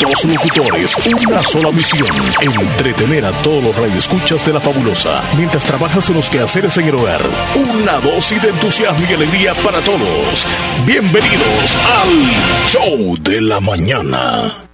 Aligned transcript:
Dos 0.00 0.24
locutores, 0.24 0.96
una 1.26 1.40
sola 1.40 1.70
misión. 1.72 2.06
Entretener 2.42 3.24
a 3.24 3.32
todos 3.42 3.62
los 3.62 3.76
radioescuchas 3.76 4.44
de 4.44 4.52
la 4.52 4.60
fabulosa. 4.60 5.22
Mientras 5.36 5.64
trabajas 5.64 6.08
en 6.10 6.16
los 6.16 6.28
quehaceres 6.28 6.76
en 6.76 6.88
el 6.88 6.96
hogar. 6.96 7.22
Una 7.54 7.98
dosis 8.00 8.42
de 8.42 8.50
entusiasmo 8.50 9.06
y 9.08 9.14
alegría 9.14 9.54
para 9.54 9.80
todos. 9.80 10.46
Bienvenidos 10.84 11.76
al 11.98 12.68
Show 12.68 13.16
de 13.20 13.40
la 13.40 13.60
Mañana. 13.60 14.65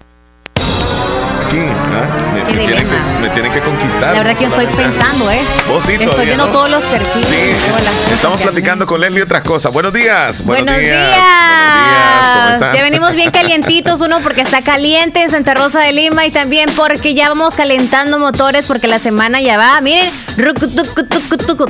¿Ah? 1.61 2.33
Me, 2.33 3.29
tienen 3.31 3.53
que, 3.53 3.61
conquistar. 3.61 4.13
La 4.15 4.23
verdad 4.23 4.35
que 4.35 4.45
yo 4.45 4.49
estoy 4.49 4.67
pensando, 4.67 5.31
¿eh? 5.31 5.41
Vos 5.69 5.85
sí, 5.85 5.93
Estoy 5.93 6.27
viendo 6.27 6.47
todos 6.47 6.71
los 6.71 6.85
perfiles. 6.85 7.29
Sí. 7.29 8.13
Estamos 8.13 8.41
platicando 8.41 8.87
con 8.87 9.01
Leslie 9.01 9.23
otras 9.23 9.43
cosas. 9.43 9.73
Buenos 9.73 9.93
días. 9.93 10.45
Buenos, 10.45 10.67
días. 10.77 10.99
Buenos 10.99 11.17
días. 11.17 12.31
¿Cómo 12.35 12.49
están? 12.51 12.77
Ya 12.77 12.83
venimos 12.83 13.15
bien 13.15 13.31
calientitos. 13.31 14.01
Uno 14.01 14.19
porque 14.21 14.41
está 14.41 14.63
caliente 14.63 15.23
en 15.23 15.31
Santa 15.31 15.55
Rosa 15.55 15.81
de 15.81 15.93
Lima 15.93 16.27
y 16.27 16.31
también 16.31 16.69
porque 16.77 17.15
ya 17.15 17.29
vamos 17.29 17.55
calentando 17.55 18.19
motores 18.19 18.67
porque 18.67 18.89
la 18.89 18.99
semana 18.99 19.41
ya 19.41 19.59
va. 19.59 19.81
Miren, 19.81 20.11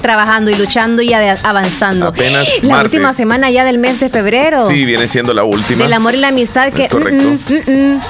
trabajando 0.02 0.51
y 0.51 0.54
luchando 0.54 1.02
y 1.02 1.12
avanzando. 1.12 2.09
Apenas 2.09 2.48
La 2.62 2.82
última 2.82 3.12
semana 3.14 3.51
ya 3.51 3.64
del 3.64 3.78
mes 3.78 4.01
de 4.01 4.09
febrero. 4.09 4.66
Sí, 4.68 4.84
viene 4.84 5.09
siendo 5.09 5.32
la 5.34 5.45
última. 5.45 5.84
Del 5.84 5.92
amor 5.92 6.14
y 6.14 6.18
la 6.18 6.28
amistad 6.28 6.73
que... 6.73 6.88
correcto. 6.88 7.24
Mm, 7.24 7.70
mm, 7.70 7.95
mm, 7.95 8.01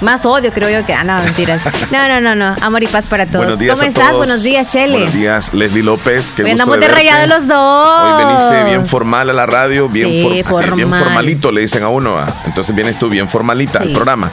más 0.00 0.24
odio, 0.26 0.52
creo 0.52 0.70
yo 0.70 0.86
que. 0.86 0.94
Ah, 0.94 1.04
no, 1.04 1.16
mentiras. 1.22 1.62
No, 1.90 2.08
no, 2.08 2.20
no, 2.20 2.34
no. 2.34 2.54
Amor 2.60 2.82
y 2.82 2.86
paz 2.86 3.06
para 3.06 3.26
todos. 3.26 3.38
Buenos 3.38 3.58
días 3.58 3.78
¿Cómo 3.78 3.88
estás? 3.88 4.12
Buenos 4.14 4.42
días, 4.42 4.72
Chele. 4.72 4.92
Buenos 4.92 5.14
días, 5.14 5.54
Leslie 5.54 5.82
López. 5.82 6.34
Hoy 6.38 6.50
andamos 6.50 6.80
de, 6.80 6.88
de 6.88 7.26
los 7.26 7.46
dos. 7.46 8.04
Hoy 8.04 8.24
viniste 8.24 8.64
bien 8.64 8.86
formal 8.86 9.30
a 9.30 9.32
la 9.32 9.46
radio, 9.46 9.88
bien, 9.88 10.10
bien 10.10 10.90
formalito, 10.90 11.52
le 11.52 11.62
dicen 11.62 11.82
a 11.82 11.88
uno. 11.88 12.24
Entonces 12.46 12.74
vienes 12.74 12.98
tú 12.98 13.08
bien 13.08 13.28
formalita 13.28 13.80
al 13.80 13.92
programa. 13.92 14.30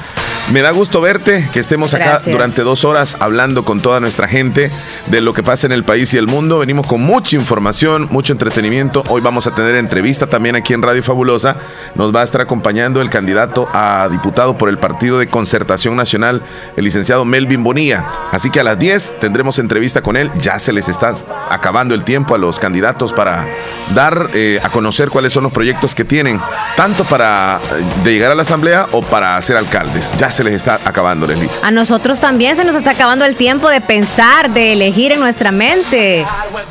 Me 0.51 0.61
da 0.61 0.71
gusto 0.71 0.99
verte, 0.99 1.47
que 1.53 1.61
estemos 1.61 1.93
acá 1.93 2.19
durante 2.25 2.63
dos 2.63 2.83
horas 2.83 3.15
hablando 3.21 3.63
con 3.63 3.79
toda 3.79 4.01
nuestra 4.01 4.27
gente 4.27 4.69
de 5.07 5.21
lo 5.21 5.33
que 5.33 5.43
pasa 5.43 5.65
en 5.65 5.71
el 5.71 5.85
país 5.85 6.13
y 6.13 6.17
el 6.17 6.27
mundo. 6.27 6.59
Venimos 6.59 6.87
con 6.87 6.99
mucha 6.99 7.37
información, 7.37 8.09
mucho 8.11 8.33
entretenimiento. 8.33 9.01
Hoy 9.07 9.21
vamos 9.21 9.47
a 9.47 9.55
tener 9.55 9.75
entrevista 9.75 10.27
también 10.27 10.57
aquí 10.57 10.73
en 10.73 10.81
Radio 10.81 11.03
Fabulosa. 11.03 11.55
Nos 11.95 12.13
va 12.13 12.19
a 12.19 12.23
estar 12.25 12.41
acompañando 12.41 13.01
el 13.01 13.09
candidato 13.09 13.69
a 13.71 14.09
diputado 14.11 14.57
por 14.57 14.67
el 14.67 14.77
Partido 14.77 15.19
de 15.19 15.27
Concertación 15.27 15.95
Nacional, 15.95 16.41
el 16.75 16.83
licenciado 16.83 17.23
Melvin 17.23 17.63
Bonilla. 17.63 18.03
Así 18.33 18.49
que 18.51 18.59
a 18.59 18.65
las 18.65 18.77
10 18.77 19.21
tendremos 19.21 19.57
entrevista 19.57 20.01
con 20.01 20.17
él. 20.17 20.31
Ya 20.37 20.59
se 20.59 20.73
les 20.73 20.89
está 20.89 21.13
acabando 21.49 21.95
el 21.95 22.03
tiempo 22.03 22.35
a 22.35 22.37
los 22.37 22.59
candidatos 22.59 23.13
para 23.13 23.47
dar 23.95 24.27
eh, 24.33 24.59
a 24.61 24.67
conocer 24.67 25.07
cuáles 25.07 25.31
son 25.31 25.43
los 25.43 25.53
proyectos 25.53 25.95
que 25.95 26.03
tienen, 26.03 26.41
tanto 26.75 27.05
para 27.05 27.61
eh, 27.71 28.03
de 28.03 28.11
llegar 28.11 28.31
a 28.31 28.35
la 28.35 28.41
asamblea 28.41 28.87
o 28.91 29.01
para 29.01 29.41
ser 29.41 29.55
alcaldes. 29.55 30.13
Ya 30.17 30.29
se 30.29 30.40
les 30.43 30.53
está 30.53 30.79
acabando, 30.85 31.27
Leslie. 31.27 31.49
A 31.63 31.71
nosotros 31.71 32.19
también 32.19 32.55
se 32.55 32.63
nos 32.63 32.75
está 32.75 32.91
acabando 32.91 33.25
el 33.25 33.35
tiempo 33.35 33.69
de 33.69 33.81
pensar, 33.81 34.51
de 34.51 34.73
elegir 34.73 35.11
en 35.11 35.19
nuestra 35.19 35.51
mente. 35.51 36.25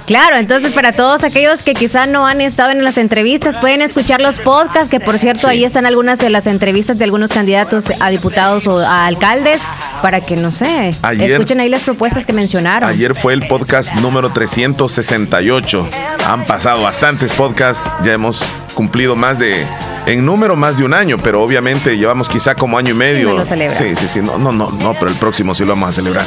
Claro, 0.07 0.37
entonces 0.37 0.73
para 0.73 0.93
todos 0.93 1.25
aquellos 1.25 1.63
que 1.63 1.75
quizás 1.75 2.09
no 2.09 2.27
han 2.27 2.41
estado 2.41 2.71
en 2.71 2.85
las 2.85 2.99
entrevistas, 2.99 3.57
pueden 3.59 3.83
escuchar 3.83 4.21
los 4.21 4.39
podcasts, 4.39 4.91
que 4.91 5.01
por 5.01 5.19
cierto 5.19 5.49
ahí 5.49 5.65
están 5.65 5.87
algunas 5.87 6.19
de 6.19 6.31
las 6.31 6.47
entrevistas 6.47 6.99
de 6.99 7.05
algunos 7.05 7.33
candidatos 7.33 7.87
a 8.01 8.11
diputados 8.11 8.67
o 8.67 8.79
a 8.79 9.07
alcaldes, 9.07 9.63
para 10.03 10.21
que, 10.21 10.37
no 10.37 10.53
sé, 10.53 10.95
escuchen 11.19 11.61
ahí 11.61 11.69
las 11.69 11.83
propuestas 11.83 12.27
que 12.27 12.33
mencionaron. 12.33 12.89
Ayer 12.89 13.15
fue 13.15 13.35
el 13.35 13.47
podcast 13.47 13.95
número 13.97 14.31
368. 14.31 15.89
Han 16.27 16.45
pasado 16.45 16.83
bastantes 16.83 17.33
podcasts, 17.33 17.93
ya 18.05 18.13
hemos 18.13 18.47
cumplido 18.75 19.17
más 19.17 19.39
de 19.39 19.67
en 20.07 20.25
número 20.25 20.57
más 20.57 20.79
de 20.79 20.85
un 20.85 20.95
año, 20.95 21.19
pero 21.23 21.43
obviamente 21.43 21.97
llevamos 21.97 22.29
quizá 22.29 22.55
como 22.55 22.79
año 22.79 22.91
y 22.91 22.95
medio. 22.95 23.45
Sí, 23.75 23.97
sí, 23.97 24.09
sí, 24.09 24.21
no, 24.21 24.39
no, 24.39 24.53
no, 24.53 24.71
no, 24.71 24.95
pero 24.95 25.09
el 25.09 25.17
próximo 25.17 25.55
sí 25.55 25.65
lo 25.65 25.71
vamos 25.71 25.91
a 25.91 25.93
celebrar. 25.93 26.25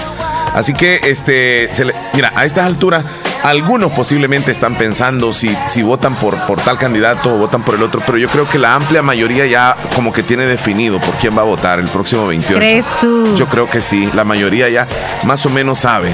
Así 0.54 0.74
que, 0.74 1.00
este, 1.04 1.70
mira, 2.14 2.32
a 2.36 2.46
estas 2.46 2.66
alturas, 2.66 3.04
algunos 3.44 3.92
posiblemente 3.92 4.52
están 4.52 4.76
pensando 4.76 5.34
si, 5.34 5.56
si 5.68 5.82
votan 5.82 6.16
por, 6.16 6.38
por 6.46 6.62
tal 6.62 6.78
candidato 6.78 7.34
o 7.34 7.38
votan 7.38 7.64
por 7.64 7.76
el 7.76 7.84
otro, 7.84 8.02
pero 8.06 8.18
yo 8.18 8.30
creo 8.30 8.48
que 8.48 8.60
la 8.60 8.76
amplia 8.76 9.02
mayoría 9.02 9.46
ya 9.48 9.76
como 9.96 10.14
que 10.14 10.24
tiene 10.24 10.46
definido 10.46 11.00
por 11.00 11.16
quién 11.16 11.36
va 11.36 11.42
a 11.42 11.46
votar 11.46 11.80
el 11.80 11.88
próximo 11.88 12.28
28. 12.28 12.56
¿Crees 12.58 12.86
tú? 13.02 13.36
Yo 13.36 13.48
creo 13.48 13.70
que 13.70 13.82
sí, 13.82 14.10
la 14.14 14.24
mayoría 14.24 14.70
ya 14.70 14.88
más 15.24 15.46
o 15.46 15.50
menos 15.50 15.80
sabe. 15.80 16.14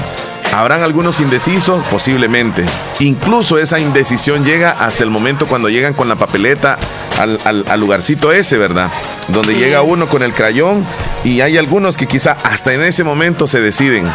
Habrán 0.52 0.82
algunos 0.82 1.20
indecisos, 1.20 1.86
posiblemente. 1.86 2.64
Incluso 2.98 3.58
esa 3.58 3.78
indecisión 3.78 4.44
llega 4.44 4.72
hasta 4.72 5.04
el 5.04 5.10
momento 5.10 5.46
cuando 5.46 5.68
llegan 5.68 5.94
con 5.94 6.08
la 6.08 6.16
papeleta 6.16 6.78
al, 7.18 7.80
lugarcito 7.80 8.32
ese, 8.32 8.58
¿verdad? 8.58 8.90
Donde 9.28 9.54
llega 9.54 9.82
uno 9.82 10.08
con 10.08 10.22
el 10.22 10.32
crayón 10.32 10.84
y 11.22 11.40
hay 11.42 11.58
algunos 11.58 11.96
que 11.96 12.06
quizá 12.06 12.36
hasta 12.44 12.72
en 12.72 12.82
ese 12.82 13.04
momento 13.04 13.46
se 13.46 13.60
deciden 13.60 14.06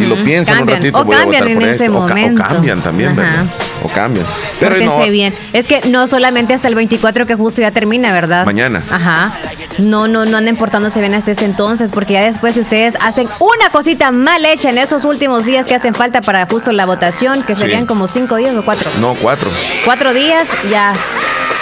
y 0.00 0.06
lo 0.06 0.22
piensan 0.24 0.62
un 0.62 0.68
ratito, 0.68 1.04
voy 1.04 1.16
a 1.16 1.24
votar 1.24 1.54
por 1.54 1.62
esto. 1.62 1.98
O, 1.98 2.06
cambian 2.06 2.80
también, 2.82 3.14
¿verdad? 3.16 3.46
O 3.82 3.88
cambian. 3.88 4.26
Pero 4.60 4.76
no, 4.84 5.08
bien. 5.08 5.32
Es 5.52 5.66
que 5.66 5.82
no 5.88 6.06
solamente 6.06 6.52
hasta 6.52 6.68
el 6.68 6.74
24 6.74 7.26
que 7.26 7.34
justo 7.34 7.62
ya 7.62 7.70
termina, 7.70 8.12
¿verdad? 8.12 8.44
Mañana. 8.44 8.82
Ajá. 8.90 9.32
No, 9.78 10.08
no, 10.08 10.24
no 10.24 10.36
anden 10.36 10.56
portándose 10.56 11.00
bien 11.00 11.14
hasta 11.14 11.30
ese 11.30 11.44
entonces, 11.44 11.92
porque 11.92 12.14
ya 12.14 12.24
después 12.24 12.54
si 12.54 12.60
ustedes 12.60 12.94
hacen 13.00 13.28
una 13.38 13.70
cosita 13.70 14.10
mal 14.10 14.44
hecha 14.44 14.70
en 14.70 14.78
esos 14.78 15.04
últimos 15.04 15.46
días 15.46 15.66
que 15.68 15.77
hacen 15.78 15.94
falta 15.94 16.20
para 16.20 16.46
justo 16.46 16.72
la 16.72 16.86
votación, 16.86 17.42
que 17.42 17.54
serían 17.54 17.86
como 17.86 18.08
cinco 18.08 18.36
días 18.36 18.54
o 18.54 18.64
cuatro. 18.64 18.90
No, 19.00 19.14
cuatro. 19.14 19.50
Cuatro 19.84 20.12
días, 20.12 20.50
ya 20.68 20.92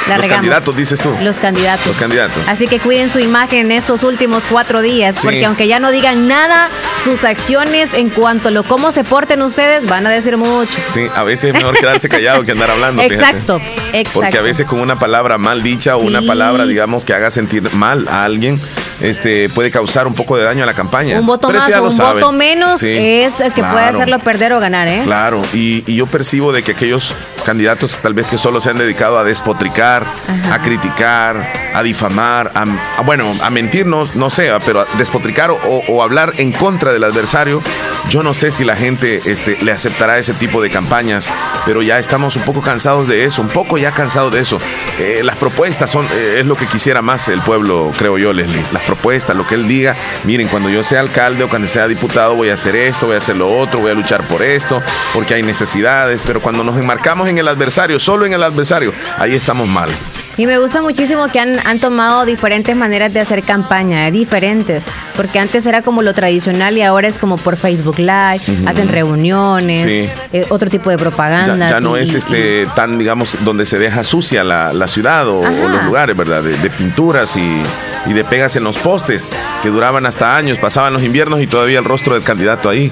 los 0.09 0.27
candidatos, 0.27 0.77
dices 0.77 1.00
tú. 1.00 1.15
Los 1.22 1.39
candidatos. 1.39 1.87
Los 1.87 1.99
candidatos. 1.99 2.43
Así 2.49 2.67
que 2.67 2.78
cuiden 2.78 3.11
su 3.11 3.19
imagen 3.19 3.67
en 3.67 3.72
esos 3.72 4.03
últimos 4.03 4.44
cuatro 4.49 4.83
días, 4.83 5.19
porque 5.22 5.44
aunque 5.44 5.67
ya 5.67 5.81
no 5.81 5.91
digan 5.91 6.28
nada, 6.28 6.69
sus 7.03 7.25
acciones 7.25 7.94
en 7.94 8.11
cuanto 8.11 8.49
a 8.49 8.50
lo 8.50 8.65
cómo 8.65 8.93
se 8.93 9.05
porten 9.05 9.43
ustedes 9.43 9.87
van 9.87 10.06
a 10.06 10.11
decir 10.11 10.37
mucho. 10.37 10.78
Sí, 10.87 11.06
a 11.15 11.22
veces 11.22 11.55
es 11.55 11.55
mejor 11.55 11.77
quedarse 11.77 12.09
callado 12.09 12.43
que 12.43 12.53
andar 12.53 12.71
hablando. 12.71 13.03
exacto, 13.03 13.61
exacto. 13.93 14.21
Porque 14.21 14.39
a 14.39 14.43
veces 14.43 14.66
con 14.66 14.81
una 14.81 14.99
palabra 14.99 15.39
mal 15.39 15.62
dicha 15.62 15.97
o 15.97 16.00
una 16.00 16.22
palabra, 16.22 16.66
digamos, 16.66 17.05
que 17.05 17.15
haga 17.15 17.31
sentir 17.31 17.72
mal 17.75 18.09
a 18.09 18.25
alguien, 18.25 18.61
este 19.00 19.49
puede 19.50 19.71
causar 19.71 20.06
un 20.06 20.15
poco 20.15 20.37
de 20.37 20.45
daño 20.45 20.62
a 20.62 20.66
la 20.66 20.75
campaña. 20.75 21.19
Un 21.19 21.27
voto 21.27 21.50
más 21.50 21.66
un 21.69 21.97
voto 21.97 22.33
menos 22.33 22.83
es 22.83 23.41
el 23.41 23.53
que 23.53 23.62
puede 23.62 23.84
hacerlo 23.84 24.19
perder 24.19 24.53
o 24.53 24.61
ganar, 24.61 24.89
¿eh? 24.89 25.03
Claro, 25.05 25.43
y, 25.53 25.84
y 25.87 25.97
yo 25.97 26.06
percibo 26.06 26.53
de 26.53 26.62
que 26.62 26.72
aquellos 26.72 27.15
candidatos 27.47 27.97
tal 28.03 28.12
vez 28.12 28.27
que 28.27 28.39
solo 28.39 28.61
se 28.61 28.71
han 28.71 28.77
dedicado 28.77 29.19
a 29.19 29.23
despotricar, 29.25 30.05
a 30.51 30.61
criticar, 30.61 31.66
a 31.77 31.83
difamar, 31.83 32.53
a, 32.55 33.03
bueno, 33.03 33.31
a 33.43 33.51
mentir, 33.51 33.85
no, 33.85 34.31
sé, 34.31 34.51
pero 34.65 34.81
a 34.81 34.87
despotricar 34.97 35.51
o, 35.51 36.03
hablar 36.03 36.33
en 36.39 36.53
contra 36.53 36.93
del 36.93 37.05
adversario, 37.05 37.63
yo 38.09 38.23
no 38.23 38.33
sé 38.33 38.51
si 38.51 38.65
la 38.65 38.77
gente 38.77 39.21
este, 39.27 39.59
le 39.63 39.73
aceptará 39.73 40.19
ese 40.19 40.33
tipo 40.33 40.63
de 40.63 40.71
campañas, 40.71 41.31
pero 41.67 41.83
ya 41.83 41.99
estamos 41.99 42.35
un 42.37 42.45
poco 42.45 42.63
cansados 42.63 43.09
de 43.09 43.25
eso, 43.25 43.43
un 43.43 43.49
poco 43.49 43.77
ya 43.77 43.93
cansados 43.93 44.33
de 44.33 44.41
eso. 44.41 44.59
Eh, 44.99 45.21
las 45.23 45.37
propuestas 45.37 45.91
son, 45.91 46.07
eh, 46.07 46.39
es 46.41 46.47
lo 46.47 46.57
que 46.57 46.67
quisiera 46.67 47.03
más 47.03 47.29
el 47.29 47.43
pueblo, 47.43 47.93
creo 47.99 48.17
yo, 48.17 48.33
Leslie. 48.33 48.65
Las 48.73 48.83
propuestas, 48.85 49.37
lo 49.37 49.47
que 49.47 49.57
él 49.57 49.69
diga, 49.69 49.95
miren, 50.25 50.49
cuando 50.49 50.71
yo 50.71 50.83
sea 50.83 51.01
alcalde 51.01 51.45
o 51.45 51.49
cuando 51.51 51.69
sea 51.69 51.89
diputado 51.89 52.37
voy 52.37 52.49
a 52.49 52.55
hacer 52.55 52.75
esto, 52.75 53.07
voy 53.07 53.17
a 53.17 53.19
hacer 53.19 53.37
lo 53.37 53.55
otro, 53.55 53.81
voy 53.81 53.91
a 53.91 53.95
luchar 53.95 54.23
por 54.23 54.43
esto, 54.43 54.81
porque 55.13 55.35
hay 55.35 55.43
necesidades, 55.43 56.23
pero 56.25 56.41
cuando 56.41 56.65
nos 56.65 56.79
enmarcamos 56.79 57.29
en 57.29 57.37
el 57.37 57.49
adversario, 57.49 58.01
solo 58.01 58.25
en 58.25 58.33
el 58.33 58.43
adversario, 58.43 58.95
ahí 59.19 59.35
estamos 59.35 59.69
mal. 59.69 59.91
Y 60.39 60.47
me 60.47 60.59
gusta 60.59 60.83
muchísimo 60.83 61.29
que 61.29 61.41
han, 61.41 61.59
han 61.67 61.79
tomado 61.79 62.27
diferentes 62.27 62.77
maneras 62.77 63.15
de 63.15 63.21
hacer 63.21 63.43
campaña, 63.43 64.07
eh, 64.07 64.11
diferentes, 64.11 64.89
porque 65.15 65.39
antes 65.39 65.65
era 65.67 65.81
como 65.81 66.03
lo 66.03 66.13
tradicional 66.13 66.77
y 66.77 66.83
ahora 66.83 67.09
es 67.09 67.17
como 67.17 67.37
por 67.39 67.57
Facebook 67.57 67.99
Live, 67.99 68.43
hacen 68.67 68.89
reuniones, 68.89 69.85
eh, 69.87 70.45
otro 70.51 70.69
tipo 70.69 70.91
de 70.91 70.99
propaganda. 70.99 71.67
Ya, 71.67 71.81
no 71.81 71.97
es 71.97 72.15
este 72.15 72.67
tan, 72.75 72.99
digamos, 72.99 73.39
donde 73.45 73.65
se 73.65 73.79
deja 73.79 74.05
sucia 74.05 74.45
la, 74.45 74.75
la 74.75 74.89
ciudad 74.89 75.27
o, 75.27 75.41
los 75.41 75.85
lugares, 75.85 76.15
¿verdad? 76.15 76.43
De, 76.43 76.69
pinturas 76.69 77.37
y, 77.37 77.63
y 78.05 78.13
de 78.13 78.25
pegas 78.25 78.57
en 78.57 78.65
los 78.65 78.77
postes 78.77 79.31
que 79.63 79.71
duraban 79.71 80.05
hasta 80.05 80.37
años, 80.37 80.59
pasaban 80.59 80.93
los 80.93 81.03
inviernos 81.03 81.41
y 81.41 81.47
todavía 81.47 81.78
el 81.78 81.84
rostro 81.87 82.13
del 82.13 82.22
candidato 82.22 82.69
ahí 82.69 82.91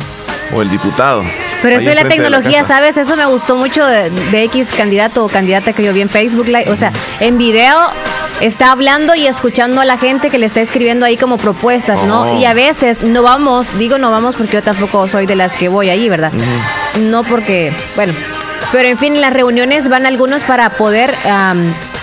o 0.55 0.63
el 0.63 0.71
diputado. 0.71 1.25
Pero 1.63 1.77
eso 1.77 1.89
de 1.89 1.95
la 1.95 2.09
tecnología, 2.09 2.63
¿sabes? 2.65 2.97
Eso 2.97 3.17
me 3.17 3.25
gustó 3.27 3.57
mucho 3.57 3.87
de, 3.87 4.45
X 4.45 4.73
candidato 4.77 5.25
o 5.25 5.29
candidata 5.29 5.73
que 5.73 5.83
yo 5.83 5.93
vi 5.93 6.03
en 6.03 6.11
Facebook 6.11 6.47
Live. 6.47 6.71
O 6.71 6.77
sea, 6.77 6.93
en 7.21 7.39
video 7.39 7.91
está 8.41 8.71
hablando 8.71 9.15
y 9.15 9.27
escuchando 9.27 9.81
a 9.81 9.85
la 9.85 9.97
gente 9.97 10.29
que 10.29 10.39
le 10.39 10.47
está 10.47 10.61
escribiendo 10.61 11.07
ahí 11.07 11.17
como 11.17 11.39
propuestas, 11.39 11.99
¿no? 12.07 12.33
Oh. 12.33 12.39
Y 12.39 12.45
a 12.45 12.53
veces 12.53 13.03
no 13.03 13.23
vamos, 13.23 13.79
digo 13.79 13.97
no 13.97 14.11
vamos 14.11 14.35
porque 14.37 14.55
yo 14.55 14.63
tampoco 14.63 15.09
soy 15.09 15.27
de 15.27 15.37
las 15.37 15.55
que 15.57 15.69
voy 15.69 15.89
ahí, 15.89 16.09
¿verdad? 16.09 16.33
No 17.01 17.23
porque, 17.23 17.73
bueno, 17.97 18.13
pero 18.71 18.89
en 18.89 18.99
fin, 18.99 19.15
en 19.15 19.23
las 19.23 19.33
reuniones 19.33 19.89
van 19.89 20.05
algunos 20.05 20.43
para 20.43 20.69
poder 20.71 21.15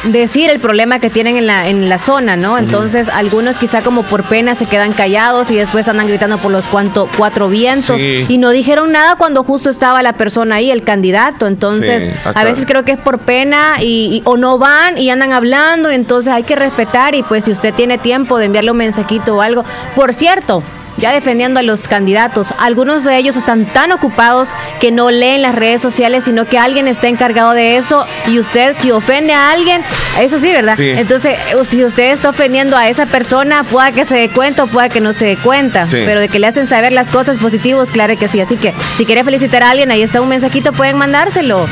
decir 0.03 0.50
el 0.50 0.59
problema 0.59 1.00
que 1.00 1.09
tienen 1.09 1.38
en 1.38 1.48
la, 1.48 1.68
en 1.68 1.89
la 1.89 2.00
zona, 2.00 2.36
¿no? 2.36 2.57
Entonces, 2.57 3.09
algunos 3.09 3.57
quizá 3.57 3.81
como 3.81 4.03
por 4.03 4.24
pena 4.24 4.56
se 4.56 4.65
quedan 4.65 4.94
callados 4.94 5.51
y 5.51 5.56
después 5.56 5.88
andan 5.88 6.07
gritando 6.07 6.38
por 6.38 6.51
los 6.51 6.65
cuanto, 6.65 7.09
cuatro 7.18 7.50
vientos 7.50 8.01
y 8.01 8.38
no 8.38 8.50
dijeron 8.50 8.92
nada 8.92 9.15
cuando 9.15 9.44
justo 9.44 9.69
estaba 9.69 10.01
la 10.01 10.13
persona 10.13 10.56
ahí, 10.56 10.71
el 10.71 10.83
candidato. 10.83 11.48
Entonces, 11.48 12.09
a 12.24 12.44
veces 12.44 12.65
creo 12.65 12.83
que 12.83 12.94
es 12.94 13.00
por 13.00 13.19
pena 13.19 13.81
y, 13.81 14.21
o 14.25 14.38
no 14.38 14.57
van 14.57 14.98
y 14.98 15.09
andan 15.09 15.33
hablando, 15.33 15.89
entonces 15.89 16.33
hay 16.33 16.44
que 16.44 16.56
respetar 16.56 17.15
y 17.15 17.24
pues 17.24 17.45
si 17.45 17.51
usted 17.51 17.74
tiene 17.74 17.98
tiempo 17.98 18.38
de 18.38 18.45
enviarle 18.45 18.71
un 18.71 18.77
mensajito 18.77 19.36
o 19.36 19.42
algo. 19.42 19.63
Por 19.95 20.13
cierto, 20.13 20.63
ya 21.01 21.12
defendiendo 21.12 21.59
a 21.59 21.63
los 21.63 21.88
candidatos. 21.88 22.53
Algunos 22.59 23.03
de 23.03 23.18
ellos 23.18 23.36
están 23.36 23.65
tan 23.65 23.92
ocupados 23.92 24.53
que 24.80 24.92
no 24.92 25.12
leen 25.12 25.42
las 25.42 25.56
redes 25.56 25.81
sociales, 25.81 26.24
sino 26.24 26.45
que 26.45 26.57
alguien 26.57 26.88
está 26.88 27.07
encargado 27.07 27.51
de 27.51 27.77
eso 27.77 28.06
y 28.27 28.39
usted 28.39 28.75
si 28.77 28.92
ofende 28.92 29.33
a 29.33 29.51
alguien, 29.51 29.81
eso 30.19 30.39
sí, 30.39 30.51
¿verdad? 30.51 30.80
Entonces, 30.80 31.36
si 31.69 31.83
usted 31.83 32.12
está 32.12 32.30
ofendiendo 32.30 32.77
a 32.77 32.88
esa 32.88 33.07
persona, 33.07 33.63
pueda 33.63 33.92
que 33.92 34.06
se 34.06 34.15
dé 34.15 34.30
cuenta 34.30 34.63
o 34.63 34.68
pueda 34.68 34.89
que 34.89 35.01
no 35.01 35.13
se 35.13 35.25
dé 35.25 35.38
cuenta, 35.38 35.86
pero 35.89 36.19
de 36.21 36.30
que 36.30 36.39
le 36.39 36.48
hacen 36.48 36.68
saber 36.68 36.92
las 36.92 37.12
cosas 37.12 37.38
positivas, 37.38 37.92
claro 37.92 38.15
que 38.18 38.27
sí. 38.27 38.39
Así 38.39 38.57
que 38.57 38.74
si 38.95 39.06
quiere 39.06 39.24
felicitar 39.24 39.63
a 39.63 39.71
alguien, 39.71 39.92
ahí 39.92 40.03
está 40.03 40.21
un 40.21 40.30
mensajito, 40.30 40.71
pueden 40.71 40.98
mandárselo. 40.98 41.68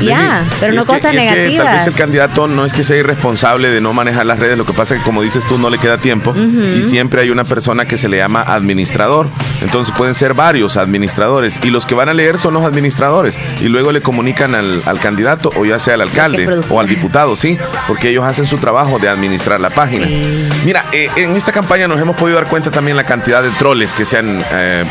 Ya, 0.00 0.44
pero 0.60 0.72
no 0.72 0.84
cosas 0.84 1.14
negativas. 1.14 1.64
tal 1.64 1.74
vez 1.74 1.86
el 1.86 1.94
candidato 1.94 2.46
no 2.46 2.64
es 2.64 2.72
que 2.72 2.84
sea 2.84 2.96
irresponsable 2.96 3.70
de 3.70 3.80
no 3.80 3.92
manejar 3.92 4.26
las 4.26 4.38
redes, 4.38 4.58
lo 4.58 4.66
que 4.66 4.72
pasa 4.72 4.94
es 4.94 5.00
que 5.00 5.04
como 5.04 5.22
dices 5.22 5.44
tú 5.46 5.58
no 5.58 5.70
le 5.70 5.78
queda 5.78 5.98
tiempo 5.98 6.34
y 6.36 6.82
siempre 6.82 7.20
hay 7.22 7.30
una 7.30 7.44
persona 7.44 7.86
que 7.86 7.98
se 7.98 8.08
le 8.08 8.18
llama 8.18 8.42
administrador. 8.42 9.28
Entonces 9.62 9.94
pueden 9.96 10.14
ser 10.14 10.34
varios 10.34 10.76
administradores 10.76 11.58
y 11.62 11.70
los 11.70 11.86
que 11.86 11.94
van 11.94 12.08
a 12.08 12.14
leer 12.14 12.38
son 12.38 12.54
los 12.54 12.64
administradores 12.64 13.38
y 13.60 13.68
luego 13.68 13.92
le 13.92 14.00
comunican 14.00 14.54
al, 14.54 14.82
candidato 15.00 15.50
o 15.56 15.64
ya 15.64 15.78
sea 15.78 15.94
al 15.94 16.02
alcalde 16.02 16.48
o 16.70 16.80
al 16.80 16.88
diputado, 16.88 17.36
sí, 17.36 17.58
porque 17.86 18.10
ellos 18.10 18.24
hacen 18.24 18.46
su 18.46 18.58
trabajo 18.58 18.98
de 18.98 19.08
administrar 19.08 19.60
la 19.60 19.70
página. 19.70 20.06
Mira, 20.64 20.84
eh, 20.92 21.08
en 21.16 21.36
esta 21.36 21.52
campaña 21.52 21.88
nos 21.88 22.00
hemos 22.00 22.16
podido 22.16 22.36
dar 22.36 22.48
cuenta 22.48 22.70
también 22.70 22.96
la 22.96 23.04
cantidad 23.04 23.42
de 23.42 23.50
troles 23.50 23.92
que 23.92 24.04
se 24.04 24.18
han, 24.18 24.42
eh, 24.52 24.84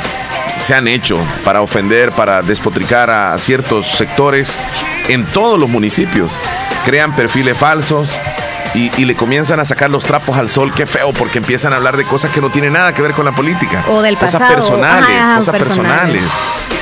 se 0.58 0.74
han 0.74 0.88
hecho 0.88 1.20
para 1.44 1.62
ofender, 1.62 2.12
para 2.12 2.42
despotricar 2.42 3.10
a 3.10 3.38
ciertos 3.38 3.88
sectores 3.88 4.60
en 5.08 5.26
todos 5.26 5.60
los 5.60 5.70
municipios. 5.70 6.40
Crean 6.86 7.16
perfiles 7.16 7.58
falsos, 7.58 8.12
y, 8.74 9.06
le 9.06 9.16
comienzan 9.16 9.60
a 9.60 9.66
sacar 9.66 9.90
los 9.90 10.04
trapos 10.04 10.38
al 10.38 10.50
sol, 10.50 10.74
qué 10.74 10.86
feo, 10.86 11.14
porque 11.14 11.38
empiezan 11.38 11.74
a 11.74 11.78
hablar 11.78 11.98
de 11.98 12.06
cosas 12.06 12.32
que 12.32 12.42
no 12.42 12.50
tienen 12.50 12.74
nada 12.74 12.94
que 12.94 13.02
ver 13.02 13.14
con 13.14 13.26
la 13.26 13.32
política. 13.32 13.84
O 13.90 14.02
del 14.02 14.18
pasado. 14.18 14.46
Cosas 14.46 14.56
personales, 14.56 15.30
cosas 15.38 15.56
personales. 15.58 16.24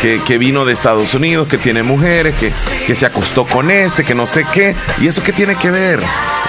que, 0.01 0.21
que, 0.25 0.37
vino 0.37 0.65
de 0.65 0.73
Estados 0.73 1.13
Unidos, 1.13 1.47
que 1.47 1.57
tiene 1.57 1.83
mujeres, 1.83 2.35
que, 2.35 2.51
que 2.87 2.95
se 2.95 3.05
acostó 3.05 3.45
con 3.45 3.69
este, 3.71 4.03
que 4.03 4.15
no 4.15 4.25
sé 4.25 4.45
qué. 4.51 4.75
¿Y 4.99 5.07
eso 5.07 5.21
qué 5.23 5.33
tiene 5.33 5.55
que 5.55 5.69
ver? 5.69 5.99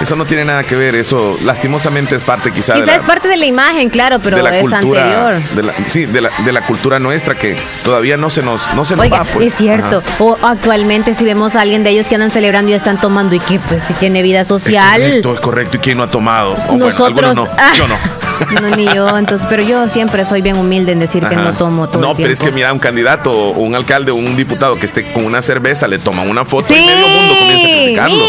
Eso 0.01 0.15
no 0.15 0.25
tiene 0.25 0.43
nada 0.43 0.63
que 0.63 0.75
ver, 0.75 0.95
eso 0.95 1.37
lastimosamente 1.43 2.15
es 2.15 2.23
parte 2.23 2.51
quizá, 2.51 2.73
de 2.73 2.85
la, 2.85 2.95
es 2.95 3.03
parte 3.03 3.27
de 3.27 3.37
la 3.37 3.45
imagen, 3.45 3.89
claro, 3.89 4.19
pero 4.19 4.37
de 4.37 4.43
la 4.43 4.59
cultura, 4.59 5.29
anterior. 5.29 5.73
sí, 5.85 6.05
de 6.05 6.19
la, 6.19 6.29
de 6.43 6.51
la, 6.51 6.61
cultura 6.61 6.99
nuestra 6.99 7.35
que 7.35 7.55
todavía 7.83 8.17
no 8.17 8.29
se 8.29 8.41
nos, 8.41 8.73
no 8.73 8.85
se 8.85 8.95
nos 8.95 9.11
va. 9.11 9.23
Pues. 9.23 9.53
Es 9.53 9.57
cierto. 9.59 10.03
O 10.19 10.37
actualmente 10.41 11.13
si 11.13 11.23
vemos 11.23 11.55
a 11.55 11.61
alguien 11.61 11.83
de 11.83 11.91
ellos 11.91 12.07
que 12.07 12.15
andan 12.15 12.31
celebrando 12.31 12.71
y 12.71 12.73
están 12.73 12.99
tomando 12.99 13.35
y 13.35 13.39
que 13.39 13.59
pues 13.59 13.83
si 13.83 13.93
tiene 13.93 14.23
vida 14.23 14.43
social. 14.45 15.01
Es 15.01 15.09
correcto, 15.21 15.32
es 15.33 15.39
correcto. 15.39 15.77
¿Y 15.77 15.79
quién 15.79 15.97
no 15.97 16.03
ha 16.03 16.11
tomado? 16.11 16.55
Nosotros. 16.77 17.35
no. 17.35 17.47
yo 17.75 17.87
no. 17.87 17.97
No, 18.61 18.75
ni 18.75 18.85
yo, 18.87 19.15
entonces, 19.17 19.47
pero 19.49 19.63
yo 19.63 19.87
siempre 19.89 20.25
soy 20.25 20.41
bien 20.41 20.57
humilde 20.57 20.91
en 20.91 20.99
decir 20.99 21.23
que 21.25 21.35
no 21.35 21.53
tomo 21.53 21.87
todo. 21.87 22.01
No, 22.01 22.15
pero 22.15 22.29
es 22.29 22.39
que 22.39 22.51
mira, 22.51 22.73
un 22.73 22.79
candidato, 22.79 23.51
un 23.51 23.75
alcalde 23.75 24.11
un 24.11 24.35
diputado 24.35 24.75
que 24.75 24.85
esté 24.85 25.03
con 25.13 25.25
una 25.25 25.41
cerveza, 25.41 25.87
le 25.87 25.99
toman 25.99 26.27
una 26.27 26.43
foto 26.43 26.73
y 26.73 26.77
medio 26.79 27.07
mundo 27.07 27.35
comienza 27.39 27.67
a 27.67 27.69
criticarlo. 27.69 28.25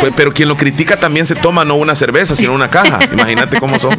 Pues, 0.00 0.12
pero 0.16 0.32
quien 0.32 0.48
lo 0.48 0.56
critica 0.56 0.96
también 0.96 1.26
se 1.26 1.34
toma 1.34 1.64
no 1.64 1.76
una 1.76 1.94
cerveza, 1.94 2.36
sino 2.36 2.52
una 2.52 2.70
caja. 2.70 2.98
Imagínate 3.12 3.58
cómo 3.58 3.78
somos. 3.78 3.98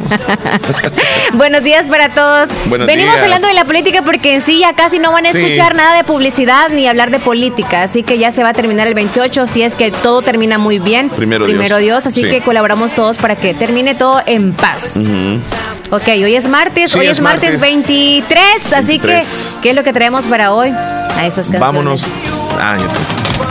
Buenos 1.34 1.62
días 1.62 1.86
para 1.86 2.08
todos. 2.10 2.50
Venimos 2.86 3.16
hablando 3.16 3.46
de 3.48 3.54
la 3.54 3.64
política 3.64 4.02
porque 4.02 4.34
en 4.34 4.40
sí 4.40 4.60
ya 4.60 4.74
casi 4.74 4.98
no 4.98 5.12
van 5.12 5.26
a 5.26 5.30
escuchar 5.30 5.74
nada 5.74 5.96
de 5.96 6.04
publicidad 6.04 6.68
ni 6.70 6.86
hablar 6.86 7.10
de 7.10 7.18
política. 7.18 7.82
Así 7.82 8.02
que 8.02 8.18
ya 8.18 8.32
se 8.32 8.42
va 8.42 8.50
a 8.50 8.52
terminar 8.52 8.86
el 8.86 8.94
28, 8.94 9.46
si 9.46 9.62
es 9.62 9.74
que 9.74 9.90
todo 9.90 10.22
termina 10.22 10.58
muy 10.58 10.78
bien. 10.78 11.10
Primero, 11.10 11.44
Primero 11.44 11.78
Dios. 11.78 12.06
Así 12.06 12.22
que 12.22 12.40
colaboramos 12.40 12.94
todos 12.94 13.18
para 13.18 13.36
que 13.36 13.54
termine 13.54 13.94
todo 13.94 14.22
en 14.26 14.52
paz. 14.52 14.98
Ok, 15.90 16.06
hoy 16.08 16.36
es 16.36 16.48
martes, 16.48 16.94
hoy 16.94 17.08
es, 17.08 17.20
martes, 17.20 17.60
23, 17.60 18.72
así 18.74 19.00
que, 19.00 19.22
¿qué 19.60 19.70
es 19.70 19.74
lo 19.74 19.82
que 19.82 19.92
traemos 19.92 20.26
para 20.26 20.52
hoy? 20.52 20.68
A 20.70 21.26
esas 21.26 21.48
canciones. 21.48 21.60
Vámonos. 21.60 22.06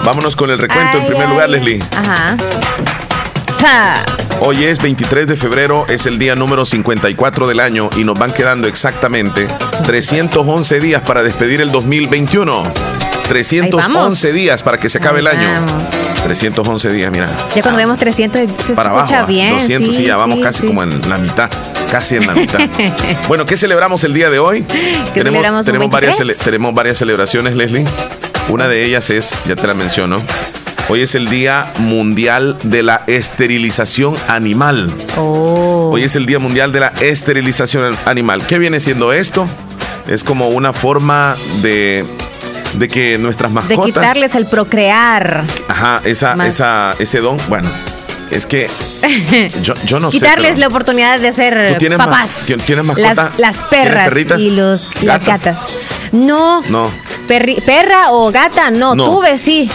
Vámonos 0.03 0.35
con 0.35 0.49
el 0.49 0.57
recuento 0.57 0.97
en 0.97 1.07
primer 1.07 1.29
lugar, 1.29 1.49
Leslie. 1.49 1.83
Ajá. 1.95 2.37
Hoy 4.41 4.63
es 4.63 4.81
23 4.81 5.27
de 5.27 5.35
febrero, 5.35 5.85
es 5.89 6.05
el 6.05 6.17
día 6.17 6.33
número 6.33 6.65
54 6.65 7.45
del 7.45 7.59
año 7.59 7.89
y 7.97 8.05
nos 8.05 8.17
van 8.17 8.31
quedando 8.31 8.69
exactamente 8.69 9.47
311 9.85 10.79
días 10.79 11.01
para 11.01 11.23
despedir 11.23 11.59
el 11.59 11.69
2021. 11.71 12.63
311 13.27 14.31
días 14.31 14.63
para 14.63 14.79
que 14.79 14.89
se 14.89 14.99
acabe 14.99 15.19
el 15.19 15.27
año. 15.27 15.47
311 16.23 16.89
días, 16.89 17.11
mira. 17.11 17.29
Ya 17.53 17.61
cuando 17.61 17.77
vemos 17.77 17.99
300 17.99 18.41
se 18.65 18.73
para 18.73 18.95
escucha 18.95 19.25
bien. 19.25 19.57
200, 19.57 19.93
sí, 19.95 20.03
ya 20.03 20.15
vamos 20.15 20.39
casi 20.39 20.65
como 20.65 20.83
en 20.83 21.09
la 21.09 21.17
mitad. 21.17 21.49
Casi 21.91 22.15
en 22.15 22.25
la 22.25 22.33
mitad. 22.33 22.59
bueno, 23.27 23.45
¿qué 23.45 23.57
celebramos 23.57 24.03
el 24.05 24.13
día 24.13 24.29
de 24.29 24.39
hoy? 24.39 24.63
Tenemos, 25.13 25.65
tenemos, 25.65 25.89
varias, 25.89 26.17
tenemos 26.43 26.73
varias 26.73 26.97
celebraciones, 26.97 27.55
Leslie. 27.55 27.85
Una 28.49 28.67
de 28.67 28.83
ellas 28.83 29.09
es, 29.09 29.41
ya 29.45 29.55
te 29.55 29.67
la 29.67 29.73
menciono, 29.73 30.21
Hoy 30.91 31.03
es 31.03 31.13
el 31.13 31.29
Día 31.29 31.71
Mundial 31.77 32.57
de 32.63 32.81
la 32.81 33.03
Esterilización 33.05 34.15
Animal. 34.27 34.91
Oh. 35.17 35.91
Hoy 35.93 36.01
es 36.01 36.15
el 36.15 36.25
Día 36.25 36.39
Mundial 36.39 36.71
de 36.71 36.79
la 36.79 36.87
Esterilización 36.99 37.95
Animal. 38.05 38.47
¿Qué 38.47 38.57
viene 38.57 38.79
siendo 38.79 39.13
esto? 39.13 39.47
Es 40.07 40.23
como 40.23 40.49
una 40.49 40.73
forma 40.73 41.35
de 41.61 42.07
de 42.73 42.87
que 42.87 43.19
nuestras 43.19 43.51
mascotas. 43.51 43.85
De 43.85 43.91
quitarles 43.91 44.33
el 44.33 44.47
procrear. 44.47 45.45
Ajá, 45.67 46.01
esa, 46.05 46.35
esa, 46.47 46.95
ese 46.97 47.19
don. 47.19 47.37
Bueno, 47.49 47.69
es 48.31 48.45
que 48.45 48.69
yo, 49.61 49.73
yo 49.85 49.99
no 49.99 50.11
sé. 50.11 50.19
Quitarles 50.19 50.57
la 50.57 50.67
oportunidad 50.67 51.19
de 51.19 51.31
ser 51.31 51.77
papás. 51.97 52.45
¿Tienes 52.65 52.85
mascotas? 52.85 53.39
Las, 53.39 53.63
perras 53.63 54.39
y 54.39 54.51
los, 54.51 54.87
las 55.01 55.25
gatas. 55.25 55.67
No. 56.11 56.61
No. 56.69 56.91
perra 57.27 58.11
o 58.11 58.31
gata, 58.31 58.71
no, 58.71 58.95
tuve 58.95 59.37
sí. 59.37 59.69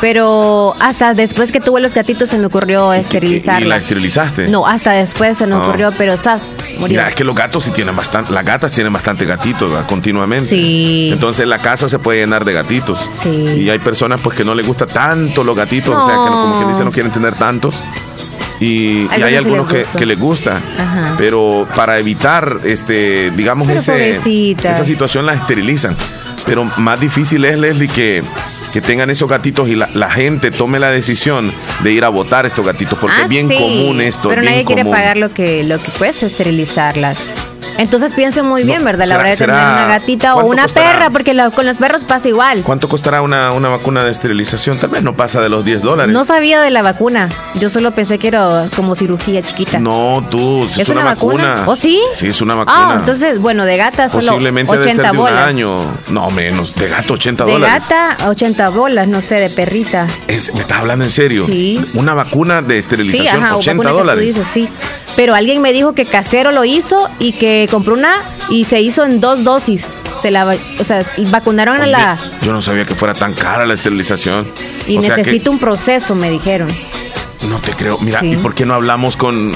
Pero 0.00 0.74
hasta 0.80 1.14
después 1.14 1.52
que 1.52 1.60
tuve 1.60 1.80
los 1.80 1.94
gatitos 1.94 2.30
se 2.30 2.38
me 2.38 2.46
ocurrió 2.46 2.92
esterilizarla. 2.92 3.66
¿Y 3.66 3.68
la 3.68 3.76
esterilizaste? 3.76 4.48
No, 4.48 4.66
hasta 4.66 4.92
después 4.92 5.38
se 5.38 5.46
me 5.46 5.54
ocurrió, 5.54 5.92
pero 5.96 6.18
sas, 6.18 6.52
Mira, 6.78 7.08
es 7.08 7.14
que 7.14 7.24
los 7.24 7.34
gatos 7.34 7.64
sí 7.64 7.70
tienen 7.70 7.96
bastante, 7.96 8.32
las 8.32 8.44
gatas 8.44 8.72
tienen 8.72 8.92
bastante 8.92 9.24
gatitos 9.24 9.84
continuamente. 9.84 10.48
Sí. 10.48 11.10
Entonces 11.12 11.46
la 11.46 11.58
casa 11.58 11.88
se 11.88 11.98
puede 11.98 12.20
llenar 12.20 12.44
de 12.44 12.52
gatitos. 12.52 12.98
Sí. 13.22 13.30
Y 13.30 13.70
hay 13.70 13.78
personas 13.78 14.20
pues 14.22 14.36
que 14.36 14.44
no 14.44 14.54
les 14.54 14.66
gusta 14.66 14.86
tanto 14.86 15.44
los 15.44 15.56
gatitos, 15.56 15.94
o 15.94 16.06
sea, 16.06 16.14
que 16.14 16.30
como 16.30 16.60
que 16.60 16.68
dicen 16.68 16.84
no 16.84 16.92
quieren 16.92 17.12
tener 17.12 17.34
tantos. 17.34 17.82
Y, 18.60 19.06
hay 19.08 19.34
algunos 19.36 19.66
que, 19.66 19.84
que, 19.98 20.06
les 20.06 20.18
gusta, 20.18 20.60
pero 21.18 21.66
para 21.76 21.98
evitar, 21.98 22.58
este, 22.64 23.30
digamos, 23.32 23.68
ese, 23.68 24.16
esa 24.16 24.84
situación 24.84 25.26
la 25.26 25.34
esterilizan. 25.34 25.96
Pero 26.46 26.64
más 26.64 27.00
difícil 27.00 27.44
es, 27.44 27.58
Leslie, 27.58 27.88
que, 27.88 28.22
que 28.72 28.80
tengan 28.80 29.10
esos 29.10 29.28
gatitos 29.28 29.68
y 29.68 29.74
la, 29.74 30.10
gente 30.10 30.50
tome 30.50 30.78
la 30.78 30.90
decisión 30.90 31.52
de 31.82 31.92
ir 31.92 32.04
a 32.04 32.08
votar 32.08 32.46
estos 32.46 32.64
gatitos, 32.64 32.98
porque 32.98 33.16
es 33.16 33.24
ah, 33.24 33.28
bien 33.28 33.48
común 33.48 34.00
esto. 34.00 34.28
Pero 34.28 34.42
nadie 34.42 34.64
quiere 34.64 34.84
pagar 34.84 35.16
lo 35.16 35.32
que, 35.32 35.64
lo 35.64 35.78
que 35.78 35.90
cuesta 35.92 36.26
esterilizarlas. 36.26 37.34
Entonces 37.78 38.14
piensen 38.14 38.46
muy 38.46 38.62
bien, 38.64 38.84
¿verdad? 38.84 39.06
La 39.06 39.16
verdad 39.18 39.30
de 39.32 39.36
tener 39.36 39.54
una 39.54 39.86
gatita 39.86 40.34
o 40.36 40.46
una 40.46 40.66
perra, 40.66 41.10
porque 41.10 41.36
con 41.54 41.66
los 41.66 41.76
perros 41.76 42.04
pasa 42.04 42.28
igual. 42.28 42.62
¿Cuánto 42.62 42.88
costará 42.88 43.22
una, 43.22 43.52
una 43.52 43.68
vacuna 43.68 44.04
de 44.04 44.10
esterilización? 44.10 44.78
Tal 44.78 44.90
vez 44.90 45.02
no 45.02 45.14
pasa 45.14 45.40
de 45.40 45.48
los 45.48 45.64
10 45.64 45.82
dólares. 45.82 46.12
No 46.12 46.24
sabía 46.24 46.60
de 46.60 46.70
la 46.70 46.82
vacuna. 46.82 47.28
Yo 47.60 47.70
solo 47.70 47.92
pensé 47.92 48.18
que 48.18 48.28
era 48.28 48.68
como 48.74 48.94
cirugía 48.94 49.42
chiquita. 49.42 49.78
No, 49.78 50.26
tú, 50.30 50.64
es, 50.64 50.88
una, 50.88 51.04
vacuna. 51.04 51.64
¿O 51.66 51.76
sí? 51.76 52.00
Sí, 52.14 52.28
es 52.28 52.40
una 52.40 52.54
vacuna. 52.54 52.90
Ah, 52.90 52.96
entonces, 52.98 53.38
bueno, 53.38 53.64
de 53.64 53.76
gata 53.76 54.08
solo 54.08 54.26
Posiblemente 54.26 54.72
80 54.72 55.02
de 55.02 55.16
bolas. 55.16 55.42
un 55.42 55.48
año. 55.48 55.98
No, 56.08 56.30
menos. 56.30 56.74
De 56.74 56.88
gato, 56.88 57.14
80 57.14 57.44
dólares. 57.44 57.88
De 57.88 57.94
gata, 57.94 58.28
80 58.28 58.68
bolas, 58.70 59.08
no 59.08 59.22
sé, 59.22 59.36
de 59.36 59.50
perrita. 59.50 60.06
¿Me 60.28 60.34
estás 60.34 60.78
hablando 60.78 61.04
en 61.04 61.10
serio? 61.10 61.46
Sí. 61.46 61.84
Una 61.94 62.14
vacuna 62.14 62.62
de 62.62 62.78
esterilización, 62.78 63.36
sí, 63.36 63.42
ajá, 63.42 63.56
80 63.56 63.90
dólares. 63.90 64.36
sí. 64.52 64.68
Pero 65.16 65.34
alguien 65.34 65.62
me 65.62 65.72
dijo 65.72 65.94
que 65.94 66.04
casero 66.04 66.52
lo 66.52 66.64
hizo 66.64 67.08
y 67.18 67.32
que 67.32 67.66
compró 67.70 67.94
una 67.94 68.22
y 68.50 68.64
se 68.64 68.80
hizo 68.80 69.04
en 69.04 69.20
dos 69.20 69.44
dosis. 69.44 69.94
Se 70.20 70.30
la, 70.30 70.46
o 70.78 70.84
sea, 70.84 71.04
vacunaron 71.30 71.80
a 71.80 71.86
la. 71.86 72.18
Yo 72.42 72.52
no 72.52 72.62
sabía 72.62 72.84
que 72.84 72.94
fuera 72.94 73.14
tan 73.14 73.34
cara 73.34 73.66
la 73.66 73.74
esterilización. 73.74 74.46
Y 74.86 74.98
necesita 74.98 75.50
un 75.50 75.58
proceso, 75.58 76.14
me 76.14 76.30
dijeron. 76.30 76.68
No 77.48 77.58
te 77.60 77.72
creo. 77.72 77.98
Mira, 77.98 78.24
¿y 78.24 78.36
por 78.36 78.54
qué 78.54 78.66
no 78.66 78.74
hablamos 78.74 79.16
con, 79.16 79.52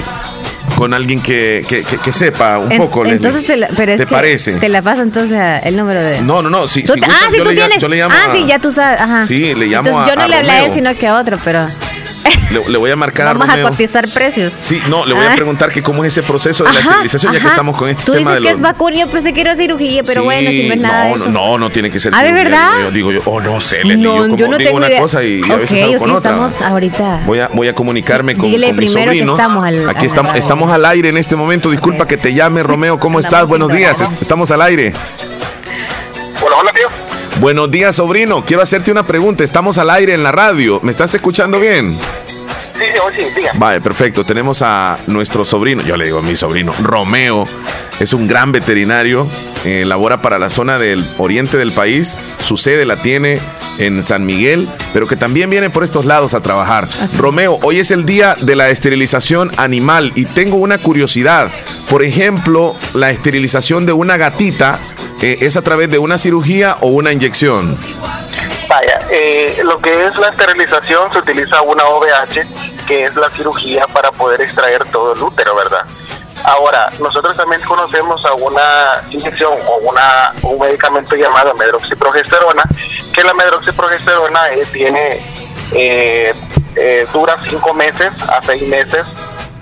con 0.75 0.93
alguien 0.93 1.21
que, 1.21 1.63
que, 1.67 1.83
que, 1.83 2.13
sepa 2.13 2.57
un 2.57 2.75
poco, 2.77 3.05
Entonces 3.05 3.45
te, 3.45 3.57
la, 3.57 3.67
pero 3.75 3.91
es 3.91 4.05
parece? 4.05 4.53
Te 4.53 4.69
la 4.69 4.81
paso 4.81 5.01
entonces 5.01 5.39
el 5.63 5.75
número 5.75 6.01
de. 6.01 6.21
No, 6.21 6.41
no, 6.41 6.49
no. 6.49 6.67
Si, 6.67 6.85
si 6.85 6.99
ah, 7.03 7.27
sí, 7.29 7.37
tú 7.37 7.49
tienes. 7.49 7.79
Yo 7.79 7.87
le 7.87 7.97
llamo 7.97 8.15
ah, 8.15 8.29
sí, 8.31 8.45
ya 8.47 8.59
tú 8.59 8.71
sabes. 8.71 8.99
Ajá. 8.99 9.25
Sí, 9.25 9.53
le 9.53 9.67
llamo 9.67 9.99
a, 9.99 10.07
Yo 10.07 10.15
no 10.15 10.27
le 10.27 10.35
hablé 10.35 10.51
a 10.51 10.65
él, 10.65 10.73
sino 10.73 10.95
que 10.95 11.07
a 11.07 11.17
otro, 11.17 11.37
pero. 11.43 11.67
Le, 12.69 12.77
voy 12.77 12.91
a 12.91 12.95
marcar 12.95 13.37
Vamos 13.37 13.49
a, 13.49 13.61
cotizar 13.61 14.07
precios. 14.09 14.53
Sí, 14.61 14.81
no, 14.89 15.05
le 15.05 15.13
voy 15.13 15.23
a 15.25 15.31
ah. 15.33 15.35
preguntar 15.35 15.71
que 15.71 15.81
cómo 15.81 16.03
es 16.03 16.17
ese 16.17 16.23
proceso 16.23 16.63
de 16.63 16.73
la 16.73 16.79
esterilización, 16.79 17.33
ya 17.33 17.39
que 17.39 17.47
estamos 17.47 17.77
con 17.77 17.89
este 17.89 18.03
Tú 18.03 18.13
tema 18.13 18.31
dices 18.31 18.45
que 18.45 18.53
es 18.53 18.59
vacuna, 18.59 18.95
yo 18.97 19.09
pensé 19.09 19.33
que 19.33 19.41
era 19.41 19.55
cirugía, 19.55 20.03
pero 20.03 20.23
bueno, 20.23 20.49
si 20.49 20.67
no 20.67 20.73
es 20.73 20.79
nada 20.79 21.03
no, 21.05 21.09
de 21.09 21.15
eso. 21.15 21.29
No, 21.29 21.57
no, 21.57 21.69
tiene 21.69 21.89
que 21.89 21.99
ser 21.99 22.13
¿Ah, 22.15 22.23
de 22.23 22.33
verdad? 22.33 22.71
Yo 22.81 22.91
digo 22.91 23.11
yo, 23.11 23.21
oh, 23.25 23.39
no 23.39 23.61
sé, 23.61 23.83
no, 23.83 23.93
yo, 23.93 24.11
como 24.29 24.51
no 24.51 24.57
digo 24.57 24.57
tengo 24.57 24.77
una 24.77 24.87
idea. 24.87 25.01
cosa 25.01 25.23
y, 25.23 25.41
a 25.43 25.55
veces 25.55 25.81
okay, 25.81 25.97
con 25.97 26.11
otra. 26.11 26.31
estamos 26.31 26.61
ahorita. 26.61 27.21
Voy 27.25 27.39
a, 27.39 27.47
voy 27.49 27.67
a 27.67 27.73
comunicarme 27.73 28.35
con, 28.35 28.51
con 28.51 28.75
mi 28.75 28.87
sobrino. 28.87 29.31
estamos 29.31 29.65
al, 29.65 29.89
Aquí 29.89 30.05
estamos, 30.05 30.37
estamos 30.37 30.71
al 30.71 30.85
aire 30.85 31.09
en 31.09 31.17
este 31.17 31.35
momento. 31.35 31.69
Disculpa 31.69 32.05
que 32.07 32.17
te 32.17 32.33
llame, 32.33 32.63
Romeo. 32.63 32.99
¿Cómo 32.99 33.19
estás? 33.19 33.47
Buenos 33.47 33.71
días. 33.71 34.01
Estamos 34.21 34.51
al 34.51 34.61
aire. 34.61 34.93
Hola, 36.43 36.55
hola, 36.57 36.71
tío. 36.71 36.87
Buenos 37.39 37.71
días, 37.71 37.95
sobrino. 37.95 38.45
Quiero 38.45 38.61
hacerte 38.61 38.91
una 38.91 39.03
pregunta. 39.03 39.43
Estamos 39.43 39.77
al 39.77 39.89
aire 39.89 40.13
en 40.13 40.23
la 40.23 40.31
radio. 40.31 40.79
¿Me 40.83 40.91
estás 40.91 41.13
escuchando 41.15 41.59
bien? 41.59 41.97
Sí, 42.81 42.87
sí, 43.15 43.23
sí, 43.35 43.41
Vale, 43.53 43.79
perfecto. 43.79 44.25
Tenemos 44.25 44.63
a 44.63 44.97
nuestro 45.05 45.45
sobrino, 45.45 45.83
yo 45.83 45.95
le 45.97 46.05
digo 46.05 46.19
a 46.19 46.21
mi 46.23 46.35
sobrino, 46.35 46.73
Romeo. 46.81 47.47
Es 47.99 48.13
un 48.13 48.27
gran 48.27 48.51
veterinario. 48.51 49.27
Eh, 49.63 49.85
labora 49.85 50.21
para 50.21 50.39
la 50.39 50.49
zona 50.49 50.79
del 50.79 51.07
oriente 51.19 51.57
del 51.57 51.71
país. 51.71 52.19
Su 52.39 52.57
sede 52.57 52.85
la 52.85 53.03
tiene 53.03 53.39
en 53.77 54.03
San 54.03 54.25
Miguel, 54.25 54.67
pero 54.93 55.05
que 55.05 55.15
también 55.15 55.51
viene 55.51 55.69
por 55.69 55.83
estos 55.83 56.05
lados 56.05 56.33
a 56.33 56.41
trabajar. 56.41 56.87
Romeo, 57.17 57.59
hoy 57.61 57.79
es 57.79 57.91
el 57.91 58.05
día 58.05 58.35
de 58.39 58.55
la 58.55 58.69
esterilización 58.69 59.51
animal 59.57 60.11
y 60.15 60.25
tengo 60.25 60.57
una 60.57 60.79
curiosidad. 60.79 61.51
Por 61.89 62.03
ejemplo, 62.03 62.75
la 62.95 63.11
esterilización 63.11 63.85
de 63.85 63.93
una 63.93 64.17
gatita 64.17 64.79
eh, 65.21 65.37
¿es 65.41 65.55
a 65.55 65.61
través 65.61 65.89
de 65.91 65.99
una 65.99 66.17
cirugía 66.17 66.77
o 66.81 66.87
una 66.87 67.11
inyección? 67.11 67.77
Vaya, 68.67 68.99
eh, 69.11 69.61
lo 69.63 69.77
que 69.77 70.07
es 70.07 70.15
la 70.15 70.29
esterilización 70.29 71.13
se 71.13 71.19
utiliza 71.19 71.61
una 71.61 71.83
OVH, 71.85 72.47
que 72.91 73.05
es 73.05 73.15
la 73.15 73.29
cirugía 73.29 73.87
para 73.87 74.11
poder 74.11 74.41
extraer 74.41 74.83
todo 74.91 75.13
el 75.13 75.21
útero, 75.21 75.55
¿verdad? 75.55 75.85
Ahora, 76.43 76.91
nosotros 76.99 77.37
también 77.37 77.61
conocemos 77.61 78.25
a 78.25 78.33
una 78.33 79.01
inyección 79.11 79.53
o 79.65 79.77
una, 79.89 80.33
un 80.41 80.59
medicamento 80.59 81.15
llamado 81.15 81.53
medroxiprogesterona, 81.55 82.63
que 83.13 83.23
la 83.23 83.33
medroxiprogesterona 83.33 84.49
eh, 84.51 84.65
tiene, 84.73 85.21
dura 87.13 87.37
cinco 87.49 87.73
meses 87.73 88.11
a 88.27 88.41
seis 88.41 88.67
meses 88.67 89.05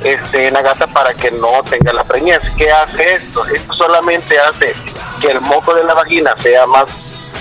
este, 0.04 0.48
en 0.48 0.56
la 0.56 0.64
gata 0.64 0.88
para 0.88 1.14
que 1.14 1.30
no 1.30 1.62
tenga 1.70 1.94
la 1.94 2.04
preñez. 2.04 2.42
¿Qué 2.58 2.72
hace 2.72 3.14
esto? 3.14 3.46
Esto 3.46 3.74
solamente 3.74 4.40
hace 4.40 4.74
que 5.22 5.30
el 5.30 5.42
moco 5.42 5.76
de 5.76 5.84
la 5.84 5.94
vagina 5.94 6.36
sea 6.36 6.66
más 6.66 6.86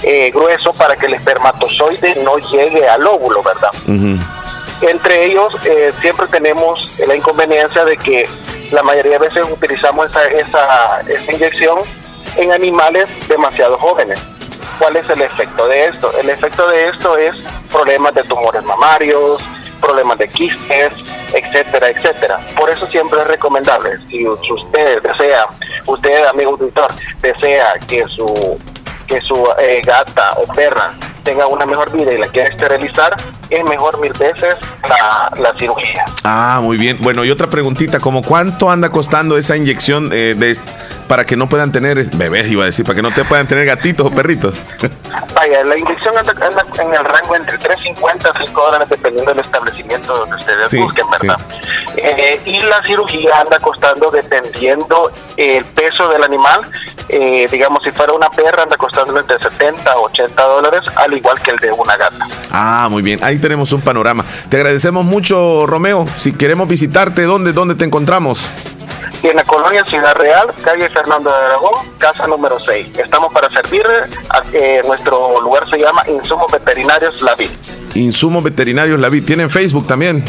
eh, 0.02 0.30
grueso 0.32 0.74
para 0.74 0.96
que 0.96 1.06
el 1.06 1.14
espermatozoide 1.14 2.16
no 2.22 2.36
llegue 2.36 2.86
al 2.86 3.06
óvulo, 3.06 3.42
¿verdad? 3.42 3.70
Entre 4.80 5.24
ellos 5.24 5.54
eh, 5.64 5.92
siempre 6.00 6.26
tenemos 6.28 6.98
la 7.06 7.16
inconveniencia 7.16 7.84
de 7.84 7.96
que 7.96 8.28
la 8.70 8.82
mayoría 8.82 9.18
de 9.18 9.28
veces 9.28 9.46
utilizamos 9.50 10.10
esa, 10.10 10.24
esa, 10.26 11.00
esa 11.00 11.32
inyección 11.32 11.78
en 12.36 12.52
animales 12.52 13.08
demasiado 13.28 13.78
jóvenes. 13.78 14.20
¿Cuál 14.78 14.96
es 14.96 15.10
el 15.10 15.22
efecto 15.22 15.66
de 15.66 15.86
esto? 15.86 16.12
El 16.20 16.30
efecto 16.30 16.68
de 16.68 16.86
esto 16.88 17.16
es 17.16 17.36
problemas 17.72 18.14
de 18.14 18.22
tumores 18.24 18.62
mamarios, 18.62 19.42
problemas 19.80 20.18
de 20.18 20.28
quistes, 20.28 20.92
etcétera, 21.32 21.90
etcétera. 21.90 22.38
Por 22.56 22.70
eso 22.70 22.86
siempre 22.86 23.20
es 23.20 23.26
recomendable, 23.26 23.98
si 24.08 24.26
usted 24.26 25.02
desea, 25.02 25.46
usted 25.86 26.26
amigo 26.26 26.50
auditor, 26.50 26.92
desea 27.20 27.74
que 27.88 28.04
su 28.06 28.58
que 29.08 29.20
su 29.22 29.48
eh, 29.58 29.80
gata 29.84 30.34
o 30.36 30.52
perra 30.52 30.92
tenga 31.28 31.46
una 31.46 31.66
mejor 31.66 31.92
vida 31.92 32.14
y 32.14 32.16
la 32.16 32.26
quiere 32.28 32.48
esterilizar, 32.48 33.14
es 33.50 33.62
mejor 33.64 34.00
mil 34.00 34.14
veces 34.14 34.56
la, 34.88 35.30
la 35.38 35.52
cirugía. 35.58 36.06
Ah, 36.24 36.60
muy 36.62 36.78
bien. 36.78 36.96
Bueno, 37.02 37.22
y 37.22 37.30
otra 37.30 37.50
preguntita, 37.50 38.00
¿cómo 38.00 38.22
cuánto 38.22 38.70
anda 38.70 38.88
costando 38.88 39.36
esa 39.36 39.54
inyección 39.54 40.08
eh, 40.10 40.34
de 40.38 40.56
para 41.08 41.24
que 41.24 41.36
no 41.36 41.48
puedan 41.48 41.72
tener 41.72 42.04
bebés, 42.14 42.50
iba 42.50 42.62
a 42.62 42.66
decir, 42.66 42.84
para 42.84 42.96
que 42.96 43.02
no 43.02 43.10
te 43.10 43.24
puedan 43.24 43.46
tener 43.46 43.64
gatitos 43.64 44.06
o 44.06 44.10
perritos. 44.10 44.62
Vaya, 45.34 45.64
la 45.64 45.76
inyección 45.76 46.16
anda, 46.16 46.32
en 46.80 46.94
el 46.94 47.04
rango 47.04 47.34
entre 47.34 47.58
3.50 47.58 48.42
y 48.42 48.46
5 48.46 48.62
dólares 48.62 48.88
dependiendo 48.88 49.32
del 49.32 49.40
establecimiento 49.40 50.16
donde 50.16 50.36
ustedes 50.36 50.74
busquen, 50.74 51.06
¿verdad? 51.10 51.40
Eh, 51.96 52.40
y 52.44 52.60
la 52.60 52.82
cirugía 52.84 53.40
anda 53.40 53.58
costando 53.58 54.10
dependiendo 54.10 55.10
el 55.36 55.64
peso 55.64 56.08
del 56.08 56.22
animal. 56.22 56.60
Eh, 57.08 57.48
digamos, 57.50 57.82
si 57.82 57.90
fuera 57.90 58.12
una 58.12 58.28
perra 58.28 58.64
anda 58.64 58.76
costando 58.76 59.18
entre 59.18 59.38
70 59.38 59.90
a 59.90 59.98
80 59.98 60.42
dólares, 60.42 60.82
al 60.94 61.14
igual 61.14 61.40
que 61.40 61.52
el 61.52 61.56
de 61.56 61.72
una 61.72 61.96
gata. 61.96 62.26
Ah, 62.50 62.88
muy 62.90 63.02
bien. 63.02 63.18
Ahí 63.22 63.38
tenemos 63.38 63.72
un 63.72 63.80
panorama. 63.80 64.24
Te 64.50 64.58
agradecemos 64.58 65.04
mucho, 65.04 65.66
Romeo. 65.66 66.06
Si 66.16 66.34
queremos 66.34 66.68
visitarte, 66.68 67.22
¿dónde, 67.22 67.52
dónde 67.52 67.76
te 67.76 67.84
encontramos? 67.84 68.50
Y 69.22 69.28
en 69.28 69.36
la 69.36 69.44
colonia 69.44 69.84
Ciudad 69.84 70.14
Real, 70.14 70.52
calle 70.62 70.88
Fernando 70.88 71.30
de 71.30 71.36
Aragón, 71.36 71.74
casa 71.98 72.26
número 72.26 72.58
6. 72.58 72.98
Estamos 72.98 73.32
para 73.32 73.50
servir, 73.50 73.84
eh, 74.52 74.82
nuestro 74.86 75.40
lugar 75.40 75.68
se 75.68 75.78
llama 75.78 76.02
Insumos 76.08 76.50
Veterinarios 76.52 77.22
La 77.22 77.34
Vid. 77.34 77.50
Insumos 77.94 78.44
Veterinarios 78.44 79.00
La 79.00 79.08
Vid, 79.08 79.24
¿tienen 79.24 79.50
Facebook 79.50 79.86
también? 79.86 80.24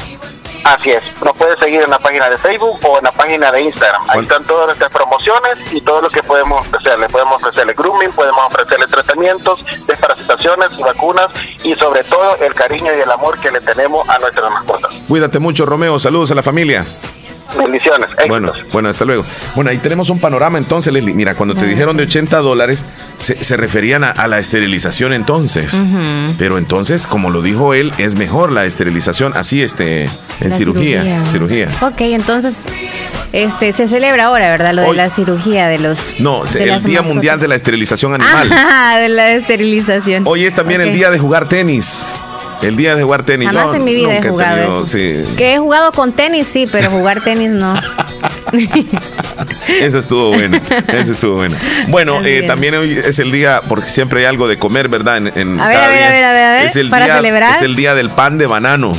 Así 0.63 0.92
es, 0.92 1.01
nos 1.24 1.36
puede 1.38 1.58
seguir 1.58 1.82
en 1.82 1.89
la 1.89 2.00
página 2.00 2.30
de 2.30 2.38
Facebook 2.38 2.80
o 2.84 2.98
en 2.98 3.04
la 3.04 3.12
página 3.12 3.51
de 3.51 3.62
Instagram. 3.62 4.01
Ahí 4.10 4.22
están 4.22 4.44
todas 4.46 4.68
nuestras 4.68 4.92
promociones 4.92 5.58
y 5.72 5.82
todo 5.82 6.01
lo 6.01 6.10
que 6.10 6.22
podemos 6.22 6.68
ofrecerle. 6.68 7.08
Podemos 7.08 7.42
ofrecerle 7.42 7.74
grooming, 7.74 8.12
podemos 8.12 8.42
ofrecerle 8.46 8.86
tratamientos, 8.88 9.63
desparasitaciones, 9.88 10.78
vacunas 10.78 11.28
y 11.63 11.74
sobre 11.75 12.04
todo 12.04 12.36
el 12.42 12.54
cariño 12.54 12.92
y 12.96 13.01
el 13.01 13.12
amor 13.12 13.39
que 13.39 13.51
le 13.51 13.62
tenemos 13.62 14.08
a 14.10 14.20
nuestras 14.20 14.51
mascotas. 14.51 14.94
Cuídate 15.08 15.39
mucho, 15.39 15.66
Romeo. 15.66 15.98
Saludos 15.98 16.32
a 16.32 16.36
la 16.36 16.44
familia. 16.44 16.86
Bendiciones. 17.58 18.10
Bueno, 18.27 18.53
bueno, 18.72 18.89
hasta 18.89 19.06
luego. 19.06 19.25
Bueno, 19.56 19.72
ahí 19.72 19.77
tenemos 19.77 20.10
un 20.10 20.20
panorama 20.20 20.58
entonces, 20.58 20.94
Leslie. 20.94 21.13
Mira, 21.13 21.36
cuando 21.36 21.56
te 21.56 21.65
dijeron 21.65 21.98
de 21.98 22.03
80 22.03 22.38
dólares, 22.39 22.84
se, 23.18 23.58
referían 23.58 24.03
a, 24.03 24.27
la 24.27 24.39
esterilización 24.39 25.13
entonces. 25.13 25.77
Pero 26.38 26.58
entonces, 26.58 27.08
como 27.08 27.29
lo 27.29 27.41
dijo 27.41 27.74
él, 27.74 27.94
es 27.98 28.15
mejor 28.15 28.51
la 28.51 28.65
esterilización 28.65 29.34
así 29.36 29.62
este 29.62 30.10
en 30.39 30.53
cirugía, 30.53 31.25
cirugía, 31.25 31.68
Ok, 31.82 32.01
entonces 32.01 32.63
este 33.34 33.74
se 33.74 33.88
celebra 33.88 34.25
ahora, 34.25 34.51
¿verdad? 34.51 34.74
Lo 34.74 34.82
de 34.84 34.94
la 34.94 35.10
cirugía 35.10 35.68
de 35.68 35.79
los 35.79 36.20
No, 36.20 36.44
el 36.46 36.84
Día 36.84 37.01
Mundial 37.01 37.39
de 37.39 37.48
la 37.48 37.56
Esterilización 37.56 38.13
Animal. 38.13 38.50
Ah, 38.72 38.98
de 39.00 39.10
la 39.10 39.32
esterilización. 39.32 40.24
Hoy 40.25 40.46
es 40.46 40.53
también 40.53 40.82
el 40.82 40.94
día 40.94 41.10
de 41.10 41.20
jugar 41.20 41.50
tenis. 41.50 42.06
El 42.62 42.75
día 42.75 42.96
de 42.96 43.04
jugar 43.04 43.24
tenis. 43.24 43.48
Jamás 43.48 43.75
en 43.75 43.84
mi 43.84 43.94
vida 43.94 44.18
he 44.18 44.22
jugado. 44.22 44.86
Que 45.38 45.54
he 45.54 45.58
jugado 45.60 45.92
con 45.92 46.12
tenis, 46.13 46.48
sí, 46.48 46.68
pero 46.70 46.89
jugar 46.92 47.22
tenis 47.22 47.50
no. 47.50 47.74
Eso 49.68 50.00
estuvo 50.00 50.30
bueno. 50.30 50.60
Eso 50.88 51.12
estuvo 51.12 51.36
bueno. 51.36 51.56
Bueno, 51.88 52.22
eh, 52.25 52.44
también 52.44 52.75
hoy 52.75 52.94
es 52.94 53.20
el 53.20 53.32
día, 53.32 53.62
porque 53.68 53.88
siempre 53.88 54.22
hay 54.22 54.25
algo 54.25 54.48
de 54.48 54.58
comer, 54.58 54.89
¿verdad? 54.89 55.18
En, 55.18 55.60
a, 55.60 55.68
ver, 55.68 55.78
a 55.78 55.88
ver, 55.88 56.04
a 56.04 56.10
ver, 56.10 56.24
a 56.24 56.51
ver, 56.51 56.68
Es 56.68 56.75
el 56.75 56.89
para 56.89 57.06
día, 57.06 57.16
celebrar. 57.16 57.56
Es 57.56 57.62
el 57.62 57.75
día 57.75 57.96
del 57.96 58.10
pan 58.10 58.38
de 58.38 58.48
banano. 58.48 58.92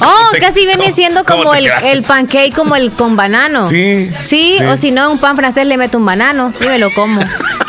Oh, 0.00 0.30
casi 0.40 0.66
viene 0.66 0.92
siendo 0.92 1.24
como 1.24 1.54
el, 1.54 1.70
el, 1.82 2.02
pancake 2.02 2.54
como 2.54 2.76
el 2.76 2.90
con 2.92 3.16
banano. 3.16 3.68
Sí. 3.68 4.10
Sí, 4.22 4.58
o 4.68 4.76
si 4.76 4.90
no, 4.90 5.10
un 5.10 5.18
pan 5.18 5.36
francés 5.36 5.66
le 5.66 5.76
meto 5.76 5.98
un 5.98 6.06
banano 6.06 6.52
y 6.60 6.68
me 6.68 6.78
lo 6.78 6.92
como. 6.92 7.20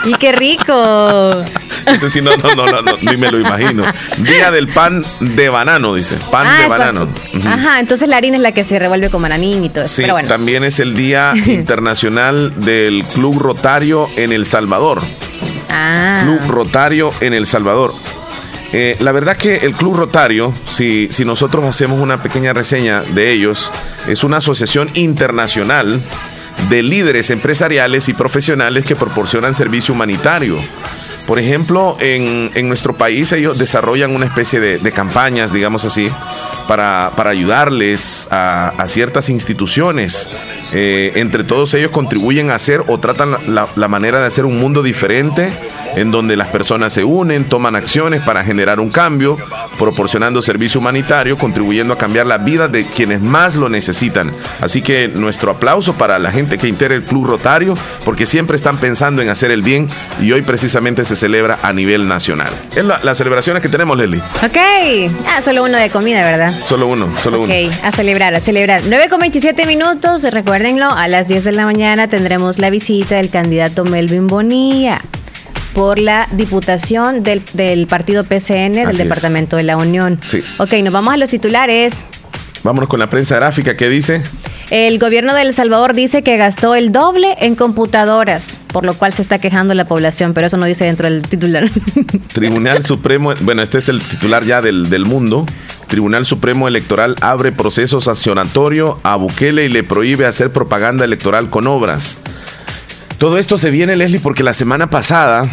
¡Y 0.05 0.13
qué 0.13 0.31
rico! 0.31 1.43
Ese 1.95 2.09
sí, 2.09 2.21
no, 2.21 2.31
no, 2.37 2.55
no, 2.55 2.81
no, 2.81 2.97
ni 3.01 3.17
me 3.17 3.31
lo 3.31 3.39
imagino. 3.39 3.83
Día 4.17 4.51
del 4.51 4.67
pan 4.67 5.05
de 5.19 5.49
banano, 5.49 5.95
dice. 5.95 6.17
Pan 6.31 6.47
ah, 6.47 6.61
de 6.61 6.67
banano. 6.67 7.07
Ajá, 7.45 7.79
entonces 7.79 8.09
la 8.09 8.17
harina 8.17 8.37
es 8.37 8.43
la 8.43 8.51
que 8.51 8.63
se 8.63 8.79
revuelve 8.79 9.09
con 9.09 9.21
bananín 9.21 9.65
y 9.65 9.69
todo 9.69 9.83
eso. 9.83 9.95
Sí, 9.95 10.27
también 10.27 10.63
es 10.63 10.79
el 10.79 10.95
Día 10.95 11.33
Internacional 11.45 12.53
del 12.61 13.05
Club 13.13 13.39
Rotario 13.39 14.07
en 14.15 14.31
El 14.31 14.45
Salvador. 14.45 15.01
Ah. 15.69 16.21
Club 16.23 16.39
Rotario 16.49 17.11
en 17.21 17.33
El 17.33 17.45
Salvador. 17.45 17.93
Eh, 18.73 18.97
la 18.99 19.11
verdad 19.11 19.37
que 19.37 19.57
el 19.57 19.73
Club 19.73 19.95
Rotario, 19.95 20.53
si, 20.67 21.07
si 21.11 21.23
nosotros 21.23 21.63
hacemos 21.65 22.01
una 22.01 22.21
pequeña 22.21 22.51
reseña 22.51 23.01
de 23.01 23.31
ellos, 23.31 23.71
es 24.07 24.23
una 24.23 24.37
asociación 24.37 24.89
internacional 24.95 26.01
de 26.69 26.83
líderes 26.83 27.29
empresariales 27.29 28.09
y 28.09 28.13
profesionales 28.13 28.85
que 28.85 28.95
proporcionan 28.95 29.53
servicio 29.53 29.93
humanitario. 29.93 30.57
Por 31.27 31.39
ejemplo, 31.39 31.97
en, 31.99 32.67
nuestro 32.67 32.93
país 32.93 33.31
ellos 33.31 33.57
desarrollan 33.57 34.15
una 34.15 34.25
especie 34.25 34.59
de, 34.59 34.91
campañas, 34.91 35.51
digamos 35.51 35.83
así, 35.83 36.09
para, 36.67 37.11
ayudarles 37.29 38.27
a, 38.31 38.85
ciertas 38.87 39.29
instituciones. 39.29 40.29
Eh, 40.73 41.13
entre 41.15 41.43
todos 41.43 41.73
ellos 41.73 41.91
contribuyen 41.91 42.51
a 42.51 42.55
hacer 42.55 42.83
o 42.87 42.99
tratan 42.99 43.37
la, 43.47 43.67
la 43.75 43.87
manera 43.87 44.19
de 44.19 44.27
hacer 44.27 44.45
un 44.45 44.57
mundo 44.57 44.83
diferente 44.83 45.51
en 45.95 46.11
donde 46.11 46.35
las 46.35 46.49
personas 46.49 46.93
se 46.93 47.03
unen, 47.03 47.45
toman 47.45 47.75
acciones 47.75 48.21
para 48.21 48.43
generar 48.43 48.79
un 48.79 48.89
cambio. 48.89 49.37
proporcionando 49.77 50.41
servicio 50.41 50.79
humanitario, 50.79 51.37
contribuyendo 51.37 51.93
a 51.93 51.97
cambiar 51.97 52.25
la 52.25 52.37
vida 52.37 52.67
de 52.67 52.85
quienes 52.85 53.21
más 53.21 53.55
lo 53.55 53.67
necesitan. 53.67 54.31
Así 54.61 54.81
que 54.81 55.09
nuestro 55.09 55.51
aplauso 55.51 55.95
para 55.95 56.17
la 56.17 56.31
gente 56.31 56.57
que 56.57 56.67
integra 56.67 56.95
el 56.95 57.03
Club 57.03 57.25
Rotario, 57.25 57.77
porque 58.05 58.25
siempre 58.25 58.55
están 58.55 58.77
pensando 58.77 59.21
en 59.21 59.29
hacer 59.29 59.51
el 59.51 59.61
bien 59.61 59.89
y 60.21 60.31
hoy 60.31 60.43
precisamente 60.43 61.03
se 61.03 61.15
celebra 61.15 61.59
a 61.61 61.73
nivel 61.73 62.07
nacional. 62.07 62.53
Es 62.75 62.85
la, 62.85 62.99
las 63.03 63.17
celebraciones 63.17 63.61
que 63.61 63.69
tenemos, 63.69 63.97
Leslie. 63.97 64.21
Ok, 64.43 64.57
ah, 65.27 65.41
solo 65.41 65.63
uno 65.63 65.77
de 65.77 65.89
comida, 65.89 66.23
¿verdad? 66.23 66.53
Solo 66.63 66.87
uno, 66.87 67.09
solo 67.21 67.41
uno. 67.41 67.53
Ok, 67.53 67.73
a 67.83 67.91
celebrar, 67.91 68.33
a 68.33 68.39
celebrar. 68.39 68.81
9 68.87 69.09
con 69.09 69.19
27 69.19 69.65
minutos, 69.65 70.23
recuérdenlo, 70.31 70.89
a 70.89 71.07
las 71.07 71.27
10 71.27 71.43
de 71.43 71.51
la 71.51 71.65
mañana 71.65 72.07
tendremos 72.07 72.59
la 72.59 72.69
visita 72.69 73.15
del 73.15 73.29
candidato 73.29 73.83
Melvin 73.83 74.27
Bonilla 74.27 75.01
por 75.75 75.99
la 75.99 76.27
diputación 76.31 77.21
del, 77.21 77.41
partido 77.87 78.23
PCN 78.23 78.73
del 78.73 78.97
Departamento 78.97 79.57
de 79.57 79.63
la 79.63 79.75
Unión. 79.75 80.19
Sí. 80.25 80.41
Ok, 80.57 80.73
nos 80.81 80.93
vamos 80.93 81.13
a 81.13 81.17
los 81.17 81.29
titulares. 81.29 82.05
Vámonos 82.63 82.89
con 82.89 82.97
la 82.97 83.09
prensa 83.09 83.35
gráfica. 83.35 83.75
¿Qué 83.75 83.89
dice? 83.89 84.23
El 84.71 84.97
gobierno 84.97 85.35
de 85.35 85.43
El 85.43 85.53
Salvador 85.53 85.93
dice 85.93 86.23
que 86.23 86.37
gastó 86.37 86.73
el 86.73 86.91
doble 86.91 87.35
en 87.39 87.55
computadoras, 87.55 88.59
por 88.67 88.85
lo 88.85 88.95
cual 88.95 89.13
se 89.13 89.21
está 89.21 89.37
quejando 89.37 89.75
la 89.75 89.85
población, 89.85 90.33
pero 90.33 90.47
eso 90.47 90.57
no 90.57 90.65
dice 90.65 90.85
dentro 90.85 91.07
del 91.07 91.21
titular. 91.21 91.69
Tribunal 92.33 92.83
Supremo, 92.83 93.33
bueno, 93.41 93.61
este 93.61 93.77
es 93.77 93.89
el 93.89 94.01
titular 94.01 94.43
ya 94.45 94.61
del, 94.61 94.89
del 94.89 95.05
mundo. 95.05 95.45
Tribunal 95.87 96.25
Supremo 96.25 96.67
Electoral 96.67 97.15
abre 97.21 97.51
proceso 97.51 98.01
sancionatorio 98.01 98.97
a 99.03 99.17
Bukele 99.17 99.65
y 99.65 99.69
le 99.69 99.83
prohíbe 99.83 100.25
hacer 100.25 100.51
propaganda 100.51 101.05
electoral 101.05 101.49
con 101.49 101.67
obras. 101.67 102.17
Todo 103.17 103.37
esto 103.37 103.57
se 103.57 103.71
viene, 103.71 103.95
Leslie, 103.95 104.19
porque 104.19 104.43
la 104.43 104.53
semana 104.53 104.89
pasada 104.89 105.49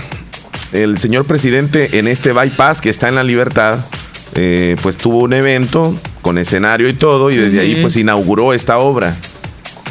el 0.72 0.98
señor 0.98 1.26
presidente 1.26 1.98
en 1.98 2.08
este 2.08 2.32
bypass 2.32 2.80
que 2.80 2.90
está 2.90 3.08
en 3.08 3.14
la 3.14 3.24
libertad, 3.24 3.78
eh, 4.34 4.76
pues 4.82 4.96
tuvo 4.96 5.18
un 5.18 5.32
evento 5.32 5.94
con 6.22 6.38
escenario 6.38 6.88
y 6.88 6.94
todo, 6.94 7.30
y 7.30 7.36
desde 7.36 7.60
ahí 7.60 7.78
pues 7.80 7.96
inauguró 7.96 8.52
esta 8.52 8.78
obra. 8.78 9.16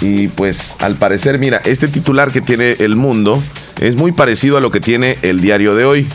Y 0.01 0.29
pues 0.29 0.75
al 0.79 0.95
parecer, 0.95 1.37
mira, 1.37 1.61
este 1.63 1.87
titular 1.87 2.31
que 2.31 2.41
tiene 2.41 2.75
El 2.79 2.95
Mundo 2.95 3.41
es 3.79 3.95
muy 3.95 4.11
parecido 4.11 4.57
a 4.57 4.61
lo 4.61 4.71
que 4.71 4.79
tiene 4.79 5.17
el 5.21 5.41
diario 5.41 5.75
de 5.75 5.85
hoy. 5.85 6.07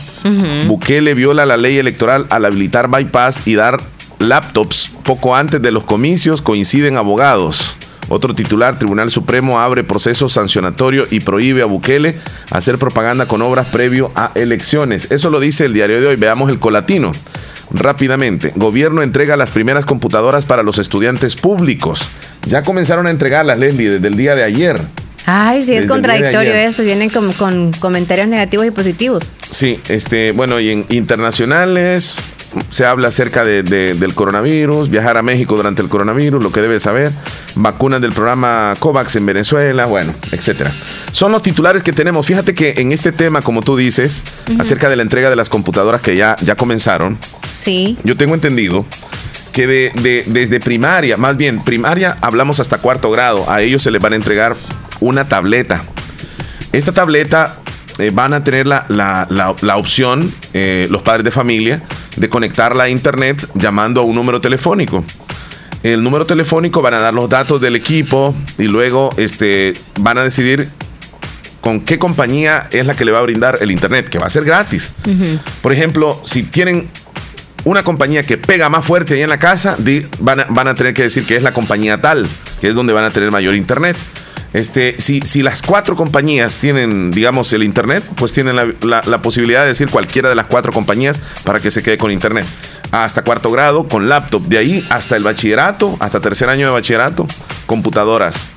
Bukele 0.67 1.13
viola 1.13 1.45
la 1.45 1.55
ley 1.55 1.77
electoral 1.77 2.27
al 2.29 2.43
habilitar 2.43 2.89
bypass 2.89 3.43
y 3.47 3.55
dar 3.55 3.81
laptops 4.19 4.91
poco 5.03 5.35
antes 5.35 5.61
de 5.61 5.71
los 5.71 5.85
comicios, 5.85 6.41
coinciden 6.41 6.97
abogados. 6.97 7.77
Otro 8.09 8.33
titular, 8.33 8.79
Tribunal 8.79 9.11
Supremo 9.11 9.59
abre 9.59 9.83
proceso 9.83 10.29
sancionatorio 10.29 11.07
y 11.09 11.19
prohíbe 11.19 11.61
a 11.61 11.65
Bukele 11.65 12.15
hacer 12.51 12.77
propaganda 12.77 13.27
con 13.27 13.41
obras 13.41 13.67
previo 13.67 14.11
a 14.15 14.31
elecciones. 14.35 15.11
Eso 15.11 15.29
lo 15.29 15.39
dice 15.39 15.65
el 15.65 15.73
diario 15.73 15.99
de 15.99 16.07
hoy. 16.07 16.15
Veamos 16.15 16.49
el 16.49 16.59
colatino. 16.59 17.11
Rápidamente, 17.71 18.53
gobierno 18.55 19.01
entrega 19.01 19.35
las 19.35 19.51
primeras 19.51 19.83
computadoras 19.83 20.45
para 20.45 20.63
los 20.63 20.79
estudiantes 20.79 21.35
públicos. 21.35 22.07
Ya 22.45 22.63
comenzaron 22.63 23.07
a 23.07 23.11
entregarlas, 23.11 23.59
Leslie, 23.59 23.89
desde 23.89 24.07
el 24.07 24.15
día 24.15 24.35
de 24.35 24.43
ayer. 24.43 24.79
Ay, 25.25 25.61
sí, 25.61 25.75
es 25.75 25.85
contradictorio 25.87 26.53
eso, 26.53 26.83
vienen 26.83 27.09
con, 27.09 27.33
con, 27.33 27.73
comentarios 27.73 28.29
negativos 28.29 28.65
y 28.65 28.71
positivos. 28.71 29.29
Sí, 29.49 29.77
este, 29.89 30.31
bueno, 30.31 30.57
y 30.61 30.69
en 30.69 30.85
internacionales, 30.87 32.15
se 32.69 32.85
habla 32.85 33.09
acerca 33.09 33.43
de, 33.43 33.63
del 33.63 34.13
coronavirus, 34.13 34.89
viajar 34.89 35.17
a 35.17 35.21
México 35.21 35.55
durante 35.55 35.81
el 35.81 35.89
coronavirus, 35.89 36.41
lo 36.41 36.51
que 36.51 36.61
debe 36.61 36.79
saber, 36.79 37.11
vacunas 37.55 38.01
del 38.01 38.13
programa 38.13 38.73
COVAX 38.79 39.15
en 39.15 39.25
Venezuela, 39.25 39.85
bueno, 39.85 40.13
etcétera. 40.31 40.71
Son 41.11 41.31
los 41.31 41.41
titulares 41.41 41.83
que 41.83 41.93
tenemos. 41.93 42.25
Fíjate 42.25 42.53
que 42.53 42.75
en 42.77 42.91
este 42.91 43.11
tema, 43.11 43.41
como 43.41 43.61
tú 43.61 43.75
dices, 43.77 44.23
acerca 44.59 44.89
de 44.89 44.95
la 44.95 45.03
entrega 45.03 45.29
de 45.29 45.35
las 45.35 45.49
computadoras 45.49 46.01
que 46.01 46.15
ya, 46.15 46.35
ya 46.41 46.55
comenzaron, 46.55 47.17
sí. 47.47 47.97
yo 48.03 48.15
tengo 48.17 48.33
entendido 48.33 48.85
que 49.57 49.65
de, 49.65 50.23
desde 50.27 50.59
primaria, 50.59 51.17
más 51.17 51.35
bien 51.35 51.63
primaria, 51.63 52.15
hablamos 52.21 52.59
hasta 52.59 52.77
cuarto 52.77 53.09
grado, 53.09 53.49
a 53.49 53.61
ellos 53.61 53.81
se 53.81 53.89
les 53.89 53.99
van 53.99 54.13
a 54.13 54.15
entregar 54.15 54.55
una 54.99 55.27
tableta. 55.27 55.83
Esta 56.73 56.91
tableta 56.91 57.57
eh, 57.97 58.11
van 58.13 58.35
a 58.35 58.43
tener 58.43 58.67
la, 58.67 58.85
la, 58.87 59.77
opción, 59.77 60.31
eh, 60.53 60.87
los 60.91 61.01
padres 61.01 61.23
de 61.23 61.31
familia, 61.31 61.81
de 62.17 62.29
conectarla 62.29 62.85
a 62.85 62.89
internet 62.89 63.47
llamando 63.53 64.01
a 64.01 64.03
un 64.03 64.15
número 64.15 64.41
telefónico. 64.41 65.03
El 65.83 66.03
número 66.03 66.25
telefónico 66.25 66.81
van 66.81 66.95
a 66.95 66.99
dar 66.99 67.13
los 67.13 67.29
datos 67.29 67.61
del 67.61 67.75
equipo 67.75 68.35
y 68.57 68.63
luego 68.63 69.11
este, 69.17 69.73
van 69.99 70.17
a 70.17 70.23
decidir 70.23 70.69
con 71.61 71.81
qué 71.81 71.99
compañía 71.99 72.67
es 72.71 72.85
la 72.85 72.95
que 72.95 73.05
le 73.05 73.11
va 73.11 73.19
a 73.19 73.21
brindar 73.21 73.59
el 73.61 73.71
internet, 73.71 74.09
que 74.09 74.19
va 74.19 74.27
a 74.27 74.29
ser 74.29 74.43
gratis. 74.43 74.93
Por 75.61 75.71
ejemplo, 75.71 76.19
si 76.23 76.43
tienen 76.43 76.87
una 77.63 77.83
compañía 77.83 78.23
que 78.23 78.37
pega 78.37 78.69
más 78.69 78.85
fuerte 78.85 79.15
ahí 79.15 79.21
en 79.21 79.29
la 79.29 79.39
casa, 79.39 79.75
van 80.19 80.45
van 80.49 80.67
a 80.67 80.75
tener 80.75 80.93
que 80.93 81.03
decir 81.03 81.25
que 81.25 81.35
es 81.35 81.43
la 81.43 81.53
compañía 81.53 81.99
tal, 81.99 82.27
que 82.61 82.69
es 82.69 82.75
donde 82.75 82.93
van 82.93 83.03
a 83.03 83.11
tener 83.11 83.31
mayor 83.31 83.55
internet. 83.55 83.97
Este, 84.53 84.95
si, 84.99 85.21
si 85.21 85.43
las 85.43 85.61
cuatro 85.61 85.95
compañías 85.95 86.57
tienen, 86.57 87.11
digamos, 87.11 87.51
el 87.53 87.63
Internet, 87.63 88.03
pues 88.15 88.33
tienen 88.33 88.55
la, 88.55 89.21
posibilidad 89.21 89.61
de 89.61 89.69
decir 89.69 89.89
cualquiera 89.89 90.29
de 90.29 90.35
las 90.35 90.45
cuatro 90.45 90.71
compañías 90.71 91.21
para 91.43 91.59
que 91.59 91.71
se 91.71 91.83
quede 91.83 91.97
con 91.97 92.11
Internet. 92.11 92.45
Hasta 92.91 93.23
cuarto 93.23 93.51
grado, 93.51 93.87
con 93.87 94.07
laptop. 94.07 94.43
De 94.43 94.57
ahí 94.57 94.87
hasta 94.89 95.15
el 95.17 95.23
bachillerato, 95.23 95.97
hasta 95.99 96.21
tercer 96.21 96.49
año 96.49 96.67
de 96.67 96.71
bachillerato, 96.71 97.27
computadoras. 97.65 98.47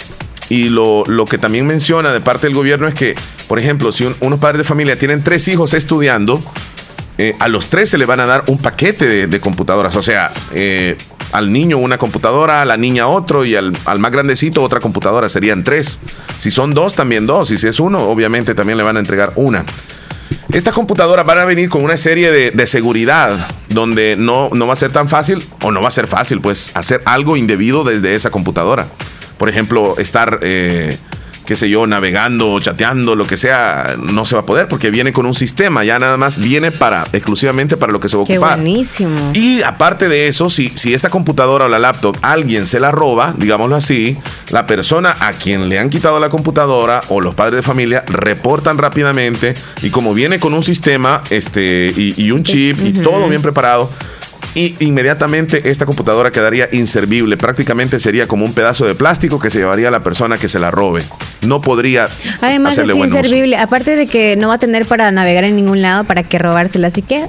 Y 0.48 0.68
lo, 0.68 1.04
que 1.28 1.38
también 1.38 1.66
menciona 1.66 2.12
de 2.12 2.20
parte 2.20 2.48
del 2.48 2.54
gobierno 2.54 2.88
es 2.88 2.94
que, 2.94 3.14
por 3.46 3.58
ejemplo, 3.58 3.92
si 3.92 4.12
unos 4.20 4.40
padres 4.40 4.58
de 4.58 4.64
familia 4.64 4.98
tienen 4.98 5.22
tres 5.22 5.46
hijos 5.48 5.74
estudiando, 5.74 6.42
eh, 7.22 7.36
a 7.38 7.48
los 7.48 7.66
tres 7.66 7.90
se 7.90 7.98
le 7.98 8.06
van 8.06 8.18
a 8.20 8.24
dar 8.24 8.44
un 8.46 8.56
paquete 8.56 9.26
de, 9.26 9.40
computadoras. 9.40 9.94
O 9.94 10.00
sea, 10.00 10.32
eh, 10.54 10.96
al 11.32 11.52
niño 11.52 11.76
una 11.76 11.98
computadora, 11.98 12.62
a 12.62 12.64
la 12.64 12.78
niña 12.78 13.08
otro 13.08 13.44
y 13.44 13.56
al, 13.56 13.72
más 13.98 14.10
grandecito 14.10 14.62
otra 14.62 14.80
computadora. 14.80 15.28
Serían 15.28 15.62
tres. 15.62 16.00
Si 16.38 16.50
son 16.50 16.72
dos, 16.72 16.94
también 16.94 17.26
dos. 17.26 17.50
Y 17.50 17.58
si 17.58 17.68
es 17.68 17.78
uno, 17.78 18.08
obviamente 18.08 18.54
también 18.54 18.78
le 18.78 18.84
van 18.84 18.96
a 18.96 19.00
entregar 19.00 19.34
una. 19.36 19.66
Estas 20.50 20.72
computadoras 20.72 21.26
van 21.26 21.40
a 21.40 21.44
venir 21.44 21.68
con 21.68 21.84
una 21.84 21.98
serie 21.98 22.30
de, 22.30 22.66
seguridad 22.66 23.48
donde 23.68 24.16
no, 24.18 24.48
no 24.54 24.66
va 24.66 24.72
a 24.72 24.76
ser 24.76 24.90
tan 24.90 25.10
fácil 25.10 25.46
o 25.60 25.70
no 25.70 25.82
va 25.82 25.88
a 25.88 25.90
ser 25.90 26.06
fácil 26.06 26.40
pues 26.40 26.70
hacer 26.72 27.02
algo 27.04 27.36
indebido 27.36 27.84
desde 27.84 28.14
esa 28.14 28.30
computadora. 28.30 28.86
Por 29.36 29.50
ejemplo, 29.50 29.98
estar... 29.98 30.38
Eh, 30.40 30.96
qué 31.50 31.56
sé 31.56 31.68
yo, 31.68 31.84
navegando, 31.84 32.60
chateando, 32.60 33.16
lo 33.16 33.26
que 33.26 33.36
sea, 33.36 33.96
no 34.00 34.24
se 34.24 34.36
va 34.36 34.42
a 34.42 34.46
poder 34.46 34.68
porque 34.68 34.92
viene 34.92 35.12
con 35.12 35.26
un 35.26 35.34
sistema, 35.34 35.82
ya 35.82 35.98
nada 35.98 36.16
más 36.16 36.38
viene 36.38 36.70
para 36.70 37.08
exclusivamente 37.12 37.76
para 37.76 37.90
lo 37.90 37.98
que 37.98 38.08
se 38.08 38.16
va 38.16 38.20
a 38.20 38.22
ocupar. 38.22 38.54
Qué 38.54 38.62
buenísimo. 38.62 39.32
Y 39.34 39.60
aparte 39.62 40.08
de 40.08 40.28
eso, 40.28 40.48
si, 40.48 40.68
si 40.76 40.94
esta 40.94 41.10
computadora 41.10 41.64
o 41.64 41.68
la 41.68 41.80
laptop 41.80 42.16
alguien 42.22 42.68
se 42.68 42.78
la 42.78 42.92
roba, 42.92 43.34
digámoslo 43.36 43.74
así, 43.74 44.16
la 44.50 44.68
persona 44.68 45.16
a 45.18 45.32
quien 45.32 45.68
le 45.68 45.80
han 45.80 45.90
quitado 45.90 46.20
la 46.20 46.28
computadora 46.28 47.00
o 47.08 47.20
los 47.20 47.34
padres 47.34 47.56
de 47.56 47.62
familia 47.62 48.04
reportan 48.06 48.78
rápidamente 48.78 49.54
y 49.82 49.90
como 49.90 50.14
viene 50.14 50.38
con 50.38 50.54
un 50.54 50.62
sistema 50.62 51.24
este, 51.30 51.92
y, 51.96 52.30
un 52.30 52.44
chip 52.44 52.78
y 52.86 52.92
todo 52.92 53.28
bien 53.28 53.42
preparado, 53.42 53.90
y 54.54 54.74
inmediatamente 54.80 55.70
esta 55.70 55.86
computadora 55.86 56.30
quedaría 56.30 56.68
inservible. 56.72 57.36
Prácticamente 57.36 58.00
sería 58.00 58.26
como 58.26 58.44
un 58.44 58.52
pedazo 58.52 58.86
de 58.86 58.94
plástico 58.94 59.38
que 59.38 59.50
se 59.50 59.58
llevaría 59.58 59.90
la 59.90 60.02
persona 60.02 60.38
que 60.38 60.48
se 60.48 60.58
la 60.58 60.70
robe. 60.70 61.02
No 61.42 61.60
podría. 61.60 62.08
Además 62.40 62.78
es 62.78 62.88
inservible. 62.88 63.56
Aparte 63.56 63.96
de 63.96 64.06
que 64.06 64.36
no 64.36 64.48
va 64.48 64.54
a 64.54 64.58
tener 64.58 64.86
para 64.86 65.10
navegar 65.10 65.44
en 65.44 65.56
ningún 65.56 65.82
lado 65.82 66.04
para 66.04 66.22
que 66.22 66.38
robársela. 66.38 66.88
Así 66.88 67.02
que 67.02 67.26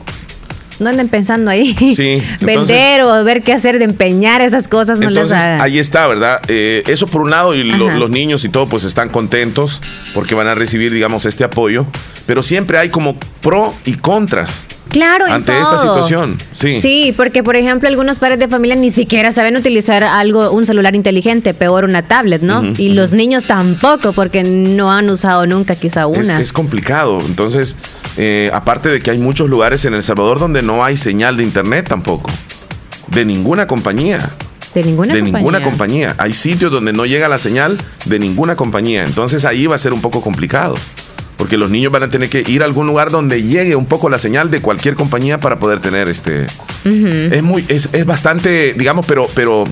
no 0.82 0.90
anden 0.90 1.08
pensando 1.08 1.52
ahí. 1.52 1.76
Sí, 1.96 2.22
Vender 2.42 3.02
o 3.02 3.24
ver 3.24 3.44
qué 3.44 3.54
hacer 3.54 3.80
de 3.80 3.86
empeñar 3.86 4.42
esas 4.42 4.68
cosas. 4.68 5.00
No 5.00 5.08
entonces, 5.10 5.38
ahí 5.38 5.80
está, 5.80 6.08
¿verdad? 6.08 6.42
Eh, 6.48 6.84
eso 6.88 7.08
por 7.08 7.22
un 7.22 7.32
lado, 7.32 7.56
y 7.56 7.64
los 7.64 8.10
niños 8.10 8.44
y 8.46 8.50
todo, 8.50 8.68
pues 8.68 8.84
están 8.84 9.10
contentos 9.10 9.82
porque 10.14 10.36
van 10.36 10.48
a 10.48 10.56
recibir, 10.56 10.92
digamos, 10.92 11.26
este 11.26 11.44
apoyo. 11.44 11.86
Pero 12.26 12.44
siempre 12.44 12.78
hay 12.78 12.90
como 12.90 13.16
pro 13.42 13.74
y 13.86 13.94
contras. 13.94 14.66
Claro, 14.92 15.26
ante 15.26 15.58
esta 15.58 15.78
situación. 15.78 16.38
Sí. 16.54 16.82
Sí, 16.82 17.14
porque 17.16 17.44
por 17.44 17.56
ejemplo 17.56 17.88
algunos 17.88 18.20
padres 18.20 18.40
de 18.40 18.50
familia 18.50 18.76
ni 18.76 18.92
siquiera 18.92 19.32
saben 19.32 19.56
utilizar 19.56 20.04
algo, 20.04 20.52
un 20.52 20.66
celular 20.66 20.96
inteligente, 20.96 21.54
peor 21.54 21.86
una 21.86 22.02
tablet, 22.04 22.42
¿no? 22.42 22.74
y 22.78 22.90
los 22.90 23.14
niños 23.14 23.46
tampoco, 23.46 24.12
porque 24.12 24.44
no 24.44 24.92
han 24.92 25.10
usado 25.10 25.48
nunca 25.48 25.76
quizá 25.76 26.08
una. 26.08 26.40
Es, 26.40 26.52
complicado. 26.52 27.22
Entonces, 27.26 27.78
eh, 28.18 28.52
aparte 28.54 28.90
de 28.90 29.02
que 29.02 29.12
hay 29.12 29.18
muchos 29.18 29.50
lugares 29.50 29.86
en 29.86 29.94
El 29.94 30.04
Salvador 30.04 30.40
donde 30.40 30.62
no 30.62 30.84
hay 30.84 30.98
señal 30.98 31.38
de 31.38 31.44
internet 31.44 31.88
tampoco, 31.88 32.30
de 33.08 33.26
ninguna 33.26 33.68
compañía. 33.68 34.30
De 34.74 34.84
ninguna 34.84 35.14
de 35.14 35.20
compañía. 35.20 35.40
ninguna 35.40 35.64
compañía. 35.64 36.16
Hay 36.18 36.34
sitios 36.34 36.72
donde 36.72 36.94
no 36.94 37.06
llega 37.06 37.28
la 37.28 37.40
señal 37.40 37.78
de 38.06 38.20
ninguna 38.20 38.56
compañía. 38.56 39.04
Entonces 39.04 39.44
ahí 39.44 39.68
va 39.68 39.76
a 39.76 39.80
ser 39.80 39.92
un 39.92 40.02
poco 40.02 40.22
complicado 40.22 40.76
porque 41.42 41.58
los 41.58 41.72
niños 41.72 41.92
van 41.92 42.04
a 42.04 42.08
tener 42.08 42.30
que 42.30 42.44
ir 42.46 42.62
a 42.62 42.66
algún 42.66 42.86
lugar 42.86 43.10
donde 43.10 43.42
llegue 43.42 43.76
un 43.76 43.88
poco 43.88 44.12
la 44.12 44.20
señal 44.20 44.52
de 44.52 44.62
cualquier 44.62 44.94
compañía 44.94 45.40
para 45.40 45.58
poder 45.58 45.80
tener 45.80 46.08
este. 46.08 46.46
Es 46.86 47.42
muy, 47.42 47.66
es, 47.68 47.90
bastante, 48.06 48.74
digamos, 48.74 49.08
pero, 49.08 49.28
pero 49.34 49.66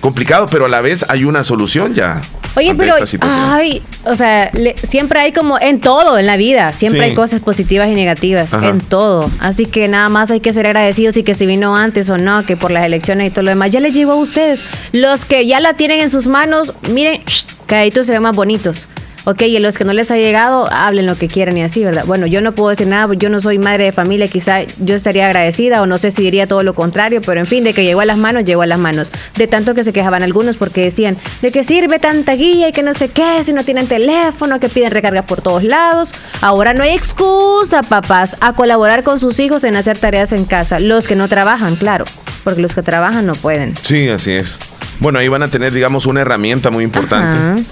complicado, 0.00 0.46
pero 0.50 0.66
a 0.66 0.68
la 0.68 0.82
vez 0.82 1.06
hay 1.08 1.24
una 1.24 1.42
solución 1.42 1.94
ya. 1.94 2.20
Oye, 2.56 2.74
pero, 2.74 2.94
ay, 3.20 3.82
o 4.04 4.14
sea, 4.14 4.50
siempre 4.82 5.20
hay 5.20 5.32
como 5.32 5.58
en 5.60 5.78
todo 5.80 6.18
en 6.18 6.26
la 6.26 6.36
vida, 6.36 6.72
siempre 6.72 7.02
hay 7.02 7.14
cosas 7.14 7.40
positivas 7.40 7.88
y 7.88 7.94
negativas, 7.94 8.52
en 8.54 8.80
todo. 8.80 9.30
Así 9.38 9.66
que 9.66 9.88
nada 9.88 10.08
más 10.08 10.30
hay 10.30 10.40
que 10.40 10.52
ser 10.52 10.66
agradecidos 10.66 11.16
y 11.18 11.22
que 11.22 11.34
si 11.34 11.44
vino 11.46 11.76
antes 11.76 12.08
o 12.08 12.16
no, 12.16 12.44
que 12.46 12.56
por 12.56 12.70
las 12.70 12.84
elecciones 12.84 13.28
y 13.28 13.30
todo 13.30 13.42
lo 13.42 13.50
demás, 13.50 13.70
ya 13.72 13.80
les 13.80 13.92
llegó 13.92 14.12
a 14.12 14.16
ustedes. 14.16 14.64
Los 14.92 15.24
que 15.24 15.46
ya 15.46 15.60
la 15.60 15.74
tienen 15.74 16.00
en 16.00 16.10
sus 16.10 16.26
manos, 16.26 16.72
miren, 16.90 17.22
calladitos 17.66 18.06
se 18.06 18.12
ven 18.12 18.22
más 18.22 18.34
bonitos 18.34 18.88
ok, 19.26 19.42
y 19.42 19.58
los 19.58 19.76
que 19.76 19.84
no 19.84 19.92
les 19.92 20.12
ha 20.12 20.16
llegado, 20.16 20.72
hablen 20.72 21.04
lo 21.04 21.16
que 21.16 21.26
quieran 21.26 21.56
y 21.58 21.62
así, 21.62 21.84
¿verdad? 21.84 22.04
Bueno, 22.06 22.28
yo 22.28 22.40
no 22.40 22.52
puedo 22.52 22.70
decir 22.70 22.86
nada, 22.86 23.12
yo 23.14 23.28
no 23.28 23.40
soy 23.40 23.58
madre 23.58 23.86
de 23.86 23.92
familia, 23.92 24.28
quizá 24.28 24.60
yo 24.78 24.94
estaría 24.94 25.26
agradecida 25.26 25.82
o 25.82 25.86
no 25.86 25.98
sé 25.98 26.12
si 26.12 26.22
diría 26.22 26.46
todo 26.46 26.62
lo 26.62 26.74
contrario, 26.74 27.20
pero 27.26 27.40
en 27.40 27.46
fin, 27.46 27.64
de 27.64 27.74
que 27.74 27.82
llegó 27.82 28.00
a 28.00 28.04
las 28.04 28.18
manos, 28.18 28.44
llegó 28.44 28.62
a 28.62 28.66
las 28.66 28.78
manos. 28.78 29.10
De 29.36 29.48
tanto 29.48 29.74
que 29.74 29.82
se 29.82 29.92
quejaban 29.92 30.22
algunos 30.22 30.56
porque 30.56 30.82
decían, 30.82 31.16
¿de 31.42 31.50
qué 31.50 31.64
sirve 31.64 31.98
tanta 31.98 32.34
guía 32.34 32.68
y 32.68 32.72
que 32.72 32.84
no 32.84 32.94
sé 32.94 33.08
qué, 33.08 33.42
si 33.42 33.52
no 33.52 33.64
tienen 33.64 33.88
teléfono, 33.88 34.60
que 34.60 34.68
piden 34.68 34.92
recarga 34.92 35.22
por 35.22 35.40
todos 35.40 35.64
lados? 35.64 36.14
Ahora 36.40 36.72
no 36.72 36.84
hay 36.84 36.94
excusa, 36.94 37.82
papás, 37.82 38.36
a 38.40 38.52
colaborar 38.52 39.02
con 39.02 39.18
sus 39.18 39.40
hijos 39.40 39.64
en 39.64 39.74
hacer 39.74 39.98
tareas 39.98 40.30
en 40.30 40.44
casa. 40.44 40.78
Los 40.78 41.08
que 41.08 41.16
no 41.16 41.28
trabajan, 41.28 41.74
claro, 41.74 42.04
porque 42.44 42.62
los 42.62 42.76
que 42.76 42.82
trabajan 42.82 43.26
no 43.26 43.34
pueden. 43.34 43.74
Sí, 43.82 44.08
así 44.08 44.30
es. 44.30 44.60
Bueno, 45.00 45.18
ahí 45.18 45.26
van 45.26 45.42
a 45.42 45.48
tener, 45.48 45.72
digamos, 45.72 46.06
una 46.06 46.20
herramienta 46.20 46.70
muy 46.70 46.84
importante. 46.84 47.64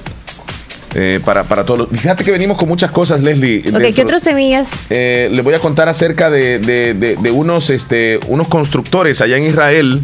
Eh, 0.94 1.20
para, 1.24 1.44
para 1.44 1.64
todos. 1.64 1.88
Fíjate 1.90 2.24
que 2.24 2.30
venimos 2.30 2.56
con 2.56 2.68
muchas 2.68 2.90
cosas, 2.90 3.20
Leslie. 3.20 3.64
Ok, 3.68 3.94
¿qué 3.94 4.02
otros 4.02 4.22
semillas? 4.22 4.72
Eh, 4.90 5.28
le 5.32 5.42
voy 5.42 5.54
a 5.54 5.58
contar 5.58 5.88
acerca 5.88 6.30
de, 6.30 6.60
de, 6.60 7.30
unos, 7.32 7.70
este, 7.70 8.20
unos 8.28 8.46
constructores 8.46 9.20
allá 9.20 9.36
en 9.36 9.44
Israel 9.44 10.02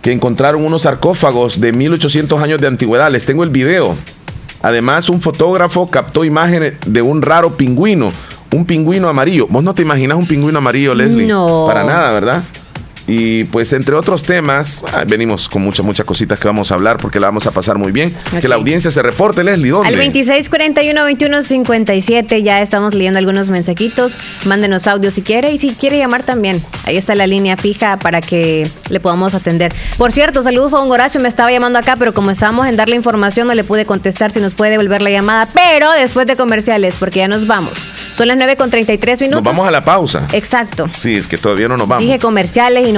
que 0.00 0.12
encontraron 0.12 0.64
unos 0.64 0.82
sarcófagos 0.82 1.60
de 1.60 1.72
1800 1.72 2.40
años 2.40 2.60
de 2.60 2.68
antigüedad. 2.68 3.10
Les 3.10 3.24
tengo 3.24 3.42
el 3.42 3.50
video. 3.50 3.96
Además, 4.62 5.08
un 5.08 5.20
fotógrafo 5.20 5.90
captó 5.90 6.24
imágenes 6.24 6.74
de 6.86 7.02
un 7.02 7.20
raro 7.20 7.56
pingüino, 7.56 8.12
un 8.52 8.64
pingüino 8.64 9.08
amarillo. 9.08 9.48
¿Vos 9.48 9.64
no 9.64 9.74
te 9.74 9.82
imaginas 9.82 10.18
un 10.18 10.28
pingüino 10.28 10.58
amarillo, 10.58 10.94
Leslie? 10.94 11.26
No. 11.26 11.64
Para 11.66 11.82
nada, 11.82 12.12
¿verdad? 12.12 12.42
Y 13.06 13.44
pues 13.44 13.72
entre 13.72 13.94
otros 13.94 14.22
temas, 14.22 14.82
ah, 14.92 15.04
venimos 15.06 15.48
con 15.48 15.62
muchas, 15.62 15.84
muchas 15.84 16.06
cositas 16.06 16.38
que 16.38 16.46
vamos 16.46 16.70
a 16.70 16.74
hablar 16.74 16.98
porque 16.98 17.20
la 17.20 17.26
vamos 17.26 17.46
a 17.46 17.50
pasar 17.50 17.78
muy 17.78 17.92
bien. 17.92 18.14
Que 18.40 18.48
la 18.48 18.56
audiencia 18.56 18.90
se 18.90 19.02
reporte, 19.02 19.44
Leslie, 19.44 19.70
¿dónde? 19.70 19.88
Al 19.88 19.96
2641-2157 20.12 22.42
ya 22.42 22.60
estamos 22.60 22.94
leyendo 22.94 23.18
algunos 23.18 23.48
mensajitos. 23.48 24.18
Mándenos 24.44 24.86
audio 24.86 25.10
si 25.10 25.22
quiere 25.22 25.52
y 25.52 25.58
si 25.58 25.74
quiere 25.74 25.98
llamar 25.98 26.22
también. 26.22 26.62
Ahí 26.84 26.96
está 26.96 27.14
la 27.14 27.26
línea 27.26 27.56
fija 27.56 27.98
para 27.98 28.20
que 28.20 28.68
le 28.88 29.00
podamos 29.00 29.34
atender. 29.34 29.72
Por 29.98 30.12
cierto, 30.12 30.42
saludos 30.42 30.74
a 30.74 30.78
don 30.78 30.90
Horacio, 30.90 31.20
me 31.20 31.28
estaba 31.28 31.50
llamando 31.50 31.78
acá, 31.78 31.96
pero 31.96 32.14
como 32.14 32.30
estábamos 32.30 32.68
en 32.68 32.76
darle 32.76 32.96
información 32.96 33.46
no 33.46 33.54
le 33.54 33.64
pude 33.64 33.84
contestar 33.84 34.30
si 34.30 34.40
nos 34.40 34.54
puede 34.54 34.72
devolver 34.72 35.02
la 35.02 35.10
llamada, 35.10 35.48
pero 35.52 35.90
después 35.92 36.26
de 36.26 36.36
comerciales, 36.36 36.94
porque 36.98 37.20
ya 37.20 37.28
nos 37.28 37.46
vamos. 37.46 37.86
Son 38.12 38.28
las 38.28 38.36
9 38.36 38.56
con 38.56 38.70
33 38.70 39.20
minutos. 39.22 39.42
Nos 39.42 39.52
vamos 39.52 39.66
a 39.66 39.70
la 39.70 39.84
pausa. 39.84 40.26
Exacto. 40.32 40.88
Sí, 40.96 41.16
es 41.16 41.26
que 41.26 41.38
todavía 41.38 41.68
no 41.68 41.76
nos 41.76 41.88
vamos. 41.88 42.04
Dije 42.04 42.18
comerciales 42.18 42.86
y 42.86 42.92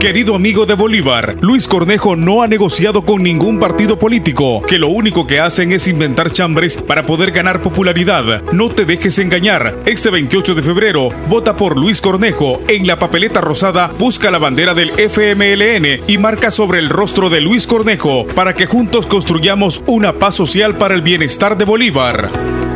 Querido 0.00 0.34
amigo 0.34 0.64
de 0.64 0.72
Bolívar, 0.72 1.36
Luis 1.42 1.68
Cornejo 1.68 2.16
no 2.16 2.42
ha 2.42 2.48
negociado 2.48 3.04
con 3.04 3.22
ningún 3.22 3.58
partido 3.58 3.98
político, 3.98 4.62
que 4.62 4.78
lo 4.78 4.88
único 4.88 5.26
que 5.26 5.40
hacen 5.40 5.72
es 5.72 5.86
inventar 5.86 6.30
chambres 6.30 6.78
para 6.78 7.04
poder 7.04 7.32
ganar 7.32 7.60
popularidad. 7.60 8.42
No 8.50 8.70
te 8.70 8.86
dejes 8.86 9.18
engañar. 9.18 9.82
Este 9.84 10.08
28 10.08 10.54
de 10.54 10.62
febrero, 10.62 11.10
vota 11.28 11.54
por 11.54 11.78
Luis 11.78 12.00
Cornejo. 12.00 12.62
En 12.66 12.86
la 12.86 12.98
papeleta 12.98 13.42
rosada, 13.42 13.88
busca 13.98 14.30
la 14.30 14.38
bandera 14.38 14.72
del 14.72 14.88
FMLN 14.88 16.04
y 16.08 16.16
marca 16.16 16.50
sobre 16.50 16.78
el 16.78 16.88
rostro 16.88 17.28
de 17.28 17.42
Luis 17.42 17.66
Cornejo 17.66 18.26
para 18.28 18.54
que 18.54 18.64
juntos 18.64 19.06
construyamos 19.06 19.84
una 19.86 20.14
paz 20.14 20.34
social 20.34 20.78
para 20.78 20.94
el 20.94 21.02
bienestar 21.02 21.58
de 21.58 21.66
Bolívar. 21.66 22.69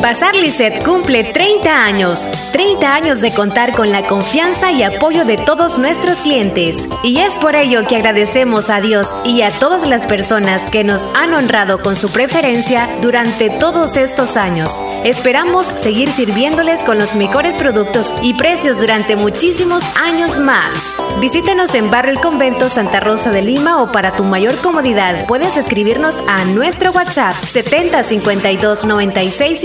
Bazar 0.00 0.36
Lisset 0.36 0.84
cumple 0.84 1.24
30 1.24 1.84
años. 1.84 2.28
30 2.52 2.94
años 2.94 3.20
de 3.20 3.32
contar 3.32 3.72
con 3.72 3.90
la 3.90 4.02
confianza 4.02 4.70
y 4.70 4.84
apoyo 4.84 5.24
de 5.24 5.36
todos 5.38 5.78
nuestros 5.78 6.22
clientes. 6.22 6.88
Y 7.02 7.18
es 7.18 7.34
por 7.34 7.56
ello 7.56 7.86
que 7.86 7.96
agradecemos 7.96 8.70
a 8.70 8.80
Dios 8.80 9.08
y 9.24 9.42
a 9.42 9.50
todas 9.50 9.86
las 9.86 10.06
personas 10.06 10.68
que 10.68 10.84
nos 10.84 11.06
han 11.16 11.34
honrado 11.34 11.80
con 11.80 11.96
su 11.96 12.10
preferencia 12.10 12.88
durante 13.02 13.50
todos 13.50 13.96
estos 13.96 14.36
años. 14.36 14.80
Esperamos 15.04 15.66
seguir 15.66 16.12
sirviéndoles 16.12 16.84
con 16.84 16.98
los 16.98 17.16
mejores 17.16 17.56
productos 17.56 18.14
y 18.22 18.34
precios 18.34 18.80
durante 18.80 19.16
muchísimos 19.16 19.84
años 19.96 20.38
más. 20.38 20.76
Visítenos 21.20 21.74
en 21.74 21.90
Barrio 21.90 22.12
El 22.12 22.20
Convento 22.20 22.68
Santa 22.68 23.00
Rosa 23.00 23.32
de 23.32 23.42
Lima 23.42 23.82
o 23.82 23.90
para 23.90 24.14
tu 24.14 24.22
mayor 24.22 24.56
comodidad 24.58 25.26
puedes 25.26 25.56
escribirnos 25.56 26.16
a 26.28 26.44
nuestro 26.44 26.92
WhatsApp 26.92 27.34
70 27.42 28.04
52 28.04 28.84
96 28.84 29.58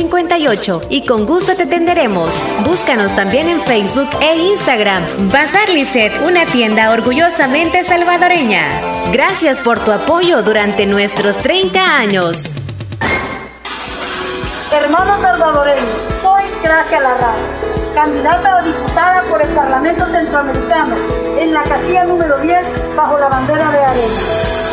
y 0.90 1.06
con 1.06 1.26
gusto 1.26 1.56
te 1.56 1.64
atenderemos. 1.64 2.42
Búscanos 2.66 3.16
también 3.16 3.50
en 3.50 3.62
Facebook 3.62 4.10
e 4.22 4.36
Instagram. 4.36 5.04
Bazar 5.32 5.70
Lisset, 5.70 6.12
una 6.26 6.46
tienda 6.46 6.92
orgullosamente 6.92 7.84
salvadoreña. 7.84 8.64
Gracias 9.12 9.60
por 9.60 9.80
tu 9.80 9.92
apoyo 9.92 10.42
durante 10.42 10.86
nuestros 10.86 11.38
30 11.38 11.98
años. 11.98 12.50
Hermanos 14.72 15.22
salvadoreños, 15.22 15.90
soy 16.22 16.44
Gracia 16.64 17.00
Larra, 17.00 17.34
candidata 17.94 18.58
a 18.58 18.64
diputada 18.64 19.24
por 19.30 19.42
el 19.42 19.50
Parlamento 19.50 20.06
Centroamericano 20.10 20.96
en 21.38 21.54
la 21.54 21.64
casilla 21.64 22.06
número 22.06 22.40
10 22.40 22.96
bajo 22.96 23.20
la 23.20 23.28
bandera 23.28 23.72
de 23.72 23.78
arena. 23.78 24.14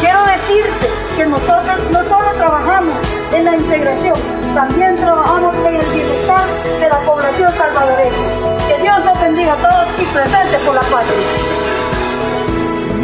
Quiero 0.01 0.21
decirte 0.25 0.89
que 1.17 1.27
nosotros 1.27 1.77
no 1.93 2.09
solo 2.09 2.33
trabajamos 2.39 3.20
en 3.33 3.45
la 3.45 3.57
integración, 3.57 4.15
también 4.55 4.97
trabajamos 4.97 5.55
en 5.57 5.77
el 5.77 5.87
bienestar 5.87 6.47
de 6.81 6.89
la 6.89 6.99
población 7.01 7.53
salvadoreña. 7.57 8.67
Que 8.67 8.83
Dios 8.83 9.05
nos 9.05 9.21
bendiga 9.21 9.53
a 9.53 9.57
todos 9.57 9.87
y 10.01 10.05
presente 10.05 10.59
por 10.67 10.75
la 10.75 10.83
patria. 10.83 11.17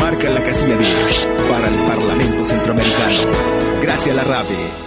Marca 0.00 0.30
la 0.30 0.42
casilla 0.42 0.76
10 0.76 1.28
para 1.50 1.68
el 1.68 1.76
Parlamento 1.86 2.44
Centroamericano. 2.44 3.30
Gracias 3.80 4.18
a 4.18 4.22
la 4.22 4.24
RAVE. 4.24 4.85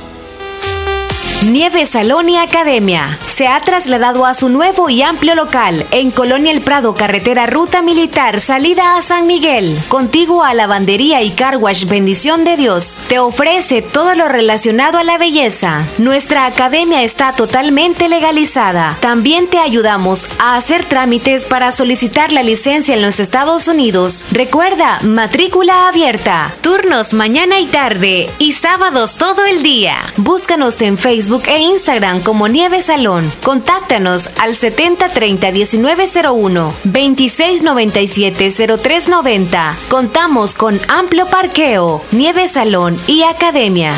Nieve 1.46 1.86
Salón 1.86 2.28
y 2.28 2.36
Academia 2.36 3.18
se 3.26 3.48
ha 3.48 3.62
trasladado 3.62 4.26
a 4.26 4.34
su 4.34 4.50
nuevo 4.50 4.90
y 4.90 5.02
amplio 5.02 5.36
local 5.36 5.86
en 5.92 6.12
Colonia 6.12 6.52
El 6.52 6.60
Prado, 6.60 6.94
carretera 6.94 7.46
Ruta 7.46 7.82
Militar, 7.82 8.42
salida 8.42 8.98
a 8.98 9.02
San 9.02 9.26
Miguel, 9.26 9.80
contigo 9.88 10.44
a 10.44 10.54
lavandería 10.54 11.22
y 11.22 11.32
carwash 11.32 11.86
Bendición 11.86 12.44
de 12.44 12.58
Dios. 12.58 13.00
Te 13.08 13.20
ofrece 13.20 13.82
todo 13.82 14.16
lo 14.16 14.28
relacionado 14.28 14.98
a 14.98 15.06
la 15.06 15.18
belleza. 15.18 15.88
Nuestra 15.98 16.46
academia 16.46 17.04
está 17.04 17.32
totalmente 17.32 18.10
legalizada. 18.10 18.98
También 19.00 19.48
te 19.48 19.60
ayudamos 19.60 20.28
a 20.40 20.58
hacer 20.58 20.84
trámites 20.84 21.46
para 21.46 21.72
solicitar 21.72 22.34
la 22.34 22.44
licencia 22.44 22.96
en 22.96 23.02
los 23.02 23.22
Estados 23.22 23.70
Unidos. 23.70 24.26
Recuerda, 24.34 25.00
matrícula 25.04 25.88
abierta, 25.88 26.52
turnos 26.60 27.14
mañana 27.14 27.62
y 27.62 27.68
tarde 27.68 28.30
y 28.40 28.52
sábados 28.52 29.16
todo 29.16 29.46
el 29.46 29.64
día. 29.64 29.96
Búscanos 30.18 30.82
en 30.82 30.98
Facebook 30.98 31.29
e 31.48 31.60
Instagram 31.60 32.22
como 32.22 32.48
Nieve 32.48 32.82
Salón. 32.82 33.32
Contáctanos 33.44 34.32
al 34.40 34.56
7030 34.56 35.52
1901 35.52 36.74
2697 36.84 38.52
0390. 38.52 39.76
Contamos 39.90 40.56
con 40.56 40.80
amplio 40.88 41.28
parqueo, 41.28 42.04
Nieve 42.12 42.48
Salón 42.48 42.98
y 43.08 43.22
Academia. 43.24 43.94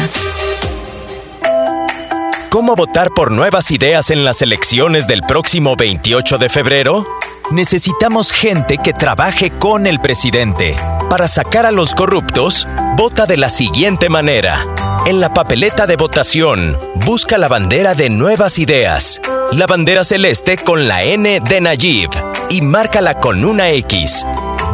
¿Cómo 2.49 2.75
votar 2.75 3.11
por 3.11 3.31
nuevas 3.31 3.71
ideas 3.71 4.09
en 4.09 4.25
las 4.25 4.41
elecciones 4.41 5.07
del 5.07 5.21
próximo 5.21 5.77
28 5.77 6.37
de 6.37 6.49
febrero? 6.49 7.05
Necesitamos 7.49 8.31
gente 8.31 8.77
que 8.77 8.91
trabaje 8.91 9.51
con 9.51 9.87
el 9.87 10.01
presidente. 10.01 10.75
Para 11.09 11.29
sacar 11.29 11.65
a 11.65 11.71
los 11.71 11.95
corruptos, 11.95 12.67
vota 12.97 13.25
de 13.25 13.37
la 13.37 13.49
siguiente 13.49 14.09
manera. 14.09 14.65
En 15.07 15.19
la 15.19 15.33
papeleta 15.33 15.87
de 15.87 15.95
votación, 15.95 16.77
busca 17.05 17.39
la 17.39 17.47
bandera 17.47 17.95
de 17.95 18.11
Nuevas 18.11 18.59
Ideas, 18.59 19.19
la 19.51 19.65
bandera 19.65 20.03
celeste 20.03 20.57
con 20.57 20.87
la 20.87 21.03
N 21.03 21.39
de 21.39 21.59
Nayib 21.59 22.11
y 22.51 22.61
márcala 22.61 23.19
con 23.19 23.43
una 23.43 23.71
X. 23.71 24.25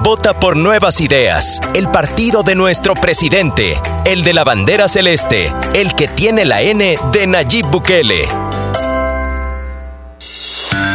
Vota 0.04 0.38
por 0.38 0.58
Nuevas 0.58 1.00
Ideas, 1.00 1.62
el 1.74 1.88
partido 1.88 2.44
de 2.44 2.56
nuestro 2.56 2.94
presidente, 2.94 3.80
el 4.04 4.26
de 4.26 4.34
la 4.34 4.44
bandera 4.44 4.90
celeste, 4.90 5.54
el 5.74 5.96
que 5.96 6.10
tiene 6.10 6.44
la 6.44 6.62
N 6.62 6.98
de 7.14 7.28
Nayib 7.28 7.66
Bukele. 7.68 8.28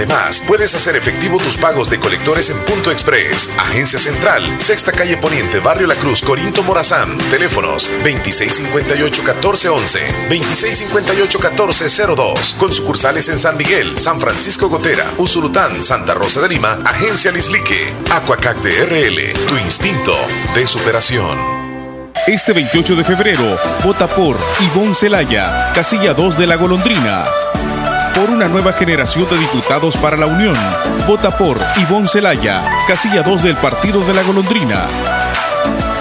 Además, 0.00 0.42
puedes 0.46 0.74
hacer 0.74 0.96
efectivo 0.96 1.36
tus 1.36 1.58
pagos 1.58 1.90
de 1.90 2.00
colectores 2.00 2.48
en 2.48 2.58
Punto 2.60 2.90
Express, 2.90 3.50
Agencia 3.58 3.98
Central, 3.98 4.58
Sexta 4.58 4.92
Calle 4.92 5.18
Poniente, 5.18 5.60
Barrio 5.60 5.86
La 5.86 5.94
Cruz, 5.94 6.22
Corinto 6.22 6.62
Morazán. 6.62 7.18
Teléfonos 7.28 7.90
2658-1411, 8.02 10.00
2658-1402. 10.30 12.56
Con 12.56 12.72
sucursales 12.72 13.28
en 13.28 13.38
San 13.38 13.58
Miguel, 13.58 13.98
San 13.98 14.18
Francisco 14.18 14.70
Gotera, 14.70 15.04
Usurután, 15.18 15.82
Santa 15.82 16.14
Rosa 16.14 16.40
de 16.40 16.48
Lima, 16.48 16.78
Agencia 16.82 17.30
Lislique, 17.30 17.92
Aquacac 18.10 18.56
RL, 18.56 19.34
tu 19.46 19.58
instinto 19.58 20.16
de 20.54 20.66
superación. 20.66 21.38
Este 22.26 22.54
28 22.54 22.96
de 22.96 23.04
febrero, 23.04 23.58
vota 23.84 24.08
por 24.08 24.38
Ivonne 24.60 24.94
Celaya, 24.94 25.70
casilla 25.74 26.14
2 26.14 26.38
de 26.38 26.46
la 26.46 26.56
Golondrina 26.56 27.24
por 28.14 28.30
una 28.30 28.48
nueva 28.48 28.72
generación 28.72 29.28
de 29.28 29.38
diputados 29.38 29.96
para 29.96 30.16
la 30.16 30.26
Unión. 30.26 30.54
Vota 31.06 31.36
por 31.36 31.58
Ivonne 31.80 32.08
Celaya, 32.08 32.62
casilla 32.86 33.22
2 33.22 33.42
del 33.42 33.56
Partido 33.56 34.00
de 34.00 34.14
la 34.14 34.22
Golondrina. 34.22 34.88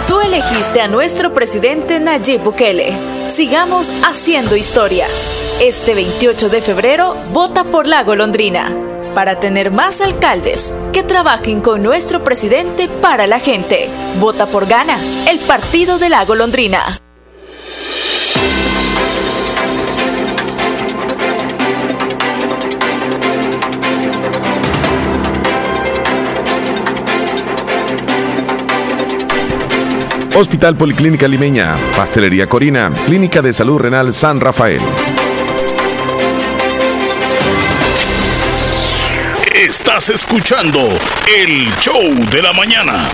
Tú 0.07 0.19
elegiste 0.21 0.81
a 0.81 0.87
nuestro 0.87 1.33
presidente 1.33 1.99
Nayib 1.99 2.41
Bukele. 2.41 2.97
Sigamos 3.27 3.91
haciendo 4.03 4.55
historia. 4.55 5.07
Este 5.61 5.93
28 5.93 6.49
de 6.49 6.61
febrero, 6.61 7.15
vota 7.31 7.63
por 7.63 7.85
la 7.85 8.03
Golondrina. 8.03 8.73
Para 9.13 9.39
tener 9.39 9.71
más 9.71 10.01
alcaldes 10.01 10.73
que 10.93 11.03
trabajen 11.03 11.61
con 11.61 11.83
nuestro 11.83 12.23
presidente 12.23 12.87
para 12.87 13.27
la 13.27 13.39
gente. 13.39 13.89
Vota 14.19 14.45
por 14.45 14.67
Gana, 14.67 14.99
el 15.29 15.39
Partido 15.39 15.99
de 15.99 16.09
la 16.09 16.23
Golondrina. 16.25 16.99
Hospital 30.35 30.77
Policlínica 30.77 31.27
Limeña, 31.27 31.75
Pastelería 31.95 32.47
Corina, 32.47 32.91
Clínica 33.05 33.41
de 33.41 33.51
Salud 33.51 33.79
Renal 33.79 34.13
San 34.13 34.39
Rafael. 34.39 34.81
Estás 39.53 40.09
escuchando 40.09 40.79
el 41.37 41.67
show 41.81 42.01
de 42.31 42.41
la 42.41 42.53
mañana. 42.53 43.09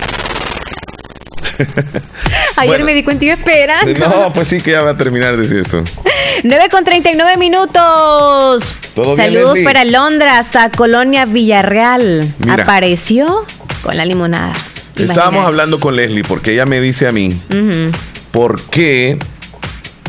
Ayer 2.56 2.84
me 2.84 2.94
di 2.94 3.02
cuenta 3.02 3.24
y 3.24 3.28
yo 3.28 3.34
espera. 3.34 3.80
No, 3.98 4.32
pues 4.32 4.48
sí 4.48 4.60
que 4.60 4.72
ya 4.72 4.82
va 4.82 4.90
a 4.90 4.96
terminar 4.96 5.32
de 5.32 5.38
decir 5.42 5.58
esto. 5.58 5.82
9 6.44 6.68
con 6.70 6.84
39 6.84 7.36
minutos. 7.38 8.74
Saludos 9.16 9.58
para 9.64 9.84
Londra 9.84 10.38
hasta 10.38 10.70
Colonia 10.70 11.24
Villarreal. 11.24 12.32
Apareció 12.48 13.44
con 13.82 13.96
la 13.96 14.04
limonada. 14.04 14.52
Estábamos 14.96 15.44
hablando 15.44 15.80
con 15.80 15.96
Leslie 15.96 16.24
porque 16.24 16.52
ella 16.52 16.66
me 16.66 16.80
dice 16.80 17.06
a 17.06 17.12
mí 17.12 17.38
por 18.30 18.60
qué 18.62 19.18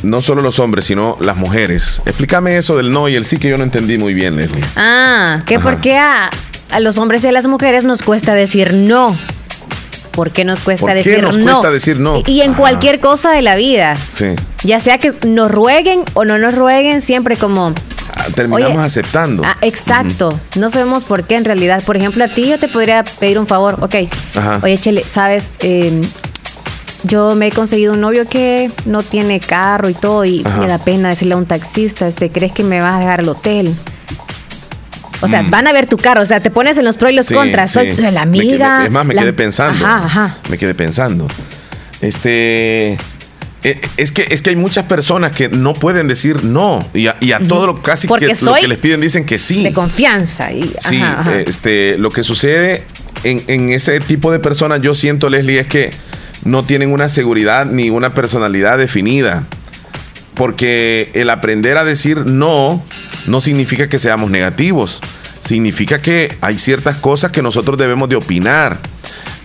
no 0.04 0.22
solo 0.22 0.42
los 0.42 0.60
hombres, 0.60 0.86
sino 0.86 1.18
las 1.20 1.38
mujeres. 1.38 2.02
Explícame 2.06 2.58
eso 2.58 2.78
del 2.78 2.92
no 2.92 3.08
y 3.10 3.16
el 3.16 3.26
sí 3.26 3.38
que 3.38 3.50
yo 3.50 3.58
no 3.58 3.64
entendí 3.64 3.98
muy 3.98 4.14
bien, 4.14 4.36
Leslie. 4.36 4.64
Ah, 4.76 5.42
que 5.46 5.60
por 5.60 5.82
qué 5.82 5.98
a, 5.98 6.30
los 6.80 6.98
hombres 6.98 7.24
y 7.24 7.28
a 7.28 7.32
las 7.32 7.48
mujeres 7.48 7.84
nos 7.84 8.02
cuesta 8.02 8.36
decir 8.36 8.74
no. 8.74 9.18
¿Por 10.12 10.32
qué 10.32 10.46
nos 10.46 10.62
cuesta 10.62 10.88
¿Por 10.88 11.04
qué 11.04 11.22
nos 11.22 11.38
cuesta 11.38 11.70
decir 11.70 12.00
no? 12.00 12.24
Y, 12.26 12.42
en 12.42 12.56
cualquier 12.56 13.00
cosa 13.00 13.32
de 13.32 13.44
la 13.44 13.56
vida. 13.56 13.96
Sí. 14.12 14.28
Ya 14.64 14.80
sea 14.80 14.98
que 14.98 15.14
nos 15.28 15.52
rueguen 15.52 16.02
o 16.14 16.26
no 16.26 16.40
nos 16.40 16.56
rueguen, 16.56 17.02
siempre 17.02 17.38
como 17.38 17.74
terminamos 18.36 18.82
aceptando. 18.82 19.44
Ah, 19.46 19.58
exacto. 19.62 20.40
No 20.56 20.70
sabemos 20.70 21.04
por 21.04 21.24
qué 21.24 21.36
en 21.36 21.46
realidad. 21.46 21.84
Por 21.84 21.98
ejemplo, 21.98 22.24
a 22.24 22.28
ti 22.28 22.48
yo 22.48 22.60
te 22.60 22.68
podría 22.68 23.04
pedir 23.04 23.40
un 23.40 23.48
favor. 23.48 23.78
Ok. 23.82 23.96
Oye, 24.64 24.78
Chele, 24.78 25.04
sabes, 25.04 25.54
em, 25.60 26.02
yo 27.04 27.36
me 27.36 27.48
he 27.48 27.52
conseguido 27.52 27.94
un 27.94 28.02
novio 28.02 28.28
que 28.28 28.72
no 28.86 29.04
tiene 29.04 29.40
carro 29.40 29.90
y 29.90 29.94
todo 29.94 30.26
y 30.26 30.44
me 30.60 30.68
da 30.68 30.78
pena 30.78 31.10
decirle 31.10 31.36
a 31.36 31.38
un 31.38 31.46
taxista, 31.46 32.08
este, 32.08 32.30
¿crees 32.30 32.52
que 32.52 32.64
me 32.64 32.82
vas 32.82 32.96
a 32.96 33.00
dejar 33.00 33.20
al 33.22 33.30
hotel? 33.30 33.76
O 35.22 35.28
sea, 35.28 35.42
mm. 35.42 35.50
van 35.50 35.68
a 35.68 35.74
ver 35.74 35.88
tu 35.88 35.98
carro, 35.98 36.22
o 36.22 36.26
sea, 36.26 36.40
te 36.40 36.52
pones 36.52 36.78
en 36.78 36.86
los 36.86 36.98
pros 36.98 37.12
y 37.12 37.16
los 37.16 37.32
contras. 37.32 37.72
Soy 37.72 37.94
la 37.96 38.22
amiga. 38.22 38.86
es 38.86 38.92
más, 38.92 39.06
me 39.06 39.16
quedé 39.16 39.34
pensando. 39.34 39.86
Ajá, 39.86 40.06
ajá. 40.06 40.38
Me 40.50 40.58
quedé 40.58 40.76
pensando. 40.76 41.28
Este. 42.02 42.98
Eh, 43.64 43.80
es 43.98 44.12
que, 44.12 44.28
es 44.30 44.42
que 44.42 44.52
hay 44.52 44.56
muchas 44.56 44.86
personas 44.86 45.32
que 45.32 45.50
no 45.50 45.74
pueden 45.74 46.08
decir 46.08 46.44
no 46.44 46.88
y 46.94 47.08
a, 47.08 47.40
todo 47.48 47.66
lo 47.66 47.82
casi 47.82 48.08
que, 48.08 48.28
lo 48.42 48.54
que 48.54 48.68
les 48.68 48.78
piden 48.78 49.02
dicen 49.02 49.26
que 49.26 49.40
sí. 49.40 49.64
De 49.64 49.74
confianza. 49.74 50.52
Y, 50.52 50.72
sí, 50.80 51.02
Este, 51.46 51.98
lo 51.98 52.12
que 52.12 52.24
sucede 52.24 52.84
en, 53.24 53.44
en, 53.48 53.70
ese 53.70 54.00
tipo 54.00 54.32
de 54.32 54.40
personas, 54.40 54.82
yo 54.82 54.94
siento, 54.94 55.30
Leslie, 55.30 55.60
es 55.60 55.68
que 55.68 55.92
no 56.44 56.66
tienen 56.66 56.92
una 56.92 57.10
seguridad 57.10 57.66
ni 57.66 57.90
una 57.90 58.14
personalidad 58.14 58.78
definida. 58.78 59.44
Porque 60.36 61.10
el 61.16 61.32
aprender 61.32 61.78
a 61.78 61.84
decir 61.84 62.28
no 62.28 62.84
no 63.26 63.42
significa 63.42 63.90
que 63.90 64.00
seamos 64.00 64.30
negativos. 64.30 65.02
Significa 65.42 66.02
que 66.02 66.36
hay 66.42 66.58
ciertas 66.58 66.98
cosas 66.98 67.32
que 67.32 67.42
nosotros 67.42 67.78
debemos 67.78 68.10
de 68.10 68.16
opinar 68.16 68.80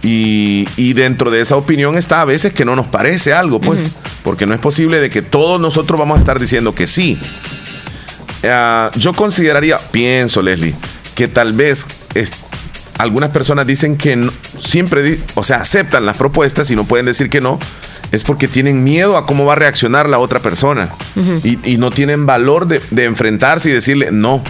y, 0.02 0.92
dentro 0.94 1.30
de 1.30 1.40
esa 1.40 1.56
opinión 1.56 1.96
está 1.96 2.20
a 2.20 2.24
veces 2.24 2.52
que 2.52 2.64
no 2.64 2.74
nos 2.74 2.86
parece 2.86 3.32
algo, 3.32 3.60
pues, 3.60 3.90
porque 4.24 4.46
no 4.46 4.54
es 4.54 4.60
posible 4.60 5.00
de 5.00 5.10
que 5.10 5.22
todos 5.22 5.60
nosotros 5.60 5.98
vamos 5.98 6.16
a 6.18 6.20
estar 6.20 6.38
diciendo 6.38 6.74
que 6.74 6.86
sí. 6.86 7.18
Ah, 8.44 8.90
yo 8.96 9.12
consideraría, 9.12 9.78
pienso, 9.78 10.42
Leslie, 10.42 10.74
que 11.14 11.28
tal 11.28 11.52
vez 11.52 11.86
algunas 12.98 13.30
personas 13.30 13.66
dicen 13.66 13.96
que 13.96 14.28
siempre, 14.58 15.20
o 15.34 15.44
sea, 15.44 15.58
aceptan 15.58 16.04
las 16.04 16.16
propuestas 16.16 16.70
y 16.70 16.76
no 16.76 16.84
pueden 16.84 17.06
decir 17.06 17.30
que 17.30 17.40
no. 17.40 17.58
es 18.10 18.24
porque 18.24 18.46
tienen 18.48 18.84
miedo 18.84 19.16
a 19.16 19.26
cómo 19.26 19.46
va 19.46 19.54
a 19.54 19.56
reaccionar 19.56 20.08
la 20.08 20.18
otra 20.18 20.40
persona 20.40 20.90
y, 21.44 21.76
no 21.78 21.90
tienen 21.90 22.26
valor 22.26 22.66
de, 22.66 23.04
enfrentarse 23.04 23.70
y 23.70 23.72
decirle 23.72 24.10
no. 24.10 24.42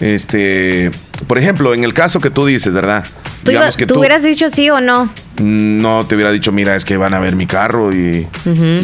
Este, 0.00 0.90
por 1.26 1.38
ejemplo, 1.38 1.74
en 1.74 1.82
el 1.82 1.94
caso 1.94 2.20
que 2.20 2.30
tú 2.30 2.46
dices, 2.46 2.72
¿verdad? 2.72 3.04
¿Tú, 3.42 3.52
que 3.76 3.86
tú, 3.86 3.98
hubieras 3.98 4.22
dicho 4.22 4.50
sí 4.50 4.68
o 4.70 4.80
no? 4.80 5.08
No 5.40 6.06
te 6.06 6.14
hubiera 6.14 6.32
dicho, 6.32 6.52
mira, 6.52 6.76
es 6.76 6.84
que 6.84 6.96
van 6.96 7.14
a 7.14 7.20
ver 7.20 7.36
mi 7.36 7.46
carro 7.46 7.92
y, 7.92 8.26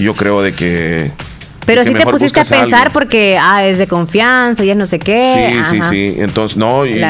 yo 0.01 0.15
creo 0.15 0.43
de 0.43 0.55
que 0.55 1.11
pero 1.67 1.85
sí 1.85 1.95
te 1.95 2.05
pusiste 2.05 2.41
a 2.41 2.45
pensar 2.45 2.93
porque 2.93 3.39
ah, 3.41 3.67
es 3.67 3.79
de 3.79 3.87
confianza 3.87 4.65
y 4.65 4.71
es 4.71 4.77
no 4.77 4.87
sé 4.87 4.99
qué. 4.99 5.63
Sí, 5.71 5.77
sí, 5.77 5.83
sí. 5.89 6.15
Entonces, 6.19 6.57
no, 6.57 6.85
y, 6.87 7.01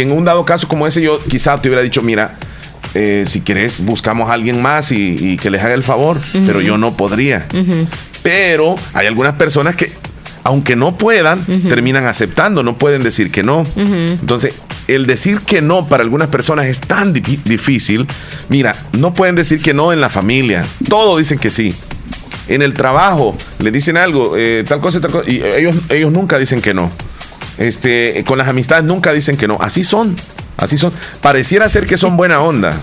en 0.00 0.12
un 0.12 0.24
dado 0.24 0.44
caso 0.44 0.68
como 0.68 0.86
ese, 0.86 1.00
yo 1.00 1.18
quizá 1.24 1.60
te 1.60 1.68
hubiera 1.68 1.82
dicho, 1.82 2.02
mira, 2.02 2.34
eh, 2.94 3.24
si 3.26 3.40
querés, 3.40 3.84
buscamos 3.84 4.30
a 4.30 4.34
alguien 4.34 4.60
más 4.60 4.92
y, 4.92 5.36
que 5.38 5.50
les 5.50 5.62
haga 5.62 5.74
el 5.74 5.82
favor, 5.82 6.20
pero 6.46 6.60
yo 6.60 6.78
no 6.78 6.96
podría. 6.96 7.46
Pero 8.22 8.74
hay 8.92 9.06
algunas 9.06 9.34
personas 9.34 9.76
que, 9.76 9.92
aunque 10.46 10.76
no 10.76 10.96
puedan, 10.96 11.44
terminan 11.68 12.06
aceptando, 12.06 12.62
no 12.62 12.78
pueden 12.78 13.02
decir 13.02 13.32
que 13.32 13.42
no. 13.42 13.66
Entonces, 13.76 14.54
el 14.86 15.08
decir 15.08 15.40
que 15.40 15.60
no 15.60 15.88
para 15.88 16.04
algunas 16.04 16.28
personas 16.28 16.66
es 16.66 16.78
tan 16.78 17.12
difícil. 17.12 18.06
Mira, 18.48 18.76
no 18.92 19.12
pueden 19.12 19.34
decir 19.34 19.60
que 19.60 19.74
no 19.74 19.92
en 19.92 20.00
la 20.00 20.08
familia, 20.08 20.64
todos 20.88 21.18
dicen 21.18 21.40
que 21.40 21.50
sí. 21.50 21.74
En 22.46 22.62
el 22.62 22.74
trabajo 22.74 23.36
le 23.58 23.72
dicen 23.72 23.96
algo, 23.96 24.34
eh, 24.36 24.64
tal 24.68 24.78
cosa, 24.78 25.00
tal 25.00 25.10
cosa, 25.10 25.28
y 25.28 25.42
ellos, 25.42 25.74
ellos 25.88 26.12
nunca 26.12 26.38
dicen 26.38 26.62
que 26.62 26.74
no. 26.74 26.92
Este, 27.58 28.22
con 28.24 28.38
las 28.38 28.46
amistades 28.46 28.84
nunca 28.84 29.12
dicen 29.12 29.36
que 29.36 29.48
no. 29.48 29.58
Así 29.60 29.82
son. 29.82 30.14
Así 30.56 30.78
son. 30.78 30.92
Pareciera 31.22 31.68
ser 31.68 31.88
que 31.88 31.98
son 31.98 32.16
buena 32.16 32.40
onda. 32.40 32.80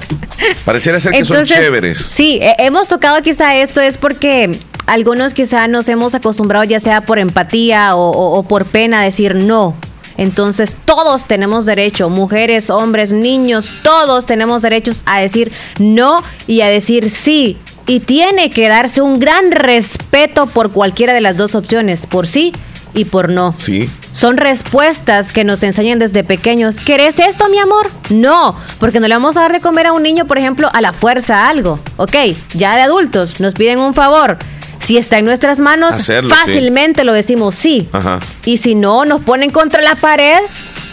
Pareciera 0.66 1.00
ser 1.00 1.14
que 1.14 1.24
son 1.24 1.46
chéveres. 1.46 1.98
Sí, 1.98 2.40
hemos 2.42 2.90
tocado 2.90 3.22
quizá 3.22 3.56
esto 3.56 3.80
es 3.80 3.98
porque 3.98 4.60
algunos 4.86 5.34
quizá 5.34 5.68
nos 5.68 5.90
hemos 5.90 6.16
acostumbrado 6.16 6.66
ya 6.66 6.80
sea 6.80 7.02
por 7.02 7.20
empatía 7.20 7.96
o, 7.96 8.44
por 8.44 8.66
pena 8.66 9.02
a 9.02 9.04
decir 9.04 9.36
no. 9.36 9.76
Entonces 10.18 10.76
todos 10.86 11.26
tenemos 11.26 11.66
derecho, 11.66 12.10
mujeres, 12.10 12.70
hombres, 12.70 13.14
niños, 13.14 13.74
todos 13.84 14.26
tenemos 14.26 14.62
derechos 14.62 15.02
a 15.06 15.20
decir 15.20 15.52
no 15.80 16.22
y 16.48 16.62
a 16.62 16.68
decir 16.68 17.10
sí. 17.10 17.58
Y 17.88 18.00
tiene 18.00 18.50
que 18.50 18.70
darse 18.70 19.02
un 19.02 19.20
gran 19.20 19.52
respeto 19.52 20.46
por 20.46 20.72
cualquiera 20.72 21.14
de 21.14 21.22
las 21.22 21.36
dos 21.36 21.56
opciones, 21.56 22.06
por 22.06 22.28
sí 22.28 22.54
y 22.94 23.06
por 23.06 23.30
no. 23.30 23.56
Sí. 23.58 23.90
Son 24.12 24.38
respuestas 24.38 25.32
que 25.34 25.44
nos 25.44 25.64
enseñan 25.64 26.00
desde 26.00 26.24
pequeños. 26.24 26.80
¿Querés 26.80 27.20
esto, 27.20 27.50
mi 27.50 27.58
amor? 27.58 27.90
No, 28.10 28.56
porque 28.80 29.00
no 29.00 29.08
le 29.08 29.16
vamos 29.16 29.36
a 29.36 29.42
dar 29.42 29.52
de 29.52 29.60
comer 29.60 29.88
a 29.88 29.94
un 29.94 30.04
niño, 30.04 30.26
por 30.26 30.38
ejemplo, 30.38 30.70
a 30.72 30.82
la 30.82 30.94
fuerza 30.94 31.50
algo. 31.50 31.80
Ok, 31.98 32.16
ya 32.54 32.76
de 32.76 32.84
adultos 32.84 33.40
nos 33.40 33.54
piden 33.56 33.80
un 33.80 33.94
favor. 33.94 34.38
Si 34.84 34.98
está 34.98 35.18
en 35.18 35.26
nuestras 35.26 35.60
manos, 35.60 36.10
fácilmente 36.28 37.04
lo 37.04 37.14
decimos 37.14 37.56
sí. 37.56 37.88
Ajá. 37.92 38.20
Y 38.46 38.58
si 38.58 38.76
no, 38.76 39.06
nos 39.06 39.22
ponen 39.22 39.50
contra 39.50 39.82
la 39.82 39.96
pared 39.96 40.40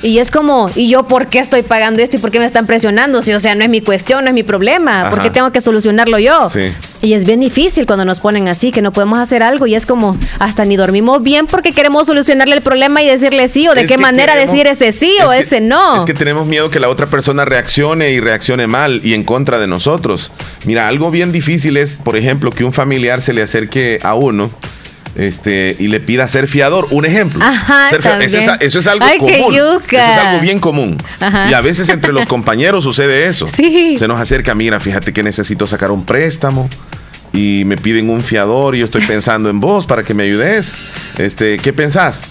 y 0.03 0.19
es 0.19 0.31
como, 0.31 0.71
¿y 0.75 0.89
yo 0.89 1.05
por 1.05 1.29
qué 1.29 1.39
estoy 1.39 1.63
pagando 1.63 2.03
esto 2.03 2.17
y 2.17 2.21
por 2.21 2.31
qué 2.31 2.39
me 2.39 2.47
están 2.47 2.67
presionando? 2.67 3.23
Si, 3.23 3.33
o 3.33 3.41
sea, 3.41 3.55
no 3.55 3.65
es 3.65 3.71
mi 3.71 3.81
cuestión, 3.81 4.25
no 4.25 4.31
es 4.31 4.35
mi 4.35 4.43
problema, 4.43 5.11
¿por 5.11 5.23
qué 5.23 5.31
tengo 5.31 5.53
que 5.53 5.61
solucionarlo 5.61 6.19
yo? 6.19 6.49
Sí. 6.49 6.73
Y 7.03 7.15
es 7.15 7.25
bien 7.25 7.41
difícil 7.41 7.87
cuando 7.87 8.05
nos 8.05 8.21
ponen 8.21 8.49
así, 8.49 8.73
que 8.73 8.83
no 8.83 8.93
podemos 8.93 9.19
hacer 9.19 9.43
algo 9.43 9.67
y 9.67 9.75
es 9.75 9.87
como, 9.87 10.17
hasta 10.39 10.65
ni 10.65 10.77
dormimos 10.77 11.23
bien 11.23 11.47
porque 11.47 11.73
queremos 11.73 12.07
solucionarle 12.07 12.55
el 12.55 12.63
problema 12.63 13.03
y 13.03 13.07
decirle 13.07 13.49
sí, 13.49 13.69
o 13.69 13.75
de 13.75 13.87
qué 13.87 13.99
manera 13.99 14.37
decir 14.37 14.67
ese 14.67 14.93
sí 14.93 15.13
o 15.27 15.33
ese 15.33 15.61
no. 15.61 15.99
Es 15.99 16.05
que 16.05 16.15
tenemos 16.15 16.47
miedo 16.47 16.71
que 16.71 16.81
la 16.81 16.89
otra 16.89 17.07
persona 17.07 17.45
reaccione 17.45 18.11
y 18.11 18.21
reaccione 18.21 18.67
mal 18.67 19.01
y 19.05 19.15
en 19.15 19.25
contra 19.25 19.59
de 19.59 19.67
nosotros. 19.67 20.31
Mira, 20.65 20.89
algo 20.89 21.11
bien 21.11 21.33
difícil 21.33 21.77
es, 21.77 21.97
por 21.97 22.17
ejemplo, 22.17 22.51
que 22.51 22.65
un 22.65 22.73
familiar 22.73 23.21
se 23.21 23.33
le 23.33 23.43
acerque 23.43 23.99
a 24.03 24.15
uno 24.15 24.51
este, 25.15 25.77
y 25.79 25.89
le 25.89 26.01
pida 26.01 26.27
ser 26.29 26.49
fiador. 26.49 26.89
Un 26.91 27.05
ejemplo. 27.05 27.45
eso, 28.21 28.39
es, 28.79 28.87
algo 28.87 29.07
común. 29.19 29.55
Eso 29.55 29.79
es 29.99 30.19
algo 30.19 30.41
bien 30.41 30.59
común. 30.59 30.99
Y 31.49 31.55
a 31.55 31.61
veces 31.61 31.89
entre 31.89 32.13
los 32.13 32.27
compañeros 32.29 32.85
sucede 32.85 33.27
eso. 33.27 33.49
Se 33.49 34.07
nos 34.09 34.21
acerca, 34.21 34.55
mira, 34.55 34.81
fíjate 34.81 35.13
que 35.13 35.23
necesito 35.23 35.67
sacar 35.67 35.91
un 35.91 36.05
préstamo 36.05 36.69
y 37.33 37.63
me 37.65 37.77
piden 37.77 38.11
un 38.11 38.23
fiador 38.23 38.75
y 38.75 38.81
yo 38.81 38.87
estoy 38.87 39.07
pensando 39.07 39.51
en 39.51 39.61
vos 39.61 39.87
para 39.87 40.03
que 40.03 40.15
me 40.15 40.25
ayudes. 40.25 40.77
Este, 41.19 41.59
¿Qué 41.59 41.73
pensás? 41.73 42.25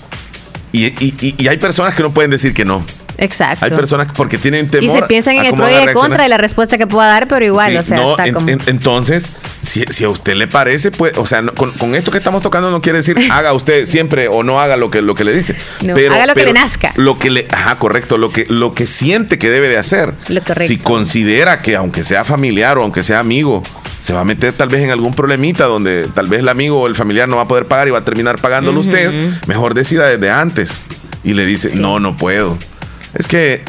y 0.71 1.47
hay 1.47 1.57
personas 1.57 1.95
que 1.95 2.03
no 2.03 2.13
pueden 2.13 2.29
decir 2.29 2.53
que 2.53 2.63
no. 2.63 2.83
Exacto. 3.19 3.65
Hay 3.65 3.71
personas 3.71 4.07
porque 4.15 4.37
tienen 4.37 4.69
temor. 4.69 4.97
Y 4.97 4.99
se 5.01 5.05
piensan 5.07 5.35
en 5.37 5.45
el 5.45 5.53
pro 5.53 5.69
y 5.69 5.73
el 5.73 5.93
contra 5.93 6.23
de 6.23 6.29
la 6.29 6.37
respuesta 6.37 6.77
que 6.77 6.87
pueda 6.87 7.07
dar, 7.07 7.27
pero 7.27 7.45
igual, 7.45 7.75
o 7.77 7.83
sea, 7.83 7.97
no, 7.97 8.15
entonces, 8.65 9.27
si, 9.61 10.03
a 10.03 10.09
usted 10.09 10.35
le 10.35 10.47
parece, 10.47 10.91
pues, 10.91 11.17
o 11.17 11.27
sea, 11.27 11.43
con, 11.43 11.95
esto 11.95 12.11
que 12.11 12.17
estamos 12.17 12.41
tocando 12.41 12.71
no 12.71 12.81
quiere 12.81 12.99
decir 12.99 13.17
haga 13.31 13.53
usted 13.53 13.85
siempre 13.85 14.27
o 14.27 14.43
no 14.43 14.59
haga 14.59 14.77
lo 14.77 14.89
que, 14.89 15.01
lo 15.01 15.15
que 15.15 15.23
le 15.23 15.33
dice. 15.33 15.55
pero, 15.79 16.15
haga 16.15 16.27
lo 16.27 16.35
que 16.35 16.45
le 16.45 16.53
nazca. 16.53 16.93
Lo 16.95 17.19
que 17.19 17.29
le, 17.29 17.47
ajá, 17.51 17.75
correcto, 17.75 18.17
lo 18.17 18.31
que, 18.31 18.45
lo 18.49 18.73
que 18.73 18.87
siente 18.87 19.37
que 19.37 19.49
debe 19.49 19.67
de 19.67 19.77
hacer. 19.77 20.13
Lo 20.29 20.41
correcto. 20.41 20.67
Si 20.67 20.77
considera 20.77 21.61
que 21.61 21.75
aunque 21.75 22.03
sea 22.03 22.23
familiar 22.23 22.77
o 22.77 22.83
aunque 22.83 23.03
sea 23.03 23.19
amigo, 23.19 23.63
se 24.01 24.13
va 24.13 24.21
a 24.21 24.25
meter 24.25 24.53
tal 24.53 24.69
vez 24.69 24.81
en 24.81 24.91
algún 24.91 25.13
problemita 25.13 25.65
donde 25.65 26.07
tal 26.13 26.27
vez 26.27 26.39
el 26.39 26.49
amigo 26.49 26.79
o 26.79 26.87
el 26.87 26.95
familiar 26.95 27.27
no 27.27 27.35
va 27.35 27.43
a 27.43 27.47
poder 27.47 27.65
pagar 27.65 27.87
y 27.87 27.91
va 27.91 27.99
a 27.99 28.05
terminar 28.05 28.39
pagándolo 28.39 28.79
usted, 28.79 29.11
mejor 29.45 29.73
decida 29.73 30.07
desde 30.07 30.31
antes 30.31 30.83
y 31.23 31.33
le 31.33 31.45
dice, 31.45 31.75
no, 31.75 31.99
no 31.99 32.15
puedo. 32.15 32.57
Es 33.13 33.27
que 33.27 33.61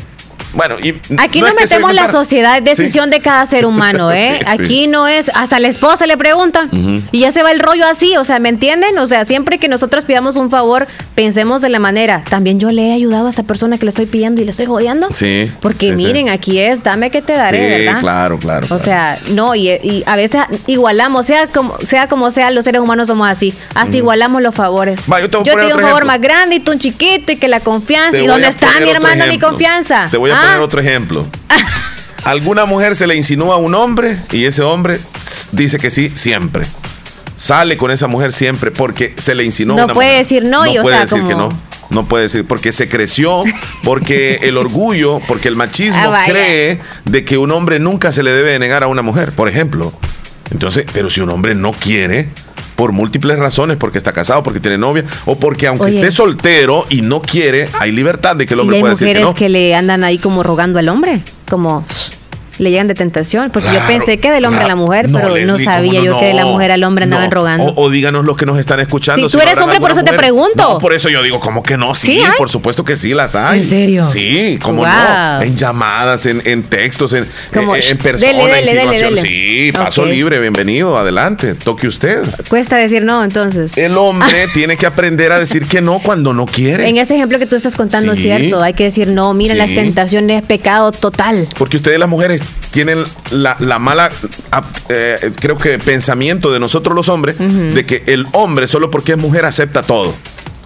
bueno, 0.53 0.77
y 0.83 0.95
aquí 1.19 1.41
no, 1.41 1.55
metemos 1.55 1.95
la 1.95 2.11
sociedad, 2.11 2.59
es 2.59 2.65
decisión 2.65 3.11
de 3.11 3.21
cada 3.21 3.47
ser 3.47 3.67
humano, 3.71 4.13
¿eh? 4.13 4.41
Aquí 4.47 4.87
no 4.87 5.07
es, 5.07 5.31
hasta 5.35 5.61
la 5.61 5.69
esposa 5.69 6.07
le 6.07 6.17
pregunta 6.17 6.69
y 7.13 7.21
ya 7.21 7.33
se 7.33 7.43
va 7.43 7.53
el 7.53 7.61
rollo 7.61 7.87
así, 7.87 8.17
o 8.17 8.25
sea, 8.25 8.39
¿me 8.39 8.49
entienden? 8.49 8.99
O 8.99 9.07
sea, 9.07 9.25
siempre 9.25 9.59
que 9.59 9.69
nosotros 9.69 10.05
pidamos 10.05 10.37
un 10.37 10.51
favor, 10.51 10.87
pensemos 11.15 11.63
de 11.63 11.69
la 11.69 11.79
manera, 11.79 12.23
también 12.29 12.59
yo 12.59 12.71
le 12.71 12.89
he 12.89 12.93
ayudado 12.93 13.27
a 13.27 13.31
esta 13.31 13.43
persona 13.43 13.79
que 13.79 13.85
le 13.85 13.91
estoy 13.91 14.07
pidiendo 14.07 14.41
y 14.41 14.45
le 14.45 14.51
estoy 14.51 14.67
jodiendo. 14.67 15.09
Sí. 15.13 15.51
Porque 15.61 15.93
miren, 15.93 16.29
aquí 16.29 16.59
es, 16.59 16.83
dame 16.83 17.11
que 17.11 17.23
te 17.23 17.35
daré, 17.35 17.59
sí, 17.59 17.85
¿verdad? 17.85 18.01
Claro, 18.01 18.39
claro. 18.39 18.67
O 18.71 18.79
sea, 18.79 19.19
no, 19.31 19.55
y, 19.55 20.05
a 20.07 20.17
veces 20.17 20.43
igualamos, 20.67 21.27
sea 21.27 21.47
como, 21.47 21.79
sea 21.79 22.09
como 22.09 22.31
sea, 22.31 22.51
los 22.51 22.65
seres 22.65 22.81
humanos 22.81 23.09
somos 23.09 23.29
así, 23.29 23.55
hasta 23.75 23.97
igualamos 23.97 24.43
los 24.43 24.55
favores. 24.55 25.01
yo 25.07 25.43
te, 25.43 25.55
pido 25.55 25.77
un 25.77 25.83
favor 25.83 26.05
más 26.05 26.21
grande 26.21 26.57
y 26.57 26.61
tú 26.61 26.73
un 26.73 26.79
chiquito 26.79 27.33
y 27.33 27.37
que 27.37 27.49
la 27.49 27.61
confianza. 27.61 28.19
¿Y 28.19 28.27
dónde 28.27 28.49
está 28.49 28.69
mi 28.81 28.91
hermano 28.91 29.27
mi 29.27 29.39
confianza? 29.39 30.09
Te 30.11 30.17
voy 30.17 30.31
a 30.31 30.40
poner 30.41 30.59
ah. 30.59 30.63
otro 30.63 30.81
ejemplo. 30.81 31.27
Alguna 32.25 32.67
mujer 32.67 32.97
se 32.97 33.07
le 33.07 33.17
insinúa 33.17 33.55
a 33.55 33.59
un 33.59 33.75
hombre 33.75 34.17
y 34.31 34.45
ese 34.45 34.63
hombre 34.63 35.01
dice 35.53 35.79
que 35.79 35.91
sí 35.91 36.13
siempre. 36.15 36.67
Sale 37.37 37.77
con 37.77 37.91
esa 37.91 38.07
mujer 38.07 38.33
siempre 38.33 38.71
porque 38.71 39.15
se 39.17 39.35
le 39.35 39.45
insinúa. 39.45 39.87
No 39.87 39.95
puede 39.95 40.19
decir 40.19 40.45
no, 40.45 40.67
no 40.67 40.83
puede 40.83 41.01
decir 41.01 41.23
que 41.27 41.35
no. 41.35 41.49
No 41.89 42.07
puede 42.07 42.25
decir 42.25 42.45
porque 42.47 42.73
se 42.73 42.89
creció, 42.89 43.43
porque 43.83 44.41
el 44.43 44.59
orgullo, 44.59 45.21
porque 45.27 45.49
el 45.49 45.57
machismo 45.57 46.15
ah, 46.15 46.25
cree 46.27 46.81
de 47.05 47.25
que 47.25 47.37
un 47.37 47.51
hombre 47.51 47.81
nunca 47.81 48.13
se 48.13 48.23
le 48.23 48.31
debe 48.31 48.59
negar 48.59 48.85
a 48.85 48.87
una 48.87 49.03
mujer, 49.03 49.33
por 49.33 49.49
ejemplo. 49.49 49.93
Entonces, 50.53 50.85
pero 50.93 51.11
si 51.11 51.21
un 51.21 51.31
hombre 51.31 51.55
no 51.55 51.73
quiere, 51.73 52.29
por 52.81 52.93
múltiples 52.93 53.39
razones, 53.39 53.77
porque 53.77 53.99
está 53.99 54.15
casado, 54.15 54.43
porque 54.43 54.59
tiene 54.59 54.79
novia, 54.79 55.05
o 55.27 55.39
porque 55.39 55.67
aunque 55.67 55.91
esté 55.91 56.11
soltero 56.11 56.87
y 56.89 57.03
no 57.03 57.21
quiere, 57.21 57.69
hay 57.79 57.93
libertad 57.93 58.37
de 58.37 58.47
que 58.47 58.55
el 58.55 58.61
hombre 58.61 58.81
pueda 58.81 58.95
decir 58.95 59.07
que 59.07 59.21
no. 59.21 59.35
que 59.35 59.51
le 59.51 59.75
andan 59.75 60.03
ahí 60.03 60.17
como 60.17 60.43
rogando 60.43 60.79
al 60.79 60.89
hombre, 60.89 61.21
como 61.47 61.85
le 62.61 62.71
llegan 62.71 62.89
de 62.89 62.95
tentación, 62.95 63.51
porque 63.51 63.69
yo 63.73 63.81
pensé 63.87 64.19
que 64.19 64.31
del 64.31 64.45
hombre 64.45 64.65
a 64.65 64.69
la 64.69 64.77
mujer, 64.77 65.07
pero 65.11 65.35
no 65.47 65.59
sabía 65.59 66.03
yo 66.03 66.19
que 66.21 66.27
de 66.27 66.35
la 66.35 66.45
mujer 66.45 66.73
al 66.73 66.85
hombre 66.85 67.05
andaban 67.05 67.31
rogando. 67.31 67.73
O, 67.75 67.89
díganos 67.89 68.25
los 68.25 68.37
que 68.37 68.45
nos 68.45 68.59
están 68.59 68.81
escuchando. 68.81 69.29
Si, 69.29 69.37
tú 69.37 69.43
eres 69.43 69.59
hombre, 69.59 69.81
por 69.81 69.91
eso 69.91 70.03
te 70.03 70.13
pregunto. 70.13 70.79
por 70.79 70.93
eso 70.93 71.09
yo 71.09 71.23
digo, 71.23 71.41
¿cómo 71.41 71.63
que 71.63 71.77
no? 71.77 71.95
Sí, 71.95 72.23
por 72.37 72.51
supuesto 72.51 72.85
que 72.85 72.97
sí 72.97 73.15
las 73.15 73.35
hay. 73.35 73.61
¿En 73.61 73.71
serio? 73.71 74.07
Sí, 74.07 74.59
¿cómo 74.63 74.87
no? 74.87 75.43
En 75.43 75.57
llamadas, 75.57 76.27
en, 76.27 76.43
en 76.45 76.63
textos, 76.65 77.15
en, 77.15 77.27
en, 77.53 77.99
persona, 77.99 78.59
en. 78.59 79.17
Sí, 79.17 79.73
paso 79.73 80.05
libre, 80.05 80.39
bienvenido, 80.39 80.97
adelante, 80.97 81.55
toque 81.55 81.87
usted. 81.87 82.23
Cuesta 82.49 82.77
decir 82.77 83.03
no, 83.03 83.25
entonces. 83.25 83.77
El 83.79 83.97
hombre 83.97 84.49
tiene 84.55 84.77
que 84.77 84.85
aprender 84.85 85.33
a 85.33 85.39
decir 85.39 85.67
que 85.67 85.81
no 85.81 85.99
cuando 86.01 86.35
no 86.35 86.45
quiere. 86.45 86.89
En 86.89 86.99
ese 86.99 87.15
ejemplo 87.15 87.39
que 87.39 87.47
tú 87.47 87.57
estás 87.57 87.75
contando, 87.75 88.13
es 88.13 88.21
cierto, 88.21 88.63
hay 88.63 88.75
que 88.75 88.85
decir 88.85 89.09
no, 89.09 89.33
miren, 89.33 89.57
las 89.57 89.71
tentaciones 89.71 90.43
es 90.43 90.47
pecado 90.47 90.93
total. 90.93 91.49
Porque 91.57 91.79
ustedes 91.79 91.99
las 91.99 92.09
mujeres 92.09 92.43
tienen 92.71 93.05
la, 93.31 93.79
mala, 93.79 94.11
eh, 94.89 95.33
creo 95.41 95.59
que 95.59 95.79
pensamiento 95.79 96.53
de 96.53 96.61
nosotros 96.61 96.95
los 96.95 97.09
hombres, 97.09 97.37
de 97.39 97.85
que 97.85 98.05
el 98.07 98.27
hombre 98.33 98.69
solo 98.69 98.91
porque 98.91 99.13
es 99.13 99.19
mujer 99.19 99.45
acepta 99.45 99.83
todo. 99.83 100.15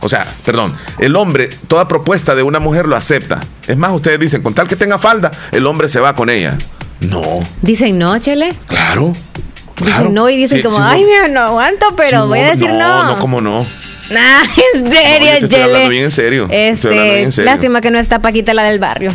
O 0.00 0.08
sea, 0.08 0.26
perdón, 0.44 0.74
el 0.98 1.16
hombre, 1.16 1.48
toda 1.66 1.88
propuesta 1.88 2.34
de 2.34 2.42
una 2.42 2.58
mujer 2.58 2.86
lo 2.86 2.94
acepta. 2.94 3.40
Es 3.66 3.78
más, 3.78 3.92
ustedes 3.92 4.20
dicen, 4.20 4.42
con 4.42 4.52
tal 4.52 4.68
que 4.68 4.76
tenga 4.76 4.98
falda, 4.98 5.30
el 5.50 5.66
hombre 5.66 5.88
se 5.88 5.98
va 5.98 6.14
con 6.14 6.28
ella. 6.28 6.58
No. 7.00 7.42
Dicen 7.62 7.98
no, 7.98 8.18
Chele. 8.18 8.54
Claro. 8.66 9.14
Dicen 9.82 10.12
no 10.12 10.28
y 10.28 10.36
dicen 10.36 10.62
como, 10.62 10.76
ay, 10.78 11.04
mira, 11.04 11.28
no 11.28 11.40
aguanto, 11.40 11.94
pero 11.96 12.26
voy 12.26 12.40
a 12.40 12.50
decir 12.50 12.68
no. 12.68 12.78
No, 12.78 13.04
no, 13.04 13.18
como 13.18 13.40
no. 13.40 13.66
Ah, 14.14 14.42
en 14.74 14.92
serio, 14.92 15.30
Estoy 15.32 15.60
hablando 15.62 15.88
bien 15.88 16.04
en 16.04 16.10
serio. 16.10 16.46
Este, 16.50 17.42
Lástima 17.42 17.80
que 17.80 17.90
no 17.90 17.98
está 17.98 18.20
Paquita 18.20 18.52
la 18.52 18.64
del 18.64 18.78
barrio. 18.78 19.10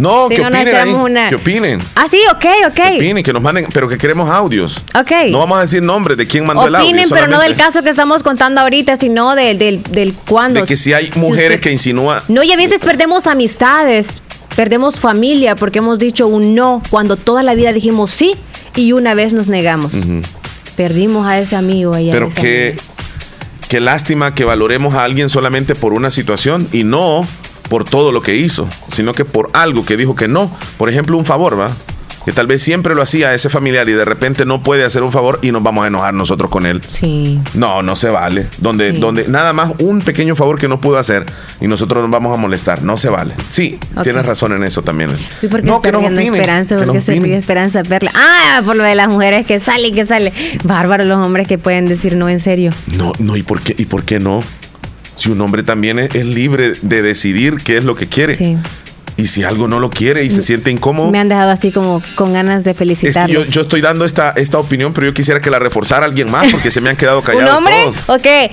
No, 0.00 0.28
que 0.28 0.40
opinen 0.40 1.28
que 1.28 1.34
opinen. 1.34 1.82
Ah, 1.94 2.06
sí, 2.10 2.18
ok, 2.30 2.46
ok. 2.68 2.74
Que 2.74 2.96
opinen, 2.96 3.22
que 3.22 3.32
nos 3.32 3.42
manden, 3.42 3.66
pero 3.72 3.86
que 3.88 3.98
queremos 3.98 4.30
audios. 4.30 4.80
Ok. 4.98 5.12
No 5.30 5.40
vamos 5.40 5.58
a 5.58 5.62
decir 5.62 5.82
nombres 5.82 6.16
de 6.16 6.26
quién 6.26 6.46
mandó 6.46 6.66
el 6.66 6.74
audio. 6.74 6.88
Opinen, 6.88 7.08
pero 7.10 7.26
no 7.26 7.38
del 7.38 7.54
caso 7.54 7.82
que 7.82 7.90
estamos 7.90 8.22
contando 8.22 8.62
ahorita, 8.62 8.96
sino 8.96 9.34
del, 9.34 9.58
del, 9.58 9.82
del 9.82 10.14
cuándo. 10.14 10.60
De 10.60 10.66
que 10.66 10.78
si 10.78 10.94
hay 10.94 11.10
mujeres 11.16 11.60
que 11.60 11.70
insinúan. 11.70 12.22
No, 12.28 12.42
y 12.42 12.50
a 12.50 12.56
veces 12.56 12.80
perdemos 12.80 13.26
amistades, 13.26 14.22
perdemos 14.56 14.98
familia 14.98 15.54
porque 15.54 15.80
hemos 15.80 15.98
dicho 15.98 16.26
un 16.26 16.54
no 16.54 16.82
cuando 16.88 17.16
toda 17.16 17.42
la 17.42 17.54
vida 17.54 17.72
dijimos 17.72 18.10
sí 18.10 18.36
y 18.74 18.92
una 18.92 19.12
vez 19.14 19.34
nos 19.34 19.48
negamos. 19.48 19.92
Perdimos 20.76 21.26
a 21.26 21.38
ese 21.38 21.56
amigo 21.56 21.92
ahí. 21.92 22.08
Pero 22.10 22.30
qué, 22.34 22.74
qué 23.68 23.80
lástima 23.80 24.34
que 24.34 24.44
valoremos 24.44 24.94
a 24.94 25.04
alguien 25.04 25.28
solamente 25.28 25.74
por 25.74 25.92
una 25.92 26.10
situación 26.10 26.66
y 26.72 26.84
no 26.84 27.26
por 27.70 27.84
todo 27.84 28.12
lo 28.12 28.20
que 28.20 28.36
hizo, 28.36 28.68
sino 28.92 29.14
que 29.14 29.24
por 29.24 29.48
algo 29.54 29.86
que 29.86 29.96
dijo 29.96 30.14
que 30.14 30.28
no. 30.28 30.50
Por 30.76 30.90
ejemplo, 30.90 31.16
un 31.16 31.24
favor, 31.24 31.58
¿va? 31.58 31.70
que 32.24 32.32
tal 32.32 32.46
vez 32.46 32.62
siempre 32.62 32.94
lo 32.94 33.02
hacía 33.02 33.34
ese 33.34 33.48
familiar 33.48 33.88
y 33.88 33.92
de 33.92 34.04
repente 34.04 34.44
no 34.44 34.62
puede 34.62 34.84
hacer 34.84 35.02
un 35.02 35.12
favor 35.12 35.38
y 35.42 35.52
nos 35.52 35.62
vamos 35.62 35.84
a 35.84 35.88
enojar 35.88 36.14
nosotros 36.14 36.50
con 36.50 36.66
él. 36.66 36.82
Sí. 36.86 37.40
No, 37.54 37.82
no 37.82 37.96
se 37.96 38.10
vale. 38.10 38.46
Donde, 38.58 38.92
donde 38.92 39.26
nada 39.28 39.52
más 39.52 39.72
un 39.78 40.00
pequeño 40.00 40.36
favor 40.36 40.58
que 40.58 40.68
no 40.68 40.80
pudo 40.80 40.98
hacer 40.98 41.24
y 41.60 41.66
nosotros 41.66 42.02
nos 42.02 42.10
vamos 42.10 42.36
a 42.36 42.36
molestar. 42.36 42.82
No 42.82 42.96
se 42.96 43.08
vale. 43.08 43.34
Sí, 43.50 43.78
tienes 44.02 44.26
razón 44.26 44.52
en 44.52 44.64
eso 44.64 44.82
también. 44.82 45.10
¿Y 45.42 45.48
por 45.48 45.62
qué 45.62 45.66
no, 45.66 45.80
que 45.80 45.88
Esperanza? 45.88 46.76
¿Por 46.76 47.00
se 47.00 47.14
ríe 47.14 47.36
Esperanza? 47.36 47.82
Ah, 48.14 48.62
por 48.64 48.76
lo 48.76 48.84
de 48.84 48.94
las 48.94 49.08
mujeres 49.08 49.46
que 49.46 49.60
salen, 49.60 49.94
que 49.94 50.04
sale. 50.04 50.32
Bárbaro 50.64 51.04
los 51.04 51.24
hombres 51.24 51.48
que 51.48 51.58
pueden 51.58 51.86
decir 51.86 52.16
no 52.16 52.28
en 52.28 52.40
serio. 52.40 52.72
No, 52.96 53.12
no, 53.18 53.36
¿y 53.36 53.42
por 53.42 53.60
qué, 53.60 53.74
y 53.78 53.86
por 53.86 54.04
qué 54.04 54.20
no? 54.20 54.42
Si 55.20 55.30
un 55.30 55.38
hombre 55.42 55.62
también 55.62 55.98
es, 55.98 56.14
es 56.14 56.24
libre 56.24 56.72
de 56.80 57.02
decidir 57.02 57.58
qué 57.62 57.76
es 57.76 57.84
lo 57.84 57.94
que 57.94 58.06
quiere. 58.06 58.36
Sí. 58.36 58.56
Y 59.18 59.26
si 59.26 59.44
algo 59.44 59.68
no 59.68 59.78
lo 59.78 59.90
quiere 59.90 60.24
y 60.24 60.30
se 60.30 60.42
siente 60.42 60.70
incómodo. 60.70 61.10
Me 61.10 61.18
han 61.18 61.28
dejado 61.28 61.50
así 61.50 61.70
como 61.70 62.02
con 62.14 62.32
ganas 62.32 62.64
de 62.64 62.72
felicitar. 62.72 63.28
yo, 63.28 63.44
yo, 63.44 63.60
estoy 63.60 63.82
dando 63.82 64.06
esta, 64.06 64.30
esta 64.30 64.58
opinión, 64.58 64.94
pero 64.94 65.08
yo 65.08 65.12
quisiera 65.12 65.42
que 65.42 65.50
la 65.50 65.58
reforzara 65.58 66.06
alguien 66.06 66.30
más 66.30 66.50
porque 66.50 66.70
se 66.70 66.80
me 66.80 66.88
han 66.88 66.96
quedado 66.96 67.20
callados. 67.22 67.50
¿Un 67.50 67.56
hombre? 67.58 67.74
Todos. 67.84 68.08
Ok. 68.08 68.50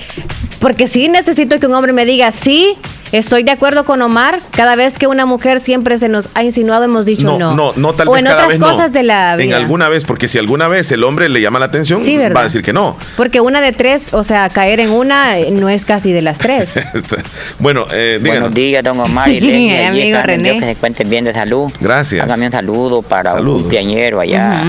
Porque 0.60 0.86
sí 0.86 1.08
necesito 1.08 1.58
que 1.58 1.66
un 1.66 1.72
hombre 1.72 1.94
me 1.94 2.04
diga 2.04 2.32
sí 2.32 2.76
Estoy 3.12 3.42
de 3.42 3.52
acuerdo 3.52 3.84
con 3.84 4.02
Omar. 4.02 4.38
Cada 4.50 4.76
vez 4.76 4.98
que 4.98 5.06
una 5.06 5.26
mujer 5.26 5.60
siempre 5.60 5.98
se 5.98 6.08
nos 6.08 6.28
ha 6.34 6.42
insinuado, 6.42 6.84
hemos 6.84 7.06
dicho 7.06 7.26
no. 7.26 7.38
No, 7.38 7.54
no, 7.54 7.72
no 7.76 7.92
tal 7.94 8.08
o 8.08 8.12
vez 8.12 8.24
en 8.24 8.30
otras 8.30 8.56
cosas 8.56 8.92
de 8.92 9.02
la 9.02 9.36
vida. 9.36 9.56
En 9.56 9.62
alguna 9.62 9.88
vez, 9.88 10.04
porque 10.04 10.28
si 10.28 10.38
alguna 10.38 10.68
vez 10.68 10.90
el 10.92 11.04
hombre 11.04 11.28
le 11.28 11.40
llama 11.40 11.58
la 11.58 11.66
atención, 11.66 12.00
va 12.00 12.40
a 12.40 12.44
decir 12.44 12.62
que 12.62 12.72
no. 12.72 12.96
Porque 13.16 13.40
una 13.40 13.60
de 13.60 13.72
tres, 13.72 14.12
o 14.12 14.24
sea, 14.24 14.48
caer 14.48 14.80
en 14.80 14.90
una 14.90 15.38
eh, 15.38 15.50
no 15.50 15.68
es 15.68 15.84
casi 15.84 16.12
de 16.12 16.22
las 16.22 16.38
tres. 16.38 16.78
bueno, 17.58 17.86
eh, 17.92 18.18
Buenos 18.20 18.52
días, 18.52 18.84
don 18.84 19.00
Omar 19.00 19.28
y 19.30 19.40
Lenny. 19.40 19.76
amigo 19.78 20.18
René. 20.22 20.58
Que 20.58 20.66
se 20.66 20.76
cuenten 20.76 21.08
bien 21.08 21.24
de 21.24 21.32
salud. 21.32 21.72
Gracias. 21.80 22.24
Hágame 22.24 22.46
un 22.46 22.52
saludo 22.52 23.02
para 23.02 23.34
un 23.34 23.60
cumpleañero 23.62 24.20
allá. 24.20 24.64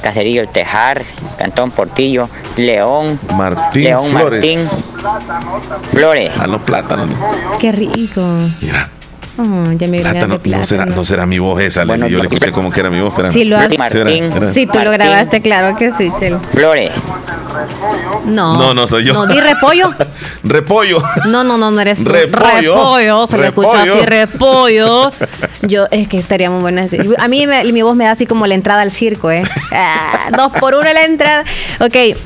Caserío 0.00 0.42
El 0.42 0.48
Tejar, 0.48 1.04
Cantón 1.38 1.70
Portillo, 1.70 2.28
León, 2.56 3.18
Martín 3.34 3.84
León 3.84 4.10
Flores. 4.10 4.40
Martín 4.40 5.20
Flores. 5.90 6.30
A 6.38 6.46
los 6.46 6.62
plátanos. 6.62 7.08
Qué 7.58 7.72
rico. 7.72 8.22
Mira. 8.60 8.90
Oh, 9.38 9.72
ya 9.72 9.88
me 9.88 10.00
plátano, 10.00 10.38
no, 10.44 10.64
será, 10.66 10.84
no 10.84 11.02
será 11.02 11.24
mi 11.24 11.38
voz 11.38 11.62
esa, 11.62 11.84
bueno, 11.84 12.08
yo 12.08 12.18
le 12.18 12.24
escuché 12.24 12.52
como 12.52 12.70
que 12.70 12.80
era 12.80 12.90
mi 12.90 13.00
voz. 13.00 13.14
Pero 13.16 13.32
sí, 13.32 13.44
lo 13.44 13.56
has, 13.56 13.76
Martín, 13.78 14.30
sí, 14.52 14.66
tú 14.66 14.78
lo 14.80 14.90
grabaste, 14.90 15.40
claro 15.40 15.76
que 15.76 15.92
sí, 15.92 16.12
Chel. 16.18 16.38
Flores. 16.52 16.90
No. 18.26 18.54
No, 18.54 18.74
no 18.74 18.86
soy 18.86 19.04
yo. 19.04 19.14
No, 19.14 19.26
di 19.26 19.40
repollo. 19.40 19.94
repollo. 20.44 21.02
No, 21.26 21.42
no, 21.42 21.56
no, 21.56 21.70
no 21.70 21.80
eres 21.80 22.04
tú. 22.04 22.10
Repollo. 22.10 22.74
Repollo, 22.74 23.26
se 23.26 23.38
le 23.38 23.46
escucha 23.46 23.82
así, 23.82 24.04
repollo. 24.04 25.10
Yo, 25.62 25.86
es 25.90 26.08
que 26.08 26.18
estaría 26.18 26.50
muy 26.50 26.60
buena. 26.60 26.86
A 27.18 27.28
mí 27.28 27.46
mi 27.72 27.82
voz 27.82 27.96
me 27.96 28.04
da 28.04 28.12
así 28.12 28.26
como 28.26 28.46
la 28.46 28.54
entrada 28.54 28.82
al 28.82 28.90
circo, 28.90 29.30
¿eh? 29.30 29.42
Ah, 29.72 30.30
dos 30.36 30.52
por 30.58 30.74
uno 30.74 30.84
la 30.84 31.04
entrada. 31.04 31.44
Ok, 31.80 32.16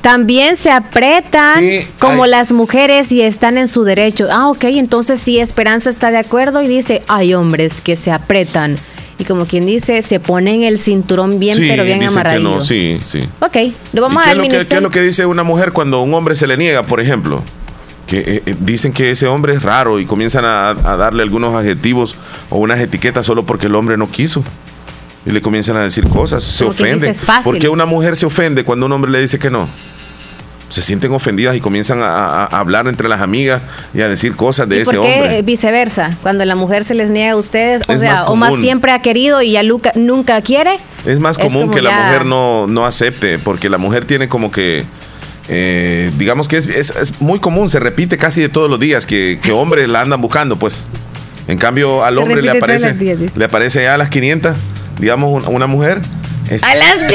también 0.00 0.56
se 0.56 0.70
apretan 0.70 1.62
como 1.98 2.26
las 2.26 2.50
mujeres 2.50 3.12
y 3.12 3.22
están 3.22 3.58
en 3.58 3.68
su 3.68 3.84
derecho. 3.84 4.28
Ah, 4.30 4.48
ok, 4.48 4.64
entonces 4.64 5.20
sí, 5.20 5.38
Esperanza 5.38 5.90
está 5.90 6.10
de 6.10 6.18
acuerdo 6.18 6.62
y 6.62 6.68
dice, 6.68 7.02
hay 7.08 7.34
hombres 7.34 7.80
que 7.80 7.96
se 7.96 8.10
apretan. 8.10 8.76
Y 9.18 9.24
como 9.24 9.46
quien 9.46 9.66
dice, 9.66 10.02
se 10.02 10.18
ponen 10.18 10.64
el 10.64 10.78
cinturón 10.78 11.38
bien, 11.38 11.56
pero 11.56 11.84
bien 11.84 12.02
amarrado. 12.02 12.40
No, 12.40 12.60
sí, 12.64 12.98
sí. 13.06 13.28
Ok, 13.40 13.56
lo 13.92 14.02
vamos 14.02 14.26
a 14.26 14.34
ver. 14.34 14.48
¿Qué 14.48 14.74
es 14.76 14.82
lo 14.82 14.90
que 14.90 15.00
dice 15.00 15.26
una 15.26 15.44
mujer 15.44 15.72
cuando 15.72 16.00
un 16.02 16.12
hombre 16.14 16.34
se 16.34 16.46
le 16.48 16.56
niega, 16.56 16.82
por 16.82 17.00
ejemplo? 17.00 17.42
Que 18.12 18.18
eh, 18.18 18.42
eh, 18.44 18.54
dicen 18.60 18.92
que 18.92 19.10
ese 19.10 19.26
hombre 19.26 19.54
es 19.54 19.62
raro 19.62 19.98
y 19.98 20.04
comienzan 20.04 20.44
a, 20.44 20.74
darle 20.74 21.22
algunos 21.22 21.54
adjetivos 21.54 22.14
o 22.50 22.58
unas 22.58 22.78
etiquetas 22.78 23.24
solo 23.24 23.46
porque 23.46 23.68
el 23.68 23.74
hombre 23.74 23.96
no 23.96 24.10
quiso. 24.10 24.44
Y 25.24 25.30
le 25.30 25.40
comienzan 25.40 25.76
a 25.76 25.82
decir 25.82 26.06
cosas, 26.08 26.44
se 26.44 26.64
ofenden. 26.64 27.14
¿Por 27.42 27.58
qué 27.58 27.70
una 27.70 27.86
mujer 27.86 28.14
se 28.16 28.26
ofende 28.26 28.64
cuando 28.64 28.84
un 28.84 28.92
hombre 28.92 29.10
le 29.10 29.20
dice 29.20 29.38
que 29.38 29.50
no? 29.50 29.66
se 30.68 30.80
sienten 30.80 31.12
ofendidas 31.12 31.54
y 31.54 31.60
comienzan 31.60 32.00
a, 32.02 32.44
hablar 32.46 32.88
entre 32.88 33.06
las 33.06 33.20
amigas 33.20 33.60
y 33.92 34.00
a 34.00 34.08
decir 34.08 34.34
cosas 34.34 34.66
de 34.70 34.80
ese 34.80 34.96
hombre. 34.96 35.42
viceversa? 35.42 36.16
Cuando 36.22 36.46
la 36.46 36.54
mujer 36.54 36.84
se 36.84 36.94
les 36.94 37.10
niega 37.10 37.32
a 37.32 37.36
ustedes, 37.36 37.82
o 37.86 37.98
sea, 37.98 38.24
o 38.26 38.36
más 38.36 38.54
siempre 38.58 38.90
ha 38.92 39.02
querido 39.02 39.42
y 39.42 39.52
ya 39.52 39.62
nunca 39.62 40.40
quiere. 40.40 40.78
Es 41.04 41.20
más 41.20 41.36
común 41.36 41.70
que 41.70 41.82
la 41.82 41.90
mujer 41.90 42.24
no, 42.24 42.66
no 42.66 42.86
acepte, 42.86 43.38
porque 43.38 43.68
la 43.68 43.78
mujer 43.78 44.06
tiene 44.06 44.28
como 44.28 44.50
que. 44.50 44.84
Eh, 45.54 46.10
digamos 46.16 46.48
que 46.48 46.56
es, 46.56 47.20
muy 47.20 47.38
común, 47.38 47.68
se 47.68 47.78
repite 47.78 48.16
casi 48.16 48.40
de 48.40 48.48
todos 48.48 48.70
los 48.70 48.80
días 48.80 49.04
que, 49.04 49.38
que 49.42 49.52
hombres 49.52 49.88
la 49.88 50.00
andan 50.00 50.20
buscando, 50.20 50.56
pues. 50.56 50.86
En 51.46 51.58
cambio, 51.58 52.04
al 52.04 52.18
hombre 52.18 52.40
le 52.40 52.50
aparece, 52.50 52.94
le 53.34 53.44
aparece 53.44 53.82
ya 53.82 53.94
a 53.94 53.98
las 53.98 54.08
500, 54.08 54.56
digamos, 54.98 55.46
una 55.46 55.66
mujer 55.66 56.00
¡A 56.60 56.74
las 56.74 56.94
500! 56.94 57.12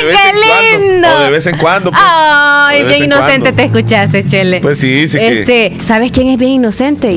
¡Qué 0.00 0.78
lindo! 0.78 1.08
o 1.08 1.20
de 1.20 1.30
vez 1.30 1.46
en 1.46 1.58
cuando. 1.58 1.90
Pues. 1.90 2.02
Ay, 2.04 2.84
bien 2.84 3.04
inocente 3.04 3.52
te 3.52 3.64
escuchaste, 3.64 4.24
Chele. 4.24 4.60
Pues 4.60 4.78
sí, 4.78 5.08
sí. 5.08 5.18
Este, 5.20 5.76
¿sabes 5.82 6.12
quién 6.12 6.28
es 6.28 6.38
bien 6.38 6.52
inocente? 6.52 7.10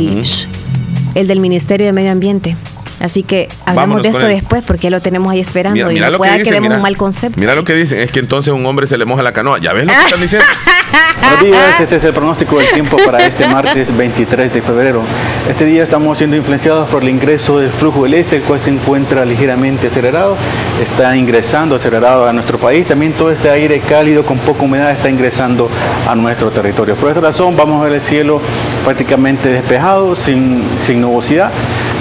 el 1.16 1.28
del 1.28 1.40
Ministerio 1.40 1.86
de 1.86 1.94
Medio 1.94 2.12
Ambiente. 2.12 2.56
Así 3.04 3.22
que 3.22 3.50
hablamos 3.66 4.02
de 4.02 4.10
esto 4.10 4.26
después 4.26 4.64
porque 4.66 4.84
ya 4.84 4.90
lo 4.90 5.02
tenemos 5.02 5.30
ahí 5.30 5.42
esperando 5.42 5.92
y 5.92 6.00
no 6.00 6.18
pueda 6.18 6.38
que, 6.38 6.46
demos 6.46 6.74
un 6.74 6.82
mal 6.82 6.96
concepto. 6.96 7.38
Mira 7.38 7.54
lo 7.54 7.66
que 7.66 7.76
dicen, 7.76 8.00
es 8.00 8.10
que 8.12 8.22
entonces 8.22 8.54
un 8.54 8.66
hombre 8.66 8.88
se 8.88 8.98
le 8.98 9.04
moja 9.04 9.22
la 9.22 9.34
canoa. 9.34 9.60
¿Ya 9.60 9.74
ves 9.74 9.86
lo 9.86 9.92
que 9.92 10.00
están 10.06 10.22
diciendo? 10.22 10.48
Buenos 11.20 11.44
días, 11.44 11.80
este 11.82 11.98
es 11.98 12.04
el 12.06 12.14
pronóstico 12.14 12.60
del 12.60 12.70
tiempo 12.70 12.96
para 13.06 13.26
este 13.26 13.46
martes 13.50 13.96
23 13.98 14.54
de 14.54 14.62
febrero. 14.62 15.02
Este 15.50 15.66
día 15.66 15.84
estamos 15.84 16.18
siendo 16.18 16.38
influenciados 16.38 16.88
por 16.88 17.04
el 17.04 17.10
ingreso 17.10 17.60
del 17.60 17.72
flujo 17.72 18.04
del 18.04 18.14
este, 18.14 18.38
el 18.38 18.44
cual 18.44 18.62
se 18.62 18.70
encuentra 18.70 19.26
ligeramente 19.26 19.88
acelerado, 19.88 20.38
está 20.82 21.18
ingresando 21.18 21.76
acelerado 21.76 22.26
a 22.26 22.32
nuestro 22.32 22.58
país. 22.58 22.88
También 22.88 23.12
todo 23.12 23.32
este 23.32 23.50
aire 23.50 23.82
cálido 23.82 24.24
con 24.24 24.38
poca 24.38 24.64
humedad 24.64 24.92
está 24.92 25.10
ingresando 25.10 25.70
a 26.08 26.16
nuestro 26.16 26.52
territorio. 26.52 26.96
Por 26.96 27.10
esta 27.10 27.20
razón 27.20 27.58
vamos 27.58 27.82
a 27.82 27.84
ver 27.84 27.94
el 27.94 28.02
cielo 28.02 28.40
prácticamente 28.86 29.50
despejado, 29.50 30.16
sin, 30.16 30.64
sin 30.82 31.02
nubosidad. 31.02 31.52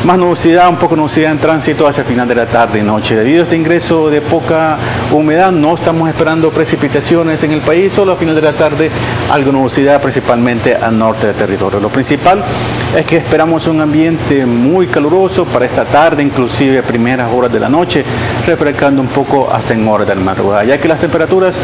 Más 0.05 0.19
nubosidad, 0.19 0.69
un 0.69 0.79
poco 0.79 0.97
nubosidad 0.97 1.31
en 1.31 1.39
tránsito 1.39 1.87
hacia 1.87 2.03
final 2.03 2.27
de 2.27 2.35
la 2.35 2.47
tarde 2.47 2.81
y 2.81 2.83
noche. 2.83 3.15
Debido 3.15 3.39
a 3.39 3.43
este 3.45 3.55
ingreso 3.55 4.11
de 4.11 4.21
poca 4.21 4.77
humedad, 5.13 5.53
no 5.53 5.77
estamos 5.77 6.09
esperando 6.09 6.51
precipitaciones 6.51 7.45
en 7.45 7.53
el 7.53 7.61
país, 7.61 7.93
solo 7.93 8.11
a 8.11 8.17
final 8.17 8.35
de 8.35 8.43
la 8.43 8.53
tarde 8.53 8.91
algo 9.31 9.53
nubosidad, 9.53 10.03
principalmente 10.03 10.75
al 10.75 10.99
norte 10.99 11.29
del 11.29 11.37
territorio. 11.37 11.79
Lo 11.79 11.89
principal 11.89 12.43
es 12.97 13.07
que 13.07 13.19
esperamos 13.19 13.69
un 13.69 13.81
ambiente 13.81 14.45
muy 14.45 14.89
caluroso 14.89 15.45
para 15.45 15.67
esta 15.67 15.85
tarde, 15.85 16.21
inclusive 16.25 16.81
a 16.81 16.83
primeras 16.83 17.33
horas 17.33 17.53
de 17.53 17.61
la 17.61 17.69
noche, 17.69 18.05
refrescando 18.45 19.01
un 19.01 19.09
poco 19.09 19.49
hasta 19.53 19.73
en 19.73 19.87
horas 19.87 20.09
del 20.09 20.19
madrugada, 20.19 20.65
ya 20.65 20.79
que 20.79 20.89
las 20.89 20.99
temperaturas 20.99 21.55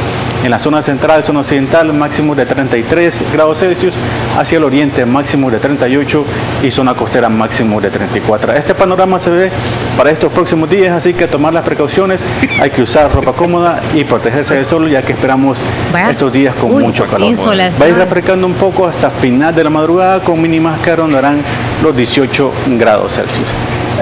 en 0.45 0.51
la 0.51 0.59
zona 0.59 0.83
central, 0.83 1.25
zona 1.25 1.41
occidental, 1.41 1.93
máximo 1.93 2.35
de 2.35 2.47
33 2.47 3.25
grados 3.33 3.59
Celsius, 3.59 3.95
hacia 4.39 4.59
el 4.59 4.65
oriente 4.65 5.05
máximo 5.05 5.51
de 5.51 5.59
38 5.59 6.25
y 6.63 6.71
zona 6.71 6.95
costera 6.95 7.29
máximo 7.29 7.81
de 7.81 7.91
34. 7.91 8.53
Este 8.53 8.75
panorama 8.75 9.19
se 9.19 9.31
ve 9.31 9.51
para 9.97 10.11
estos 10.11 10.33
próximos 10.33 10.71
días, 10.71 10.93
así 10.93 11.15
que 11.15 11.27
tomar 11.27 11.53
las 11.53 11.65
precauciones, 11.65 12.21
hay 12.61 12.71
que 12.71 12.83
usar 12.83 13.13
ropa 13.13 13.33
cómoda 13.33 13.81
y 13.95 14.05
protegerse 14.05 14.55
del 14.55 14.67
sol, 14.67 14.89
ya 14.89 15.03
que 15.03 15.13
esperamos 15.13 15.59
estos 16.11 16.33
días 16.33 16.55
con 16.55 16.81
mucho 16.81 17.07
calor. 17.07 17.35
Va 17.81 17.87
a 17.87 17.89
ir 17.89 17.97
refrescando 17.97 18.47
un 18.47 18.55
poco 18.55 18.87
hasta 18.87 19.11
final 19.11 19.55
de 19.55 19.65
la 19.65 19.71
madrugada 19.71 20.21
con 20.21 20.41
mínimas 20.41 20.79
que 20.81 20.95
rondarán 20.95 21.43
los 21.83 21.97
18 21.97 22.53
grados 22.79 23.15
Celsius. 23.15 23.49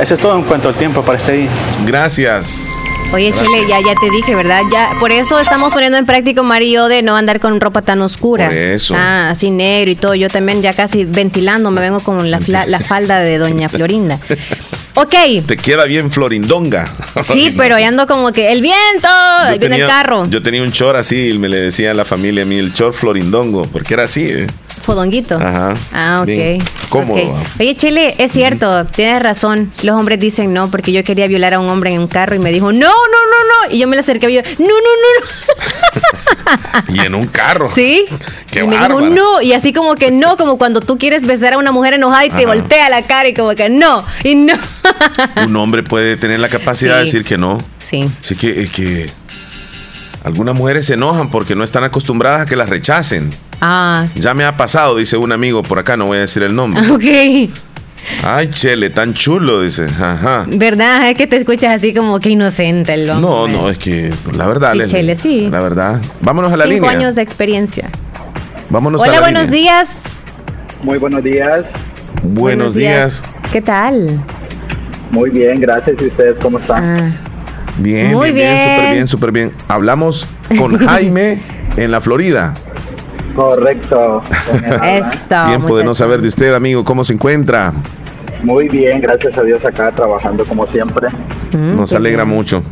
Eso 0.01 0.14
es 0.14 0.20
todo 0.20 0.37
en 0.37 0.43
cuanto 0.43 0.68
al 0.68 0.74
tiempo 0.74 1.03
para 1.03 1.16
este 1.18 1.32
día. 1.32 1.49
Gracias. 1.87 2.75
Oye, 3.12 3.32
Chile, 3.32 3.64
ya, 3.68 3.80
ya 3.80 3.94
te 3.98 4.11
dije, 4.11 4.34
¿verdad? 4.34 4.62
Ya, 4.70 4.96
por 5.00 5.11
eso 5.12 5.38
estamos 5.38 5.72
poniendo 5.72 5.96
en 5.96 6.07
práctica, 6.07 6.42
Mario, 6.42 6.86
de 6.86 7.02
no 7.02 7.16
andar 7.16 7.40
con 7.40 7.61
ropa 7.61 7.82
tan 7.82 8.02
oscura. 8.02 8.46
Por 8.46 8.57
eso. 8.57 8.94
Ah, 8.96 9.30
así 9.30 9.50
negro 9.50 9.90
y 9.90 9.94
todo. 9.94 10.14
Yo 10.14 10.28
también 10.28 10.61
ya 10.61 10.72
casi 10.72 11.04
ventilando 11.04 11.70
me 11.70 11.80
vengo 11.80 12.00
con 12.00 12.30
la, 12.30 12.40
la 12.66 12.80
falda 12.80 13.20
de 13.20 13.38
Doña 13.38 13.68
Florinda. 13.68 14.18
Ok. 14.98 15.14
Te 15.46 15.59
queda 15.59 15.84
bien 15.84 16.11
florindonga. 16.11 16.86
Sí, 17.22 17.52
pero 17.57 17.78
ya 17.78 17.88
ando 17.88 18.07
como 18.07 18.32
que 18.32 18.50
el 18.50 18.62
viento, 18.62 19.09
viene 19.61 19.76
el 19.76 19.86
carro. 19.86 20.26
Yo 20.30 20.42
tenía 20.42 20.62
un 20.62 20.72
chor 20.72 20.96
así 20.96 21.32
y 21.32 21.38
me 21.38 21.50
le 21.50 21.61
decía 21.61 21.90
a 21.90 21.94
la 21.94 22.07
familia 22.07 22.44
a 22.44 22.46
mí 22.46 22.59
el 22.59 22.72
chor 22.72 22.94
florindongo, 22.94 23.66
porque 23.66 23.92
era 23.92 24.04
así, 24.04 24.24
¿eh? 24.24 24.46
Fodonguito. 24.87 25.34
Ajá. 25.34 25.74
Ah, 25.93 26.22
ok. 26.22 26.62
Cómodo. 26.89 27.37
Oye, 27.59 27.74
Chile, 27.74 28.14
es 28.18 28.30
cierto, 28.30 28.84
tienes 28.87 29.20
razón. 29.20 29.72
Los 29.82 29.97
hombres 29.97 30.20
dicen 30.20 30.55
no, 30.55 30.70
porque 30.70 30.93
yo 30.93 31.03
quería 31.03 31.26
violar 31.26 31.55
a 31.55 31.59
un 31.59 31.68
hombre 31.68 31.93
en 31.93 32.01
un 32.01 32.07
carro 32.07 32.37
y 32.37 32.39
me 32.39 32.53
dijo, 32.53 32.70
no, 32.70 32.78
no, 32.78 32.87
no, 32.87 33.68
no. 33.68 33.74
Y 33.74 33.80
yo 33.80 33.89
me 33.89 33.97
le 33.97 34.01
acerqué 34.01 34.30
y 34.30 34.34
yo, 34.34 34.43
no, 34.43 34.66
no, 34.66 34.66
no, 35.03 35.26
no. 36.87 36.95
y 36.95 37.01
en 37.05 37.16
un 37.16 37.26
carro. 37.26 37.68
Sí. 37.68 38.05
Qué 38.53 38.61
y 38.61 38.66
me 38.68 38.78
dijo, 38.78 39.01
no. 39.01 39.43
Y 39.43 39.55
así 39.55 39.72
como 39.72 39.97
que 39.97 40.12
no, 40.12 40.37
como 40.37 40.57
cuando 40.57 40.80
tú 40.80 40.99
quieres 40.99 41.26
besar 41.26 41.55
a 41.55 41.59
una 41.59 41.72
mujer 41.72 41.95
enojada 41.95 42.24
y 42.24 42.30
te 42.30 42.47
voltea 42.47 42.89
la 42.89 43.03
cara 43.03 43.28
y 43.28 43.34
como 43.34 43.57
que 43.57 43.68
no, 43.68 44.05
y 44.22 44.37
no. 44.37 44.55
un 45.45 45.57
hombre 45.57 45.82
puede 45.82 46.16
tener 46.16 46.39
la 46.39 46.49
capacidad 46.49 46.99
de 46.99 47.07
decir 47.07 47.24
que 47.24 47.37
no. 47.37 47.59
Sí. 47.80 48.09
Así 48.20 48.37
que, 48.37 48.62
es 48.62 48.70
que 48.70 49.11
algunas 50.22 50.55
mujeres 50.55 50.87
se 50.87 50.95
enojan 50.95 51.28
porque 51.28 51.57
no 51.57 51.64
están 51.64 51.82
acostumbradas 51.82 52.43
a 52.43 52.47
que 52.47 52.55
las 52.55 52.68
rechacen. 52.68 53.30
Ah. 53.61 54.07
Ya 54.14 54.34
me 54.34 54.44
ha 54.44 54.57
pasado, 54.57 54.96
dice 54.96 55.16
un 55.16 55.32
amigo 55.32 55.62
por 55.62 55.78
acá, 55.78 55.96
no 55.96 56.07
voy 56.07 56.18
a 56.18 56.20
decir 56.22 56.42
el 56.42 56.54
nombre. 56.54 56.82
Ok. 56.90 57.50
Ay, 58.22 58.48
Chele, 58.50 58.90
tan 58.90 59.14
chulo, 59.14 59.62
dice. 59.62 59.84
Ajá. 59.86 60.44
¿Verdad? 60.48 61.11
Es 61.11 61.16
que 61.16 61.26
te 61.26 61.38
escuchas 61.38 61.74
así 61.74 61.92
como 61.92 62.20
que 62.20 62.30
inocente 62.30 62.94
el 62.94 63.11
hombre. 63.11 63.28
No, 63.28 63.48
no, 63.48 63.68
es 63.68 63.78
que 63.78 64.12
la 64.36 64.46
verdad, 64.46 64.74
sí, 64.74 64.84
Chele, 64.86 65.16
sí. 65.16 65.48
La 65.50 65.59
verdad. 65.59 66.00
Vámonos 66.20 66.52
a 66.52 66.57
la 66.57 66.64
Cinco 66.66 66.74
línea. 66.86 66.90
años 66.90 67.16
de 67.16 67.22
experiencia. 67.22 67.88
Vámonos 68.70 69.02
Hola, 69.02 69.11
a 69.11 69.14
la 69.16 69.20
buenos 69.22 69.50
días. 69.50 70.02
Muy 70.84 70.98
buenos 70.98 71.24
días. 71.24 71.64
Buenos, 72.22 72.34
buenos 72.34 72.74
días. 72.74 73.22
días. 73.22 73.50
¿Qué 73.52 73.61
tal? 73.61 74.20
Muy 75.11 75.30
bien, 75.30 75.61
gracias. 75.61 75.96
¿Y 76.00 76.07
ustedes 76.07 76.36
cómo 76.40 76.61
están? 76.61 76.84
Ah. 76.84 77.12
Bien, 77.78 78.12
Muy 78.12 78.30
bien, 78.30 78.54
bien, 78.54 78.68
súper 78.76 78.92
bien, 78.92 79.09
súper 79.09 79.32
bien. 79.32 79.52
Hablamos 79.66 80.26
con 80.57 80.78
Jaime 80.86 81.40
en 81.76 81.90
la 81.90 82.00
Florida. 82.00 82.54
Correcto. 83.37 84.22
Eso, 84.82 85.47
Tiempo 85.47 85.76
de 85.76 85.84
no 85.84 85.95
saber 85.95 86.22
de 86.22 86.28
usted, 86.28 86.55
amigo. 86.55 86.84
¿Cómo 86.84 87.05
se 87.05 87.12
encuentra? 87.12 87.72
Muy 88.43 88.68
bien, 88.68 89.01
gracias 89.01 89.37
a 89.37 89.43
Dios 89.43 89.64
acá 89.64 89.93
trabajando 89.93 90.45
como 90.47 90.66
siempre. 90.66 91.09
Mm, 91.53 91.76
Nos 91.76 91.93
alegra 91.93 92.24
bien. 92.24 92.37
mucho. 92.37 92.62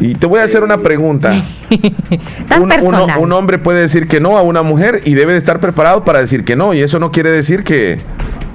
Y 0.00 0.14
te 0.14 0.26
voy 0.26 0.40
a 0.40 0.44
hacer 0.44 0.62
una 0.62 0.78
pregunta. 0.78 1.32
un, 2.60 2.72
uno, 2.82 3.06
un, 3.18 3.32
hombre 3.32 3.58
puede 3.58 3.80
decir 3.80 4.08
que 4.08 4.20
no 4.20 4.38
a 4.38 4.42
una 4.42 4.62
mujer 4.62 5.02
y 5.04 5.14
debe 5.14 5.32
de 5.32 5.38
estar 5.38 5.60
preparado 5.60 6.04
para 6.04 6.20
decir 6.20 6.44
que 6.44 6.56
no. 6.56 6.72
Y 6.72 6.80
eso 6.80 6.98
no 6.98 7.10
quiere 7.10 7.30
decir 7.30 7.64
que, 7.64 7.98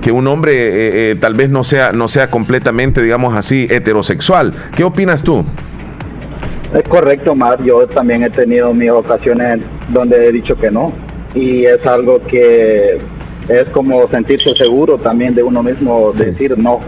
que 0.01 0.11
un 0.11 0.25
hombre 0.27 0.53
eh, 0.53 1.11
eh, 1.11 1.15
tal 1.15 1.35
vez 1.35 1.49
no 1.49 1.63
sea, 1.63 1.91
no 1.91 2.07
sea 2.07 2.31
completamente, 2.31 3.01
digamos 3.01 3.35
así, 3.35 3.67
heterosexual. 3.69 4.53
¿Qué 4.75 4.83
opinas 4.83 5.21
tú? 5.21 5.45
Es 6.73 6.87
correcto, 6.87 7.35
Mar. 7.35 7.61
Yo 7.63 7.85
también 7.87 8.23
he 8.23 8.29
tenido 8.29 8.73
mis 8.73 8.89
ocasiones 8.89 9.63
donde 9.89 10.27
he 10.27 10.31
dicho 10.31 10.55
que 10.55 10.71
no. 10.71 10.93
Y 11.35 11.65
es 11.65 11.85
algo 11.85 12.19
que 12.25 12.97
es 13.49 13.67
como 13.71 14.07
sentirse 14.07 14.55
seguro 14.55 14.97
también 14.97 15.35
de 15.35 15.43
uno 15.43 15.63
mismo, 15.63 16.11
sí. 16.13 16.25
decir 16.25 16.57
no. 16.57 16.79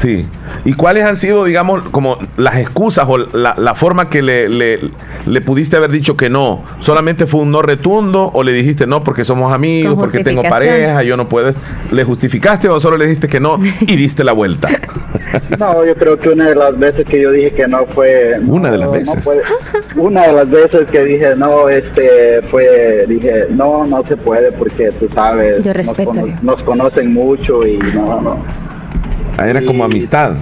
Sí. 0.00 0.26
¿Y 0.64 0.72
cuáles 0.72 1.04
han 1.04 1.16
sido, 1.16 1.44
digamos, 1.44 1.82
como 1.90 2.16
las 2.38 2.58
excusas 2.58 3.06
o 3.06 3.18
la, 3.18 3.54
la 3.58 3.74
forma 3.74 4.08
que 4.08 4.22
le, 4.22 4.48
le, 4.48 4.78
le, 5.26 5.40
pudiste 5.42 5.76
haber 5.76 5.90
dicho 5.90 6.16
que 6.16 6.30
no? 6.30 6.64
¿Solamente 6.80 7.26
fue 7.26 7.42
un 7.42 7.50
no 7.50 7.60
retundo 7.60 8.30
o 8.32 8.42
le 8.42 8.52
dijiste 8.52 8.86
no 8.86 9.04
porque 9.04 9.24
somos 9.24 9.52
amigos, 9.52 9.96
porque 9.96 10.24
tengo 10.24 10.42
pareja, 10.42 11.02
yo 11.02 11.18
no 11.18 11.28
puedo? 11.28 11.50
¿Le 11.90 12.04
justificaste 12.04 12.68
o 12.68 12.80
solo 12.80 12.96
le 12.96 13.04
dijiste 13.04 13.28
que 13.28 13.40
no 13.40 13.58
y 13.80 13.96
diste 13.96 14.24
la 14.24 14.32
vuelta? 14.32 14.70
No, 15.58 15.84
yo 15.84 15.94
creo 15.94 16.18
que 16.18 16.28
una 16.30 16.48
de 16.48 16.54
las 16.56 16.76
veces 16.76 17.06
que 17.06 17.20
yo 17.20 17.30
dije 17.30 17.52
que 17.52 17.68
no 17.68 17.86
fue... 17.86 18.40
Una 18.44 18.68
no, 18.68 18.72
de 18.72 18.78
las 18.78 18.90
veces. 18.90 19.16
No 19.16 19.22
puede, 19.22 19.42
una 19.96 20.26
de 20.26 20.32
las 20.32 20.50
veces 20.50 20.90
que 20.90 21.04
dije 21.04 21.36
no, 21.36 21.68
este, 21.68 22.42
fue, 22.50 23.04
dije, 23.06 23.46
no, 23.50 23.84
no 23.86 24.04
se 24.06 24.16
puede 24.16 24.50
porque 24.52 24.90
tú 24.98 25.08
sabes, 25.14 25.62
yo 25.62 25.72
respeto 25.72 26.12
nos, 26.14 26.22
cono 26.22 26.38
nos 26.42 26.62
conocen 26.64 27.12
mucho 27.12 27.64
y 27.64 27.78
no, 27.78 28.20
no. 28.20 28.44
Era 29.46 29.64
como 29.64 29.84
amistad. 29.84 30.34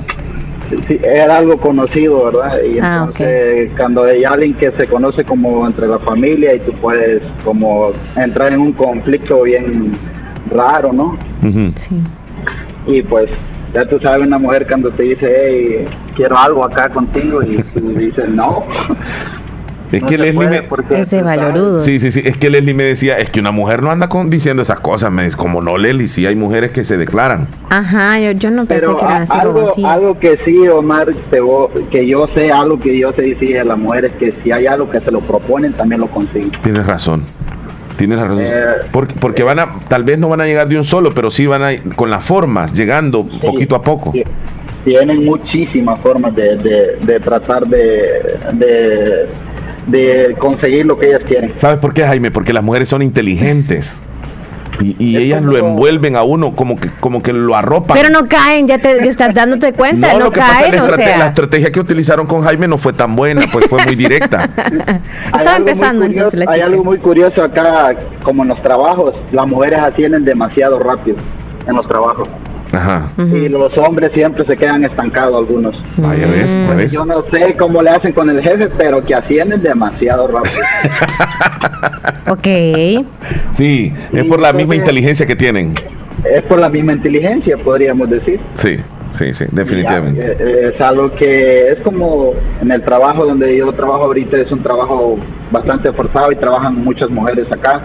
Sí, 0.87 1.01
era 1.03 1.39
algo 1.39 1.57
conocido, 1.57 2.27
¿verdad? 2.27 2.59
Y 2.63 2.79
ah, 2.79 3.07
entonces 3.07 3.71
okay. 3.71 3.77
cuando 3.77 4.05
hay 4.05 4.25
alguien 4.25 4.55
que 4.55 4.71
se 4.73 4.87
conoce 4.87 5.25
como 5.25 5.67
entre 5.67 5.87
la 5.87 5.99
familia 5.99 6.55
y 6.55 6.61
tú 6.61 6.73
puedes 6.73 7.23
como 7.43 7.93
entrar 8.17 8.53
en 8.53 8.61
un 8.61 8.73
conflicto 8.73 9.43
bien 9.43 9.93
raro, 10.51 10.93
¿no? 10.93 11.17
Uh 11.43 11.47
-huh. 11.47 11.73
Sí. 11.75 11.97
Y 12.87 13.03
pues 13.03 13.31
ya 13.73 13.85
tú 13.87 13.99
sabes 13.99 14.27
una 14.27 14.39
mujer 14.39 14.67
cuando 14.67 14.91
te 14.91 15.03
dice, 15.05 15.27
hey, 15.27 15.85
quiero 16.15 16.37
algo 16.37 16.65
acá 16.65 16.89
contigo 16.89 17.43
y 17.43 17.63
tú 17.75 17.95
dices 17.95 18.29
no. 18.29 18.63
Es 19.91 20.03
que 20.05 20.19
no 20.19 20.25
Leslie 20.25 20.49
me... 20.49 20.63
Es 21.01 21.11
de 21.11 21.23
valorudo. 21.23 21.81
Sí, 21.81 21.99
sí, 21.99 22.13
sí. 22.13 22.23
Es 22.25 22.37
que 22.37 22.51
Leslie 22.51 22.75
me 22.75 22.85
decía, 22.85 23.19
es 23.19 23.31
que 23.31 23.41
una 23.41 23.51
mujer 23.51 23.83
no 23.83 23.91
anda 23.91 24.09
con, 24.09 24.29
diciendo 24.31 24.63
esas 24.63 24.81
cosas. 24.81 25.11
Me 25.11 25.25
dice, 25.25 25.37
como 25.37 25.63
no, 25.63 25.79
Leslie, 25.79 26.09
sí 26.09 26.27
hay 26.27 26.37
mujeres 26.37 26.73
que 26.73 26.85
se 26.85 26.97
declaran. 26.97 27.49
Ajá, 27.71 28.19
yo, 28.21 28.33
yo 28.33 28.51
no 28.51 28.67
pensé 28.67 28.87
Pero 28.87 28.97
que 28.99 29.05
eran 29.05 29.23
así 29.23 29.33
algo, 29.39 29.53
como 29.55 29.69
así. 29.69 29.85
algo 29.85 30.19
que 30.19 30.39
sí, 30.45 30.69
Omar, 30.69 31.09
te, 31.31 31.39
que 31.91 32.07
yo 32.07 32.29
sé, 32.35 32.51
algo 32.51 32.79
que 32.79 32.99
yo 32.99 33.13
sé 33.13 33.23
decir 33.23 33.59
a 33.59 33.65
las 33.65 33.79
mujeres, 33.79 34.13
que 34.19 34.31
si 34.31 34.53
hay 34.53 34.67
algo 34.67 34.91
que 34.91 35.01
se 35.01 35.11
lo 35.11 35.21
proponen, 35.21 35.73
también 35.73 36.01
lo 36.01 36.07
consiguen. 36.09 36.53
Tienes 36.63 36.87
razón. 36.87 37.23
Tienes 37.97 38.21
razón. 38.21 38.43
Eh, 38.43 38.65
porque, 38.93 39.15
porque 39.19 39.43
van 39.43 39.59
a, 39.59 39.81
tal 39.89 40.05
vez 40.05 40.19
no 40.19 40.29
van 40.29 40.41
a 40.41 40.45
llegar 40.45 40.69
de 40.69 40.77
un 40.77 40.85
solo, 40.85 41.13
pero 41.15 41.31
sí 41.31 41.47
van 41.47 41.63
a 41.63 41.73
ir 41.73 41.83
con 41.97 42.11
las 42.11 42.25
formas, 42.25 42.73
llegando 42.73 43.27
sí, 43.29 43.39
poquito 43.45 43.75
a 43.75 43.83
poco. 43.83 44.13
Tienen 44.85 45.25
muchísimas 45.25 45.99
formas 46.01 46.35
de, 46.37 46.57
de, 46.57 46.99
de 47.03 47.21
tratar 47.21 47.67
de, 47.67 48.39
de 48.53 49.27
de 49.89 50.37
conseguir 50.39 50.87
lo 50.87 50.99
que 50.99 51.09
ellas 51.09 51.23
quieren. 51.27 51.53
¿Sabes 51.57 51.79
por 51.79 51.93
qué, 51.93 52.03
Jaime? 52.03 52.31
Porque 52.31 52.53
las 52.53 52.63
mujeres 52.63 52.89
son 52.89 53.03
inteligentes. 53.03 54.01
Y, 54.81 54.95
y 55.01 55.17
ellas 55.17 55.43
lo 55.43 55.57
envuelven 55.59 56.15
a 56.15 56.23
uno 56.23 56.55
como 56.55 56.77
que 56.77 56.89
como 57.01 57.21
que 57.21 57.33
lo 57.33 57.57
arropan. 57.57 57.97
Pero 57.97 58.11
no 58.11 58.29
caen, 58.29 58.69
ya 58.69 58.79
te 58.79 58.97
ya 59.03 59.11
estás 59.11 59.35
dándote 59.35 59.73
cuenta, 59.73 60.13
no, 60.13 60.19
no 60.21 60.25
lo 60.27 60.31
que 60.31 60.39
caen, 60.39 60.71
pasa, 60.71 60.77
la, 60.77 60.83
o 60.83 60.87
estrate 60.87 61.05
sea. 61.05 61.19
la 61.19 61.27
estrategia 61.27 61.73
que 61.73 61.81
utilizaron 61.81 62.27
con 62.29 62.43
Jaime 62.43 62.69
no 62.69 62.79
fue 62.79 62.93
tan 62.93 63.17
buena, 63.17 63.47
pues 63.53 63.67
fue 63.67 63.85
muy 63.85 63.97
directa. 63.97 64.49
Estaba 65.27 65.57
empezando 65.57 66.05
curioso, 66.05 66.27
entonces 66.27 66.47
la 66.47 66.53
Hay 66.53 66.61
algo 66.61 66.85
muy 66.85 66.99
curioso 66.99 67.43
acá, 67.43 67.97
como 68.23 68.45
en 68.45 68.51
los 68.51 68.63
trabajos, 68.63 69.15
las 69.33 69.49
mujeres 69.49 69.81
ascienden 69.81 70.25
demasiado 70.25 70.79
rápido 70.79 71.17
en 71.67 71.75
los 71.75 71.89
trabajos. 71.89 72.29
Ajá. 72.73 73.09
Uh 73.17 73.23
-huh. 73.23 73.45
Y 73.45 73.49
los 73.49 73.77
hombres 73.79 74.11
siempre 74.13 74.45
se 74.47 74.57
quedan 74.57 74.85
estancados 74.85 75.37
algunos. 75.37 75.77
Ah, 76.03 76.15
ya 76.15 76.27
ves, 76.27 76.59
ya 76.67 76.75
ves. 76.75 76.93
Yo 76.93 77.05
no 77.05 77.25
sé 77.31 77.55
cómo 77.59 77.83
le 77.83 77.91
hacen 77.91 78.13
con 78.13 78.29
el 78.29 78.43
jefe, 78.43 78.69
pero 78.77 79.03
que 79.03 79.15
ascienden 79.15 79.63
demasiado 79.63 80.27
rápido. 80.29 80.63
ok. 82.33 83.07
Sí, 83.53 83.93
es 84.13 84.25
por 84.25 84.41
la 84.41 84.53
misma 84.53 84.75
inteligencia 84.75 85.27
que 85.27 85.37
tienen. 85.37 85.75
Es 86.25 86.43
por 86.43 86.59
la 86.59 86.69
misma 86.69 86.93
inteligencia, 86.93 87.57
podríamos 87.57 88.11
decir. 88.11 88.41
Sí, 88.55 88.79
sí, 89.13 89.33
sí, 89.33 89.47
definitivamente. 89.53 90.37
Ya, 90.39 90.45
eh, 90.45 90.73
es 90.75 90.81
algo 90.81 91.15
que 91.15 91.73
es 91.73 91.79
como 91.81 92.33
en 92.61 92.71
el 92.73 92.83
trabajo 92.83 93.25
donde 93.25 93.57
yo 93.57 93.73
trabajo 93.73 94.05
ahorita, 94.05 94.37
es 94.37 94.51
un 94.53 94.63
trabajo 94.63 95.17
bastante 95.51 95.93
forzado 95.93 96.33
y 96.33 96.37
trabajan 96.37 96.75
muchas 96.85 97.09
mujeres 97.09 97.51
acá 97.51 97.83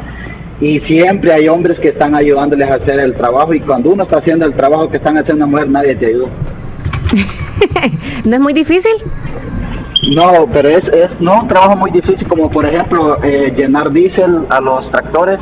y 0.64 0.80
siempre 0.82 1.34
hay 1.34 1.49
hombres 1.49 1.78
que 1.78 1.89
están 1.89 2.16
ayudándoles 2.16 2.72
a 2.72 2.76
hacer 2.76 3.01
el 3.01 3.14
trabajo 3.16 3.53
y 3.53 3.59
cuando 3.59 3.89
uno 3.89 4.03
está 4.03 4.20
haciendo 4.20 4.45
el 4.45 4.53
trabajo 4.53 4.88
que 4.89 4.95
están 4.95 5.18
haciendo 5.18 5.45
mujer 5.45 5.68
nadie 5.70 5.93
te 5.93 6.05
ayuda. 6.05 6.30
¿No 8.24 8.36
es 8.36 8.39
muy 8.39 8.53
difícil? 8.53 8.93
No, 10.16 10.47
pero 10.53 10.70
es, 10.70 10.86
es 10.86 11.20
no 11.20 11.41
un 11.41 11.47
trabajo 11.49 11.76
muy 11.76 11.91
difícil 11.91 12.26
como 12.30 12.49
por 12.49 12.66
ejemplo 12.66 13.22
eh, 13.24 13.53
llenar 13.57 13.91
diésel 13.91 14.45
a 14.49 14.61
los 14.61 14.89
tractores. 14.89 15.41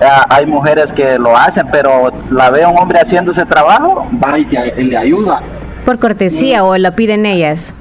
Eh, 0.00 0.06
hay 0.30 0.46
mujeres 0.46 0.86
que 0.96 1.18
lo 1.18 1.36
hacen, 1.36 1.66
pero 1.70 2.10
la 2.30 2.50
ve 2.50 2.64
un 2.64 2.78
hombre 2.78 3.00
haciendo 3.00 3.32
ese 3.32 3.44
trabajo, 3.44 4.06
va 4.24 4.38
y, 4.38 4.46
te, 4.46 4.80
y 4.80 4.84
le 4.84 4.96
ayuda. 4.96 5.42
¿Por 5.84 5.98
cortesía 5.98 6.64
o 6.64 6.78
lo 6.78 6.92
piden 6.92 7.26
ellas? 7.26 7.74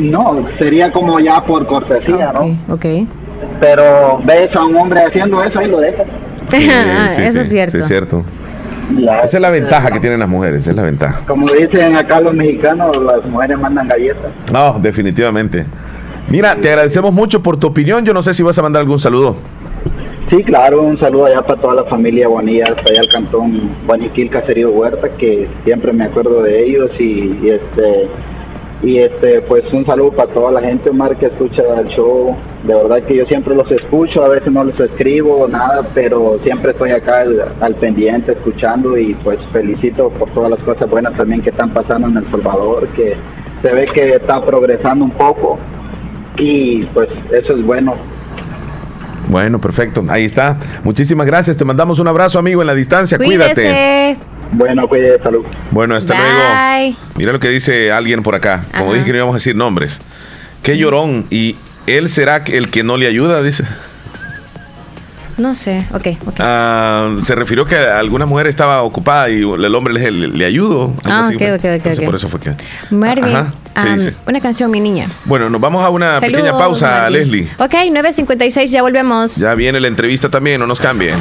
No, 0.00 0.44
sería 0.58 0.90
como 0.90 1.20
ya 1.20 1.44
por 1.44 1.64
cortesía, 1.66 2.30
okay, 2.30 2.58
¿no? 2.66 2.74
Ok, 2.74 2.84
pero 3.60 4.20
ves 4.24 4.54
a 4.54 4.64
un 4.64 4.76
hombre 4.76 5.02
haciendo 5.04 5.42
eso 5.42 5.60
y 5.62 5.66
lo 5.66 5.80
dejas. 5.80 6.06
Sí, 6.50 6.68
sí, 7.10 7.22
eso 7.22 7.32
sí, 7.32 7.38
es 7.40 7.48
cierto. 7.50 7.72
Sí, 7.72 7.78
es 7.78 7.86
cierto. 7.86 8.24
Ya, 8.96 9.18
esa 9.18 9.36
es 9.36 9.42
la 9.42 9.50
ventaja 9.50 9.90
que 9.90 10.00
tienen 10.00 10.18
las 10.18 10.28
mujeres, 10.28 10.62
esa 10.62 10.70
es 10.70 10.76
la 10.76 10.82
ventaja. 10.82 11.20
Como 11.26 11.52
dicen 11.52 11.94
acá 11.94 12.20
los 12.20 12.32
mexicanos, 12.34 12.90
las 13.04 13.26
mujeres 13.26 13.58
mandan 13.58 13.86
galletas. 13.86 14.32
No, 14.50 14.78
definitivamente. 14.78 15.66
Mira, 16.28 16.56
te 16.56 16.68
agradecemos 16.68 17.12
mucho 17.12 17.42
por 17.42 17.58
tu 17.58 17.66
opinión. 17.66 18.04
Yo 18.04 18.14
no 18.14 18.22
sé 18.22 18.34
si 18.34 18.42
vas 18.42 18.58
a 18.58 18.62
mandar 18.62 18.80
algún 18.80 18.98
saludo. 18.98 19.36
Sí, 20.30 20.42
claro, 20.42 20.82
un 20.82 20.98
saludo 20.98 21.26
allá 21.26 21.40
para 21.40 21.58
toda 21.60 21.74
la 21.74 21.84
familia 21.84 22.28
Bonilla, 22.28 22.64
hasta 22.64 22.82
allá 22.82 23.00
al 23.00 23.08
cantón 23.08 23.70
Guaniquil 23.86 24.28
Caserío 24.28 24.70
Huerta, 24.70 25.08
que 25.16 25.48
siempre 25.64 25.90
me 25.94 26.04
acuerdo 26.04 26.42
de 26.42 26.64
ellos 26.64 26.90
y, 26.98 27.38
y 27.42 27.50
este 27.50 28.08
y 28.82 28.98
este 28.98 29.40
pues 29.42 29.64
un 29.72 29.84
saludo 29.84 30.12
para 30.12 30.32
toda 30.32 30.52
la 30.52 30.60
gente 30.60 30.90
Omar 30.90 31.16
que 31.16 31.26
escucha 31.26 31.62
el 31.80 31.88
show 31.88 32.36
de 32.62 32.74
verdad 32.74 33.02
que 33.02 33.16
yo 33.16 33.26
siempre 33.26 33.54
los 33.54 33.70
escucho 33.72 34.24
a 34.24 34.28
veces 34.28 34.52
no 34.52 34.62
los 34.62 34.78
escribo 34.78 35.48
nada 35.48 35.84
pero 35.94 36.38
siempre 36.44 36.70
estoy 36.70 36.92
acá 36.92 37.22
al, 37.22 37.44
al, 37.60 37.74
pendiente 37.74 38.32
escuchando 38.32 38.96
y 38.96 39.14
pues 39.14 39.38
felicito 39.52 40.10
por 40.10 40.30
todas 40.30 40.50
las 40.50 40.60
cosas 40.60 40.88
buenas 40.88 41.16
también 41.16 41.42
que 41.42 41.50
están 41.50 41.70
pasando 41.70 42.06
en 42.06 42.18
El 42.18 42.30
Salvador 42.30 42.86
que 42.88 43.16
se 43.62 43.72
ve 43.72 43.86
que 43.92 44.14
está 44.14 44.40
progresando 44.44 45.04
un 45.04 45.10
poco 45.10 45.58
y 46.36 46.84
pues 46.84 47.08
eso 47.32 47.56
es 47.56 47.64
bueno 47.64 47.94
Bueno, 49.28 49.60
perfecto. 49.60 50.02
Ahí 50.08 50.24
está. 50.24 50.56
Muchísimas 50.84 51.26
gracias. 51.26 51.56
Te 51.58 51.64
mandamos 51.64 51.98
un 51.98 52.08
abrazo, 52.08 52.38
amigo, 52.38 52.62
en 52.62 52.66
la 52.66 52.74
distancia. 52.74 53.18
Cuídate. 53.18 54.16
Bueno, 54.52 54.88
cuídate, 54.88 55.22
salud. 55.22 55.44
Bueno, 55.70 55.94
hasta 55.94 56.14
luego. 56.14 56.96
Mira 57.16 57.32
lo 57.32 57.40
que 57.40 57.48
dice 57.48 57.92
alguien 57.92 58.22
por 58.22 58.34
acá. 58.34 58.64
Como 58.76 58.94
dije 58.94 59.06
que 59.06 59.12
no 59.12 59.18
íbamos 59.18 59.34
a 59.34 59.38
decir 59.38 59.56
nombres. 59.56 60.00
Qué 60.62 60.76
llorón. 60.78 61.26
Y 61.30 61.56
él 61.86 62.08
será 62.08 62.44
el 62.46 62.70
que 62.70 62.82
no 62.82 62.96
le 62.96 63.06
ayuda, 63.06 63.42
dice. 63.42 63.64
No 65.38 65.54
sé, 65.54 65.86
ok, 65.92 66.06
ok. 66.26 66.34
Ah, 66.40 67.14
se 67.20 67.36
refirió 67.36 67.64
que 67.64 67.76
alguna 67.76 68.26
mujer 68.26 68.48
estaba 68.48 68.82
ocupada 68.82 69.30
y 69.30 69.42
el 69.42 69.74
hombre 69.74 69.94
le, 69.94 70.10
le, 70.10 70.44
ayudó. 70.44 70.92
Ah, 71.04 71.30
ok, 71.32 71.42
ok, 71.54 71.64
ok. 71.86 72.04
Por 72.04 72.16
eso 72.16 72.28
fue 72.28 72.40
que. 72.40 72.54
Marvin, 72.90 73.36
una 74.26 74.40
canción, 74.40 74.68
mi 74.68 74.80
niña. 74.80 75.08
Bueno, 75.24 75.48
nos 75.48 75.60
vamos 75.60 75.84
a 75.84 75.90
una 75.90 76.18
pequeña 76.18 76.52
pausa, 76.58 77.08
Leslie. 77.08 77.48
Ok, 77.58 77.72
9.56, 77.72 78.66
ya 78.66 78.82
volvemos. 78.82 79.36
Ya 79.36 79.54
viene 79.54 79.78
la 79.78 79.86
entrevista 79.86 80.28
también, 80.28 80.58
no 80.58 80.66
nos 80.66 80.80
cambien. 80.80 81.14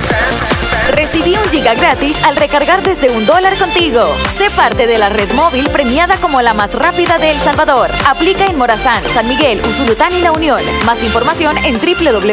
Recibí 0.97 1.35
un 1.37 1.49
giga 1.51 1.75
gratis 1.75 2.23
al 2.23 2.35
recargar 2.35 2.81
desde 2.81 3.11
un 3.11 3.23
dólar 3.27 3.55
contigo. 3.59 4.01
Sé 4.33 4.49
parte 4.49 4.87
de 4.87 4.97
la 4.97 5.09
red 5.09 5.31
móvil 5.33 5.69
premiada 5.69 6.17
como 6.17 6.41
la 6.41 6.55
más 6.55 6.73
rápida 6.73 7.19
de 7.19 7.29
El 7.29 7.37
Salvador. 7.37 7.87
Aplica 8.07 8.47
en 8.47 8.57
Morazán, 8.57 9.03
San 9.07 9.27
Miguel, 9.29 9.61
Usulután 9.61 10.11
y 10.17 10.21
La 10.21 10.31
Unión. 10.31 10.59
Más 10.87 11.03
información 11.03 11.55
en 11.59 11.75
www.tigo.com.sd. 11.75 12.23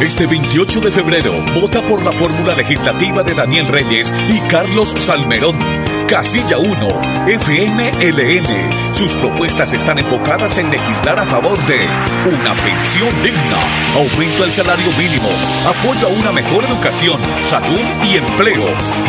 Este 0.00 0.26
28 0.26 0.80
de 0.82 0.92
febrero, 0.92 1.32
vota 1.60 1.82
por 1.82 2.00
la 2.04 2.12
fórmula 2.12 2.54
legislativa 2.54 3.24
de 3.24 3.34
Daniel 3.34 3.66
Reyes 3.66 4.14
y 4.28 4.38
Carlos 4.48 4.94
Salmerón 4.96 5.87
Casilla 6.08 6.56
1, 6.56 6.88
FMLN. 7.26 8.94
Sus 8.94 9.14
propuestas 9.14 9.74
están 9.74 9.98
enfocadas 9.98 10.56
en 10.56 10.70
legislar 10.70 11.18
a 11.18 11.26
favor 11.26 11.58
de 11.66 11.86
una 12.24 12.56
pensión 12.56 13.10
digna, 13.22 13.58
aumento 13.94 14.42
al 14.42 14.50
salario 14.50 14.90
mínimo, 14.92 15.28
apoyo 15.66 16.08
a 16.08 16.10
una 16.10 16.32
mejor 16.32 16.64
educación, 16.64 17.20
salud 17.46 17.78
y 18.02 18.16
empleo. 18.16 18.64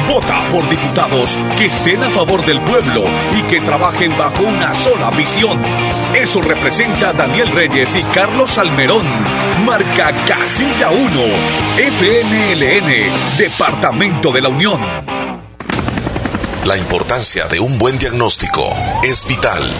Vota 0.09 0.45
por 0.51 0.67
diputados 0.69 1.39
que 1.57 1.67
estén 1.67 2.03
a 2.03 2.09
favor 2.09 2.45
del 2.45 2.59
pueblo 2.59 3.05
y 3.37 3.43
que 3.43 3.61
trabajen 3.61 4.15
bajo 4.17 4.43
una 4.43 4.73
sola 4.73 5.09
visión. 5.11 5.57
Eso 6.13 6.41
representa 6.41 7.13
Daniel 7.13 7.47
Reyes 7.53 7.95
y 7.95 8.03
Carlos 8.13 8.57
Almerón. 8.57 9.05
Marca 9.65 10.11
Casilla 10.27 10.91
1, 10.91 11.01
FMLN, 11.77 13.37
Departamento 13.37 14.33
de 14.33 14.41
la 14.41 14.49
Unión. 14.49 15.18
La 16.69 16.77
importancia 16.77 17.47
de 17.47 17.59
un 17.59 17.79
buen 17.79 17.97
diagnóstico 17.97 18.71
es 19.03 19.25
vital. 19.27 19.75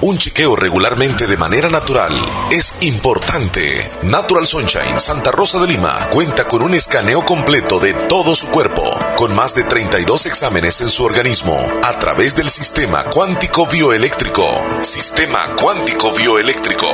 Un 0.00 0.18
chequeo 0.18 0.56
regularmente 0.56 1.28
de 1.28 1.36
manera 1.36 1.68
natural 1.68 2.12
es 2.50 2.78
importante. 2.80 3.88
Natural 4.02 4.44
Sunshine 4.44 4.98
Santa 4.98 5.30
Rosa 5.30 5.60
de 5.60 5.68
Lima 5.68 6.08
cuenta 6.10 6.48
con 6.48 6.62
un 6.62 6.74
escaneo 6.74 7.24
completo 7.24 7.78
de 7.78 7.94
todo 7.94 8.34
su 8.34 8.48
cuerpo, 8.48 8.90
con 9.22 9.36
más 9.36 9.54
de 9.54 9.62
32 9.62 10.26
exámenes 10.26 10.80
en 10.80 10.90
su 10.90 11.04
organismo, 11.04 11.56
a 11.84 11.96
través 11.96 12.34
del 12.34 12.50
sistema 12.50 13.04
cuántico 13.04 13.68
bioeléctrico. 13.68 14.44
Sistema 14.80 15.54
cuántico 15.54 16.10
bioeléctrico. 16.12 16.88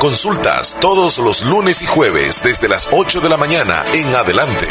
Consultas 0.00 0.78
todos 0.80 1.18
los 1.18 1.44
lunes 1.44 1.82
y 1.82 1.86
jueves 1.86 2.42
desde 2.42 2.68
las 2.68 2.88
8 2.90 3.20
de 3.20 3.28
la 3.28 3.36
mañana 3.36 3.84
en 3.94 4.12
adelante. 4.12 4.66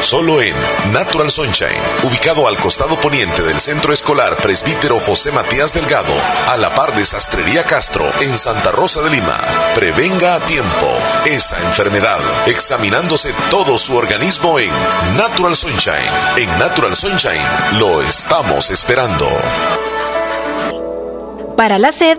Solo 0.00 0.42
en 0.42 0.54
Natural 0.92 1.30
Sunshine, 1.30 1.80
ubicado 2.02 2.46
al 2.46 2.58
costado 2.58 3.00
poniente 3.00 3.42
del 3.42 3.58
Centro 3.58 3.94
Escolar 3.94 4.36
Presbítero 4.36 5.00
José 5.00 5.32
Matías 5.32 5.72
Delgado, 5.72 6.12
a 6.46 6.58
la 6.58 6.74
par 6.74 6.94
de 6.94 7.06
Sastrería 7.06 7.64
Castro 7.64 8.10
en 8.20 8.36
Santa 8.36 8.70
Rosa 8.70 9.00
de 9.00 9.10
Lima. 9.10 9.38
Prevenga 9.74 10.34
a 10.34 10.40
tiempo 10.40 10.88
esa 11.24 11.58
enfermedad 11.60 12.18
examinándose 12.46 13.34
todo 13.50 13.78
su 13.78 13.96
organismo 13.96 14.58
en 14.58 14.72
Natural 15.16 15.56
Sunshine. 15.56 16.10
En 16.36 16.49
Natural 16.58 16.94
Sunshine 16.94 17.78
lo 17.78 18.00
estamos 18.00 18.70
esperando. 18.70 19.26
Para 21.56 21.78
la 21.78 21.92
sed, 21.92 22.18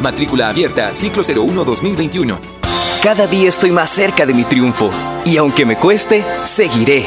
Matrícula 0.00 0.48
abierta, 0.48 0.94
ciclo 0.94 1.22
01 1.22 1.64
2021. 1.64 2.38
Cada 3.02 3.26
día 3.26 3.48
estoy 3.48 3.70
más 3.70 3.90
cerca 3.90 4.26
de 4.26 4.34
mi 4.34 4.44
triunfo. 4.44 4.90
Y 5.24 5.36
aunque 5.36 5.64
me 5.64 5.76
cueste, 5.76 6.24
seguiré 6.44 7.06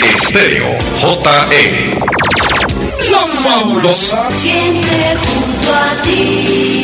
Estéreo 0.04 0.78
JE. 1.00 1.98
fabulosa. 3.42 4.30
Siempre 4.30 5.16
junto 5.16 5.74
a 5.74 5.96
ti. 6.04 6.84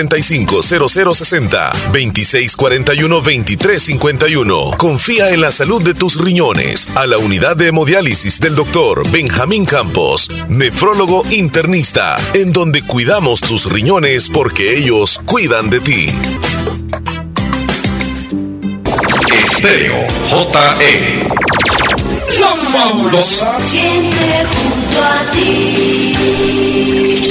45 0.00 0.62
0060 0.62 1.72
2641 1.92 3.16
2351. 3.16 4.70
Confía 4.78 5.30
en 5.30 5.42
la 5.42 5.52
salud 5.52 5.82
de 5.82 5.92
tus 5.92 6.18
riñones 6.18 6.88
a 6.94 7.06
la 7.06 7.18
unidad 7.18 7.56
de 7.56 7.68
hemodiálisis 7.68 8.40
del 8.40 8.54
doctor 8.54 9.06
Benjamín 9.10 9.66
Campos, 9.66 10.30
nefrólogo 10.48 11.22
internista, 11.30 12.16
en 12.32 12.52
donde 12.52 12.82
cuidamos 12.82 13.40
tus 13.40 13.70
riñones 13.70 14.30
porque 14.30 14.78
ellos 14.78 15.20
cuidan 15.26 15.68
de 15.68 15.80
ti. 15.80 16.08
Estéreo 19.44 20.06
JE. 20.30 21.28
La 22.40 22.56
fabulosa. 22.72 23.60
Siempre 23.60 24.46
junto 24.90 25.02
a 25.02 25.30
ti. 25.32 26.14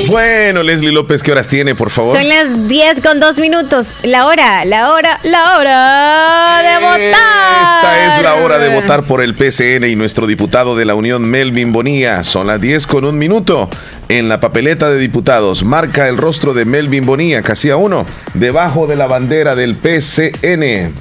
Bueno, 0.09 0.63
Leslie 0.63 0.91
López, 0.91 1.21
¿qué 1.21 1.31
horas 1.31 1.47
tiene, 1.47 1.75
por 1.75 1.91
favor? 1.91 2.17
Son 2.17 2.27
las 2.27 2.67
10 2.67 3.01
con 3.01 3.19
2 3.19 3.37
minutos. 3.37 3.93
La 4.01 4.25
hora, 4.25 4.65
la 4.65 4.91
hora, 4.91 5.19
la 5.23 5.57
hora 5.57 6.63
de 6.63 6.77
votar. 6.79 7.03
Esta 7.03 8.07
es 8.07 8.23
la 8.23 8.33
hora 8.35 8.57
de 8.57 8.69
votar 8.69 9.03
por 9.03 9.21
el 9.21 9.35
PCN 9.35 9.85
y 9.85 9.95
nuestro 9.95 10.25
diputado 10.25 10.75
de 10.75 10.85
la 10.85 10.95
Unión, 10.95 11.21
Melvin 11.23 11.71
Bonilla. 11.71 12.23
Son 12.23 12.47
las 12.47 12.59
10 12.59 12.87
con 12.87 13.05
un 13.05 13.19
minuto. 13.19 13.69
En 14.07 14.29
la 14.29 14.39
papeleta 14.39 14.89
de 14.89 14.97
diputados 14.97 15.63
marca 15.63 16.07
el 16.07 16.17
rostro 16.17 16.55
de 16.55 16.65
Melvin 16.65 17.05
Bonilla, 17.05 17.43
casi 17.43 17.69
a 17.69 17.77
uno, 17.77 18.07
debajo 18.33 18.87
de 18.87 18.95
la 18.95 19.05
bandera 19.05 19.53
del 19.53 19.75
PCN. 19.75 20.91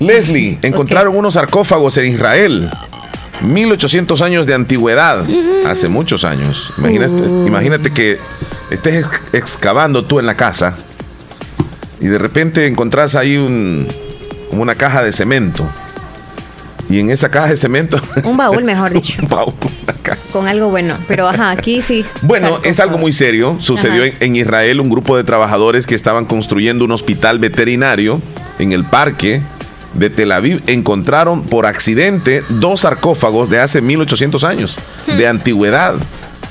Leslie, 0.00 0.58
encontraron 0.62 1.14
unos 1.14 1.34
sarcófagos 1.34 1.98
en 1.98 2.06
Israel. 2.06 2.70
1800 3.40 4.20
años 4.22 4.46
de 4.46 4.54
antigüedad, 4.54 5.24
hace 5.66 5.88
muchos 5.88 6.24
años. 6.24 6.72
Imagínate, 6.78 7.14
uh. 7.14 7.46
imagínate 7.46 7.90
que 7.90 8.18
estés 8.70 9.06
excavando 9.32 10.04
tú 10.04 10.18
en 10.18 10.26
la 10.26 10.36
casa 10.36 10.76
y 12.00 12.06
de 12.06 12.18
repente 12.18 12.66
encontrás 12.66 13.14
ahí 13.14 13.36
un, 13.36 13.86
como 14.50 14.62
una 14.62 14.74
caja 14.74 15.02
de 15.02 15.12
cemento. 15.12 15.66
Y 16.90 16.98
en 16.98 17.10
esa 17.10 17.30
caja 17.30 17.48
de 17.48 17.56
cemento. 17.56 17.98
Un 18.24 18.36
baúl, 18.36 18.64
mejor 18.64 18.90
dicho. 18.92 19.22
un 19.22 19.28
baúl. 19.28 19.54
Con 20.30 20.46
algo 20.46 20.68
bueno. 20.68 20.96
Pero 21.08 21.26
ajá, 21.26 21.50
aquí 21.50 21.80
sí. 21.80 22.04
Bueno, 22.20 22.58
es 22.64 22.80
algo 22.80 22.98
muy 22.98 23.12
serio. 23.12 23.56
Sucedió 23.60 24.04
en, 24.04 24.36
Israel 24.36 24.80
un 24.80 24.90
grupo 24.90 25.16
de 25.16 25.24
trabajadores 25.24 25.86
que 25.86 25.94
estaban 25.94 26.26
construyendo 26.26 26.84
un 26.84 26.90
hospital 26.90 27.38
veterinario 27.38 28.20
en 28.58 28.72
el 28.72 28.84
parque 28.84 29.42
de 29.94 30.10
Tel 30.10 30.32
Aviv 30.32 30.62
encontraron 30.66 31.42
por 31.42 31.66
accidente 31.66 32.42
dos 32.48 32.80
sarcófagos 32.80 33.50
de 33.50 33.60
hace 33.60 33.82
1800 33.82 34.44
años, 34.44 34.76
hmm. 35.06 35.16
de 35.16 35.26
antigüedad. 35.26 35.94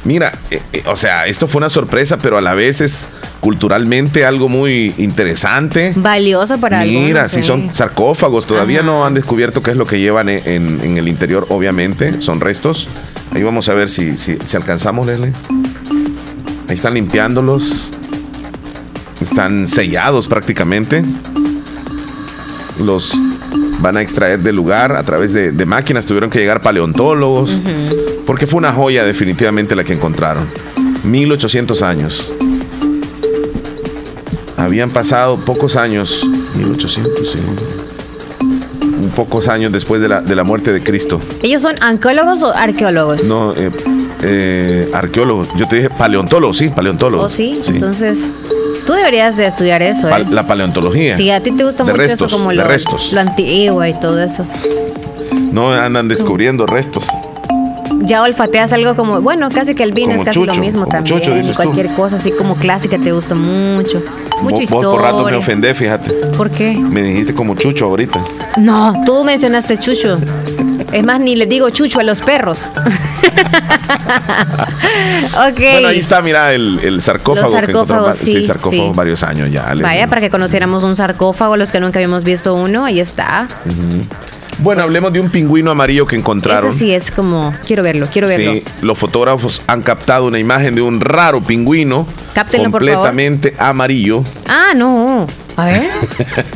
Mira, 0.04 0.32
eh, 0.50 0.62
eh, 0.74 0.84
o 0.88 0.96
sea, 0.96 1.28
esto 1.28 1.48
fue 1.48 1.60
una 1.60 1.70
sorpresa, 1.70 2.18
pero 2.18 2.38
a 2.38 2.42
la 2.42 2.56
vez 2.56 2.82
es 2.82 3.08
culturalmente 3.40 4.26
algo 4.26 4.50
muy 4.50 4.96
interesante. 4.98 5.94
Valioso 5.96 6.60
para 6.60 6.84
Mira, 6.86 7.30
si 7.30 7.44
son 7.44 7.74
sarcófagos, 7.74 8.48
todavía 8.48 8.82
no 8.82 9.06
han 9.06 9.14
descubierto 9.14 9.62
qué 9.62 9.72
es 9.72 9.78
lo 9.78 9.86
que 9.86 10.00
llevan 10.00 10.30
en, 10.30 10.98
el 10.98 11.08
interior, 11.08 11.46
obviamente, 11.50 12.22
son 12.22 12.40
restos. 12.40 12.88
Ahí 13.34 13.44
vamos 13.44 13.70
a 13.70 13.74
ver 13.74 13.90
si, 13.90 14.18
si, 14.18 14.38
si 14.44 14.58
alcanzamos, 14.58 15.06
Leslie. 15.06 15.34
Ahí 16.68 16.76
están 16.76 16.96
limpiándolos. 16.96 17.92
Están 19.22 19.68
sellados 19.68 20.28
prácticamente 20.28 21.04
los 22.82 23.14
van 23.80 23.98
a 23.98 24.02
extraer 24.02 24.40
del 24.40 24.56
lugar 24.56 24.96
a 24.96 25.04
través 25.04 25.34
de, 25.34 25.66
máquinas. 25.66 26.06
Tuvieron 26.06 26.30
que 26.30 26.40
llegar 26.40 26.62
paleontólogos, 26.62 27.52
porque 28.26 28.48
fue 28.48 28.60
una 28.60 28.72
joya 28.72 29.04
definitivamente 29.04 29.76
la 29.76 29.84
que 29.84 29.94
encontraron. 29.94 30.46
1800 31.04 31.82
años. 31.82 32.30
Habían 34.58 34.92
pasado 34.92 35.38
pocos 35.40 35.76
años, 35.76 36.24
1800, 36.56 37.32
sí. 37.32 37.40
Pocos 39.16 39.48
años 39.48 39.72
después 39.72 40.00
de 40.02 40.08
la, 40.08 40.22
de 40.22 40.36
la 40.36 40.44
muerte 40.44 40.72
de 40.72 40.84
Cristo. 40.84 41.20
¿Ellos 41.42 41.64
son 41.64 41.76
arqueólogos 41.82 42.44
o 42.44 42.56
arqueólogos? 42.56 43.24
No, 43.24 43.54
eh, 43.56 43.72
eh, 44.22 44.90
arqueólogos. 44.94 45.50
Yo 45.58 45.68
te 45.68 45.78
dije 45.78 45.90
paleontólogos, 45.90 46.58
sí, 46.58 46.70
paleontólogos. 46.70 47.26
¿Oh, 47.26 47.36
sí? 47.36 47.60
sí. 47.64 47.72
Entonces. 47.74 48.32
Tú 48.92 48.98
deberías 48.98 49.38
de 49.38 49.48
estudiar 49.48 49.82
eso. 49.82 50.10
¿eh? 50.10 50.26
La 50.30 50.46
paleontología. 50.46 51.16
Sí, 51.16 51.32
a 51.32 51.42
ti 51.42 51.52
te 51.52 51.64
gusta 51.64 51.86
mucho 51.86 52.02
eso 52.02 52.28
como 52.28 52.52
lo, 52.52 52.66
restos. 52.66 53.14
lo 53.14 53.22
antiguo 53.22 53.86
y 53.86 53.94
todo 53.94 54.22
eso. 54.22 54.46
No 55.54 55.72
andan 55.72 56.10
descubriendo 56.10 56.66
restos. 56.66 57.08
Ya 58.02 58.22
olfateas 58.22 58.74
algo 58.74 58.98
como, 58.98 59.22
bueno, 59.22 59.50
casi 59.50 59.76
que 59.76 59.84
el 59.84 59.94
vino 59.94 60.12
es 60.14 60.26
casi 60.26 60.44
lo 60.44 60.54
mismo 60.56 60.88
también. 60.88 61.06
Chucho, 61.06 61.34
dices 61.34 61.56
cualquier 61.56 61.88
cosa 61.94 62.18
así 62.18 62.32
como 62.32 62.58
clásica 62.58 62.98
te 62.98 63.14
gusta 63.14 63.34
mucho. 63.34 64.04
Mucha 64.42 64.64
historia. 64.64 64.90
Vos 64.90 64.98
por 64.98 65.06
rato 65.06 65.24
me 65.24 65.38
ofendé, 65.38 65.74
fíjate. 65.74 66.12
¿Por 66.36 66.52
qué? 66.52 66.76
Me 66.76 67.02
dijiste 67.02 67.34
como 67.34 67.56
Chucho 67.56 67.86
ahorita. 67.86 68.22
No, 68.58 69.04
tú 69.06 69.24
mencionaste 69.24 69.78
Chucho. 69.78 70.18
Es 70.92 71.04
más, 71.06 71.22
ni 71.22 71.38
le 71.38 71.46
digo 71.46 71.70
chucho 71.70 72.02
a 72.02 72.04
los 72.04 72.20
perros. 72.20 72.68
ok. 75.50 75.58
Bueno, 75.58 75.88
ahí 75.90 76.00
está, 76.00 76.22
mira, 76.22 76.54
el, 76.54 77.02
sarcófago. 77.02 77.48
Los 77.48 77.60
sarcófagos, 77.60 78.18
sí, 78.18 78.44
sarcófago 78.44 78.94
varios 78.94 79.24
años 79.24 79.52
ya. 79.52 79.74
Vaya, 79.82 80.08
para 80.08 80.22
que 80.22 80.30
conociéramos 80.30 80.84
un 80.84 80.96
sarcófago, 80.96 81.58
los 81.58 81.72
que 81.72 81.80
nunca 81.80 82.00
habíamos 82.00 82.24
visto 82.24 82.54
uno, 82.54 82.86
ahí 82.86 83.00
está. 83.00 83.48
Bueno, 84.60 84.84
hablemos 84.84 85.12
de 85.12 85.20
un 85.20 85.30
pingüino 85.30 85.72
amarillo 85.72 86.06
que 86.06 86.16
encontraron. 86.16 86.70
Ese 86.70 86.80
sí 86.80 86.94
es 86.94 87.10
como, 87.10 87.54
quiero 87.66 87.84
verlo, 87.84 88.08
quiero 88.12 88.28
verlo. 88.28 88.54
Sí, 88.54 88.64
los 88.82 88.98
fotógrafos 88.98 89.62
han 89.68 89.82
captado 89.82 90.28
una 90.28 90.38
imagen 90.38 90.76
de 90.76 90.82
un 90.82 91.02
raro 91.02 91.42
pingüino 91.42 92.06
completamente 92.56 93.56
amarillo. 93.58 94.24
Ah, 94.48 94.74
no. 94.76 95.26
A 95.62 95.66
ver. 95.66 95.84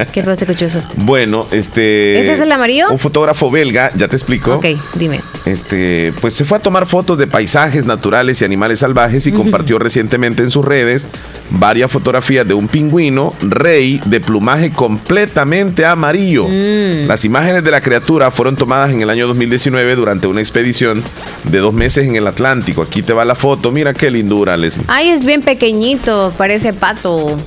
¿Qué 0.12 0.24
pasa, 0.24 0.48
cochoso? 0.48 0.82
Bueno, 0.96 1.46
este. 1.52 2.20
¿Ese 2.20 2.34
es 2.34 2.40
el 2.40 2.52
amarillo? 2.52 2.90
Un 2.90 2.98
fotógrafo 2.98 3.52
belga, 3.52 3.92
ya 3.96 4.08
te 4.08 4.16
explico. 4.16 4.56
Ok, 4.56 4.66
dime. 4.96 5.22
Este, 5.46 6.12
pues 6.22 6.34
se 6.34 6.44
fue 6.44 6.58
a 6.58 6.62
tomar 6.62 6.88
fotos 6.88 7.16
de 7.20 7.28
paisajes 7.28 7.86
naturales 7.86 8.42
y 8.42 8.46
animales 8.46 8.80
salvajes 8.80 9.28
y 9.28 9.32
compartió 9.32 9.78
recientemente 9.78 10.42
en 10.42 10.50
sus 10.50 10.66
redes 10.66 11.08
varias 11.52 11.92
fotografías 11.92 12.48
de 12.48 12.56
un 12.56 12.68
pingüino 12.68 13.36
rey 13.42 14.02
de 14.08 14.20
plumaje 14.22 14.72
completamente 14.72 15.86
amarillo. 15.86 16.48
Mm. 16.48 17.06
Las 17.06 17.26
imágenes 17.26 17.64
de 17.64 17.70
la 17.70 17.82
criatura 17.82 18.32
fueron 18.32 18.56
tomadas 18.56 18.92
en 18.92 19.02
el 19.02 19.12
año 19.12 19.28
2019 19.28 19.96
durante 19.96 20.26
una 20.26 20.40
expedición 20.40 21.04
de 21.44 21.60
dos 21.60 21.76
meses 21.76 22.08
en 22.08 22.16
el 22.16 22.26
Atlántico. 22.26 22.82
Aquí 22.82 23.04
te 23.04 23.14
va 23.14 23.24
la 23.24 23.36
foto. 23.36 23.72
Mira 23.72 23.94
qué 23.94 24.10
lindura, 24.10 24.58
les. 24.58 24.80
Ay, 24.88 25.10
es 25.10 25.24
bien 25.24 25.44
pequeñito, 25.44 26.34
parece 26.36 26.74
pato. 26.74 27.38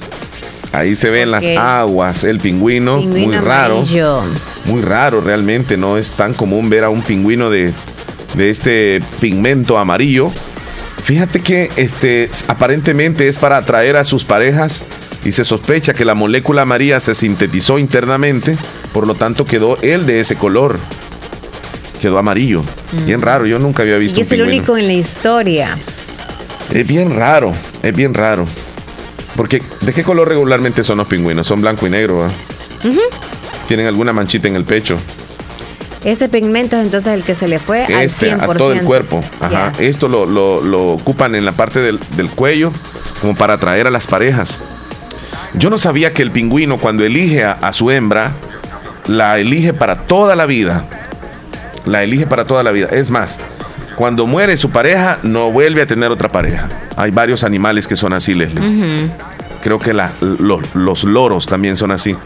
Ahí 0.72 0.96
se 0.96 1.10
ven 1.10 1.30
las 1.30 1.46
aguas, 1.46 2.24
el 2.24 2.40
pingüino, 2.40 3.00
muy 3.00 3.36
raro. 3.36 3.84
Muy 4.64 4.82
raro 4.82 5.20
realmente, 5.20 5.76
no 5.76 5.96
es 5.96 6.12
tan 6.12 6.34
común 6.34 6.68
ver 6.68 6.84
a 6.84 6.90
un 6.90 7.02
pingüino 7.02 7.50
de, 7.50 7.72
este 8.38 9.02
pigmento 9.20 9.78
amarillo. 9.78 10.30
Fíjate 11.02 11.40
que 11.40 11.70
este 11.76 12.28
aparentemente 12.48 13.28
es 13.28 13.38
para 13.38 13.56
atraer 13.56 13.96
a 13.96 14.04
sus 14.04 14.24
parejas 14.24 14.84
y 15.24 15.32
se 15.32 15.44
sospecha 15.44 15.94
que 15.94 16.04
la 16.04 16.14
molécula 16.14 16.62
amarilla 16.62 17.00
se 17.00 17.14
sintetizó 17.14 17.78
internamente, 17.78 18.58
por 18.92 19.06
lo 19.06 19.14
tanto 19.14 19.46
quedó 19.46 19.78
él 19.80 20.06
de 20.06 20.20
ese 20.20 20.36
color. 20.36 20.78
Quedó 22.02 22.18
amarillo. 22.18 22.62
Mm. 22.92 23.06
Bien 23.06 23.22
raro, 23.22 23.46
yo 23.46 23.58
nunca 23.58 23.82
había 23.82 23.96
visto. 23.96 24.20
Y 24.20 24.22
es 24.22 24.32
el 24.32 24.42
único 24.42 24.76
en 24.76 24.86
la 24.86 24.92
historia. 24.92 25.76
Es 26.72 26.86
bien 26.86 27.16
raro, 27.16 27.52
es 27.82 27.94
bien 27.94 28.12
raro. 28.12 28.46
Porque, 29.38 29.62
¿de 29.82 29.92
qué 29.92 30.02
color 30.02 30.26
regularmente 30.26 30.82
son 30.82 30.98
los 30.98 31.06
pingüinos? 31.06 31.46
Son 31.46 31.60
blanco 31.60 31.86
y 31.86 31.90
negro, 31.90 32.28
Tienen 33.68 33.86
alguna 33.86 34.12
manchita 34.12 34.48
en 34.48 34.56
el 34.56 34.64
pecho. 34.64 34.98
Ese 36.02 36.28
pigmento 36.28 36.76
es 36.76 36.86
entonces 36.86 37.14
el 37.14 37.22
que 37.22 37.36
se 37.36 37.46
le 37.46 37.60
fue 37.60 37.84
al 37.84 38.08
100%. 38.08 38.42
a 38.42 38.54
todo 38.56 38.72
el 38.72 38.80
cuerpo. 38.80 39.22
Ajá. 39.40 39.70
Esto 39.78 40.08
lo, 40.08 40.92
ocupan 40.92 41.36
en 41.36 41.44
la 41.44 41.52
parte 41.52 41.78
del, 41.78 42.00
cuello 42.34 42.72
como 43.20 43.36
para 43.36 43.54
atraer 43.54 43.86
a 43.86 43.92
las 43.92 44.08
parejas. 44.08 44.60
Yo 45.54 45.70
no 45.70 45.78
sabía 45.78 46.12
que 46.12 46.22
el 46.22 46.32
pingüino 46.32 46.78
cuando 46.78 47.04
elige 47.04 47.44
a, 47.44 47.72
su 47.72 47.92
hembra, 47.92 48.32
la 49.06 49.38
elige 49.38 49.72
para 49.72 49.98
toda 49.98 50.34
la 50.34 50.46
vida. 50.46 50.82
La 51.84 52.02
elige 52.02 52.26
para 52.26 52.44
toda 52.44 52.64
la 52.64 52.72
vida. 52.72 52.88
Es 52.90 53.10
más, 53.10 53.38
Cuando 53.98 54.28
muere 54.28 54.56
su 54.56 54.70
pareja, 54.70 55.18
no 55.24 55.50
vuelve 55.50 55.82
a 55.82 55.86
tener 55.86 56.12
otra 56.12 56.28
pareja. 56.28 56.68
Hay 56.94 57.10
varios 57.10 57.42
animales 57.42 57.88
que 57.88 57.96
son 57.96 58.12
así, 58.12 58.32
Leslie. 58.32 59.10
Creo 59.60 59.80
que 59.80 59.92
los 59.92 61.02
loros 61.02 61.46
también 61.46 61.76
son 61.76 61.90
así. 61.90 62.16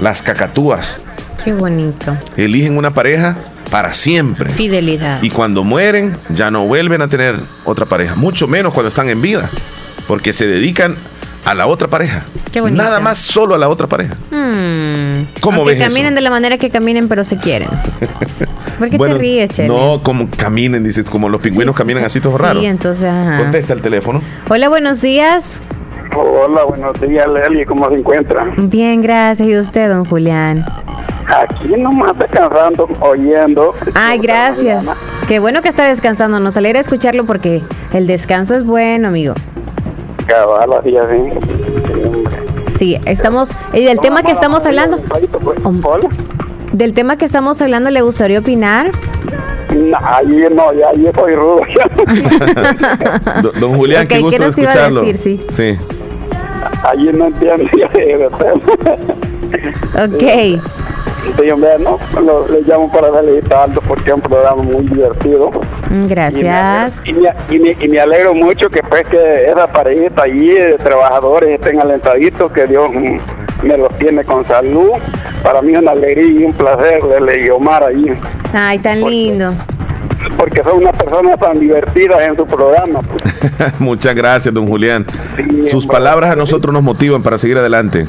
Las 0.00 0.22
cacatúas. 0.22 1.02
Qué 1.44 1.52
bonito. 1.52 2.16
Eligen 2.38 2.78
una 2.78 2.92
pareja 2.94 3.36
para 3.70 3.92
siempre. 3.92 4.50
Fidelidad. 4.50 5.22
Y 5.22 5.28
cuando 5.28 5.62
mueren, 5.62 6.16
ya 6.30 6.50
no 6.50 6.66
vuelven 6.66 7.02
a 7.02 7.08
tener 7.08 7.38
otra 7.66 7.84
pareja. 7.84 8.14
Mucho 8.14 8.48
menos 8.48 8.72
cuando 8.72 8.88
están 8.88 9.10
en 9.10 9.20
vida. 9.20 9.50
Porque 10.08 10.32
se 10.32 10.46
dedican 10.46 10.96
a 11.44 11.54
la 11.54 11.66
otra 11.66 11.88
pareja. 11.88 12.24
Qué 12.52 12.60
bonito. 12.60 12.82
Nada 12.82 13.00
más 13.00 13.18
solo 13.18 13.54
a 13.54 13.58
la 13.58 13.68
otra 13.68 13.86
pareja. 13.86 14.16
Hmm. 14.30 15.24
¿Cómo 15.40 15.64
ves 15.64 15.78
caminen 15.78 16.14
de 16.14 16.20
la 16.20 16.30
manera 16.30 16.58
que 16.58 16.70
caminen, 16.70 17.08
pero 17.08 17.24
se 17.24 17.36
quieren. 17.36 17.68
¿Por 18.78 18.88
qué 18.88 18.98
te 18.98 19.14
ríes, 19.14 19.50
Chele? 19.50 19.68
No, 19.68 20.00
como 20.02 20.28
caminen, 20.30 20.82
dice, 20.82 21.04
como 21.04 21.28
los 21.28 21.40
pingüinos 21.40 21.76
caminan 21.76 22.04
así 22.04 22.20
todos 22.20 22.40
raros. 22.40 22.62
Sí, 22.62 22.68
entonces, 22.68 23.10
Contesta 23.38 23.74
el 23.74 23.82
teléfono. 23.82 24.22
Hola, 24.48 24.68
buenos 24.68 25.02
días. 25.02 25.60
Hola, 26.16 26.64
buenos 26.64 27.00
días, 27.00 27.26
Leli, 27.28 27.64
¿cómo 27.64 27.88
se 27.88 27.96
encuentra? 27.96 28.52
Bien, 28.56 29.00
gracias. 29.00 29.48
¿Y 29.48 29.56
usted, 29.56 29.88
don 29.90 30.04
Julián? 30.04 30.64
Aquí 31.26 31.68
nomás 31.78 32.18
descansando, 32.18 32.88
oyendo. 33.00 33.72
Ay, 33.94 34.18
gracias. 34.18 34.86
Qué 35.28 35.38
bueno 35.38 35.62
que 35.62 35.68
está 35.68 35.86
descansando. 35.86 36.40
Nos 36.40 36.56
alegra 36.56 36.80
escucharlo 36.80 37.24
porque 37.24 37.62
el 37.92 38.08
descanso 38.08 38.56
es 38.56 38.64
bueno, 38.64 39.08
amigo. 39.08 39.34
Cabal, 40.26 40.72
así, 40.74 40.94
Sí, 42.78 42.98
estamos. 43.04 43.56
¿Y 43.72 43.84
del 43.84 44.00
tema 44.00 44.22
que 44.22 44.32
estamos 44.32 44.64
hablando? 44.66 44.98
¿Del 46.72 46.94
tema 46.94 47.16
que 47.16 47.24
estamos 47.24 47.60
hablando 47.60 47.90
le 47.90 48.00
gustaría 48.00 48.38
opinar? 48.38 48.90
No, 49.74 49.98
ahí 50.02 50.46
no, 50.50 50.72
ya 50.72 50.88
ahí 50.88 51.06
estoy 51.06 51.34
rudo. 51.34 51.60
don, 53.60 53.76
Julián, 53.76 54.08
qué 54.08 54.20
gusto 54.20 54.44
escucharlo. 54.44 55.04
sí. 55.16 55.40
sí. 55.50 55.76
Allí 56.82 57.10
no 57.12 57.26
entiendo. 57.26 57.64
ok. 59.94 60.60
Sí, 61.38 61.50
hombre, 61.50 61.70
no, 61.78 61.98
lo, 62.20 62.48
le 62.48 62.62
llamo 62.62 62.90
para 62.90 63.12
felicitarlo 63.12 63.80
porque 63.82 64.10
es 64.10 64.16
un 64.16 64.22
programa 64.22 64.62
muy 64.62 64.84
divertido. 64.84 65.50
Mm, 65.90 66.06
gracias. 66.06 67.00
Y 67.04 67.12
me, 67.12 67.30
y 67.50 67.58
me, 67.58 67.76
y 67.78 67.88
me, 67.88 68.00
alegro 68.00 68.34
mucho 68.34 68.68
que 68.68 68.82
pues 68.82 69.06
que 69.08 69.50
esa 69.50 69.66
parejita 69.66 70.22
allí 70.22 70.50
de 70.50 70.78
trabajadores 70.78 71.60
estén 71.60 71.80
alentaditos, 71.80 72.50
que 72.52 72.66
Dios 72.66 72.90
me 73.62 73.76
los 73.76 73.96
tiene 73.98 74.24
con 74.24 74.46
salud. 74.46 74.92
Para 75.42 75.62
mí 75.62 75.72
es 75.72 75.78
una 75.78 75.92
alegría 75.92 76.40
y 76.40 76.44
un 76.44 76.52
placer 76.52 77.02
verle 77.06 77.50
Omar 77.50 77.84
allí. 77.84 78.12
Ay, 78.52 78.78
tan 78.78 79.00
lindo 79.02 79.54
porque 80.36 80.62
son 80.62 80.78
una 80.78 80.92
persona 80.92 81.36
tan 81.36 81.58
divertida 81.58 82.24
en 82.24 82.36
su 82.36 82.46
programa. 82.46 83.00
Muchas 83.78 84.14
gracias, 84.14 84.52
don 84.52 84.66
Julián. 84.66 85.06
Sus 85.70 85.86
palabras 85.86 86.30
a 86.30 86.36
nosotros 86.36 86.72
nos 86.72 86.82
motivan 86.82 87.22
para 87.22 87.38
seguir 87.38 87.58
adelante. 87.58 88.06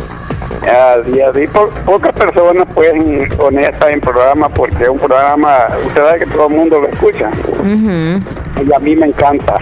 Así, 0.92 1.22
así, 1.22 1.48
pocas 1.86 2.14
personas 2.14 2.68
pueden 2.74 3.30
honestas 3.40 3.92
en 3.92 4.02
programa 4.02 4.50
porque 4.50 4.84
es 4.84 4.90
un 4.90 5.00
programa, 5.00 5.68
usted 5.88 6.02
sabe 6.02 6.20
que 6.20 6.26
todo 6.26 6.48
el 6.48 6.54
mundo 6.56 6.82
lo 6.82 6.88
escucha. 6.90 7.30
Y 7.64 8.74
a 8.74 8.80
mí 8.80 8.96
me 8.96 9.08
encanta. 9.08 9.58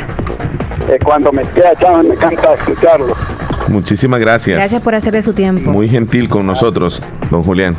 Eh, 0.90 0.98
cuando 1.04 1.32
me 1.32 1.44
queda 1.44 1.74
echando, 1.74 2.04
me 2.10 2.16
encanta 2.16 2.56
escucharlo. 2.56 3.16
Muchísimas 3.68 4.20
gracias. 4.20 4.58
Gracias 4.58 4.82
por 4.82 4.96
hacer 4.96 5.14
de 5.14 5.22
su 5.22 5.34
tiempo. 5.34 5.70
Muy 5.70 5.88
gentil 5.88 6.28
con 6.30 6.48
nosotros, 6.48 7.04
don 7.30 7.44
Julián. 7.44 7.76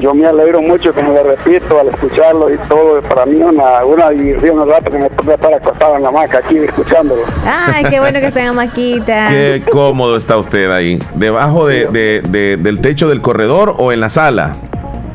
Yo 0.00 0.14
me 0.14 0.26
alegro 0.26 0.62
mucho, 0.62 0.92
como 0.92 1.12
le 1.12 1.22
repito, 1.22 1.80
al 1.80 1.88
escucharlo 1.88 2.52
y 2.52 2.58
todo. 2.68 3.00
Para 3.02 3.26
mí 3.26 3.36
una, 3.36 3.84
una 3.84 4.10
diversión 4.10 4.58
un 4.60 4.68
rato 4.68 4.90
que 4.90 4.98
me 4.98 5.10
puede 5.10 5.34
estar 5.34 5.52
acostado 5.52 5.96
en 5.96 6.02
la 6.02 6.10
maca 6.10 6.38
aquí 6.38 6.58
escuchándolo. 6.58 7.22
Ay, 7.44 7.84
qué 7.84 8.00
bueno 8.00 8.20
que 8.20 8.26
está 8.26 8.40
en 8.40 8.46
la 8.46 8.52
maquita. 8.52 9.28
Qué 9.28 9.62
cómodo 9.70 10.16
está 10.16 10.36
usted 10.36 10.70
ahí. 10.70 10.98
¿Debajo 11.14 11.66
de, 11.66 11.86
de, 11.86 12.56
del 12.56 12.80
techo 12.80 13.08
del 13.08 13.20
corredor 13.20 13.74
o 13.78 13.92
en 13.92 14.00
la 14.00 14.10
sala? 14.10 14.56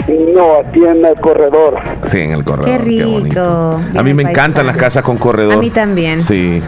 No, 0.07 0.55
aquí 0.59 0.83
en 0.83 1.05
el 1.05 1.15
corredor. 1.19 1.75
Sí, 2.05 2.19
en 2.19 2.31
el 2.31 2.43
corredor. 2.43 2.71
Qué 2.71 2.77
rico. 2.77 3.79
a 3.95 4.03
mí 4.03 4.13
me 4.13 4.23
encantan 4.23 4.65
las 4.65 4.77
casas 4.77 5.03
con 5.03 5.17
corredor. 5.17 5.55
A 5.55 5.57
mí 5.57 5.69
también. 5.69 6.23
Sí. 6.23 6.61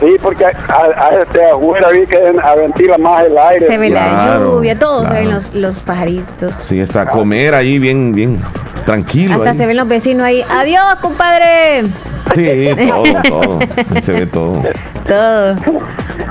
Sí, 0.00 0.16
porque 0.20 0.44
a, 0.44 0.50
a 0.50 1.22
este 1.22 1.44
afuera 1.44 1.88
vi 1.90 2.06
que 2.06 2.18
ventila 2.56 2.98
más 2.98 3.24
el 3.26 3.38
aire. 3.38 3.66
Se 3.66 3.78
ve 3.78 3.90
la 3.90 4.38
lluvia, 4.40 4.78
todo, 4.78 5.06
se 5.06 5.14
ven 5.14 5.30
los, 5.30 5.54
los 5.54 5.80
pajaritos. 5.82 6.54
Sí, 6.54 6.80
está 6.80 7.02
a 7.02 7.06
comer 7.06 7.54
ahí 7.54 7.78
bien, 7.78 8.12
bien 8.12 8.40
tranquilo. 8.84 9.34
Hasta 9.36 9.54
se 9.54 9.66
ven 9.66 9.76
los 9.76 9.88
vecinos 9.88 10.24
ahí. 10.24 10.44
Adiós, 10.48 10.96
compadre. 11.00 11.84
Sí, 12.34 12.68
todo, 12.88 13.22
todo. 13.28 13.58
Se 14.00 14.12
ve 14.12 14.26
todo. 14.26 14.62
Todo. 15.06 15.56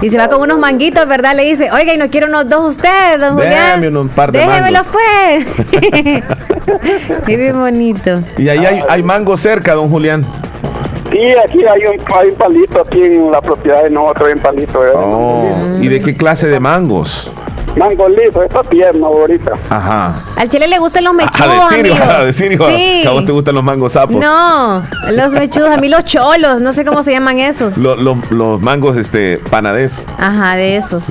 Y 0.02 0.10
se 0.10 0.18
va 0.18 0.28
con 0.28 0.42
unos 0.42 0.58
manguitos, 0.58 1.08
¿verdad? 1.08 1.36
Le 1.36 1.44
dice, 1.44 1.72
oiga, 1.72 1.94
y 1.94 1.98
no 1.98 2.10
quiero 2.10 2.28
unos 2.28 2.50
dos 2.50 2.76
usted, 2.76 3.20
don 3.20 3.36
Julián. 3.36 3.96
Un 3.96 4.10
par 4.10 4.32
de 4.32 4.40
Déjemelo 4.40 4.82
pues. 4.92 5.46
es 7.28 7.38
bien 7.38 7.60
bonito. 7.60 8.22
Y 8.38 8.50
ahí 8.50 8.66
hay, 8.66 8.84
hay 8.90 9.04
mango 9.04 9.38
cerca, 9.38 9.74
don 9.76 9.90
Julián. 9.90 10.26
Sí, 11.14 11.20
aquí 11.20 11.60
hay 11.64 11.86
un, 11.86 12.02
hay 12.12 12.30
un 12.30 12.36
palito, 12.36 12.82
aquí 12.82 13.04
en 13.04 13.32
la 13.32 13.40
propiedad 13.40 13.84
de 13.84 13.92
nosotros 13.92 14.30
hay 14.30 14.34
un 14.34 14.40
palito. 14.40 14.80
Oh, 14.96 15.56
¿Y 15.80 15.88
de 15.88 16.02
qué 16.02 16.16
clase 16.16 16.48
de 16.48 16.60
mangos? 16.60 17.32
Mango 17.78 18.10
liso, 18.10 18.42
está 18.42 18.64
tierno 18.64 19.08
ahorita. 19.08 19.52
Ajá. 19.70 20.16
Al 20.36 20.50
chile 20.50 20.68
le 20.68 20.80
gustan 20.80 21.04
los 21.04 21.14
mechudos, 21.14 21.72
a 21.72 21.76
decir, 21.76 22.02
A 22.02 22.26
decir, 22.26 22.58
sí. 22.58 23.04
¿A 23.06 23.12
vos 23.12 23.26
te 23.26 23.32
gustan 23.32 23.54
los 23.54 23.64
mangos 23.64 23.94
sapos? 23.94 24.16
No, 24.16 24.82
los 25.12 25.34
mechudos, 25.34 25.70
a 25.70 25.78
mí 25.78 25.88
los 25.88 26.04
cholos, 26.04 26.62
no 26.62 26.74
sé 26.74 26.84
cómo 26.84 27.04
se 27.04 27.12
llaman 27.12 27.38
esos. 27.38 27.78
Los, 27.78 28.00
los, 28.32 28.62
mangos, 28.62 28.98
este, 28.98 29.40
panadés. 29.52 30.08
Ajá, 30.18 30.56
de 30.56 30.78
esos. 30.78 31.06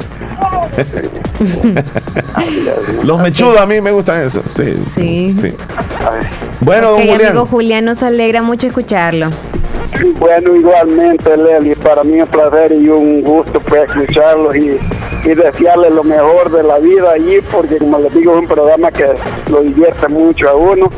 los 3.05 3.21
mechudos 3.21 3.61
a 3.61 3.67
mí 3.67 3.81
me 3.81 3.93
gustan 3.93 4.21
esos. 4.21 4.43
Sí. 4.57 4.75
Sí. 4.95 5.35
sí. 5.41 5.55
Bueno, 6.61 6.91
don 6.91 7.01
Julián. 7.01 7.27
amigo 7.27 7.47
Julián, 7.47 7.85
nos 7.85 8.03
alegra 8.03 8.43
mucho 8.43 8.67
escucharlo. 8.67 9.31
Bueno, 10.19 10.57
igualmente, 10.57 11.37
Leli, 11.37 11.75
para 11.77 12.03
mí 12.03 12.19
es 12.19 12.25
un 12.25 12.29
placer 12.29 12.73
y 12.73 12.89
un 12.89 13.23
gusto 13.23 13.61
pues, 13.61 13.89
escucharlos 13.89 14.57
y, 14.57 14.79
y 15.25 15.35
desearle 15.35 15.91
lo 15.91 16.03
mejor 16.03 16.51
de 16.51 16.63
la 16.63 16.79
vida 16.79 17.13
allí, 17.13 17.39
porque 17.51 17.79
como 17.79 17.99
les 17.99 18.13
digo, 18.15 18.33
es 18.35 18.41
un 18.41 18.49
programa 18.49 18.91
que 18.91 19.07
lo 19.51 19.63
divierte 19.63 20.09
mucho 20.09 20.49
a 20.49 20.55
uno. 20.57 20.91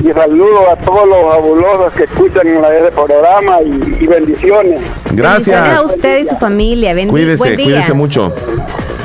Y 0.00 0.12
saludo 0.12 0.70
a 0.70 0.76
todos 0.76 1.08
los 1.08 1.34
fabulosos 1.34 1.92
que 1.94 2.04
escuchan 2.04 2.46
en 2.46 2.62
la 2.62 2.76
ese 2.76 2.92
programa 2.92 3.60
y, 3.62 4.06
bendiciones. 4.06 4.80
Gracias. 5.12 5.76
a 5.76 5.82
usted 5.82 6.20
y 6.20 6.26
su 6.26 6.36
familia. 6.36 6.94
cuídese, 7.08 7.54
cuídese 7.54 7.92
mucho. 7.94 8.32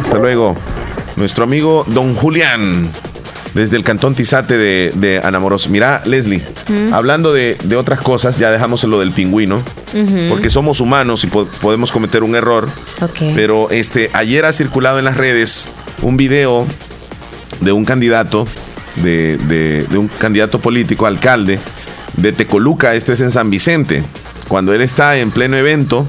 Hasta 0.01 0.17
luego. 0.17 0.55
Nuestro 1.15 1.43
amigo 1.43 1.83
Don 1.87 2.15
Julián 2.15 2.91
desde 3.53 3.77
el 3.77 3.83
cantón 3.83 4.15
Tizate 4.15 4.57
de, 4.57 4.91
de 4.95 5.19
Anamoros. 5.19 5.69
Mira, 5.69 6.01
Leslie, 6.05 6.41
hablando 6.91 7.33
de, 7.33 7.57
otras 7.77 8.01
cosas, 8.01 8.37
ya 8.37 8.51
dejamos 8.51 8.83
lo 8.83 8.99
del 8.99 9.11
pingüino, 9.11 9.61
porque 10.29 10.49
somos 10.49 10.79
humanos 10.79 11.23
y 11.23 11.27
podemos 11.27 11.91
cometer 11.91 12.23
un 12.23 12.35
error. 12.35 12.69
Pero 13.35 13.69
este, 13.69 14.09
ayer 14.13 14.45
ha 14.45 14.53
circulado 14.53 14.99
en 14.99 15.05
las 15.05 15.17
redes 15.17 15.69
un 16.01 16.17
video 16.17 16.65
de 17.61 17.71
un 17.71 17.85
candidato, 17.85 18.47
de, 18.97 19.37
de, 19.37 19.97
un 19.97 20.07
candidato 20.07 20.59
político, 20.59 21.05
alcalde, 21.05 21.59
de 22.17 22.31
Tecoluca, 22.31 22.93
esto 22.95 23.13
es 23.13 23.21
en 23.21 23.31
San 23.31 23.49
Vicente, 23.49 24.03
cuando 24.47 24.73
él 24.73 24.81
está 24.81 25.17
en 25.17 25.31
pleno 25.31 25.57
evento, 25.57 26.05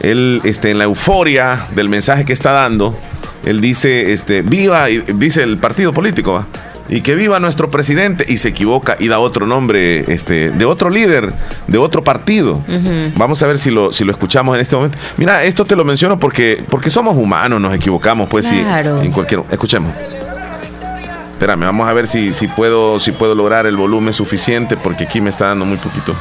él 0.00 0.40
este, 0.44 0.70
en 0.70 0.78
la 0.78 0.84
euforia 0.84 1.66
del 1.74 1.88
mensaje 1.88 2.24
que 2.24 2.32
está 2.32 2.52
dando, 2.52 2.96
él 3.44 3.60
dice, 3.60 4.12
este, 4.12 4.42
viva, 4.42 4.86
dice 4.86 5.42
el 5.42 5.58
partido 5.58 5.92
político, 5.92 6.44
y 6.88 7.00
que 7.00 7.14
viva 7.14 7.38
nuestro 7.40 7.70
presidente 7.70 8.24
y 8.28 8.38
se 8.38 8.48
equivoca 8.48 8.96
y 8.98 9.08
da 9.08 9.18
otro 9.18 9.46
nombre 9.46 10.04
este, 10.12 10.50
de 10.50 10.64
otro 10.64 10.90
líder, 10.90 11.32
de 11.66 11.78
otro 11.78 12.04
partido. 12.04 12.60
Vamos 13.16 13.42
a 13.42 13.46
ver 13.46 13.58
si 13.58 13.70
lo, 13.70 13.92
si 13.92 14.04
lo 14.04 14.12
escuchamos 14.12 14.54
en 14.54 14.60
este 14.60 14.76
momento. 14.76 14.98
Mira, 15.16 15.44
esto 15.44 15.64
te 15.64 15.76
lo 15.76 15.84
menciono 15.84 16.18
porque, 16.18 16.62
porque 16.68 16.90
somos 16.90 17.16
humanos, 17.16 17.60
nos 17.60 17.74
equivocamos, 17.74 18.28
pues 18.28 18.46
sí, 18.46 18.62
en 19.02 19.12
cualquier. 19.12 19.42
Escuchemos. 19.50 19.96
Espérame, 21.32 21.62
vamos 21.62 21.88
a 21.88 21.92
ver 21.92 22.06
si, 22.06 22.32
si, 22.32 22.46
puedo, 22.46 23.00
si 23.00 23.10
puedo 23.10 23.34
lograr 23.34 23.66
el 23.66 23.76
volumen 23.76 24.14
suficiente 24.14 24.76
porque 24.76 25.04
aquí 25.04 25.20
me 25.20 25.28
está 25.28 25.46
dando 25.46 25.64
muy 25.64 25.76
poquito. 25.76 26.14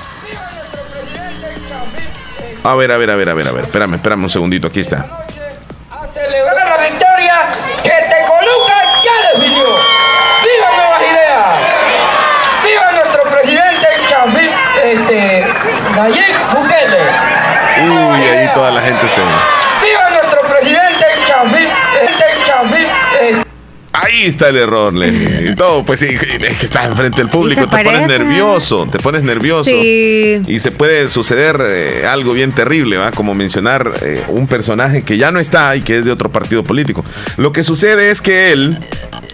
A 2.63 2.75
ver, 2.75 2.91
a 2.91 2.97
ver, 2.97 3.11
a 3.11 3.15
ver, 3.15 3.29
a 3.29 3.33
ver, 3.33 3.47
a 3.47 3.51
ver. 3.51 3.63
Espérame, 3.65 3.95
espérame 3.95 4.23
un 4.23 4.29
segundito, 4.29 4.67
aquí 4.67 4.79
está. 4.79 5.05
A 5.91 6.07
celebrar 6.07 6.55
la 6.55 6.89
victoria 6.89 7.35
que 7.83 7.89
te 7.89 8.25
coloca 8.25 8.73
ya 9.03 9.39
definió. 9.39 9.65
¡Viva 9.65 10.69
Nuevas 10.75 11.01
Ideas! 11.01 11.45
¡Viva 12.63 12.91
nuestro 12.91 13.23
presidente 13.31 13.87
Chafik, 14.07 14.51
este, 14.83 15.45
Nayib 16.01 16.35
Bukele! 16.55 17.03
Uy, 17.83 18.21
ahí 18.27 18.49
toda 18.55 18.71
la 18.71 18.81
gente 18.81 19.01
se 19.07 19.21
¡Viva 19.21 20.09
nuestro 20.09 20.41
presidente 20.49 21.05
Chafik, 21.27 21.69
este! 22.01 22.25
Ay, 23.13 23.43
Ahí 23.93 24.25
está 24.25 24.49
el 24.49 24.57
error, 24.57 24.93
Leslie. 24.93 25.51
Y 25.51 25.55
todo, 25.55 25.85
pues 25.85 25.99
sí, 25.99 26.07
es 26.07 26.19
que 26.57 26.65
estás 26.65 26.87
enfrente 26.87 27.17
del 27.17 27.29
público, 27.29 27.67
te 27.67 27.83
pones 27.83 28.07
nervioso, 28.07 28.87
te 28.91 28.97
pones 28.97 29.21
nervioso. 29.21 29.69
Sí. 29.69 30.41
Y 30.47 30.59
se 30.59 30.71
puede 30.71 31.07
suceder 31.07 31.57
eh, 31.61 32.07
algo 32.07 32.33
bien 32.33 32.51
terrible, 32.51 32.97
¿va? 32.97 33.11
Como 33.11 33.35
mencionar 33.35 33.93
eh, 34.01 34.23
un 34.27 34.47
personaje 34.47 35.03
que 35.03 35.17
ya 35.17 35.31
no 35.31 35.39
está 35.39 35.75
y 35.75 35.81
que 35.81 35.97
es 35.97 36.05
de 36.05 36.11
otro 36.11 36.31
partido 36.31 36.63
político. 36.63 37.05
Lo 37.37 37.51
que 37.51 37.63
sucede 37.63 38.09
es 38.09 38.21
que 38.21 38.51
él 38.51 38.79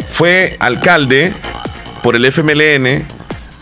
fue 0.10 0.58
alcalde 0.60 1.34
por 2.04 2.16
el 2.18 2.26
FMLN, 2.26 3.06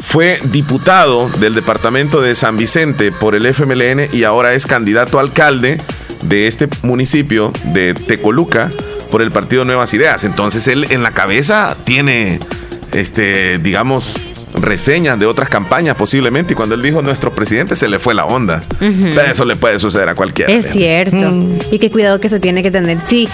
fue 0.06 0.40
diputado 0.44 1.30
del 1.30 1.56
departamento 1.56 2.22
de 2.22 2.36
San 2.36 2.58
Vicente 2.58 3.12
por 3.12 3.36
el 3.36 3.46
FMLN 3.46 4.10
y 4.14 4.24
ahora 4.24 4.54
es 4.54 4.66
candidato 4.66 5.18
a 5.18 5.22
alcalde 5.22 5.82
de 6.22 6.48
este 6.48 6.70
municipio 6.84 7.52
de 7.66 7.94
Tecoluca 7.94 8.72
por 9.12 9.22
el 9.22 9.32
partido 9.32 9.66
Nuevas 9.66 9.94
Ideas. 9.94 10.24
Entonces 10.24 10.68
él 10.68 10.88
en 10.90 11.04
la 11.04 11.12
cabeza 11.12 11.76
tiene, 11.84 12.40
este, 12.94 13.58
digamos, 13.60 14.16
reseñas 14.54 15.20
de 15.20 15.26
otras 15.26 15.50
campañas 15.50 15.96
posiblemente 15.96 16.54
y 16.54 16.56
cuando 16.56 16.76
él 16.76 16.82
dijo 16.82 17.02
nuestro 17.02 17.34
presidente 17.34 17.76
se 17.76 17.88
le 17.90 18.00
fue 18.00 18.14
la 18.14 18.26
onda. 18.26 18.64
Pero 18.80 19.22
eso 19.22 19.44
le 19.44 19.56
puede 19.56 19.80
suceder 19.80 20.10
a 20.10 20.16
cualquiera. 20.16 20.52
Es 20.52 20.72
cierto. 20.72 21.18
Mm. 21.18 21.58
Y 21.72 21.80
qué 21.80 21.92
cuidado 21.92 22.20
que 22.20 22.30
se 22.30 22.40
tiene 22.40 22.64
que 22.64 22.72
tener. 22.72 23.00
Sí, 23.02 23.28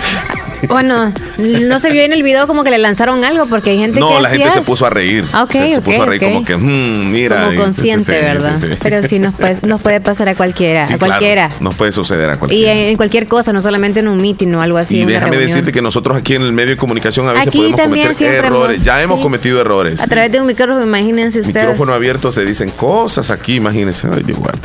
bueno, 0.68 1.14
no 1.38 1.80
se 1.80 1.90
vio 1.92 2.02
en 2.04 2.14
el 2.14 2.24
video 2.24 2.48
como 2.48 2.64
que 2.64 2.72
le 2.72 2.78
lanzaron 2.78 3.24
algo 3.24 3.46
porque 3.48 3.72
hay 3.72 3.80
gente 3.80 4.00
no, 4.00 4.10
que. 4.10 4.14
No, 4.16 4.20
la 4.20 4.30
gente 4.30 4.52
se 4.52 4.62
puso 4.62 4.86
a 4.86 4.90
reír. 4.90 5.26
se, 5.28 5.82
puso 5.82 6.04
a 6.04 6.06
reír 6.06 6.22
como 6.22 6.44
que, 6.44 6.58
mmm, 6.58 7.12
mira. 7.12 7.46
Como 7.46 7.64
consciente, 7.64 8.12
¿verdad? 8.12 8.60
Pero 8.82 9.04
sí 9.08 9.20
nos 9.20 9.34
puede, 9.36 9.58
nos 9.68 9.82
puede 9.82 10.02
pasar 10.02 10.30
a 10.30 10.36
cualquiera. 10.36 10.84
a 10.84 10.98
cualquiera. 10.98 11.50
nos 11.60 11.76
puede 11.76 11.92
suceder 11.92 12.30
a 12.30 12.38
cualquiera. 12.38 12.74
Y 12.74 12.90
en 12.90 12.98
cualquier 12.98 13.28
cosa, 13.28 13.54
no 13.54 13.62
solamente 13.62 14.00
en 14.00 14.08
un 14.08 14.22
meeting 14.22 14.54
o 14.54 14.62
algo 14.62 14.78
así. 14.78 15.02
Y 15.02 15.06
déjame 15.06 15.38
decirte 15.38 15.72
que 15.72 15.82
nosotros 15.82 16.18
aquí 16.18 16.36
en 16.36 16.44
el 16.44 16.54
medio 16.54 16.72
de 16.72 16.78
comunicación 16.78 17.28
a 17.28 17.34
veces 17.34 17.54
podemos 17.54 17.80
cometer 17.80 18.34
errores. 18.34 18.84
ya 18.84 19.02
hemos 19.02 19.20
cometido 19.22 19.60
errores. 19.60 20.02
A 20.02 20.08
través 20.08 20.32
de 20.32 20.40
un 20.40 20.48
micrófono, 20.48 20.84
imagínense 20.84 21.40
ustedes. 21.40 21.68
Micrófono 21.68 21.94
abierto 21.94 22.32
se 22.32 22.46
dicen 22.46 22.70
cosas 22.70 23.32
aquí, 23.32 23.56
imagínense. 23.56 24.08
Ay, 24.12 24.24
Dios 24.24 24.38
guarda. 24.40 24.60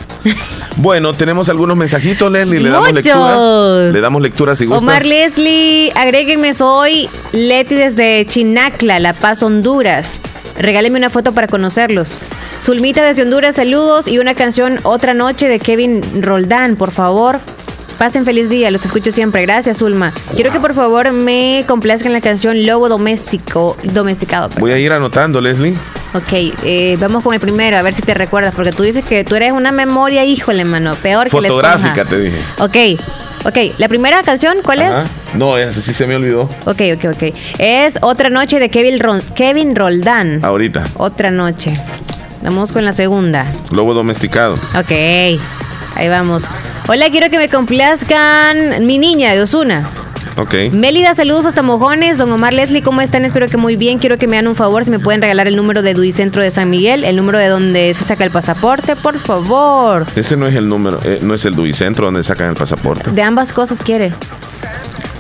bueno, 0.77 1.15
tenemos 1.15 1.49
algunos 1.49 1.77
mensajitos, 1.77 2.31
Leslie. 2.31 2.61
Le 2.61 2.71
damos 2.71 2.93
lectura. 2.93 3.93
Le 3.93 4.01
damos 4.01 4.23
lectura 4.23 4.57
si 4.57 4.67
gustas. 4.67 4.83
Omar 4.83 5.05
Leslie, 5.05 5.86
agréguenme 5.95 6.55
soy 6.55 7.09
Leti 7.33 7.75
desde 7.75 8.25
Chinacla, 8.27 8.99
La 8.99 9.13
Paz, 9.13 9.43
Honduras. 9.43 10.21
Regáleme 10.59 10.99
una 10.99 11.11
foto 11.11 11.33
para 11.33 11.47
conocerlos. 11.47 12.19
Zulmita 12.63 13.05
desde 13.05 13.23
Honduras, 13.23 13.57
saludos 13.57 14.09
y 14.09 14.19
una 14.19 14.35
canción 14.35 14.79
Otra 14.83 15.15
Noche 15.15 15.49
de 15.49 15.59
Kevin 15.59 16.23
Roldán, 16.23 16.77
por 16.77 16.91
favor. 16.91 17.41
Pasen 17.99 18.25
feliz 18.25 18.49
día, 18.49 18.71
los 18.71 18.85
escucho 18.85 19.11
siempre. 19.13 19.43
Gracias, 19.43 19.79
Zulma. 19.79 20.13
Quiero 20.35 20.53
que 20.53 20.61
por 20.61 20.75
favor 20.75 21.13
me 21.13 21.65
complazcan 21.67 22.13
la 22.13 22.21
canción 22.21 22.67
Lobo 22.67 22.89
Doméstico, 22.89 23.77
Domesticado. 23.83 24.51
Voy 24.59 24.73
a 24.73 24.79
ir 24.79 24.93
anotando, 24.93 25.41
Leslie. 25.41 25.75
Ok, 26.15 26.55
eh, 26.65 26.97
vamos 27.01 27.23
con 27.23 27.35
el 27.35 27.41
primero, 27.41 27.77
a 27.77 27.83
ver 27.83 27.93
si 27.95 28.03
te 28.03 28.15
recuerdas, 28.15 28.55
porque 28.55 28.73
tú 28.73 28.83
dices 28.83 29.05
que 29.05 29.25
tú 29.25 29.35
eres 29.35 29.53
una 29.53 29.73
memoria, 29.73 30.25
híjole, 30.25 30.65
mano, 30.65 30.95
peor 30.97 31.29
que 31.31 31.41
la 31.41 31.49
Fotográfica, 31.49 32.05
te 32.05 32.19
dije. 32.19 32.39
Ok, 32.59 32.77
Ok, 33.47 33.59
la 33.79 33.89
primera 33.89 34.25
canción, 34.25 34.57
¿cuál 34.65 34.81
es? 34.81 34.97
No, 35.35 35.57
esa 35.57 35.81
sí 35.81 35.95
se 35.95 36.05
me 36.09 36.17
olvidó. 36.17 36.49
Ok, 36.65 36.83
ok, 36.97 37.05
ok. 37.15 37.35
Es 37.59 37.97
Otra 38.03 38.29
Noche 38.29 38.59
de 38.59 38.71
Kevin, 38.71 38.99
Kevin 39.37 39.77
Roldán. 39.77 40.45
Ahorita. 40.45 40.85
Otra 40.97 41.31
Noche. 41.31 41.81
Vamos 42.43 42.73
con 42.73 42.85
la 42.85 42.93
segunda. 42.93 43.47
Lobo 43.71 43.95
domesticado. 43.95 44.55
Ok, 44.75 44.91
ahí 44.91 46.09
vamos. 46.09 46.49
Hola, 46.89 47.11
quiero 47.11 47.29
que 47.31 47.39
me 47.39 47.49
complazcan 47.49 48.87
mi 48.87 48.99
niña 48.99 49.33
de 49.33 49.43
Osuna. 49.43 49.91
Ok. 50.37 50.71
Mélida, 50.71 51.17
saludos 51.17 51.45
hasta 51.45 51.61
Mojones. 51.61 52.17
Don 52.17 52.31
Omar 52.31 52.53
Leslie, 52.53 52.81
¿cómo 52.81 53.01
están? 53.01 53.25
Espero 53.25 53.49
que 53.49 53.57
muy 53.57 53.75
bien. 53.75 53.99
Quiero 53.99 54.19
que 54.19 54.29
me 54.29 54.37
hagan 54.37 54.47
un 54.47 54.55
favor, 54.55 54.85
si 54.85 54.93
me 54.93 55.01
pueden 55.01 55.21
regalar 55.21 55.49
el 55.49 55.57
número 55.57 55.83
de 55.83 55.95
Duicentro 55.95 56.43
de 56.43 56.53
San 56.53 56.71
Miguel, 56.71 57.03
el 57.03 57.17
número 57.17 57.41
de 57.41 57.49
donde 57.49 57.93
se 57.93 58.05
saca 58.05 58.23
el 58.23 58.31
pasaporte, 58.31 58.95
por 58.95 59.19
favor. 59.19 60.07
Ese 60.15 60.37
no 60.37 60.47
es 60.47 60.55
el 60.55 60.69
número, 60.69 61.01
eh, 61.05 61.19
no 61.23 61.35
es 61.35 61.45
el 61.45 61.57
Duicentro 61.57 62.05
donde 62.05 62.23
sacan 62.23 62.51
el 62.51 62.55
pasaporte. 62.55 63.11
De 63.11 63.23
ambas 63.23 63.53
cosas 63.53 63.83
quiere. 63.83 64.13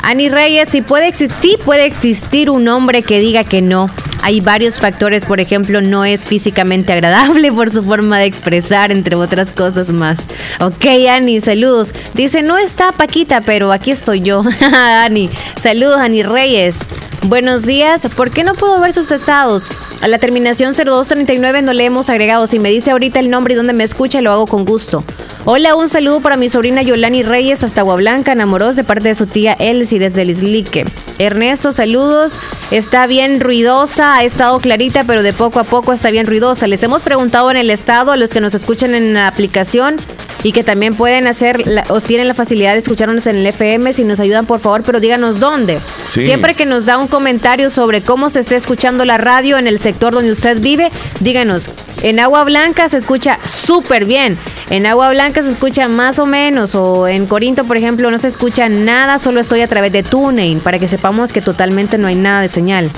Ani 0.02 0.28
Reyes, 0.28 0.68
si 0.68 0.82
puede, 0.82 1.12
sí 1.14 1.58
puede 1.64 1.84
existir 1.84 2.48
un 2.48 2.68
hombre 2.68 3.02
que 3.02 3.18
diga 3.18 3.42
que 3.42 3.60
no. 3.60 3.90
Hay 4.22 4.40
varios 4.40 4.80
factores, 4.80 5.24
por 5.24 5.40
ejemplo, 5.40 5.80
no 5.80 6.04
es 6.04 6.26
físicamente 6.26 6.92
agradable 6.92 7.52
por 7.52 7.70
su 7.70 7.82
forma 7.82 8.18
de 8.18 8.26
expresar, 8.26 8.90
entre 8.92 9.16
otras 9.16 9.50
cosas 9.50 9.88
más. 9.90 10.20
Ok, 10.60 10.84
Ani, 11.10 11.40
saludos. 11.40 11.94
Dice, 12.14 12.42
no 12.42 12.58
está 12.58 12.92
Paquita, 12.92 13.40
pero 13.40 13.72
aquí 13.72 13.90
estoy 13.90 14.20
yo. 14.20 14.42
Ani, 15.04 15.30
saludos, 15.62 16.00
Ani 16.00 16.22
Reyes. 16.22 16.78
Buenos 17.22 17.64
días, 17.64 18.02
¿por 18.16 18.30
qué 18.30 18.44
no 18.44 18.54
puedo 18.54 18.80
ver 18.80 18.92
sus 18.92 19.10
estados? 19.10 19.70
A 20.00 20.08
la 20.08 20.18
terminación 20.18 20.74
0239 20.74 21.62
no 21.62 21.72
le 21.72 21.84
hemos 21.84 22.08
agregado. 22.08 22.46
Si 22.46 22.58
me 22.58 22.70
dice 22.70 22.92
ahorita 22.92 23.18
el 23.18 23.30
nombre 23.30 23.54
y 23.54 23.56
dónde 23.56 23.72
me 23.72 23.82
escucha, 23.82 24.20
lo 24.20 24.30
hago 24.30 24.46
con 24.46 24.64
gusto. 24.64 25.02
Hola, 25.44 25.74
un 25.74 25.88
saludo 25.88 26.20
para 26.20 26.36
mi 26.36 26.48
sobrina 26.48 26.82
Yolani 26.82 27.22
Reyes 27.22 27.64
hasta 27.64 27.82
Guablanca, 27.82 28.32
enamoros 28.32 28.76
de 28.76 28.84
parte 28.84 29.08
de 29.08 29.14
su 29.14 29.26
tía 29.26 29.54
Elsie 29.58 29.98
desde 29.98 30.24
Lislique. 30.24 30.84
Ernesto, 31.18 31.72
saludos. 31.72 32.38
Está 32.70 33.06
bien 33.06 33.40
ruidosa, 33.40 34.16
ha 34.16 34.24
estado 34.24 34.60
clarita, 34.60 35.04
pero 35.04 35.22
de 35.22 35.32
poco 35.32 35.58
a 35.58 35.64
poco 35.64 35.92
está 35.92 36.10
bien 36.10 36.26
ruidosa. 36.26 36.66
Les 36.66 36.82
hemos 36.82 37.02
preguntado 37.02 37.50
en 37.50 37.56
el 37.56 37.70
estado 37.70 38.12
a 38.12 38.16
los 38.16 38.30
que 38.30 38.40
nos 38.40 38.54
escuchan 38.54 38.94
en 38.94 39.14
la 39.14 39.28
aplicación 39.28 39.96
y 40.42 40.52
que 40.52 40.64
también 40.64 40.94
pueden 40.94 41.26
hacer 41.26 41.62
o 41.88 42.00
tienen 42.00 42.28
la 42.28 42.34
facilidad 42.34 42.74
de 42.74 42.78
escucharnos 42.80 43.26
en 43.26 43.36
el 43.36 43.46
FM. 43.46 43.92
Si 43.92 44.04
nos 44.04 44.20
ayudan, 44.20 44.46
por 44.46 44.60
favor, 44.60 44.82
pero 44.84 45.00
díganos 45.00 45.40
dónde. 45.40 45.78
Siempre 46.06 46.54
que 46.54 46.66
nos 46.66 46.86
da 46.86 46.98
un 46.98 47.08
comentario 47.08 47.70
sobre 47.70 48.02
cómo 48.02 48.30
se 48.30 48.40
está 48.40 48.56
escuchando 48.56 49.04
la 49.04 49.18
radio 49.18 49.58
en 49.58 49.66
el 49.66 49.78
sector 49.78 50.12
donde 50.14 50.32
usted 50.32 50.60
vive, 50.60 50.90
díganos. 51.20 51.70
En 52.02 52.20
Agua 52.20 52.44
Blanca 52.44 52.88
se 52.88 52.98
escucha 52.98 53.38
súper 53.46 54.04
bien. 54.04 54.38
En 54.70 54.86
Agua 54.86 55.10
Blanca 55.10 55.42
se 55.42 55.50
escucha 55.50 55.88
más 55.88 56.18
o 56.18 56.26
menos. 56.26 56.74
O 56.74 57.08
en 57.08 57.26
Corinto, 57.26 57.64
por 57.64 57.76
ejemplo, 57.76 58.10
no 58.10 58.18
se 58.18 58.28
escucha 58.28 58.68
nada. 58.68 59.18
Solo 59.18 59.40
estoy 59.40 59.62
a 59.62 59.68
través 59.68 59.92
de 59.92 60.02
TuneIn 60.02 60.60
para 60.60 60.78
que 60.78 60.88
sepamos 60.88 61.32
que 61.32 61.40
totalmente 61.40 61.98
no 61.98 62.06
hay 62.06 62.14
nada 62.14 62.42
de 62.42 62.48
señal. 62.48 62.90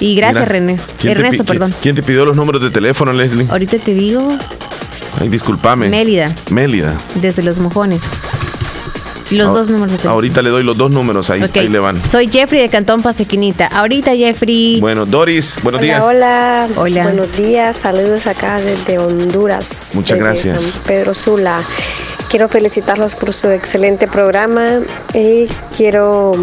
Y 0.00 0.16
gracias, 0.16 0.48
René. 0.48 0.78
Ernesto, 1.02 1.44
perdón. 1.44 1.74
¿Quién 1.80 1.94
te 1.94 2.02
pidió 2.02 2.24
los 2.24 2.36
números 2.36 2.60
de 2.60 2.70
teléfono, 2.70 3.12
Leslie? 3.12 3.46
Ahorita 3.48 3.78
te 3.78 3.94
digo. 3.94 4.36
Ay, 5.20 5.28
discúlpame. 5.28 5.88
Mélida. 5.88 6.34
Mélida. 6.50 6.96
Desde 7.16 7.42
Los 7.42 7.58
Mojones. 7.58 8.02
Los 9.30 9.52
dos 9.52 9.68
números 9.68 9.92
de 9.92 9.98
teléfono. 9.98 10.14
Ahorita 10.14 10.42
le 10.42 10.50
doy 10.50 10.62
los 10.62 10.76
dos 10.76 10.90
números, 10.90 11.30
ahí, 11.30 11.42
ahí 11.42 11.68
le 11.68 11.78
van. 11.78 12.00
Soy 12.10 12.28
Jeffrey 12.28 12.60
de 12.60 12.68
Cantón 12.68 13.02
Pasequinita. 13.02 13.66
Ahorita, 13.68 14.14
Jeffrey. 14.14 14.80
Bueno, 14.80 15.06
Doris, 15.06 15.56
buenos 15.62 15.80
días. 15.80 16.02
Hola, 16.04 16.68
hola. 16.76 17.04
Buenos 17.04 17.36
días, 17.36 17.78
saludos 17.78 18.26
acá 18.26 18.60
desde 18.60 18.98
Honduras. 18.98 19.92
Muchas 19.94 20.18
gracias. 20.18 20.62
San 20.62 20.82
Pedro 20.82 21.14
Sula. 21.14 21.62
Quiero 22.28 22.48
felicitarlos 22.48 23.16
por 23.16 23.32
su 23.32 23.48
excelente 23.48 24.08
programa 24.08 24.80
y 25.14 25.46
quiero 25.76 26.34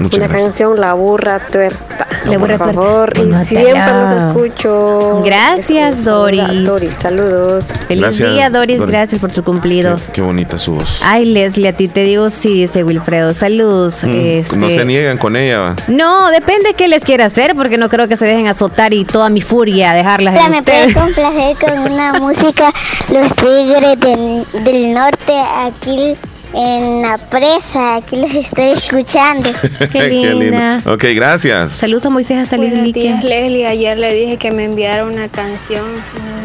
una 0.00 0.28
canción, 0.28 0.80
La 0.80 0.94
Burra 0.94 1.46
Tuerta. 1.46 2.06
La 2.26 2.38
Burra 2.38 2.56
Por 2.56 2.74
favor, 2.74 3.12
y 3.16 3.44
siempre 3.44 3.92
los 3.92 4.10
escucho. 4.12 5.22
Gracias, 5.24 6.04
Doris. 6.04 6.64
Doris, 6.64 6.94
saludos. 6.94 7.68
Feliz 7.88 8.18
día, 8.18 8.48
Doris. 8.48 8.80
Gracias 8.80 9.20
por 9.20 9.32
su 9.32 9.42
cumplido. 9.42 9.98
Qué, 10.12 10.22
bonita 10.22 10.58
su 10.58 10.74
voz. 10.74 11.00
Ay, 11.02 11.24
Leslie, 11.24 11.68
a 11.68 11.72
ti 11.72 11.88
te 11.88 12.04
digo 12.12 12.30
sí, 12.30 12.62
dice 12.62 12.84
Wilfredo. 12.84 13.32
Saludos. 13.34 14.04
Mm, 14.04 14.10
este 14.10 14.56
no 14.56 14.68
se 14.68 14.84
niegan 14.84 15.18
con 15.18 15.34
ella. 15.36 15.74
No, 15.88 16.30
depende 16.30 16.74
qué 16.74 16.88
les 16.88 17.04
quiera 17.04 17.26
hacer, 17.26 17.54
porque 17.56 17.78
no 17.78 17.88
creo 17.88 18.06
que 18.06 18.16
se 18.16 18.26
dejen 18.26 18.46
azotar 18.46 18.92
y 18.92 19.04
toda 19.04 19.30
mi 19.30 19.40
furia 19.40 19.92
dejarlas 19.94 20.38
en 20.38 20.50
me 20.50 20.62
puedes 20.62 20.94
complacer 20.94 21.56
con 21.58 21.92
una 21.92 22.12
música 22.20 22.72
Los 23.10 23.34
Tigres 23.34 23.98
del, 24.00 24.64
del 24.64 24.92
Norte 24.92 25.32
aquí 25.56 26.16
en 26.54 27.02
la 27.02 27.16
presa. 27.16 27.96
Aquí 27.96 28.16
los 28.16 28.34
estoy 28.34 28.72
escuchando. 28.72 29.48
Qué 29.92 30.34
linda. 30.34 30.82
Ok, 30.84 31.04
gracias. 31.14 31.72
Saludos 31.72 32.04
a 32.06 32.10
Moisés 32.10 32.38
hasta 32.38 32.56
Buenos 32.56 32.92
días, 32.92 33.24
Leslie. 33.24 33.66
Ayer 33.66 33.96
le 33.96 34.14
dije 34.14 34.36
que 34.36 34.50
me 34.50 34.64
enviara 34.64 35.06
una 35.06 35.28
canción. 35.28 35.84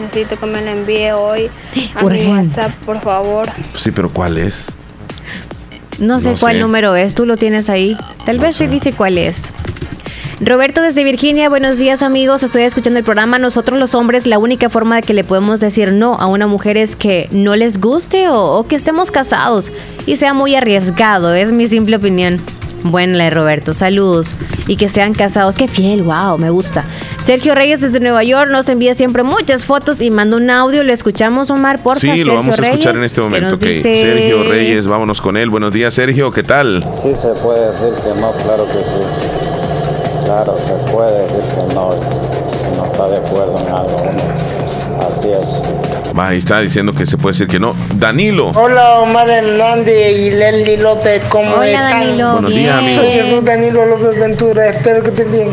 Necesito 0.01 0.39
que 0.39 0.45
me 0.45 0.61
la 0.61 0.71
envíe 0.71 1.11
hoy 1.11 1.49
a 1.95 2.03
mi 2.03 2.25
WhatsApp, 2.25 2.71
por 2.85 3.01
favor. 3.01 3.49
Sí, 3.75 3.91
pero 3.91 4.09
¿cuál 4.09 4.37
es? 4.37 4.76
No 5.99 6.19
sé 6.19 6.35
cuál 6.39 6.59
número 6.59 6.95
es. 6.95 7.15
Tú 7.15 7.25
lo 7.25 7.37
tienes 7.37 7.69
ahí. 7.69 7.97
Tal 8.25 8.39
vez 8.39 8.55
se 8.55 8.67
dice 8.67 8.93
cuál 8.93 9.17
es. 9.17 9.53
Roberto 10.39 10.83
desde 10.83 11.03
Virginia, 11.03 11.49
buenos 11.49 11.79
días 11.79 12.03
amigos, 12.03 12.43
estoy 12.43 12.61
escuchando 12.61 12.99
el 12.99 13.03
programa. 13.03 13.39
Nosotros 13.39 13.79
los 13.79 13.95
hombres, 13.95 14.27
la 14.27 14.37
única 14.37 14.69
forma 14.69 14.97
de 14.97 15.01
que 15.01 15.15
le 15.15 15.23
podemos 15.23 15.59
decir 15.59 15.91
no 15.93 16.13
a 16.13 16.27
una 16.27 16.45
mujer 16.45 16.77
es 16.77 16.95
que 16.95 17.27
no 17.31 17.55
les 17.55 17.81
guste 17.81 18.29
o, 18.29 18.63
que 18.67 18.75
estemos 18.75 19.09
casados 19.09 19.71
y 20.05 20.17
sea 20.17 20.35
muy 20.35 20.53
arriesgado, 20.53 21.33
es 21.33 21.51
mi 21.51 21.65
simple 21.65 21.95
opinión. 21.95 22.39
Buena 22.83 23.17
la 23.17 23.29
Roberto, 23.29 23.73
saludos. 23.73 24.35
Y 24.67 24.77
que 24.77 24.89
sean 24.89 25.13
casados, 25.13 25.55
qué 25.55 25.67
fiel, 25.67 26.03
wow, 26.03 26.37
me 26.37 26.49
gusta. 26.49 26.85
Sergio 27.23 27.55
Reyes 27.55 27.81
desde 27.81 27.99
Nueva 27.99 28.23
York 28.23 28.49
nos 28.51 28.69
envía 28.69 28.93
siempre 28.93 29.23
muchas 29.23 29.65
fotos 29.65 30.01
y 30.01 30.11
manda 30.11 30.37
un 30.37 30.49
audio, 30.49 30.83
lo 30.83 30.93
escuchamos 30.93 31.49
Omar, 31.51 31.81
por 31.81 31.99
favor. 31.99 32.15
Sí, 32.15 32.23
lo 32.23 32.35
vamos 32.35 32.59
a 32.59 32.63
escuchar 32.63 32.95
en 32.95 33.03
este 33.03 33.21
momento. 33.21 33.57
Sergio 33.57 34.43
Reyes, 34.43 34.87
vámonos 34.87 35.21
con 35.21 35.37
él. 35.37 35.49
Buenos 35.49 35.71
días, 35.73 35.93
Sergio, 35.93 36.31
¿qué 36.31 36.43
tal? 36.43 36.83
Sí, 37.01 37.13
se 37.13 37.29
puede 37.41 37.71
decir 37.71 37.93
que 38.03 38.21
no, 38.21 38.31
claro 38.31 38.67
que 38.67 38.79
sí. 38.79 40.25
Claro, 40.25 40.57
se 40.65 40.91
puede 40.91 41.23
decir 41.23 41.39
que 41.39 41.73
no, 41.73 41.89
que 41.89 42.77
no 42.77 42.85
está 42.85 43.07
de 43.07 43.17
acuerdo 43.17 43.55
en 43.59 43.67
algo. 43.73 43.97
Así 44.99 45.29
es. 45.29 45.56
Ahí 46.19 46.37
está 46.37 46.59
diciendo 46.59 46.93
que 46.93 47.05
se 47.05 47.17
puede 47.17 47.33
decir 47.33 47.47
que 47.47 47.59
no. 47.59 47.75
Danilo. 47.95 48.51
Hola, 48.51 48.99
Omar 48.99 49.29
Hernández 49.29 50.11
y 50.17 50.31
Leslie 50.31 50.77
López, 50.77 51.21
¿cómo 51.29 51.55
Hola, 51.55 51.67
están? 51.67 51.91
Danilo. 51.99 52.31
Buenos 52.33 52.51
bien. 52.51 52.63
días, 52.63 52.75
amigo. 52.77 53.01
Soy 53.01 53.41
Danilo 53.45 53.85
López 53.85 54.19
Ventura, 54.19 54.67
espero 54.67 55.03
que 55.03 55.09
estén 55.09 55.31
bien. 55.31 55.49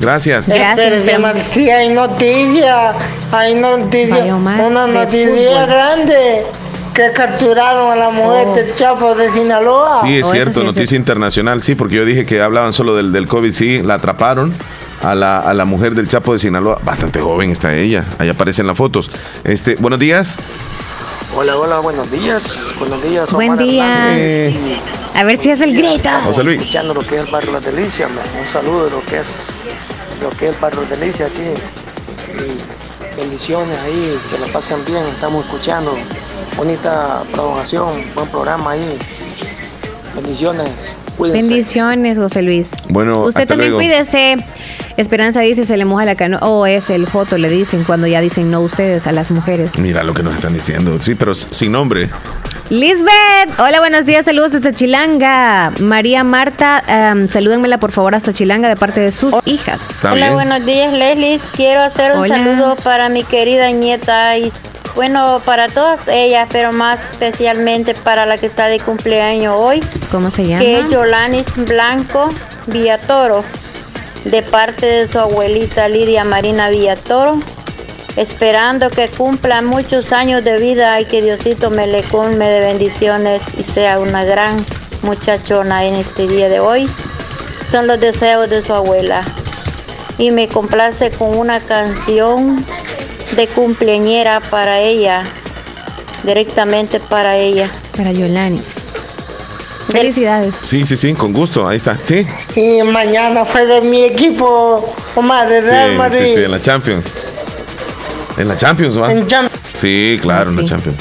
Gracias. 0.00 0.48
Gracias. 0.48 1.14
Omar, 1.16 1.36
sí, 1.52 1.68
hay 1.70 1.88
noticias, 1.88 2.94
hay 3.32 3.54
noticias, 3.56 4.20
una 4.28 4.86
noticia 4.86 5.66
grande 5.66 6.44
que 6.94 7.12
capturaron 7.12 7.92
a 7.92 7.96
la 7.96 8.10
mujer 8.10 8.46
Oh. 8.48 8.54
del 8.54 8.74
Chapo 8.74 9.14
de 9.14 9.30
Sinaloa. 9.32 10.00
Sí, 10.04 10.18
es 10.18 10.26
Oh, 10.26 10.30
cierto, 10.32 10.60
sí 10.60 10.66
noticia 10.66 10.96
internacional, 10.96 11.62
sí, 11.62 11.74
porque 11.74 11.96
yo 11.96 12.04
dije 12.04 12.26
que 12.26 12.40
hablaban 12.40 12.72
solo 12.72 12.94
del, 12.96 13.12
del 13.12 13.26
COVID, 13.26 13.52
sí, 13.52 13.82
la 13.82 13.94
atraparon 13.94 14.52
a 15.02 15.14
la, 15.14 15.40
a 15.40 15.54
la 15.54 15.64
mujer 15.64 15.94
del 15.94 16.08
Chapo 16.08 16.32
de 16.32 16.38
Sinaloa, 16.38 16.78
bastante 16.84 17.20
joven 17.20 17.50
está 17.50 17.74
ella, 17.74 18.04
ahí 18.18 18.28
aparecen 18.28 18.66
las 18.66 18.76
fotos. 18.76 19.10
Este, 19.44 19.76
buenos 19.76 19.98
días. 19.98 20.38
Hola, 21.36 21.56
hola, 21.56 21.78
buenos 21.80 22.10
días. 22.10 22.72
Buenos 22.78 23.02
días, 23.02 23.30
Buen 23.30 23.50
Omar 23.50 23.64
día. 23.64 24.14
Hernández. 24.16 24.56
A 25.14 25.24
ver 25.24 25.36
si 25.36 25.50
es 25.50 25.60
el 25.60 25.74
grito. 25.76 26.08
José 26.24 26.42
Luis. 26.42 26.58
Escuchando 26.60 26.94
lo 26.94 27.00
que 27.00 27.18
es 27.18 27.24
el 27.26 27.30
barrio 27.30 27.52
La 27.52 27.60
Delicia, 27.60 28.08
me- 28.08 28.40
un 28.40 28.46
saludo 28.46 28.84
de 28.86 28.90
lo 28.92 29.02
que 29.04 29.18
es 29.18 29.48
lo 30.22 30.30
que 30.30 30.48
es 30.48 30.54
el 30.54 30.60
barrio 30.60 30.80
La 30.88 30.96
Delicia 30.96 31.26
aquí. 31.26 31.42
Y 32.32 33.16
bendiciones 33.20 33.78
ahí, 33.80 34.18
que 34.30 34.38
la 34.38 34.46
pasen 34.52 34.78
bien, 34.86 35.02
estamos 35.12 35.44
escuchando. 35.46 35.96
Bonita 36.56 37.22
programación, 37.32 37.88
buen 38.14 38.28
programa 38.28 38.72
ahí. 38.72 38.94
Bendiciones, 40.14 40.96
cuídense. 41.16 41.48
Bendiciones, 41.48 42.18
José 42.18 42.42
Luis. 42.42 42.70
Bueno, 42.88 43.20
Usted 43.22 43.42
hasta 43.42 43.54
también 43.54 43.72
luego. 43.72 43.86
cuídese. 43.86 44.36
Esperanza 44.98 45.40
dice, 45.40 45.64
se 45.64 45.76
le 45.76 45.84
moja 45.84 46.04
la 46.04 46.16
canoa. 46.16 46.40
O 46.42 46.66
es 46.66 46.90
el 46.90 47.06
joto, 47.06 47.38
le 47.38 47.48
dicen 47.48 47.84
cuando 47.84 48.06
ya 48.08 48.20
dicen 48.20 48.50
no 48.50 48.60
ustedes 48.60 49.06
a 49.06 49.12
las 49.12 49.30
mujeres. 49.30 49.78
Mira 49.78 50.02
lo 50.02 50.12
que 50.12 50.22
nos 50.24 50.34
están 50.34 50.52
diciendo, 50.52 50.98
sí, 51.00 51.14
pero 51.14 51.34
sin 51.34 51.70
nombre. 51.72 52.10
Lisbeth, 52.68 53.58
hola, 53.58 53.78
buenos 53.80 54.04
días, 54.04 54.24
saludos 54.26 54.52
desde 54.52 54.74
Chilanga. 54.74 55.72
María 55.80 56.22
Marta, 56.24 56.82
em, 56.86 57.28
salúdenmela 57.28 57.78
por 57.78 57.92
favor 57.92 58.14
hasta 58.14 58.32
Chilanga 58.32 58.68
de 58.68 58.76
parte 58.76 59.00
de 59.00 59.10
sus 59.10 59.34
hijas. 59.46 59.88
Está 59.88 60.12
Hola, 60.12 60.26
bien. 60.26 60.34
buenos 60.34 60.66
días, 60.66 60.92
Leslie. 60.92 61.40
Quiero 61.54 61.80
hacer 61.82 62.12
un 62.12 62.18
Hola. 62.18 62.36
saludo 62.36 62.76
para 62.76 63.08
mi 63.08 63.22
querida 63.24 63.70
nieta 63.70 64.36
y 64.36 64.52
bueno, 64.96 65.40
para 65.44 65.68
todas 65.68 66.08
ellas, 66.08 66.48
pero 66.52 66.72
más 66.72 66.98
especialmente 67.12 67.94
para 67.94 68.26
la 68.26 68.36
que 68.36 68.46
está 68.46 68.66
de 68.66 68.80
cumpleaños 68.80 69.54
hoy, 69.56 69.80
¿Cómo 70.10 70.30
se 70.30 70.44
llama? 70.46 70.58
que 70.60 70.80
es 70.80 70.90
Yolanis 70.90 71.46
Blanco 71.56 72.28
Villatoro, 72.66 73.44
de 74.24 74.42
parte 74.42 74.86
de 74.86 75.08
su 75.08 75.18
abuelita 75.18 75.88
Lidia 75.88 76.24
Marina 76.24 76.68
Villatoro. 76.70 77.40
Esperando 78.16 78.90
que 78.90 79.08
cumpla 79.08 79.62
muchos 79.62 80.12
años 80.12 80.42
de 80.42 80.58
vida 80.58 81.00
y 81.00 81.04
que 81.04 81.22
Diosito 81.22 81.70
me 81.70 81.86
le 81.86 82.02
colme 82.02 82.48
de 82.48 82.60
bendiciones 82.60 83.42
y 83.56 83.62
sea 83.62 84.00
una 84.00 84.24
gran 84.24 84.64
muchachona 85.02 85.84
en 85.84 85.94
este 85.94 86.26
día 86.26 86.48
de 86.48 86.58
hoy. 86.58 86.88
Son 87.70 87.86
los 87.86 88.00
deseos 88.00 88.50
de 88.50 88.62
su 88.62 88.74
abuela 88.74 89.24
y 90.18 90.32
me 90.32 90.48
complace 90.48 91.10
con 91.12 91.36
una 91.36 91.60
canción 91.60 92.64
de 93.36 93.46
cumpleañera 93.46 94.40
para 94.40 94.80
ella, 94.80 95.22
directamente 96.24 96.98
para 96.98 97.36
ella. 97.36 97.70
Para 97.96 98.10
Yolanis. 98.10 98.77
Felicidades. 99.90 100.54
Sí, 100.62 100.84
sí, 100.86 100.96
sí, 100.96 101.14
con 101.14 101.32
gusto, 101.32 101.66
ahí 101.66 101.76
está. 101.78 101.96
Sí, 102.02 102.26
Y 102.54 102.82
mañana 102.82 103.44
fue 103.44 103.66
de 103.66 103.80
mi 103.80 104.04
equipo, 104.04 104.94
Omar, 105.14 105.48
de 105.48 105.62
sí, 105.62 105.68
Real 105.68 105.90
sí, 105.92 105.96
Madrid. 105.96 106.32
sí, 106.34 106.44
en 106.44 106.50
la 106.50 106.60
Champions. 106.60 107.14
En 108.36 108.48
la 108.48 108.56
Champions, 108.56 109.00
¿va? 109.00 109.10
En 109.12 109.26
Champions. 109.26 109.60
Sí, 109.74 110.18
claro, 110.20 110.50
en 110.50 110.56
la 110.56 110.62
Sí. 110.62 110.68
Champions. 110.68 110.98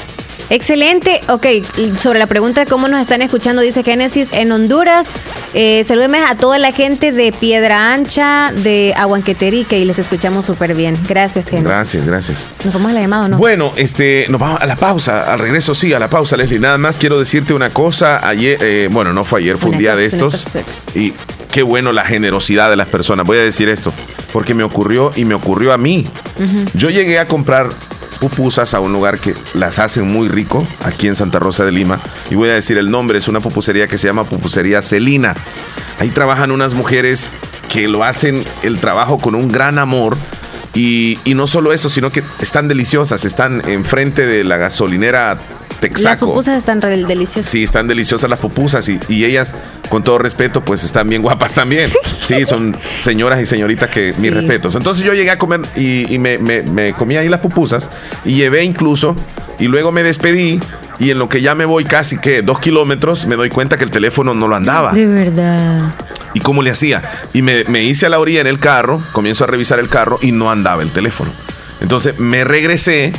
Excelente. 0.49 1.19
Ok, 1.27 1.45
sobre 1.97 2.19
la 2.19 2.27
pregunta 2.27 2.61
de 2.63 2.67
cómo 2.67 2.87
nos 2.87 3.01
están 3.01 3.21
escuchando, 3.21 3.61
dice 3.61 3.83
Génesis 3.83 4.29
en 4.31 4.51
Honduras. 4.51 5.09
Eh, 5.53 5.85
a 6.27 6.35
toda 6.35 6.59
la 6.59 6.71
gente 6.71 7.11
de 7.11 7.31
Piedra 7.31 7.93
Ancha, 7.93 8.51
de 8.51 8.93
Aguanqueterique 8.95 9.77
y 9.77 9.85
les 9.85 9.99
escuchamos 9.99 10.45
súper 10.45 10.75
bien. 10.75 10.97
Gracias, 11.07 11.45
Génesis. 11.45 11.67
Gracias, 11.67 12.05
gracias. 12.05 12.47
¿Nos 12.63 12.73
vamos 12.73 12.91
a 12.91 12.93
la 12.93 13.01
llamada 13.01 13.25
o 13.25 13.29
no? 13.29 13.37
Bueno, 13.37 13.73
este, 13.75 14.25
nos 14.29 14.39
vamos 14.39 14.61
a 14.61 14.65
la 14.65 14.75
pausa, 14.75 15.31
al 15.31 15.39
regreso 15.39 15.73
sí, 15.73 15.93
a 15.93 15.99
la 15.99 16.09
pausa, 16.09 16.37
Leslie. 16.37 16.59
Nada 16.59 16.77
más 16.77 16.97
quiero 16.97 17.17
decirte 17.17 17.53
una 17.53 17.69
cosa. 17.69 18.27
Ayer, 18.27 18.57
eh, 18.61 18.89
bueno, 18.91 19.13
no 19.13 19.23
fue 19.23 19.39
ayer, 19.39 19.57
fue 19.57 19.71
un 19.71 19.77
día 19.77 19.95
de 19.95 20.05
estos. 20.05 20.47
Y 20.95 21.13
qué 21.51 21.63
bueno 21.63 21.91
la 21.91 22.05
generosidad 22.05 22.69
de 22.69 22.75
las 22.75 22.87
personas. 22.87 23.25
Voy 23.25 23.37
a 23.37 23.43
decir 23.43 23.69
esto, 23.69 23.93
porque 24.33 24.53
me 24.53 24.63
ocurrió 24.63 25.11
y 25.15 25.25
me 25.25 25.35
ocurrió 25.35 25.73
a 25.73 25.77
mí. 25.77 26.05
Yo 26.73 26.89
llegué 26.89 27.19
a 27.19 27.27
comprar 27.27 27.69
pupusas 28.19 28.73
a 28.73 28.79
un 28.79 28.93
lugar 28.93 29.19
que 29.19 29.33
las 29.53 29.79
hacen 29.79 30.07
muy 30.07 30.27
rico, 30.27 30.67
aquí 30.83 31.07
en 31.07 31.15
Santa 31.15 31.39
Rosa 31.39 31.65
de 31.65 31.71
Lima. 31.71 31.99
Y 32.29 32.35
voy 32.35 32.49
a 32.49 32.53
decir 32.53 32.77
el 32.77 32.91
nombre, 32.91 33.17
es 33.17 33.27
una 33.27 33.39
pupusería 33.39 33.87
que 33.87 33.97
se 33.97 34.07
llama 34.07 34.23
Pupusería 34.23 34.81
Celina. 34.81 35.35
Ahí 35.99 36.09
trabajan 36.09 36.51
unas 36.51 36.73
mujeres 36.73 37.31
que 37.69 37.87
lo 37.87 38.03
hacen 38.03 38.43
el 38.63 38.79
trabajo 38.79 39.17
con 39.17 39.35
un 39.35 39.51
gran 39.51 39.79
amor. 39.79 40.17
Y, 40.73 41.17
y 41.25 41.33
no 41.33 41.47
solo 41.47 41.73
eso, 41.73 41.89
sino 41.89 42.11
que 42.11 42.23
están 42.39 42.67
deliciosas, 42.67 43.25
están 43.25 43.67
enfrente 43.67 44.25
de 44.25 44.43
la 44.43 44.57
gasolinera 44.57 45.39
Las 45.79 45.91
Texaco. 45.91 46.25
pupusas 46.27 46.57
están 46.57 46.81
re- 46.81 47.03
deliciosas. 47.05 47.51
Sí, 47.51 47.63
están 47.63 47.87
deliciosas 47.87 48.29
las 48.29 48.39
pupusas 48.39 48.89
y, 48.89 48.99
y 49.09 49.25
ellas, 49.25 49.55
con 49.89 50.03
todo 50.03 50.17
respeto, 50.17 50.61
pues 50.65 50.83
están 50.83 51.07
bien 51.07 51.21
guapas 51.21 51.53
también. 51.53 51.91
Sí, 52.25 52.45
son 52.45 52.75
señoras 52.99 53.39
y 53.41 53.45
señoritas 53.45 53.89
que 53.89 54.11
mis 54.17 54.33
respetos. 54.33 54.75
Entonces 54.75 55.05
yo 55.05 55.13
llegué 55.13 55.29
a 55.31 55.37
comer 55.37 55.61
y, 55.75 56.11
y 56.13 56.17
me, 56.19 56.39
me- 56.39 56.63
me 56.63 56.93
comí 56.93 57.15
ahí 57.15 57.29
las 57.29 57.41
pupusas 57.41 57.89
y 58.25 58.35
llevé 58.35 58.63
incluso 58.63 59.15
y 59.59 59.67
luego 59.67 59.91
me 59.91 60.01
despedí 60.03 60.59
y 60.99 61.11
en 61.11 61.19
lo 61.19 61.29
que 61.29 61.41
ya 61.41 61.53
me 61.53 61.65
voy 61.65 61.85
casi 61.85 62.17
que 62.17 62.41
dos 62.41 62.59
kilómetros 62.59 63.27
me 63.27 63.35
doy 63.35 63.49
cuenta 63.49 63.77
que 63.77 63.83
el 63.83 63.91
teléfono 63.91 64.33
no 64.33 64.47
lo 64.47 64.55
andaba. 64.55 64.93
De 64.93 65.05
verdad. 65.05 65.93
¿Y 66.33 66.39
cómo 66.39 66.63
le 66.63 66.71
hacía? 66.71 67.03
Y 67.33 67.43
me, 67.43 67.63
me 67.65 67.83
hice 67.83 68.07
a 68.07 68.09
la 68.09 68.19
orilla 68.19 68.41
en 68.41 68.47
el 68.47 68.59
carro, 68.59 69.01
comienzo 69.11 69.43
a 69.43 69.47
revisar 69.47 69.79
el 69.79 69.89
carro 69.89 70.17
y 70.23 70.31
no 70.31 70.49
andaba 70.49 70.81
el 70.81 70.91
teléfono. 70.91 71.31
Entonces 71.81 72.17
me 72.17 72.43
regresé. 72.43 73.13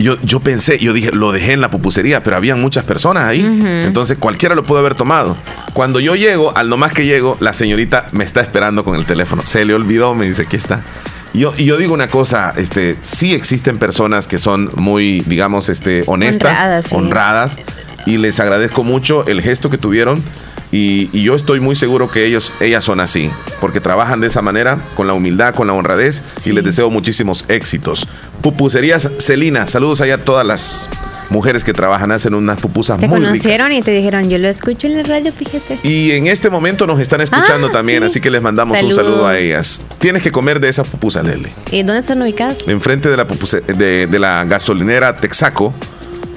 Yo, 0.00 0.16
yo 0.22 0.40
pensé, 0.40 0.78
yo 0.78 0.94
dije, 0.94 1.10
lo 1.12 1.30
dejé 1.30 1.52
en 1.52 1.60
la 1.60 1.70
pupusería, 1.70 2.22
pero 2.22 2.36
habían 2.36 2.60
muchas 2.60 2.84
personas 2.84 3.24
ahí. 3.24 3.40
Entonces 3.84 4.16
cualquiera 4.18 4.54
lo 4.54 4.64
pudo 4.64 4.78
haber 4.78 4.94
tomado. 4.94 5.36
Cuando 5.74 6.00
yo 6.00 6.14
llego, 6.16 6.56
al 6.56 6.70
nomás 6.70 6.92
que 6.92 7.04
llego, 7.04 7.36
la 7.38 7.52
señorita 7.52 8.06
me 8.12 8.24
está 8.24 8.40
esperando 8.40 8.82
con 8.82 8.96
el 8.96 9.04
teléfono. 9.04 9.42
Se 9.44 9.64
le 9.64 9.74
olvidó, 9.74 10.14
me 10.14 10.26
dice, 10.26 10.42
aquí 10.42 10.56
está. 10.56 10.82
Yo, 11.34 11.54
yo 11.54 11.76
digo 11.76 11.92
una 11.94 12.08
cosa, 12.08 12.52
este, 12.56 12.96
sí 13.00 13.34
existen 13.34 13.78
personas 13.78 14.26
que 14.26 14.38
son 14.38 14.70
muy, 14.74 15.20
digamos, 15.26 15.68
este, 15.68 16.02
honestas, 16.06 16.58
Honradas, 16.58 16.86
sí. 16.86 16.94
honradas, 16.96 17.58
y 18.06 18.16
les 18.18 18.40
agradezco 18.40 18.82
mucho 18.82 19.26
el 19.26 19.40
gesto 19.42 19.70
que 19.70 19.78
tuvieron. 19.78 20.22
Y, 20.72 21.10
y 21.12 21.22
yo 21.24 21.34
estoy 21.34 21.58
muy 21.60 21.74
seguro 21.74 22.08
que 22.08 22.24
ellos, 22.26 22.52
ellas 22.60 22.84
son 22.84 23.00
así, 23.00 23.28
porque 23.60 23.80
trabajan 23.80 24.20
de 24.20 24.28
esa 24.28 24.40
manera, 24.40 24.78
con 24.94 25.06
la 25.08 25.14
humildad, 25.14 25.54
con 25.54 25.66
la 25.66 25.72
honradez, 25.72 26.22
y 26.44 26.52
les 26.52 26.62
deseo 26.64 26.90
muchísimos 26.90 27.44
éxitos. 27.48 28.06
Pupuserías 28.40 29.10
Celina, 29.18 29.66
saludos 29.66 30.00
allá 30.00 30.14
a 30.14 30.18
todas 30.18 30.46
las 30.46 30.88
mujeres 31.28 31.62
que 31.62 31.72
trabajan, 31.72 32.10
hacen 32.12 32.34
unas 32.34 32.58
pupusas 32.60 32.98
Te 32.98 33.06
muy 33.06 33.18
ricas. 33.20 33.30
conocieron 33.32 33.72
y 33.72 33.82
te 33.82 33.90
dijeron, 33.92 34.28
yo 34.30 34.38
lo 34.38 34.48
escucho 34.48 34.86
en 34.86 34.96
la 34.96 35.02
radio, 35.04 35.32
fíjese. 35.32 35.78
Y 35.84 36.12
en 36.12 36.26
este 36.26 36.50
momento 36.50 36.86
nos 36.86 37.00
están 37.00 37.20
escuchando 37.20 37.68
Ah, 37.68 37.72
también, 37.72 38.00
sí. 38.02 38.06
así 38.06 38.20
que 38.20 38.30
les 38.30 38.42
mandamos 38.42 38.78
Saludos. 38.78 38.98
un 38.98 39.04
saludo 39.04 39.26
a 39.28 39.38
ellas. 39.38 39.84
Tienes 39.98 40.22
que 40.22 40.32
comer 40.32 40.58
de 40.60 40.68
esas 40.68 40.88
pupusas, 40.88 41.24
Lele. 41.24 41.52
¿Y 41.70 41.82
dónde 41.84 42.00
están 42.00 42.20
ubicadas? 42.22 42.66
Enfrente 42.66 43.08
de 43.10 43.16
la, 43.16 43.28
pupuse- 43.28 43.64
de, 43.64 44.06
de 44.08 44.18
la 44.18 44.44
gasolinera 44.44 45.14
Texaco, 45.16 45.72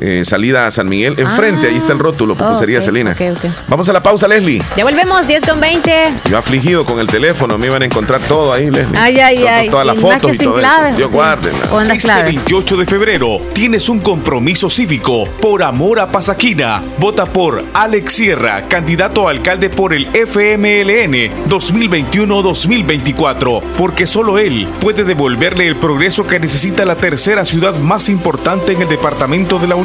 eh, 0.02 0.24
salida 0.26 0.68
a 0.68 0.72
San 0.72 0.88
Miguel. 0.89 1.16
Enfrente, 1.18 1.68
ahí 1.68 1.78
está 1.78 1.94
el 1.94 2.00
rótulo, 2.00 2.36
pupusería 2.36 2.78
Ah. 2.78 2.82
ok, 2.82 2.86
Celina. 2.86 3.12
ok, 3.12 3.22
ok. 3.38 3.46
Vamos 3.68 3.88
a 3.89 3.94
la 3.94 4.04
pausa, 4.04 4.28
Leslie. 4.28 4.62
Ya 4.76 4.84
volvemos, 4.84 5.26
10 5.28 5.46
con 5.46 5.60
20. 5.60 5.91
Yo 6.30 6.38
afligido 6.38 6.86
con 6.86 7.00
el 7.00 7.08
teléfono, 7.08 7.58
me 7.58 7.68
iban 7.68 7.82
a 7.82 7.86
encontrar 7.86 8.20
todo 8.22 8.54
ahí, 8.54 8.70
Leslie. 8.70 8.98
Ay, 9.00 9.20
ay, 9.20 9.46
ay. 9.46 9.70
Todas 9.70 9.86
las 9.86 9.98
fotos 9.98 10.36
y 10.36 10.38
todo 10.38 10.56
clave, 10.60 10.89
eso. 10.89 10.98
Dios 10.98 11.10
sí. 11.12 11.16
guárdenla. 11.16 11.60
Este 11.94 11.98
clave. 12.00 12.24
28 12.24 12.78
de 12.78 12.86
febrero 12.86 13.39
tienes 13.54 13.89
un 13.89 14.00
compromiso 14.00 14.70
cívico 14.70 15.26
por 15.41 15.64
amor 15.64 16.00
a 16.00 16.12
Pasaquina. 16.12 16.84
Vota 17.00 17.26
por 17.26 17.64
Alex 17.74 18.14
Sierra, 18.14 18.64
candidato 18.68 19.28
a 19.28 19.32
alcalde 19.32 19.70
por 19.70 19.94
el 19.94 20.08
FMLN 20.08 21.48
2021-2024, 21.50 23.62
porque 23.78 24.08
solo 24.08 24.38
él 24.39 24.68
puede 24.80 25.03
devolverle 25.03 25.68
el 25.68 25.76
progreso 25.76 26.26
que 26.28 26.40
necesita 26.40 26.86
la 26.86 26.95
tercera 26.95 27.45
ciudad 27.45 27.76
más 27.76 28.10
importante 28.10 28.74
en 28.74 28.82
el 28.82 28.90
departamento 28.90 29.60
de 29.60 29.68
la 29.68 29.76
Unión. 29.76 29.82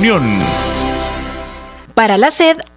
Para 1.94 2.16
la 2.18 2.30
sed 2.30 2.58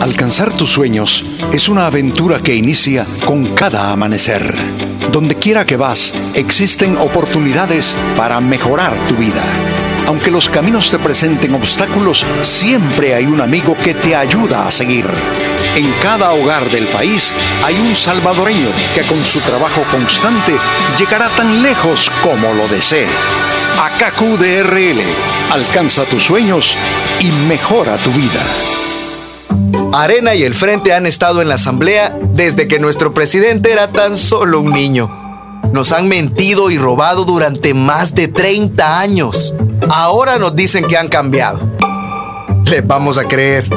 Alcanzar 0.00 0.52
tus 0.52 0.70
sueños 0.70 1.24
es 1.52 1.68
una 1.68 1.86
aventura 1.86 2.38
que 2.38 2.54
inicia 2.54 3.04
con 3.24 3.56
cada 3.56 3.90
amanecer. 3.90 4.91
Donde 5.10 5.34
quiera 5.34 5.66
que 5.66 5.76
vas, 5.76 6.14
existen 6.34 6.96
oportunidades 6.96 7.96
para 8.16 8.40
mejorar 8.40 8.94
tu 9.08 9.16
vida. 9.16 9.42
Aunque 10.06 10.30
los 10.30 10.48
caminos 10.48 10.90
te 10.90 10.98
presenten 10.98 11.54
obstáculos, 11.54 12.24
siempre 12.42 13.14
hay 13.14 13.26
un 13.26 13.40
amigo 13.40 13.76
que 13.82 13.94
te 13.94 14.14
ayuda 14.16 14.66
a 14.66 14.70
seguir. 14.70 15.06
En 15.76 15.90
cada 16.02 16.32
hogar 16.32 16.68
del 16.70 16.86
país 16.88 17.34
hay 17.64 17.78
un 17.78 17.94
salvadoreño 17.94 18.68
que 18.94 19.02
con 19.02 19.22
su 19.24 19.40
trabajo 19.40 19.82
constante 19.90 20.56
llegará 20.98 21.28
tan 21.30 21.62
lejos 21.62 22.10
como 22.22 22.52
lo 22.54 22.68
desee. 22.68 23.06
AKQDRL, 23.80 25.00
alcanza 25.50 26.04
tus 26.04 26.22
sueños 26.24 26.76
y 27.20 27.30
mejora 27.48 27.96
tu 27.96 28.10
vida. 28.12 29.81
Arena 29.92 30.34
y 30.34 30.42
el 30.42 30.54
Frente 30.54 30.94
han 30.94 31.04
estado 31.04 31.42
en 31.42 31.48
la 31.48 31.56
Asamblea 31.56 32.18
desde 32.32 32.66
que 32.66 32.78
nuestro 32.78 33.12
presidente 33.12 33.72
era 33.72 33.88
tan 33.88 34.16
solo 34.16 34.60
un 34.60 34.72
niño. 34.72 35.10
Nos 35.72 35.92
han 35.92 36.08
mentido 36.08 36.70
y 36.70 36.78
robado 36.78 37.24
durante 37.24 37.74
más 37.74 38.14
de 38.14 38.28
30 38.28 39.00
años. 39.00 39.54
Ahora 39.90 40.38
nos 40.38 40.56
dicen 40.56 40.86
que 40.86 40.96
han 40.96 41.08
cambiado. 41.08 41.60
Les 42.70 42.86
vamos 42.86 43.18
a 43.18 43.28
creer. 43.28 43.68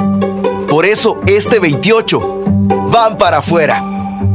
Por 0.70 0.86
eso, 0.86 1.20
este 1.28 1.60
28, 1.60 2.22
van 2.92 3.18
para 3.18 3.38
afuera. 3.38 3.84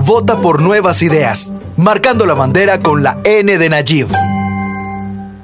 Vota 0.05 0.40
por 0.40 0.61
nuevas 0.61 1.02
ideas, 1.02 1.52
marcando 1.77 2.27
la 2.27 2.35
bandera 2.35 2.81
con 2.81 3.02
la 3.02 3.19
N 3.24 3.57
de 3.57 3.69
Nayib. 3.70 4.09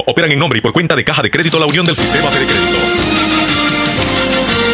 operan 0.00 0.32
en 0.32 0.38
nombre 0.38 0.58
y 0.58 0.62
por 0.62 0.72
cuenta 0.72 0.96
de 0.96 1.04
Caja 1.04 1.22
de 1.22 1.30
Crédito 1.30 1.58
La 1.58 1.66
Unión 1.66 1.84
del 1.86 1.96
Sistema 1.96 2.30
de 2.30 2.46
Crédito 2.46 3.03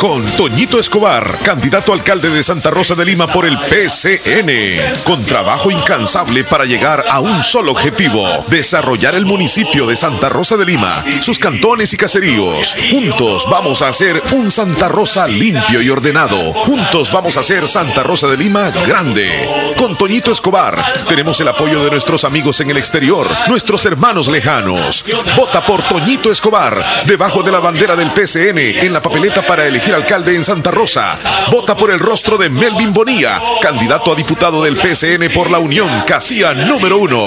con 0.01 0.25
Toñito 0.25 0.79
Escobar, 0.79 1.39
candidato 1.45 1.93
alcalde 1.93 2.31
de 2.31 2.43
Santa 2.43 2.71
Rosa 2.71 2.95
de 2.95 3.05
Lima 3.05 3.27
por 3.27 3.45
el 3.45 3.59
PCN, 3.59 5.05
con 5.05 5.23
trabajo 5.27 5.71
incansable 5.71 6.43
para 6.43 6.65
llegar 6.65 7.05
a 7.11 7.21
un 7.21 7.43
solo 7.43 7.73
objetivo, 7.73 8.27
desarrollar 8.49 9.15
el 9.15 9.27
municipio 9.27 9.87
de 9.87 9.97
Santa 9.97 10.31
Rosa 10.31 10.57
de 10.57 10.65
Lima, 10.65 11.05
sus 11.21 11.39
cantones 11.39 11.93
y 11.93 11.99
caseríos. 11.99 12.75
Juntos 12.91 13.47
vamos 13.51 13.83
a 13.83 13.89
hacer 13.89 14.23
un 14.33 14.51
Santa 14.51 14.89
Rosa 14.89 15.29
limpio 15.29 15.83
y 15.83 15.91
ordenado. 15.91 16.55
Juntos 16.55 17.13
vamos 17.13 17.37
a 17.37 17.41
hacer 17.41 17.69
Santa 17.69 18.03
Rosa 18.03 18.27
de 18.29 18.39
Lima 18.39 18.71
grande. 18.87 19.75
Con 19.77 19.95
Toñito 19.95 20.33
Escobar 20.33 20.83
tenemos 21.09 21.39
el 21.41 21.49
apoyo 21.49 21.85
de 21.85 21.91
nuestros 21.91 22.25
amigos 22.25 22.59
en 22.63 22.71
el 22.71 22.79
exterior, 22.79 23.29
nuestros 23.49 23.85
hermanos 23.85 24.29
lejanos. 24.29 25.05
Vota 25.37 25.61
por 25.61 25.83
Toñito 25.83 26.33
Escobar, 26.33 27.05
debajo 27.05 27.43
de 27.43 27.53
la 27.53 27.61
bandera 27.61 27.97
del 27.97 28.13
PCN, 28.13 28.59
en 28.59 28.93
la 28.95 29.03
papeleta 29.03 29.47
para 29.47 29.67
elegir 29.67 29.90
alcalde 29.95 30.35
en 30.35 30.45
Santa 30.45 30.71
Rosa. 30.71 31.19
Vota 31.51 31.77
por 31.77 31.91
el 31.91 31.99
rostro 31.99 32.39
de 32.39 32.51
Melvin 32.51 32.93
Bonilla, 32.93 33.41
candidato 33.61 34.13
a 34.13 34.15
diputado 34.15 34.63
del 34.63 34.77
PCN 34.77 35.31
por 35.33 35.51
la 35.51 35.59
Unión, 35.59 36.05
casilla 36.07 36.55
número 36.55 36.99
uno. 36.99 37.27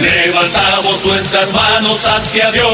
Levantamos 0.00 1.04
nuestras 1.04 1.52
manos 1.52 2.06
hacia 2.06 2.50
Dios 2.50 2.70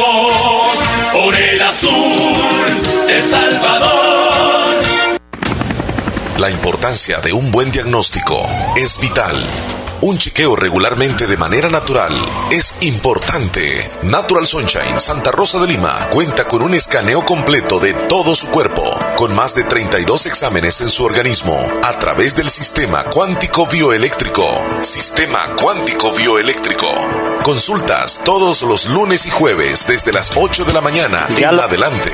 por 1.13 1.35
el 1.35 1.61
azul 1.61 2.67
del 3.07 3.23
Salvador. 3.29 4.37
La 6.39 6.51
importancia 6.51 7.19
de 7.21 7.33
un 7.33 7.51
buen 7.51 7.71
diagnóstico 7.73 8.47
es 8.77 9.01
vital. 9.01 9.35
Un 10.03 10.19
chequeo 10.19 10.57
regularmente 10.57 11.27
de 11.27 11.39
manera 11.39 11.71
natural 11.71 12.13
es 12.51 12.77
importante. 12.83 13.91
Natural 14.03 14.47
Sunshine 14.47 15.01
Santa 15.01 15.31
Rosa 15.31 15.59
de 15.59 15.69
Lima 15.69 16.09
cuenta 16.11 16.47
con 16.47 16.61
un 16.61 16.75
escaneo 16.75 17.25
completo 17.25 17.79
de 17.79 17.95
todo 17.95 18.35
su 18.35 18.49
cuerpo, 18.49 18.85
con 19.17 19.35
más 19.35 19.55
de 19.55 19.65
32 19.65 20.27
exámenes 20.27 20.83
en 20.83 20.91
su 20.91 21.03
organismo, 21.05 21.59
a 21.83 21.99
través 21.99 22.37
del 22.37 22.51
sistema 22.51 23.05
cuántico 23.05 23.67
bioeléctrico. 23.67 24.47
Sistema 24.83 25.57
cuántico 25.61 26.13
bioeléctrico. 26.13 26.89
Consultas 27.43 28.23
todos 28.25 28.63
los 28.63 28.89
lunes 28.89 29.25
y 29.25 29.31
jueves 29.31 29.87
desde 29.87 30.13
las 30.13 30.33
8 30.37 30.65
de 30.65 30.73
la 30.73 30.81
mañana 30.81 31.27
en 31.39 31.59
adelante. 31.59 32.11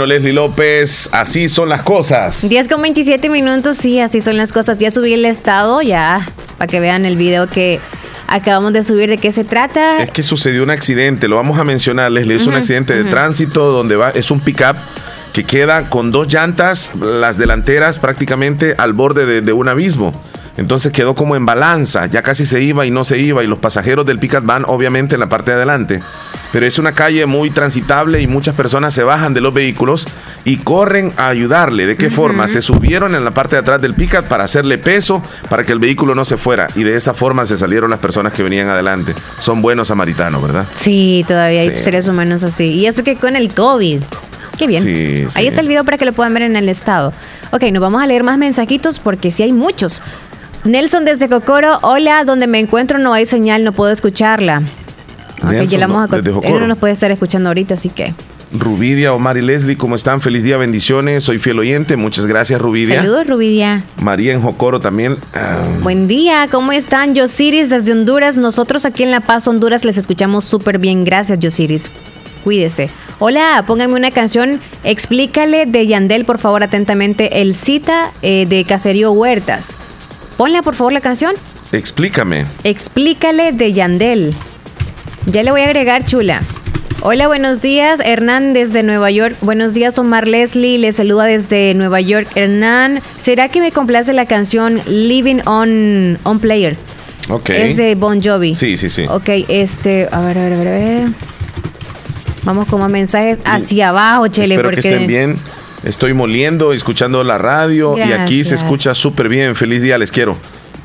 Bueno, 0.06 0.14
Leslie 0.14 0.34
López, 0.34 1.10
así 1.12 1.50
son 1.50 1.70
las 1.70 1.82
cosas. 1.82 2.48
10 2.48 2.68
con 2.68 2.82
27 2.82 3.28
minutos, 3.30 3.78
sí, 3.78 4.00
así 4.00 4.22
son 4.22 4.38
las 4.38 4.52
cosas. 4.52 4.78
Ya 4.78 4.92
subí 4.92 5.14
el 5.14 5.26
estado, 5.26 5.82
ya, 5.82 6.28
para 6.58 6.68
que 6.68 6.80
vean 6.80 7.06
el 7.06 7.18
video 7.18 7.48
que 7.48 7.80
acabamos 8.28 8.72
de 8.74 8.84
subir. 8.84 9.10
¿De 9.10 9.18
qué 9.18 9.32
se 9.32 9.44
trata? 9.44 10.04
Es 10.04 10.12
que 10.12 10.22
sucedió 10.22 10.62
un 10.62 10.70
accidente, 10.70 11.28
lo 11.28 11.38
vamos 11.38 11.60
a 11.60 11.64
mencionar, 11.64 12.12
Leslie. 12.12 12.36
Es 12.36 12.46
un 12.46 12.54
accidente 12.54 12.96
de 12.96 13.06
tránsito 13.06 13.72
donde 13.72 13.96
va, 13.96 14.12
es 14.12 14.30
un 14.30 14.40
pickup 14.40 14.76
que 15.34 15.44
queda 15.44 15.90
con 15.90 16.12
dos 16.12 16.32
llantas, 16.32 16.92
las 16.96 17.38
delanteras 17.38 17.98
prácticamente 17.98 18.76
al 18.78 18.94
borde 18.94 19.42
de, 19.42 19.54
un 19.54 19.68
abismo. 19.68 20.14
Entonces 20.58 20.92
quedó 20.92 21.16
como 21.16 21.36
en 21.36 21.46
balanza, 21.46 22.06
ya 22.06 22.22
casi 22.22 22.46
se 22.46 22.62
iba 22.62 22.86
y 22.86 22.92
no 22.92 23.04
se 23.04 23.18
iba, 23.18 23.44
y 23.44 23.48
los 23.48 23.60
pasajeros 23.60 24.06
del 24.06 24.20
pickup 24.20 24.46
van 24.46 24.66
obviamente 24.66 25.16
en 25.16 25.20
la 25.20 25.30
parte 25.30 25.52
de 25.52 25.58
adelante 25.58 26.02
pero 26.56 26.66
es 26.66 26.80
una 26.80 26.94
calle 26.94 27.26
muy 27.26 27.50
transitable 27.50 28.22
y 28.22 28.28
muchas 28.28 28.56
personas 28.56 28.94
se 28.94 29.04
bajan 29.04 29.34
de 29.34 29.42
los 29.42 29.54
vehículos 29.54 30.08
y 30.46 30.56
corren 30.56 31.12
a 31.18 31.28
ayudarle. 31.28 31.86
¿De 31.86 31.98
qué 31.98 32.10
forma? 32.10 32.48
Se 32.48 32.62
subieron 32.62 33.14
en 33.14 33.26
la 33.26 33.32
parte 33.32 33.58
de 33.58 33.60
atrás 33.60 33.82
del 33.82 33.94
pickup 33.94 34.24
para 34.30 34.46
hacerle 34.46 34.78
peso 34.78 35.22
para 35.50 35.66
que 35.66 35.74
el 35.74 35.80
vehículo 35.80 36.16
no 36.16 36.24
se 36.24 36.38
fuera 36.38 36.70
y 36.76 36.84
de 36.84 36.96
esa 36.96 37.14
forma 37.14 37.46
se 37.46 37.58
salieron 37.58 37.90
las 37.90 38.00
personas 38.00 38.32
que 38.32 38.42
venían 38.42 38.70
adelante. 38.70 39.14
Son 39.38 39.62
buenos 39.62 39.90
samaritanos, 39.90 40.42
¿verdad? 40.42 40.66
Sí, 40.76 41.26
todavía 41.28 41.60
hay 41.60 41.84
seres 41.84 42.08
humanos 42.08 42.42
así. 42.44 42.68
Y 42.68 42.86
eso 42.86 43.04
que 43.04 43.18
con 43.18 43.36
el 43.36 43.54
COVID. 43.54 44.02
Qué 44.58 44.68
bien. 44.68 45.28
Ahí 45.36 45.48
está 45.48 45.60
el 45.60 45.68
video 45.68 45.84
para 45.84 45.98
que 45.98 46.06
lo 46.06 46.14
puedan 46.14 46.34
ver 46.34 46.44
en 46.44 46.56
el 46.56 46.70
estado. 46.70 47.12
Ok, 47.52 47.64
nos 47.74 47.82
vamos 47.82 48.02
a 48.02 48.08
leer 48.08 48.24
más 48.24 48.38
mensajitos 48.38 49.00
porque 49.00 49.30
sí 49.30 49.44
hay 49.44 49.52
muchos. 49.52 50.02
Nelson 50.66 51.06
desde 51.06 51.30
Cocoro, 51.30 51.78
hola, 51.84 52.24
donde 52.24 52.48
me 52.48 52.60
encuentro 52.60 52.98
no 52.98 53.14
hay 53.14 53.28
señal, 53.28 53.64
no 53.64 53.72
puedo 53.72 53.92
escucharla. 53.92 54.64
Okay, 55.44 55.68
vamos 55.78 56.12
a 56.12 56.18
Él 56.18 56.60
no 56.60 56.68
nos 56.68 56.80
puede 56.80 56.94
estar 56.94 57.12
escuchando 57.12 57.50
ahorita, 57.50 57.76
así 57.76 57.90
que. 57.90 58.14
Rubidia, 58.52 59.14
Omar 59.14 59.38
y 59.38 59.42
Leslie, 59.42 59.78
¿cómo 59.78 59.96
están? 59.96 60.22
Feliz 60.22 60.44
día, 60.44 60.58
bendiciones. 60.58 61.24
Soy 61.24 61.38
fiel 61.38 61.60
oyente. 61.60 61.98
Muchas 61.98 62.26
gracias, 62.26 62.60
Rubidia. 62.60 63.02
Saludos, 63.02 63.28
Rubidia. 63.28 63.84
María 64.02 64.34
en 64.34 64.42
Jocoro 64.42 64.80
también. 64.80 65.18
Ah. 65.34 65.64
Buen 65.84 66.08
día, 66.08 66.48
¿cómo 66.50 66.72
están? 66.72 67.14
Yosiris 67.14 67.70
desde 67.70 67.92
Honduras. 67.92 68.38
Nosotros 68.38 68.86
aquí 68.86 69.04
en 69.04 69.12
La 69.12 69.20
Paz, 69.20 69.48
Honduras, 69.48 69.86
les 69.86 69.98
escuchamos 69.98 70.46
súper 70.46 70.80
bien. 70.80 71.04
Gracias, 71.04 71.38
Yosiris. 71.40 71.92
Cuídese. 72.44 72.90
Hola, 73.20 73.64
pónganme 73.68 73.96
una 73.96 74.12
canción. 74.12 74.60
Explícale 74.84 75.66
de 75.66 75.86
Yandel, 75.86 76.26
por 76.26 76.38
favor, 76.38 76.64
atentamente. 76.64 77.42
El 77.42 77.56
cita 77.56 78.12
eh, 78.22 78.46
de 78.48 78.64
Caserío 78.64 79.12
Huertas. 79.12 79.78
Ponla, 80.38 80.62
por 80.62 80.76
favor, 80.76 80.92
la 80.92 81.02
canción. 81.02 81.34
Explícame. 81.72 82.46
Explícale 82.64 83.52
de 83.52 83.72
Yandel. 83.74 84.34
Ya 85.28 85.44
le 85.44 85.52
voy 85.52 85.62
a 85.62 85.66
agregar, 85.66 86.06
chula. 86.06 86.42
Hola, 87.02 87.28
buenos 87.28 87.62
días. 87.62 88.00
Hernán 88.04 88.54
desde 88.54 88.84
Nueva 88.84 89.12
York. 89.12 89.36
Buenos 89.42 89.74
días, 89.74 89.98
Omar 89.98 90.28
Leslie. 90.28 90.78
Le 90.78 90.92
saluda 90.92 91.26
desde 91.26 91.74
Nueva 91.74 92.02
York. 92.02 92.28
Hernán, 92.36 93.02
¿será 93.18 93.50
que 93.50 93.62
me 93.62 93.72
complace 93.72 94.12
la 94.12 94.26
canción 94.26 94.82
Living 94.88 95.42
on, 95.46 96.18
on 96.24 96.40
Player? 96.40 96.76
Ok. 97.30 97.50
Es 97.52 97.78
de 97.78 97.96
Bon 97.96 98.22
Jovi. 98.22 98.56
Sí, 98.56 98.78
sí, 98.78 98.90
sí. 98.90 99.06
Ok, 99.10 99.30
este, 99.48 100.08
a 100.12 100.22
ver, 100.22 100.38
a 100.38 100.44
ver, 100.44 100.54
a 100.54 100.58
ver. 100.58 100.68
A 100.68 100.72
ver. 100.72 101.10
Vamos 102.44 102.68
como 102.68 102.88
mensajes 102.90 103.40
hacia 103.46 103.90
abajo, 103.90 104.28
Chele. 104.28 104.56
Espero 104.56 104.70
que 104.70 104.80
estén 104.80 105.08
bien. 105.08 105.38
Estoy 105.84 106.14
moliendo, 106.14 106.74
escuchando 106.74 107.24
la 107.24 107.38
radio 107.38 107.98
y 107.98 108.02
aquí 108.02 108.44
se 108.44 108.56
escucha 108.56 108.94
súper 108.94 109.30
bien. 109.30 109.56
Feliz 109.56 109.82
día, 109.82 109.98
les 109.98 110.12
quiero. 110.12 110.38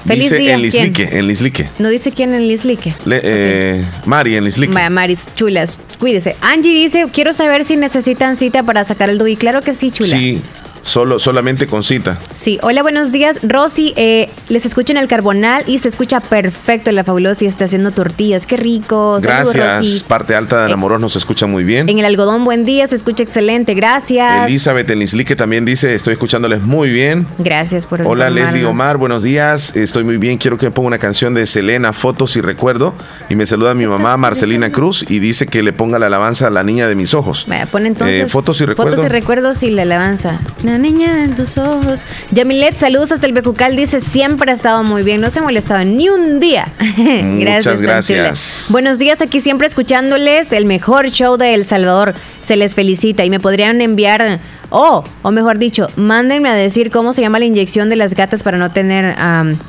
Feliz 0.06 0.24
dice 0.24 0.38
día. 0.38 0.54
en 0.54 0.62
Lislique, 0.62 1.18
en 1.18 1.26
Lislique. 1.28 1.68
No 1.78 1.88
dice 1.90 2.10
quién 2.10 2.34
en 2.34 2.48
Lislique. 2.48 2.94
eh, 3.06 3.84
Mari 4.06 4.36
en 4.36 4.44
Lislique. 4.44 4.72
Mari, 4.90 5.18
chulas, 5.36 5.78
cuídese. 5.98 6.36
Angie 6.40 6.72
dice, 6.72 7.06
quiero 7.12 7.34
saber 7.34 7.64
si 7.64 7.76
necesitan 7.76 8.36
cita 8.36 8.62
para 8.62 8.84
sacar 8.84 9.10
el 9.10 9.18
DUI. 9.18 9.36
Claro 9.36 9.60
que 9.60 9.74
sí, 9.74 9.90
chula. 9.90 10.16
Sí, 10.16 10.40
Solo, 10.82 11.18
solamente 11.18 11.66
con 11.66 11.82
cita. 11.82 12.18
Sí, 12.34 12.58
hola, 12.62 12.82
buenos 12.82 13.12
días. 13.12 13.38
Rosy, 13.42 13.92
eh, 13.96 14.30
les 14.48 14.66
escucho 14.66 14.92
en 14.92 14.96
el 14.96 15.08
Carbonal 15.08 15.64
y 15.66 15.78
se 15.78 15.88
escucha 15.88 16.20
perfecto 16.20 16.90
la 16.92 17.04
fabulosa 17.04 17.44
y 17.44 17.48
está 17.48 17.66
haciendo 17.66 17.90
tortillas. 17.90 18.46
Qué 18.46 18.56
rico. 18.56 19.18
Gracias. 19.20 20.02
Parte 20.04 20.34
alta 20.34 20.60
de 20.60 20.64
Anamoros 20.66 20.98
eh, 20.98 21.02
nos 21.02 21.16
escucha 21.16 21.46
muy 21.46 21.64
bien. 21.64 21.88
En 21.88 21.98
el 21.98 22.04
algodón, 22.04 22.44
buen 22.44 22.64
día, 22.64 22.86
se 22.86 22.96
escucha 22.96 23.22
excelente. 23.22 23.74
Gracias. 23.74 24.48
Elizabeth 24.48 24.90
que 25.26 25.36
también 25.36 25.64
dice, 25.64 25.94
estoy 25.94 26.14
escuchándoles 26.14 26.62
muy 26.62 26.90
bien. 26.90 27.26
Gracias 27.38 27.86
por 27.86 28.02
Hola, 28.02 28.30
Leslie 28.30 28.64
Omar, 28.64 28.96
buenos 28.96 29.22
días. 29.22 29.76
Estoy 29.76 30.04
muy 30.04 30.16
bien. 30.16 30.38
Quiero 30.38 30.58
que 30.58 30.66
me 30.66 30.72
ponga 30.72 30.88
una 30.88 30.98
canción 30.98 31.34
de 31.34 31.46
Selena, 31.46 31.92
Fotos 31.92 32.36
y 32.36 32.40
Recuerdo. 32.40 32.94
Y 33.28 33.36
me 33.36 33.46
saluda 33.46 33.74
mi 33.74 33.86
mamá, 33.86 34.16
Marcelina 34.16 34.70
Cruz, 34.72 35.04
y 35.08 35.18
dice 35.18 35.46
que 35.46 35.62
le 35.62 35.72
ponga 35.72 35.98
la 35.98 36.06
alabanza 36.06 36.46
a 36.46 36.50
la 36.50 36.64
niña 36.64 36.88
de 36.88 36.94
mis 36.94 37.14
ojos. 37.14 37.44
Vaya, 37.48 37.66
pon 37.66 37.86
entonces. 37.86 38.24
Eh, 38.24 38.28
fotos 38.28 38.60
y 38.60 38.64
Recuerdos. 38.64 38.96
Fotos 38.96 39.10
y 39.10 39.12
Recuerdos 39.12 39.62
y 39.62 39.70
la 39.70 39.82
alabanza 39.82 40.40
niña 40.80 41.24
en 41.24 41.34
tus 41.34 41.58
ojos. 41.58 42.04
Yamilet, 42.32 42.76
saludos 42.76 43.12
hasta 43.12 43.26
el 43.26 43.32
Becucal. 43.32 43.76
Dice, 43.76 44.00
siempre 44.00 44.50
ha 44.50 44.54
estado 44.54 44.82
muy 44.82 45.02
bien. 45.02 45.20
No 45.20 45.30
se 45.30 45.40
molestaba 45.40 45.84
ni 45.84 46.08
un 46.08 46.40
día. 46.40 46.68
gracias, 46.78 47.76
Muchas 47.76 47.82
gracias. 47.82 48.66
Buenos 48.70 48.98
días, 48.98 49.20
aquí 49.20 49.40
siempre 49.40 49.66
escuchándoles 49.66 50.52
el 50.52 50.64
mejor 50.64 51.10
show 51.10 51.36
de 51.36 51.54
El 51.54 51.64
Salvador. 51.64 52.14
Se 52.42 52.56
les 52.56 52.74
felicita 52.74 53.24
y 53.24 53.30
me 53.30 53.38
podrían 53.38 53.80
enviar 53.80 54.40
o, 54.70 55.04
o 55.22 55.30
mejor 55.32 55.58
dicho, 55.58 55.88
mándenme 55.96 56.48
a 56.48 56.54
decir 56.54 56.90
cómo 56.90 57.12
se 57.12 57.22
llama 57.22 57.38
la 57.40 57.44
inyección 57.44 57.88
de 57.90 57.96
las 57.96 58.14
gatas 58.14 58.42
para 58.42 58.56
no 58.56 58.70
tener, 58.70 59.16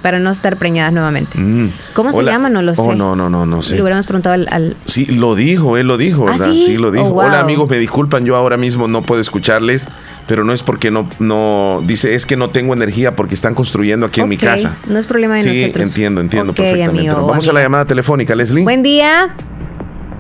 para 0.02 0.20
no 0.20 0.32
estar 0.32 0.58
preñadas 0.58 0.94
nuevamente. 0.94 1.38
Mm. 1.40 1.72
¿Cómo 1.94 2.14
se 2.14 2.24
llama? 2.24 2.50
No 2.50 2.62
lo 2.62 2.74
oh, 2.74 2.76
sé. 2.76 2.82
Oh, 2.82 2.94
no, 2.94 3.16
no, 3.16 3.30
no, 3.30 3.46
no 3.46 3.62
sé. 3.62 3.76
Le 3.76 3.82
hubiéramos 3.82 4.06
preguntado 4.06 4.36
al, 4.50 4.76
Sí, 4.86 5.06
lo 5.08 5.36
dijo, 5.36 5.78
él 5.78 5.88
lo 5.88 5.98
dijo, 5.98 6.28
¿Ah, 6.28 6.32
¿verdad? 6.32 6.52
sí? 6.54 6.78
lo 6.78 6.92
dijo. 6.92 7.06
Oh, 7.06 7.20
Hola 7.20 7.40
amigos, 7.40 7.70
me 7.70 7.80
disculpan, 7.80 8.26
yo 8.26 8.36
ahora 8.36 8.58
mismo 8.58 8.88
no 8.88 9.02
puedo 9.02 9.20
escucharles, 9.22 9.88
pero 10.28 10.44
no 10.44 10.54
es 10.54 10.62
porque 10.62 10.92
no, 10.92 11.10
no, 11.20 11.82
dice, 11.86 12.14
es 12.14 12.28
que 12.28 12.38
no 12.38 12.52
tengo 12.52 12.74
energía 12.74 13.16
porque 13.16 13.34
están 13.34 13.56
construyendo 13.56 14.06
aquí 14.06 14.22
en 14.22 14.30
mi 14.30 14.38
casa. 14.38 14.76
No 14.88 15.00
es 15.00 15.08
problema 15.08 15.36
de 15.36 15.44
sí, 15.44 15.62
nosotros. 15.62 15.90
entiendo, 15.90 16.22
entiendo 16.22 16.54
perfectamente. 16.54 17.12
Vamos 17.12 17.48
a 17.48 17.54
la 17.54 17.62
llamada 17.62 17.86
telefónica, 17.86 18.36
Leslie. 18.36 18.64
Buen 18.64 18.84
día. 18.84 19.30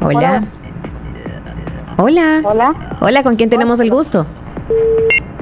Hola. 0.01 0.43
Hola. 1.97 2.41
Hola. 2.43 2.97
Hola, 2.99 3.23
¿con 3.23 3.35
quién 3.35 3.49
tenemos 3.51 3.79
el 3.79 3.91
gusto? 3.91 4.25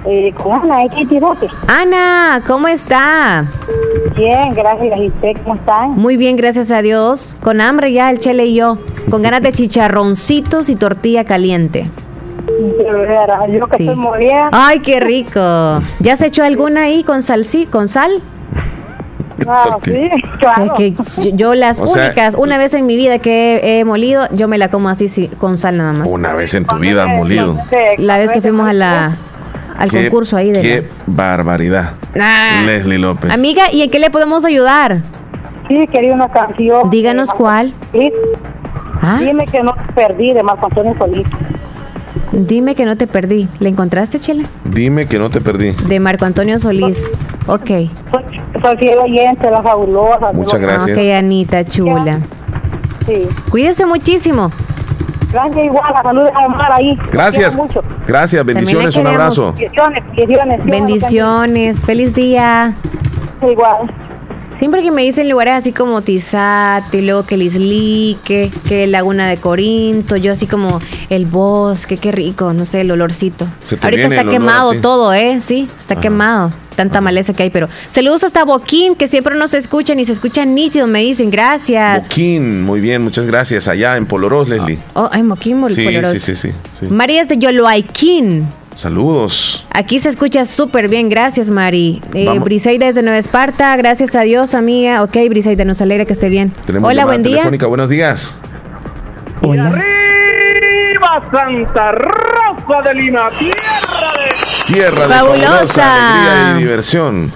Eh, 0.06 0.34
con 0.42 0.54
Ana, 0.54 0.78
de 0.78 1.22
Ana, 1.68 2.42
¿cómo 2.48 2.68
está? 2.68 3.46
Bien, 4.16 4.50
gracias. 4.56 4.98
¿Y 4.98 5.08
usted 5.08 5.34
cómo 5.44 5.56
está? 5.56 5.88
Muy 5.88 6.18
bien, 6.18 6.36
gracias 6.36 6.72
a 6.72 6.82
Dios. 6.82 7.36
Con 7.42 7.62
hambre 7.62 7.92
ya, 7.92 8.10
el 8.10 8.20
chele 8.20 8.46
y 8.46 8.56
yo. 8.56 8.78
Con 9.12 9.22
ganas 9.22 9.42
de 9.42 9.52
chicharroncitos 9.52 10.70
y 10.70 10.76
tortilla 10.76 11.26
caliente. 11.26 11.90
Yo 13.50 13.68
que 13.68 13.84
estoy 13.84 13.96
Ay, 14.52 14.80
qué 14.80 15.00
rico. 15.00 15.40
¿Ya 16.00 16.16
se 16.16 16.28
echó 16.28 16.44
alguna 16.44 16.84
ahí 16.84 17.04
con 17.04 17.22
sal? 17.22 17.46
Sí, 17.46 17.66
con 17.66 17.88
sal? 17.88 18.22
Ah, 19.48 19.78
sí, 19.84 20.10
claro. 20.40 20.74
que 20.76 20.94
yo, 21.34 21.56
las 21.56 21.80
únicas, 21.80 22.36
una 22.36 22.58
vez 22.58 22.74
en 22.74 22.86
mi 22.86 22.96
vida 22.96 23.20
que 23.20 23.80
he, 23.80 23.86
molido, 23.86 24.28
yo 24.32 24.48
me 24.48 24.58
la 24.58 24.70
como 24.70 24.90
así 24.90 25.08
sí, 25.08 25.30
con 25.40 25.58
sal 25.58 25.78
nada 25.78 25.94
más. 25.94 26.08
Una 26.08 26.34
vez 26.34 26.54
en 26.54 26.66
tu 26.66 26.78
vida 26.78 27.04
has 27.04 27.18
molido. 27.18 27.58
La 27.98 28.18
vez 28.18 28.32
que 28.32 28.42
fuimos 28.42 28.68
a 28.68 28.74
la 28.74 29.18
al 29.78 29.90
concurso 29.90 30.36
ahí 30.36 30.52
de 30.52 30.62
Qué 30.62 30.88
barbaridad. 31.08 31.94
Ah. 32.20 32.64
Leslie 32.66 33.00
López. 33.00 33.32
Amiga, 33.32 33.72
¿y 33.72 33.82
en 33.82 33.90
qué 33.90 34.00
le 34.00 34.10
podemos 34.10 34.44
ayudar? 34.44 35.04
Sí, 35.70 35.88
quería 35.88 36.14
una 36.14 36.28
canción. 36.28 36.90
Díganos 36.90 37.32
cuál. 37.32 37.74
¿Ah? 39.02 39.20
Dime 39.22 39.46
que 39.46 39.64
no 39.64 39.74
perdí 39.96 40.34
de 40.34 40.44
Marco 40.44 40.66
Antonio 40.66 40.94
Solís. 40.98 41.28
Dime 42.32 42.76
que 42.76 42.86
no 42.86 42.96
te 42.96 43.08
perdí. 43.08 43.48
¿Le 43.60 43.70
encontraste, 43.70 44.20
Chela? 44.20 44.44
Dime 44.66 45.06
que 45.06 45.18
no 45.18 45.30
te 45.30 45.42
perdí. 45.42 45.72
De 45.72 46.00
Marco 46.00 46.26
Antonio 46.26 46.60
Solís. 46.60 47.10
Ok. 47.48 47.70
Soy 48.62 48.78
fiel 48.78 49.00
oyente, 49.00 49.50
la 49.50 49.62
fabulosa. 49.62 50.32
Muchas 50.34 50.60
gracias. 50.60 50.98
Ok, 50.98 51.04
Anita, 51.16 51.66
chula. 51.66 52.20
Sí. 53.06 53.28
Cuídese 53.50 53.86
muchísimo. 53.86 54.52
Gracias 55.32 55.66
igual, 55.66 55.94
saludos 56.04 56.32
a 56.34 56.46
Omar 56.46 56.72
ahí. 56.72 56.98
Gracias. 57.12 57.58
Gracias, 58.08 58.46
bendiciones, 58.46 58.96
un 58.96 59.08
abrazo. 59.08 59.54
Bendiciones, 59.54 60.04
bendiciones. 60.16 60.66
Bendiciones, 60.66 61.80
feliz 61.86 62.14
día. 62.16 62.74
Igual. 63.48 63.92
Siempre 64.60 64.84
que 64.84 64.92
me 64.92 65.04
dicen 65.04 65.30
lugares 65.30 65.54
así 65.54 65.72
como 65.72 66.02
Tizate, 66.02 67.02
luego 67.02 67.24
que 67.24 67.36
el 67.36 67.44
Islique, 67.44 68.52
que 68.68 68.88
Laguna 68.88 69.30
de 69.30 69.38
Corinto, 69.38 70.18
yo 70.18 70.34
así 70.34 70.48
como 70.48 70.82
el 71.10 71.26
bosque, 71.28 71.96
qué 71.96 72.12
rico, 72.12 72.52
no 72.52 72.66
sé, 72.66 72.82
el 72.82 72.92
olorcito. 72.92 73.48
Ahorita 73.82 74.08
está 74.08 74.26
quemado 74.26 74.74
todo, 74.82 75.14
¿eh? 75.14 75.40
Sí, 75.40 75.70
está 75.80 75.96
quemado. 75.96 76.52
Tanta 76.76 77.00
maleza 77.00 77.34
que 77.34 77.44
hay, 77.44 77.52
pero 77.52 77.70
saludos 77.90 78.26
hasta 78.26 78.44
Boquín, 78.44 78.96
que 78.96 79.08
siempre 79.08 79.34
nos 79.38 79.54
escuchan 79.54 79.98
y 79.98 80.04
se 80.04 80.12
escuchan 80.12 80.54
nítido, 80.54 80.88
me 80.88 81.04
dicen, 81.04 81.32
gracias. 81.32 82.04
Boquín, 82.04 82.62
muy 82.62 82.82
bien, 82.82 83.02
muchas 83.02 83.26
gracias. 83.26 83.70
Allá 83.70 83.96
en 83.96 84.08
Polorós, 84.08 84.50
Leslie. 84.50 84.78
Oh, 84.94 85.10
en 85.14 85.30
Boquín, 85.30 85.64
sí, 85.70 85.76
Sí, 85.76 86.20
sí, 86.20 86.36
sí, 86.36 86.52
sí. 86.78 86.88
María 86.88 87.22
es 87.22 87.30
de 87.30 87.38
Yoloaiquín. 87.38 88.46
Saludos. 88.76 89.66
Aquí 89.72 90.00
se 90.00 90.10
escucha 90.10 90.46
súper 90.46 90.88
bien, 90.90 91.10
gracias 91.10 91.50
Mari. 91.50 92.02
Eh, 92.14 92.40
Briseida 92.40 92.86
desde 92.88 93.02
Nueva 93.02 93.18
Esparta, 93.18 93.76
gracias 93.76 94.16
a 94.16 94.22
Dios 94.22 94.54
amiga. 94.56 95.04
Ok, 95.04 95.18
Briseida, 95.30 95.66
nos 95.66 95.82
alegra 95.82 96.06
que 96.06 96.14
esté 96.14 96.30
bien. 96.30 96.54
Hola, 96.82 97.06
buen 97.06 97.24
día. 97.24 97.50
Buenos 97.68 97.90
días. 97.90 98.38
Hola. 99.42 99.68
arriba 99.68 101.24
Santa 101.32 101.92
Rosa 101.94 102.82
de 102.84 102.94
Lima, 102.96 103.30
tierra 103.38 104.14
de... 104.68 104.74
Tierra 104.74 105.08
de 105.08 105.14
fabulosa. 105.14 106.34
alegría 106.34 106.56
y 106.56 106.60
diversión. 106.64 107.32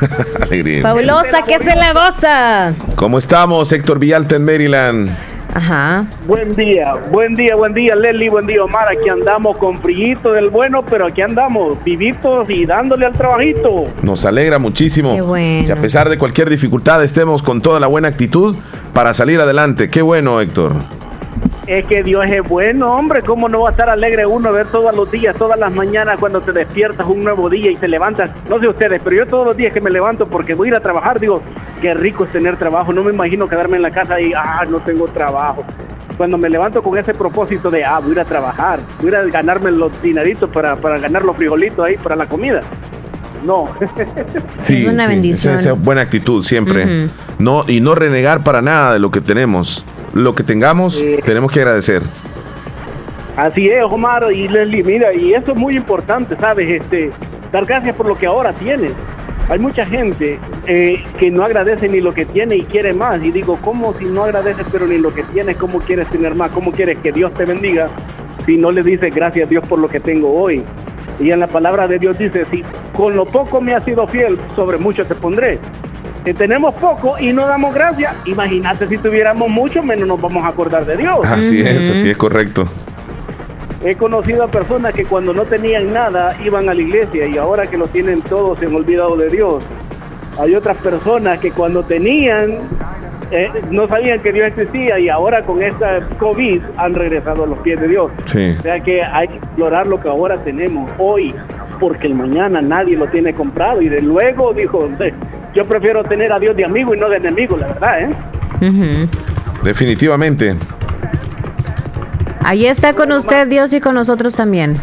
alegría. 0.42 0.82
Fabulosa, 0.82 1.42
que 1.42 1.58
se 1.58 1.74
la 1.76 1.92
goza. 1.92 2.74
¿Cómo 2.94 3.18
estamos, 3.18 3.72
Héctor 3.72 3.98
Villalta 3.98 4.36
en 4.36 4.44
Maryland? 4.44 5.10
Ajá. 5.56 6.04
Buen 6.26 6.54
día, 6.54 6.92
buen 7.10 7.34
día, 7.34 7.56
buen 7.56 7.72
día, 7.72 7.96
Leslie, 7.96 8.28
buen 8.28 8.46
día, 8.46 8.62
Omar. 8.62 8.88
Aquí 8.90 9.08
andamos 9.08 9.56
con 9.56 9.80
frillito 9.80 10.32
del 10.32 10.50
bueno, 10.50 10.84
pero 10.84 11.06
aquí 11.06 11.22
andamos 11.22 11.82
vivitos 11.82 12.50
y 12.50 12.66
dándole 12.66 13.06
al 13.06 13.14
trabajito. 13.14 13.84
Nos 14.02 14.26
alegra 14.26 14.58
muchísimo. 14.58 15.14
Qué 15.14 15.22
bueno. 15.22 15.66
Que 15.66 15.72
a 15.72 15.80
pesar 15.80 16.10
de 16.10 16.18
cualquier 16.18 16.50
dificultad 16.50 17.02
estemos 17.02 17.42
con 17.42 17.62
toda 17.62 17.80
la 17.80 17.86
buena 17.86 18.08
actitud 18.08 18.54
para 18.92 19.14
salir 19.14 19.40
adelante. 19.40 19.88
Qué 19.88 20.02
bueno, 20.02 20.42
Héctor. 20.42 20.74
Es 21.66 21.84
que 21.84 22.04
Dios 22.04 22.24
es 22.28 22.48
bueno, 22.48 22.94
hombre. 22.94 23.22
¿Cómo 23.22 23.48
no 23.48 23.62
va 23.62 23.70
a 23.70 23.72
estar 23.72 23.90
alegre 23.90 24.24
uno 24.24 24.52
ver 24.52 24.68
todos 24.68 24.94
los 24.94 25.10
días, 25.10 25.34
todas 25.34 25.58
las 25.58 25.72
mañanas 25.72 26.16
cuando 26.18 26.40
te 26.40 26.52
despiertas 26.52 27.04
un 27.08 27.24
nuevo 27.24 27.50
día 27.50 27.72
y 27.72 27.76
te 27.76 27.88
levantas? 27.88 28.30
No 28.48 28.60
sé 28.60 28.68
ustedes, 28.68 29.02
pero 29.02 29.16
yo 29.16 29.26
todos 29.26 29.48
los 29.48 29.56
días 29.56 29.74
que 29.74 29.80
me 29.80 29.90
levanto 29.90 30.26
porque 30.26 30.54
voy 30.54 30.68
a 30.68 30.70
ir 30.70 30.74
a 30.76 30.80
trabajar, 30.80 31.18
digo, 31.18 31.42
qué 31.82 31.92
rico 31.92 32.24
es 32.24 32.30
tener 32.30 32.56
trabajo. 32.56 32.92
No 32.92 33.02
me 33.02 33.12
imagino 33.12 33.48
quedarme 33.48 33.76
en 33.76 33.82
la 33.82 33.90
casa 33.90 34.20
y, 34.20 34.32
ah, 34.32 34.62
no 34.68 34.78
tengo 34.78 35.06
trabajo. 35.08 35.64
Cuando 36.16 36.38
me 36.38 36.48
levanto 36.48 36.80
con 36.82 36.96
ese 36.98 37.12
propósito 37.12 37.68
de, 37.68 37.84
ah, 37.84 37.98
voy 37.98 38.10
a 38.10 38.12
ir 38.12 38.20
a 38.20 38.24
trabajar, 38.24 38.78
voy 39.00 39.08
a 39.08 39.08
ir 39.08 39.16
a 39.16 39.24
ganarme 39.24 39.72
los 39.72 39.90
dinaritos 40.00 40.48
para, 40.50 40.76
para 40.76 41.00
ganar 41.00 41.24
los 41.24 41.36
frijolitos 41.36 41.84
ahí 41.84 41.96
para 41.96 42.14
la 42.14 42.26
comida. 42.26 42.60
No. 43.44 43.68
sí, 44.62 44.86
es 44.86 44.92
una 44.92 45.08
bendición. 45.08 45.56
Esa, 45.56 45.72
buena 45.72 46.02
actitud 46.02 46.44
siempre. 46.44 47.08
No 47.40 47.64
y 47.66 47.80
no 47.80 47.96
renegar 47.96 48.44
para 48.44 48.62
nada 48.62 48.92
de 48.92 49.00
lo 49.00 49.10
que 49.10 49.20
tenemos 49.20 49.84
lo 50.16 50.34
que 50.34 50.42
tengamos, 50.42 51.00
tenemos 51.24 51.52
que 51.52 51.60
agradecer. 51.60 52.02
Así 53.36 53.68
es, 53.68 53.84
Omar 53.84 54.32
y 54.32 54.48
Leslie, 54.48 54.82
mira, 54.82 55.12
y 55.12 55.34
eso 55.34 55.52
es 55.52 55.58
muy 55.58 55.76
importante, 55.76 56.36
¿sabes? 56.36 56.82
Este, 56.82 57.10
dar 57.52 57.66
gracias 57.66 57.94
por 57.94 58.08
lo 58.08 58.16
que 58.16 58.26
ahora 58.26 58.52
tienes. 58.54 58.92
Hay 59.48 59.58
mucha 59.58 59.84
gente 59.84 60.40
eh, 60.66 61.04
que 61.18 61.30
no 61.30 61.44
agradece 61.44 61.88
ni 61.88 62.00
lo 62.00 62.12
que 62.14 62.24
tiene 62.24 62.56
y 62.56 62.62
quiere 62.62 62.94
más. 62.94 63.22
Y 63.22 63.30
digo, 63.30 63.58
¿cómo 63.62 63.92
si 63.94 64.06
no 64.06 64.24
agradeces 64.24 64.66
pero 64.72 64.86
ni 64.86 64.98
lo 64.98 65.14
que 65.14 65.22
tienes, 65.22 65.56
cómo 65.56 65.78
quieres 65.78 66.08
tener 66.08 66.34
más? 66.34 66.50
¿Cómo 66.50 66.72
quieres 66.72 66.98
que 66.98 67.12
Dios 67.12 67.32
te 67.34 67.44
bendiga 67.44 67.88
si 68.46 68.56
no 68.56 68.72
le 68.72 68.82
dices 68.82 69.14
gracias 69.14 69.46
a 69.46 69.50
Dios 69.50 69.66
por 69.68 69.78
lo 69.78 69.88
que 69.88 70.00
tengo 70.00 70.32
hoy? 70.32 70.64
Y 71.20 71.30
en 71.30 71.38
la 71.38 71.46
palabra 71.46 71.86
de 71.86 71.98
Dios 71.98 72.18
dice, 72.18 72.44
si 72.50 72.64
con 72.92 73.14
lo 73.14 73.26
poco 73.26 73.60
me 73.60 73.74
has 73.74 73.84
sido 73.84 74.06
fiel, 74.08 74.38
sobre 74.56 74.78
mucho 74.78 75.04
te 75.04 75.14
pondré 75.14 75.60
tenemos 76.34 76.74
poco 76.74 77.18
y 77.18 77.32
no 77.32 77.46
damos 77.46 77.74
gracias, 77.74 78.14
imagínate 78.24 78.86
si 78.86 78.98
tuviéramos 78.98 79.48
mucho, 79.48 79.82
menos 79.82 80.08
nos 80.08 80.20
vamos 80.20 80.44
a 80.44 80.48
acordar 80.48 80.84
de 80.84 80.96
Dios. 80.96 81.18
Así 81.24 81.60
es, 81.60 81.90
así 81.90 82.10
es 82.10 82.16
correcto. 82.16 82.66
He 83.84 83.94
conocido 83.94 84.42
a 84.42 84.48
personas 84.48 84.94
que 84.94 85.04
cuando 85.04 85.32
no 85.32 85.44
tenían 85.44 85.92
nada 85.92 86.36
iban 86.44 86.68
a 86.68 86.74
la 86.74 86.80
iglesia 86.80 87.26
y 87.26 87.36
ahora 87.38 87.66
que 87.66 87.76
lo 87.76 87.86
tienen 87.86 88.22
todo 88.22 88.56
se 88.56 88.66
han 88.66 88.74
olvidado 88.74 89.16
de 89.16 89.28
Dios. 89.28 89.62
Hay 90.38 90.54
otras 90.54 90.76
personas 90.78 91.38
que 91.38 91.50
cuando 91.52 91.82
tenían 91.82 92.58
eh, 93.30 93.50
no 93.70 93.88
sabían 93.88 94.20
que 94.20 94.32
Dios 94.32 94.48
existía 94.48 94.98
y 94.98 95.08
ahora 95.08 95.42
con 95.42 95.62
esta 95.62 96.00
COVID 96.18 96.62
han 96.76 96.94
regresado 96.94 97.44
a 97.44 97.46
los 97.46 97.58
pies 97.60 97.80
de 97.80 97.88
Dios. 97.88 98.10
O 98.24 98.28
sea 98.62 98.80
que 98.80 99.02
hay 99.02 99.28
que 99.28 99.36
explorar 99.36 99.86
lo 99.86 100.00
que 100.00 100.08
ahora 100.08 100.36
tenemos 100.38 100.90
hoy, 100.98 101.34
porque 101.80 102.06
el 102.06 102.14
mañana 102.14 102.60
nadie 102.60 102.96
lo 102.96 103.08
tiene 103.08 103.34
comprado. 103.34 103.82
Y 103.82 103.88
de 103.88 104.00
luego 104.00 104.52
dijo, 104.52 104.88
yo 105.56 105.64
prefiero 105.64 106.04
tener 106.04 106.30
a 106.32 106.38
Dios 106.38 106.54
de 106.54 106.66
amigo 106.66 106.94
y 106.94 106.98
no 106.98 107.08
de 107.08 107.16
enemigo, 107.16 107.56
la 107.56 107.68
verdad, 107.68 108.02
¿eh? 108.02 109.08
Definitivamente. 109.62 110.54
Ahí 112.44 112.66
está 112.66 112.92
con 112.92 113.10
usted 113.10 113.48
Dios 113.48 113.72
y 113.72 113.80
con 113.80 113.94
nosotros 113.94 114.36
también. 114.36 114.76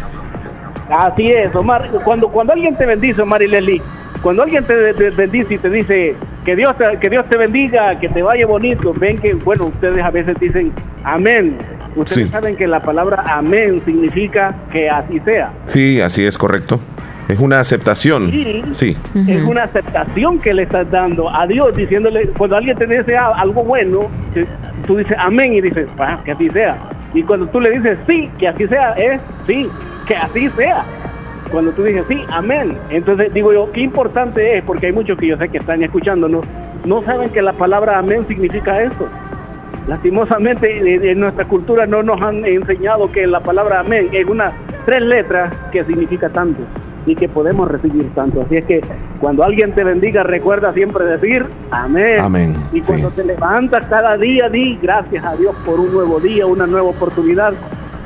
Así 0.90 1.30
es, 1.30 1.54
Omar. 1.54 1.88
Cuando, 2.04 2.28
cuando 2.28 2.52
alguien 2.52 2.76
te 2.76 2.84
bendice, 2.84 3.22
Omar 3.22 3.40
y 3.42 3.46
Leslie, 3.46 3.80
cuando 4.20 4.42
alguien 4.42 4.64
te, 4.64 4.92
bendice 5.10 5.54
y 5.54 5.58
te 5.58 5.70
dice 5.70 6.16
que 6.44 6.56
Dios 6.56 6.76
te, 6.76 6.98
que 6.98 7.08
Dios 7.08 7.24
te 7.26 7.36
bendiga, 7.36 7.98
que 8.00 8.08
te 8.08 8.22
vaya 8.22 8.46
bonito, 8.46 8.92
ven 8.92 9.18
que, 9.18 9.32
bueno, 9.34 9.66
ustedes 9.66 10.04
a 10.04 10.10
veces 10.10 10.38
dicen 10.40 10.72
amén. 11.04 11.56
Ustedes 11.94 12.30
saben 12.30 12.56
que 12.56 12.66
la 12.66 12.80
palabra 12.80 13.22
amén 13.28 13.80
significa 13.84 14.52
que 14.72 14.90
así 14.90 15.20
sea. 15.20 15.52
Sí, 15.66 16.00
así 16.00 16.26
es 16.26 16.36
correcto. 16.36 16.80
Es 17.34 17.40
una 17.40 17.58
aceptación. 17.58 18.30
Sí. 18.74 18.96
Es 19.26 19.42
una 19.42 19.64
aceptación 19.64 20.38
que 20.38 20.54
le 20.54 20.62
estás 20.62 20.88
dando 20.88 21.28
a 21.28 21.48
Dios, 21.48 21.76
diciéndole, 21.76 22.28
cuando 22.28 22.56
alguien 22.56 22.76
te 22.76 22.86
dice 22.86 23.16
algo 23.16 23.64
bueno, 23.64 24.02
tú 24.86 24.96
dices 24.96 25.16
amén 25.18 25.52
y 25.54 25.60
dices, 25.60 25.88
ah, 25.98 26.20
que 26.24 26.30
así 26.30 26.48
sea. 26.50 26.78
Y 27.12 27.24
cuando 27.24 27.48
tú 27.48 27.60
le 27.60 27.70
dices 27.70 27.98
sí, 28.06 28.30
que 28.38 28.46
así 28.46 28.68
sea, 28.68 28.92
es 28.92 29.20
sí, 29.48 29.68
que 30.06 30.14
así 30.14 30.48
sea. 30.50 30.84
Cuando 31.50 31.72
tú 31.72 31.82
dices 31.82 32.04
sí, 32.08 32.22
amén. 32.30 32.78
Entonces 32.88 33.34
digo 33.34 33.52
yo, 33.52 33.72
qué 33.72 33.80
importante 33.80 34.56
es, 34.56 34.62
porque 34.62 34.86
hay 34.86 34.92
muchos 34.92 35.18
que 35.18 35.26
yo 35.26 35.36
sé 35.36 35.48
que 35.48 35.58
están 35.58 35.82
escuchándonos, 35.82 36.46
no 36.84 37.02
saben 37.02 37.30
que 37.30 37.42
la 37.42 37.54
palabra 37.54 37.98
amén 37.98 38.24
significa 38.28 38.80
esto. 38.80 39.08
Lastimosamente 39.88 41.10
en 41.10 41.18
nuestra 41.18 41.46
cultura 41.46 41.84
no 41.84 42.00
nos 42.04 42.22
han 42.22 42.44
enseñado 42.44 43.10
que 43.10 43.26
la 43.26 43.40
palabra 43.40 43.80
amén 43.80 44.08
es 44.12 44.24
una 44.24 44.52
tres 44.86 45.02
letras 45.02 45.52
que 45.72 45.82
significa 45.82 46.28
tanto 46.28 46.60
y 47.06 47.14
que 47.14 47.28
podemos 47.28 47.70
recibir 47.70 48.08
tanto. 48.14 48.40
Así 48.40 48.56
es 48.56 48.64
que 48.64 48.80
cuando 49.20 49.44
alguien 49.44 49.72
te 49.72 49.84
bendiga, 49.84 50.22
recuerda 50.22 50.72
siempre 50.72 51.04
decir 51.04 51.46
amén. 51.70 52.20
Amén. 52.20 52.56
Y 52.72 52.80
cuando 52.80 53.10
te 53.10 53.24
levantas 53.24 53.86
cada 53.86 54.16
día, 54.16 54.48
di 54.48 54.78
gracias 54.82 55.24
a 55.24 55.36
Dios 55.36 55.54
por 55.64 55.80
un 55.80 55.92
nuevo 55.92 56.20
día, 56.20 56.46
una 56.46 56.66
nueva 56.66 56.88
oportunidad. 56.88 57.54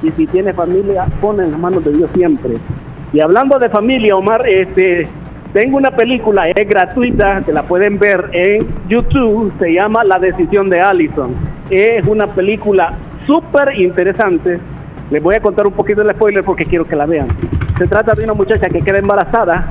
Y 0.03 0.11
si 0.11 0.27
tienes 0.27 0.55
familia, 0.55 1.07
pon 1.21 1.41
en 1.41 1.51
las 1.51 1.61
manos 1.61 1.85
de 1.85 1.93
Dios 1.93 2.11
siempre. 2.15 2.57
Y 3.13 3.21
hablando 3.21 3.59
de 3.59 3.69
familia, 3.69 4.17
Omar, 4.17 4.47
este, 4.49 5.09
tengo 5.53 5.79
una 5.79 5.91
película, 5.91 6.45
es 6.45 6.69
gratuita, 6.69 7.41
que 7.45 7.53
la 7.53 7.63
pueden 7.63 7.99
ver 7.99 8.29
en 8.33 8.67
YouTube, 8.87 9.53
se 9.59 9.73
llama 9.73 10.05
La 10.05 10.19
decisión 10.19 10.69
de 10.69 10.81
Allison. 10.81 11.35
Es 11.71 12.07
una 12.07 12.27
película 12.27 12.93
súper 13.27 13.75
interesante. 13.81 14.59
Les 15.11 15.23
voy 15.23 15.35
a 15.35 15.41
contar 15.41 15.67
un 15.67 15.73
poquito 15.73 16.03
el 16.03 16.15
spoiler 16.15 16.45
porque 16.45 16.67
quiero 16.67 16.85
que 16.85 16.97
la 16.97 17.07
vean. 17.07 17.29
Se 17.79 17.87
trata 17.87 18.15
de 18.15 18.25
una 18.25 18.35
muchacha 18.35 18.69
que 18.69 18.83
queda 18.83 18.99
embarazada 18.99 19.67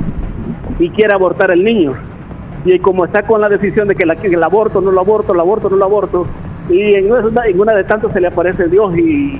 y 0.79 0.89
quiere 0.89 1.13
abortar 1.13 1.51
el 1.51 1.63
niño. 1.63 1.93
Y 2.65 2.79
como 2.79 3.05
está 3.05 3.23
con 3.23 3.39
la 3.41 3.49
decisión 3.49 3.87
de 3.87 3.95
que, 3.95 4.03
el 4.03 4.43
aborto, 4.43 4.81
no 4.81 4.91
lo 4.91 4.99
aborto, 4.99 5.33
el 5.33 5.39
aborto, 5.39 5.69
no 5.69 5.77
lo 5.77 5.85
aborto, 5.85 6.27
y 6.69 6.95
en 6.95 7.11
una, 7.11 7.45
en 7.45 7.59
una 7.59 7.73
de 7.73 7.83
tantas 7.83 8.11
se 8.11 8.19
le 8.19 8.27
aparece 8.27 8.67
Dios 8.67 8.97
y 8.97 9.39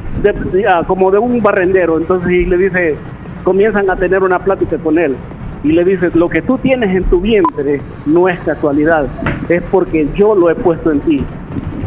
ah, 0.69 0.84
como 0.88 1.11
de 1.11 1.18
un 1.18 1.41
barrendero, 1.41 1.98
entonces 1.98 2.32
y 2.32 2.45
le 2.45 2.57
dice, 2.57 2.95
comienzan 3.44 3.90
a 3.90 3.98
tener 3.98 4.24
una 4.24 4.40
plática 4.40 4.78
con 4.78 4.98
él 4.98 5.18
y 5.64 5.72
le 5.72 5.84
dice, 5.84 6.10
lo 6.14 6.30
que 6.30 6.42
tú 6.42 6.58
tienes 6.58 6.96
en 6.96 7.04
tu 7.06 7.20
vientre 7.20 7.82
no 8.06 8.28
es 8.28 8.40
casualidad, 8.42 9.08
es 9.50 9.62
porque 9.64 10.08
yo 10.16 10.36
lo 10.36 10.50
he 10.50 10.56
puesto 10.56 10.92
en 10.92 11.00
ti. 11.02 11.24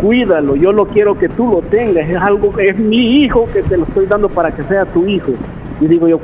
Cuídalo, 0.01 0.57
yo 0.57 0.73
lo 0.73 0.87
quiero 0.87 1.19
que 1.19 1.29
tú 1.29 1.49
lo 1.51 1.63
tengas, 1.63 2.09
es 2.09 2.17
algo 2.17 2.53
que 2.53 2.69
es 2.69 2.79
mi 2.79 3.23
hijo 3.23 3.49
que 3.53 3.63
te 3.63 3.77
lo 3.77 3.85
estoy 3.85 4.07
dando 4.07 4.29
para 4.29 4.51
que 4.51 4.63
sea 4.65 4.85
tu 4.87 5.07
hijo. 5.07 5.33
Y 5.81 5.87
digo 5.87 6.09
yo, 6.09 6.19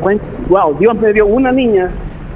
wow, 0.48 0.76
Dios 0.78 0.98
me 0.98 1.12
dio 1.12 1.26
una 1.26 1.52
niña 1.52 1.88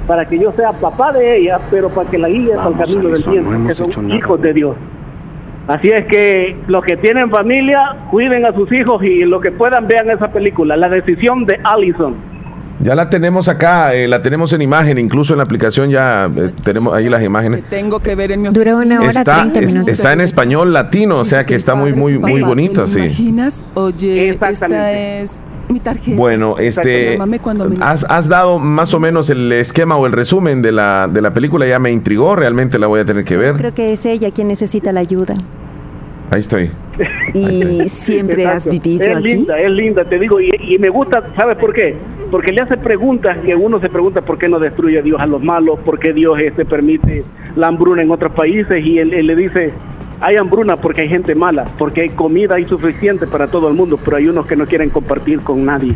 para 0.07 0.25
que 0.25 0.37
yo 0.37 0.51
sea 0.53 0.71
papá 0.71 1.11
de 1.11 1.37
ella, 1.37 1.59
pero 1.69 1.89
para 1.89 2.09
que 2.09 2.17
la 2.17 2.27
guíe 2.27 2.53
al 2.53 2.75
camino 2.77 3.09
del 3.09 3.23
bien, 3.29 3.67
que 3.67 3.73
son 3.73 4.11
hijos 4.11 4.41
de 4.41 4.53
Dios. 4.53 4.75
Así 5.67 5.89
es 5.89 6.05
que 6.07 6.55
los 6.67 6.83
que 6.83 6.97
tienen 6.97 7.29
familia, 7.29 7.95
cuiden 8.09 8.45
a 8.45 8.53
sus 8.53 8.71
hijos 8.71 9.03
y 9.03 9.23
lo 9.23 9.39
que 9.39 9.51
puedan 9.51 9.87
vean 9.87 10.09
esa 10.09 10.27
película, 10.27 10.75
La 10.75 10.89
decisión 10.89 11.45
de 11.45 11.59
Allison. 11.63 12.30
Ya 12.83 12.95
la 12.95 13.09
tenemos 13.09 13.47
acá, 13.47 13.93
eh, 13.93 14.07
la 14.07 14.21
tenemos 14.21 14.53
en 14.53 14.61
imagen, 14.61 14.97
incluso 14.97 15.33
en 15.33 15.37
la 15.37 15.43
aplicación 15.43 15.89
ya 15.89 16.29
eh, 16.35 16.51
tenemos 16.63 16.93
ahí 16.93 17.09
las 17.09 17.21
imágenes. 17.21 17.63
Tengo 17.69 17.99
que 17.99 18.15
ver 18.15 18.31
en 18.31 18.41
mi 18.41 18.49
Dura 18.49 18.75
una 18.75 19.01
hora 19.01 19.09
está, 19.09 19.43
minutos. 19.45 19.87
está 19.87 20.13
en 20.13 20.21
español 20.21 20.73
latino, 20.73 21.19
o 21.19 21.25
sea 21.25 21.45
que 21.45 21.55
está 21.55 21.75
muy 21.75 21.93
muy 21.93 22.17
muy 22.17 22.41
bonito, 22.41 22.87
sí. 22.87 22.99
imaginas? 22.99 23.65
Oye, 23.75 24.29
esta 24.29 24.91
es 24.91 25.41
mi 25.69 25.79
tarjeta. 25.79 26.17
Bueno, 26.17 26.57
este 26.57 27.19
has, 27.81 28.03
has, 28.03 28.27
dado 28.27 28.57
más 28.57 28.93
o 28.93 28.99
menos 28.99 29.29
el 29.29 29.51
esquema 29.51 29.95
o 29.97 30.07
el 30.07 30.11
resumen 30.11 30.61
de 30.61 30.71
la 30.71 31.07
de 31.07 31.21
la 31.21 31.33
película, 31.33 31.67
ya 31.67 31.77
me 31.77 31.91
intrigó, 31.91 32.35
realmente 32.35 32.79
la 32.79 32.87
voy 32.87 33.01
a 33.01 33.05
tener 33.05 33.25
que 33.25 33.37
ver. 33.37 33.57
Creo 33.57 33.75
que 33.75 33.93
es 33.93 34.05
ella 34.07 34.31
quien 34.31 34.47
necesita 34.47 34.91
la 34.91 35.01
ayuda. 35.01 35.35
Ahí 36.31 36.39
estoy. 36.39 36.71
Y 37.33 37.89
siempre 37.89 38.47
has 38.47 38.65
vivido 38.65 39.03
es 39.03 39.21
linda, 39.21 39.59
es 39.59 39.69
linda, 39.69 40.05
te 40.05 40.17
digo, 40.17 40.39
y, 40.39 40.49
y, 40.59 40.77
me 40.79 40.87
gusta, 40.89 41.21
¿sabes 41.35 41.57
por 41.57 41.73
qué? 41.73 41.97
Porque 42.31 42.53
le 42.53 42.61
hace 42.61 42.77
preguntas 42.77 43.37
que 43.39 43.53
uno 43.53 43.81
se 43.81 43.89
pregunta 43.89 44.21
por 44.21 44.37
qué 44.37 44.47
no 44.47 44.57
destruye 44.57 45.01
Dios 45.01 45.19
a 45.19 45.25
los 45.25 45.43
malos, 45.43 45.79
por 45.81 45.99
qué 45.99 46.13
Dios 46.13 46.39
este 46.39 46.63
permite 46.63 47.25
la 47.57 47.67
hambruna 47.67 48.01
en 48.01 48.09
otros 48.09 48.33
países 48.33 48.83
y 48.85 48.99
él, 48.99 49.09
le 49.09 49.35
dice, 49.35 49.73
hay 50.21 50.37
hambruna 50.37 50.77
porque 50.77 51.01
hay 51.01 51.09
gente 51.09 51.35
mala, 51.35 51.65
porque 51.77 52.01
hay 52.03 52.09
comida 52.09 52.57
insuficiente 52.57 53.27
para 53.27 53.47
todo 53.47 53.67
el 53.67 53.73
mundo, 53.73 53.99
pero 54.03 54.15
hay 54.15 54.29
unos 54.29 54.47
que 54.47 54.55
no 54.55 54.65
quieren 54.65 54.89
compartir 54.89 55.41
con 55.41 55.65
nadie. 55.65 55.93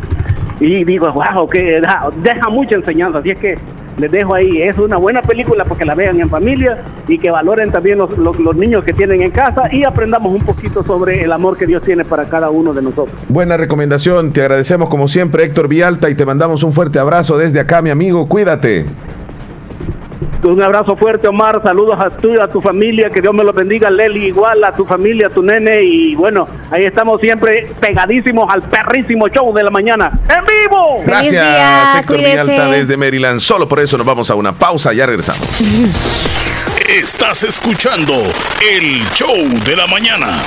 Y 0.59 0.83
digo, 0.83 1.09
wow, 1.13 1.47
que 1.47 1.79
deja, 1.79 2.09
deja 2.21 2.49
mucha 2.49 2.75
enseñanza, 2.75 3.19
así 3.19 3.31
es 3.31 3.39
que 3.39 3.55
les 3.97 4.11
dejo 4.11 4.33
ahí. 4.33 4.61
Es 4.61 4.77
una 4.77 4.97
buena 4.97 5.21
película 5.21 5.65
porque 5.65 5.85
la 5.85 5.95
vean 5.95 6.19
en 6.19 6.29
familia 6.29 6.77
y 7.07 7.17
que 7.17 7.31
valoren 7.31 7.71
también 7.71 7.97
los, 7.97 8.17
los, 8.17 8.55
niños 8.55 8.83
que 8.83 8.93
tienen 8.93 9.21
en 9.21 9.31
casa 9.31 9.63
y 9.71 9.83
aprendamos 9.83 10.33
un 10.33 10.45
poquito 10.45 10.83
sobre 10.83 11.23
el 11.23 11.31
amor 11.31 11.57
que 11.57 11.65
Dios 11.65 11.83
tiene 11.83 12.05
para 12.05 12.25
cada 12.25 12.49
uno 12.49 12.73
de 12.73 12.81
nosotros. 12.81 13.15
Buena 13.27 13.57
recomendación, 13.57 14.31
te 14.31 14.41
agradecemos 14.41 14.89
como 14.89 15.07
siempre 15.07 15.43
Héctor 15.43 15.67
Vialta 15.67 16.09
y 16.09 16.15
te 16.15 16.25
mandamos 16.25 16.63
un 16.63 16.73
fuerte 16.73 16.99
abrazo 16.99 17.37
desde 17.37 17.59
acá, 17.59 17.81
mi 17.81 17.89
amigo, 17.89 18.27
cuídate. 18.27 18.85
Un 20.43 20.61
abrazo 20.61 20.95
fuerte, 20.95 21.27
Omar. 21.27 21.61
Saludos 21.63 21.97
a 21.99 22.09
tu, 22.09 22.39
a 22.39 22.47
tu 22.47 22.61
familia. 22.61 23.09
Que 23.09 23.21
Dios 23.21 23.33
me 23.33 23.43
los 23.43 23.55
bendiga. 23.55 23.89
Leli, 23.89 24.27
igual 24.27 24.63
a 24.63 24.71
tu 24.73 24.85
familia, 24.85 25.27
a 25.27 25.29
tu 25.29 25.41
nene. 25.41 25.83
Y 25.83 26.15
bueno, 26.15 26.47
ahí 26.71 26.83
estamos 26.83 27.19
siempre 27.19 27.67
pegadísimos 27.79 28.51
al 28.53 28.61
perrísimo 28.63 29.27
show 29.27 29.53
de 29.53 29.63
la 29.63 29.71
mañana. 29.71 30.11
¡En 30.29 30.45
vivo! 30.45 31.03
Gracias, 31.05 31.95
Héctor 31.95 32.17
Villalta 32.17 32.69
desde 32.69 32.97
Maryland. 32.97 33.39
Solo 33.39 33.67
por 33.67 33.79
eso 33.79 33.97
nos 33.97 34.05
vamos 34.05 34.29
a 34.29 34.35
una 34.35 34.53
pausa. 34.53 34.93
Ya 34.93 35.05
regresamos. 35.05 35.61
Estás 36.87 37.43
escuchando 37.43 38.13
el 38.13 39.03
show 39.13 39.35
de 39.65 39.75
la 39.75 39.87
mañana. 39.87 40.43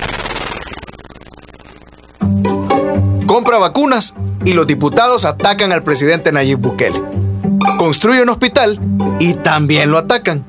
Compra 3.27 3.59
vacunas 3.59 4.15
y 4.45 4.55
los 4.55 4.67
diputados 4.67 5.25
atacan 5.25 5.73
al 5.73 5.83
presidente 5.83 6.33
Nayib 6.33 6.59
Bukele 6.59 7.28
construye 7.79 8.23
un 8.23 8.29
hospital 8.29 8.79
y 9.19 9.33
también 9.33 9.91
lo 9.91 9.97
atacan. 9.97 10.45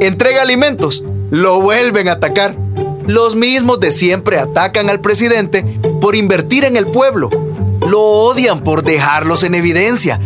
Entrega 0.00 0.40
alimentos, 0.40 1.04
lo 1.30 1.60
vuelven 1.60 2.08
a 2.08 2.12
atacar. 2.12 2.56
Los 3.06 3.36
mismos 3.36 3.80
de 3.80 3.90
siempre 3.90 4.38
atacan 4.38 4.88
al 4.88 5.00
presidente 5.00 5.62
por 6.00 6.14
invertir 6.14 6.64
en 6.64 6.78
el 6.78 6.86
pueblo. 6.86 7.28
Lo 7.86 8.00
odian 8.00 8.62
por 8.62 8.82
dejarlos 8.82 9.42
en 9.42 9.54
evidencia. 9.54 10.18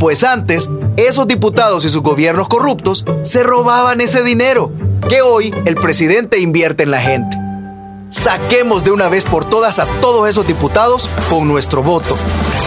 Pues 0.00 0.24
antes, 0.24 0.68
esos 0.96 1.28
diputados 1.28 1.84
y 1.84 1.88
sus 1.88 2.02
gobiernos 2.02 2.48
corruptos 2.48 3.04
se 3.22 3.44
robaban 3.44 4.00
ese 4.00 4.24
dinero 4.24 4.72
que 5.08 5.22
hoy 5.22 5.54
el 5.66 5.76
presidente 5.76 6.40
invierte 6.40 6.82
en 6.82 6.90
la 6.90 7.00
gente. 7.00 7.36
Saquemos 8.08 8.82
de 8.82 8.92
una 8.92 9.08
vez 9.08 9.24
por 9.24 9.44
todas 9.44 9.78
a 9.78 9.86
todos 10.00 10.28
esos 10.28 10.46
diputados 10.46 11.08
con 11.28 11.46
nuestro 11.46 11.82
voto. 11.82 12.16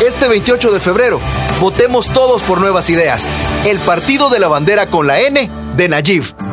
Este 0.05 0.29
28 0.29 0.71
de 0.71 0.79
febrero, 0.79 1.19
votemos 1.59 2.07
todos 2.13 2.41
por 2.43 2.61
nuevas 2.61 2.89
ideas. 2.89 3.27
El 3.65 3.79
partido 3.79 4.29
de 4.29 4.39
la 4.39 4.47
bandera 4.47 4.87
con 4.87 5.07
la 5.07 5.19
N 5.19 5.51
de 5.75 5.89
Nayib. 5.89 6.48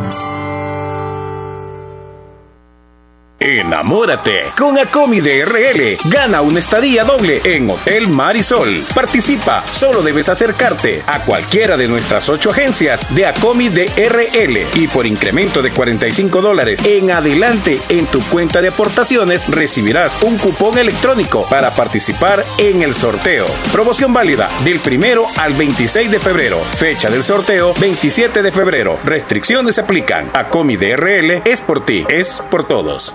Enamórate 3.39 4.45
con 4.57 4.79
Acomi 4.79 5.21
de 5.21 5.45
RL. 5.45 5.99
Gana 6.11 6.41
una 6.41 6.59
estadía 6.59 7.05
doble 7.05 7.43
en 7.45 7.69
Hotel 7.69 8.09
Marisol. 8.09 8.83
Participa, 8.95 9.63
solo 9.63 10.01
debes 10.01 10.31
acercarte 10.31 11.03
a 11.07 11.21
cualquiera 11.21 11.77
de 11.77 11.87
nuestras 11.87 12.31
ocho 12.31 12.51
agencias 12.51 13.15
de 13.15 13.27
Acomi 13.27 13.69
de 13.69 13.85
RL 13.89 14.67
y 14.81 14.89
por 14.89 15.05
incremento 15.05 15.61
de 15.61 15.71
45 15.71 16.41
dólares 16.41 16.83
en 16.87 17.11
adelante 17.11 17.79
en 17.91 18.07
tu 18.07 18.23
cuenta 18.23 18.63
de 18.63 18.69
aportaciones 18.69 19.47
recibirás 19.49 20.17
un 20.23 20.39
cupón 20.39 20.79
electrónico 20.79 21.47
para 21.51 21.71
participar 21.73 22.43
en 22.57 22.83
el 22.83 22.95
sorteo. 22.95 23.45
Promoción 23.71 24.15
válida 24.15 24.49
del 24.65 24.81
primero 24.81 25.27
al 25.37 25.53
26 25.53 26.11
de 26.11 26.21
febrero. 26.21 26.59
Fecha 26.59 27.11
del 27.11 27.23
sorteo 27.23 27.75
27 27.75 28.43
de 28.43 28.51
febrero. 28.51 28.99
Restricciones 29.05 29.79
aplican. 29.79 30.31
Acomi 30.33 30.77
de 30.77 30.97
RL 30.97 31.43
es 31.45 31.61
por 31.61 31.85
ti, 31.85 32.07
es 32.09 32.43
por 32.51 32.67
todos. 32.67 33.15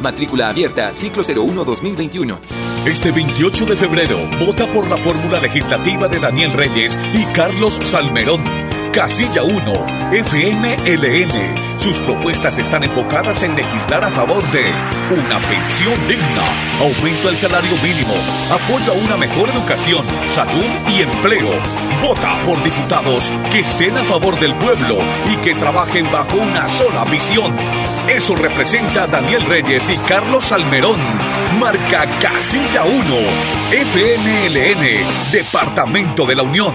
Matrícula 0.00 0.48
abierta, 0.48 0.94
ciclo 0.94 1.22
01 1.22 1.64
2021. 1.64 2.38
Este 2.84 3.10
28 3.10 3.66
de 3.66 3.76
febrero, 3.76 4.18
vota 4.38 4.66
por 4.66 4.88
la 4.88 4.96
fórmula 4.98 5.40
legislativa 5.40 6.08
de 6.08 6.18
Daniel 6.18 6.52
Reyes 6.52 6.98
y 7.12 7.24
Carlos 7.34 7.74
Salmerón. 7.82 8.42
Casilla 8.92 9.42
1, 9.42 9.72
FMLN. 10.12 11.78
Sus 11.78 12.00
propuestas 12.00 12.58
están 12.58 12.82
enfocadas 12.82 13.42
en 13.42 13.54
legislar 13.54 14.02
a 14.02 14.10
favor 14.10 14.42
de 14.50 14.72
una 15.14 15.40
pensión 15.40 15.94
digna, 16.08 16.44
aumento 16.80 17.28
del 17.28 17.38
salario 17.38 17.76
mínimo, 17.76 18.14
apoyo 18.50 18.92
a 18.92 18.96
una 18.96 19.16
mejor 19.16 19.48
educación, 19.50 20.04
salud 20.34 20.64
y 20.88 21.02
empleo. 21.02 21.50
Vota 22.02 22.42
por 22.44 22.62
diputados 22.64 23.30
que 23.52 23.60
estén 23.60 23.96
a 23.96 24.02
favor 24.02 24.40
del 24.40 24.54
pueblo 24.54 24.98
y 25.30 25.36
que 25.36 25.54
trabajen 25.54 26.10
bajo 26.10 26.36
una 26.36 26.66
sola 26.68 27.04
visión. 27.04 27.54
Eso 28.08 28.34
representa 28.34 29.06
Daniel 29.06 29.42
Reyes 29.42 29.90
y 29.90 29.96
Carlos 30.08 30.44
Salmerón. 30.44 30.96
Marca 31.60 32.06
Casilla 32.20 32.84
1, 32.84 33.04
FMLN, 33.70 35.30
Departamento 35.30 36.24
de 36.24 36.34
la 36.34 36.42
Unión. 36.42 36.74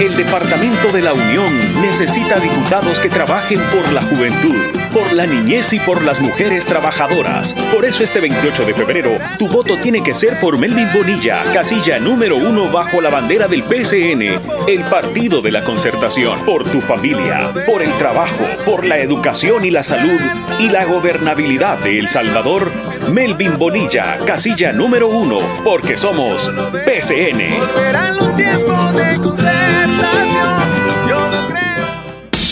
El 0.00 0.16
Departamento 0.16 0.92
de 0.92 1.02
la 1.02 1.12
Unión 1.12 1.52
necesita 1.82 2.38
diputados 2.38 3.00
que 3.00 3.08
trabajen 3.08 3.58
por 3.72 3.92
la 3.92 4.02
juventud, 4.02 4.54
por 4.92 5.12
la 5.12 5.26
niñez 5.26 5.72
y 5.72 5.80
por 5.80 6.04
las 6.04 6.20
mujeres 6.20 6.66
trabajadoras. 6.66 7.52
Por 7.72 7.84
eso 7.84 8.04
este 8.04 8.20
28 8.20 8.64
de 8.64 8.74
febrero, 8.74 9.18
tu 9.40 9.48
voto 9.48 9.76
tiene 9.76 10.00
que 10.00 10.14
ser 10.14 10.38
por 10.38 10.56
Melvin 10.56 10.86
Bonilla, 10.94 11.42
casilla 11.52 11.98
número 11.98 12.36
uno 12.36 12.70
bajo 12.70 13.00
la 13.00 13.10
bandera 13.10 13.48
del 13.48 13.64
PCN, 13.64 14.22
el 14.68 14.84
Partido 14.88 15.40
de 15.42 15.50
la 15.50 15.64
Concertación. 15.64 16.38
Por 16.44 16.62
tu 16.62 16.80
familia, 16.80 17.50
por 17.66 17.82
el 17.82 17.92
trabajo, 17.98 18.46
por 18.64 18.86
la 18.86 18.98
educación 18.98 19.64
y 19.64 19.72
la 19.72 19.82
salud 19.82 20.20
y 20.60 20.68
la 20.68 20.84
gobernabilidad 20.84 21.76
de 21.80 21.98
El 21.98 22.06
Salvador, 22.06 22.70
Melvin 23.12 23.58
Bonilla, 23.58 24.16
casilla 24.24 24.72
número 24.72 25.08
uno, 25.08 25.40
porque 25.64 25.96
somos 25.96 26.52
PCN. 26.84 27.58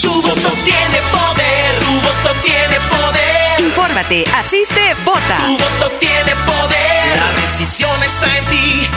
Tu 0.03 0.23
voto 0.23 0.51
tiene 0.65 0.99
poder, 1.13 1.79
tu 1.81 1.93
voto 2.01 2.35
tiene 2.43 2.81
poder. 2.91 3.61
Infórmate, 3.61 4.25
asiste, 4.37 4.95
vota. 5.05 5.37
Tu 5.37 5.57
voto 5.59 5.91
tiene 6.01 6.35
poder. 6.45 7.17
La 7.17 7.41
decisión 7.41 8.03
está 8.03 8.27
en 8.39 8.45
ti. 8.47 8.89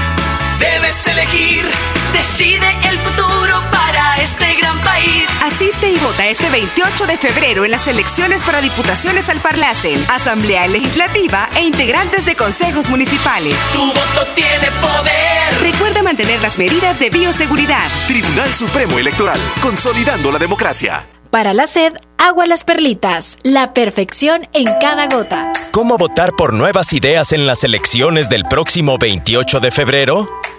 Debes 0.60 1.08
elegir. 1.08 1.66
Decide 2.14 2.68
el 2.90 2.98
futuro 3.00 3.62
para 3.72 4.22
este 4.22 4.46
gran 4.56 4.78
país. 4.80 5.28
Asiste 5.44 5.90
y 5.90 5.98
vota 5.98 6.28
este 6.28 6.50
28 6.50 7.08
de 7.08 7.18
febrero 7.18 7.66
en 7.66 7.72
las 7.72 7.88
elecciones 7.88 8.44
para 8.44 8.62
diputaciones 8.62 9.30
al 9.30 9.40
Parlacen, 9.40 10.04
Asamblea 10.10 10.68
Legislativa 10.68 11.50
e 11.56 11.64
integrantes 11.64 12.26
de 12.26 12.36
consejos 12.36 12.90
municipales. 12.90 13.56
Tu 13.74 13.86
voto 13.86 14.28
tiene 14.36 14.70
poder. 14.82 15.62
Recuerda 15.62 16.04
mantener 16.04 16.42
las 16.42 16.58
medidas 16.58 17.00
de 17.00 17.10
bioseguridad. 17.10 17.88
Tribunal 18.08 18.54
Supremo 18.54 19.00
Electoral, 19.00 19.40
consolidando 19.62 20.32
la 20.32 20.40
democracia. 20.40 21.06
Para 21.30 21.54
la 21.54 21.68
sed, 21.68 21.94
agua 22.18 22.48
las 22.48 22.64
perlitas, 22.64 23.38
la 23.44 23.74
perfección 23.74 24.48
en 24.54 24.66
cada 24.82 25.08
gota. 25.08 25.54
¿Cómo 25.72 25.98
votar 25.98 26.36
por 26.36 26.54
nuevas 26.54 26.92
ideas 26.94 27.32
en 27.32 27.46
las 27.46 27.64
elecciones 27.64 28.30
del 28.30 28.44
próximo 28.46 28.98
28 28.98 29.60
de 29.60 29.70
febrero? 29.70 30.28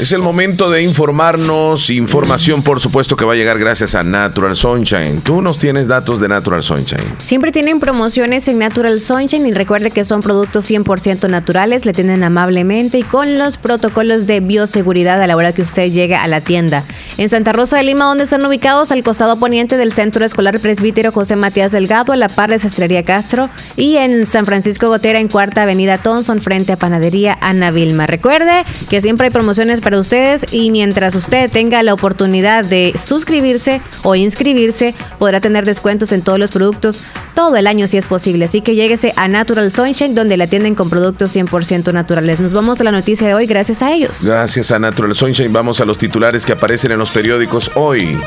Es 0.00 0.12
el 0.12 0.22
momento 0.22 0.70
de 0.70 0.82
informarnos. 0.82 1.90
Información, 1.90 2.62
por 2.62 2.80
supuesto, 2.80 3.16
que 3.16 3.24
va 3.24 3.34
a 3.34 3.36
llegar 3.36 3.58
gracias 3.58 3.94
a 3.94 4.02
Natural 4.02 4.56
Sunshine. 4.56 5.20
Tú 5.20 5.42
nos 5.42 5.58
tienes 5.58 5.86
datos 5.86 6.20
de 6.20 6.28
Natural 6.28 6.62
Sunshine. 6.62 7.04
Siempre 7.18 7.52
tienen 7.52 7.78
promociones 7.78 8.48
en 8.48 8.58
Natural 8.58 9.00
Sunshine 9.00 9.46
y 9.46 9.52
recuerde 9.52 9.90
que 9.90 10.04
son 10.04 10.20
productos 10.20 10.68
100% 10.68 11.28
naturales. 11.28 11.84
Le 11.84 11.92
tienen 11.92 12.24
amablemente 12.24 12.98
y 12.98 13.02
con 13.02 13.38
los 13.38 13.56
protocolos 13.56 14.26
de 14.26 14.40
bioseguridad 14.40 15.22
a 15.22 15.26
la 15.26 15.36
hora 15.36 15.52
que 15.52 15.62
usted 15.62 15.90
llegue 15.90 16.16
a 16.16 16.26
la 16.26 16.40
tienda. 16.40 16.84
En 17.16 17.28
Santa 17.28 17.52
Rosa 17.52 17.76
de 17.76 17.84
Lima, 17.84 18.06
donde 18.06 18.24
están 18.24 18.44
ubicados 18.44 18.90
al 18.90 19.02
costado 19.02 19.38
poniente 19.38 19.76
del 19.76 19.92
Centro 19.92 20.24
Escolar 20.24 20.58
Presbítero 20.58 21.12
José 21.12 21.36
Matías 21.36 21.72
Delgado, 21.72 22.12
a 22.12 22.16
la 22.16 22.28
par 22.28 22.50
de 22.50 22.58
Sastrería 22.58 23.04
Castro. 23.04 23.48
Y 23.76 23.96
en 23.96 24.26
San 24.26 24.44
Francisco 24.46 24.88
Gotera, 24.88 25.20
en 25.20 25.28
Cuarta 25.28 25.62
Avenida 25.62 25.98
Thompson, 25.98 26.40
frente 26.40 26.72
a 26.72 26.76
Panadería 26.76 27.38
Ana 27.40 27.70
Vilma. 27.70 28.06
Recuerde 28.06 28.64
que 28.88 29.00
siempre 29.00 29.26
hay 29.26 29.32
promociones 29.32 29.67
para 29.76 30.00
ustedes 30.00 30.46
y 30.50 30.70
mientras 30.70 31.14
usted 31.14 31.50
tenga 31.50 31.82
la 31.82 31.92
oportunidad 31.92 32.64
de 32.64 32.94
suscribirse 32.98 33.82
o 34.02 34.14
inscribirse, 34.14 34.94
podrá 35.18 35.40
tener 35.40 35.64
descuentos 35.66 36.12
en 36.12 36.22
todos 36.22 36.38
los 36.38 36.50
productos 36.50 37.02
todo 37.34 37.56
el 37.56 37.66
año 37.66 37.86
si 37.86 37.98
es 37.98 38.06
posible. 38.06 38.46
Así 38.46 38.62
que 38.62 38.74
lléguese 38.74 39.12
a 39.16 39.28
Natural 39.28 39.70
Sunshine, 39.70 40.14
donde 40.14 40.36
la 40.36 40.44
atienden 40.44 40.74
con 40.74 40.90
productos 40.90 41.36
100% 41.36 41.92
naturales. 41.92 42.40
Nos 42.40 42.52
vamos 42.52 42.80
a 42.80 42.84
la 42.84 42.90
noticia 42.90 43.28
de 43.28 43.34
hoy 43.34 43.46
gracias 43.46 43.82
a 43.82 43.92
ellos. 43.92 44.24
Gracias 44.24 44.70
a 44.70 44.78
Natural 44.78 45.14
Sunshine. 45.14 45.52
Vamos 45.52 45.80
a 45.80 45.84
los 45.84 45.98
titulares 45.98 46.44
que 46.44 46.52
aparecen 46.52 46.90
en 46.90 46.98
los 46.98 47.10
periódicos 47.10 47.70
hoy. 47.74 48.18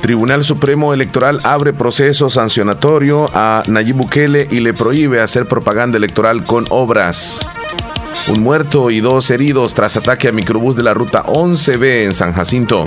Tribunal 0.00 0.44
Supremo 0.44 0.92
Electoral 0.92 1.40
abre 1.44 1.72
proceso 1.72 2.28
sancionatorio 2.28 3.30
a 3.34 3.62
Nayib 3.66 3.96
Bukele 3.96 4.48
y 4.50 4.60
le 4.60 4.74
prohíbe 4.74 5.20
hacer 5.20 5.46
propaganda 5.46 5.96
electoral 5.98 6.44
con 6.44 6.66
obras. 6.70 7.40
Un 8.26 8.42
muerto 8.42 8.90
y 8.90 9.00
dos 9.00 9.30
heridos 9.30 9.74
tras 9.74 9.98
ataque 9.98 10.28
a 10.28 10.32
microbús 10.32 10.74
de 10.76 10.82
la 10.82 10.94
ruta 10.94 11.24
11B 11.24 12.04
en 12.04 12.14
San 12.14 12.32
Jacinto. 12.32 12.84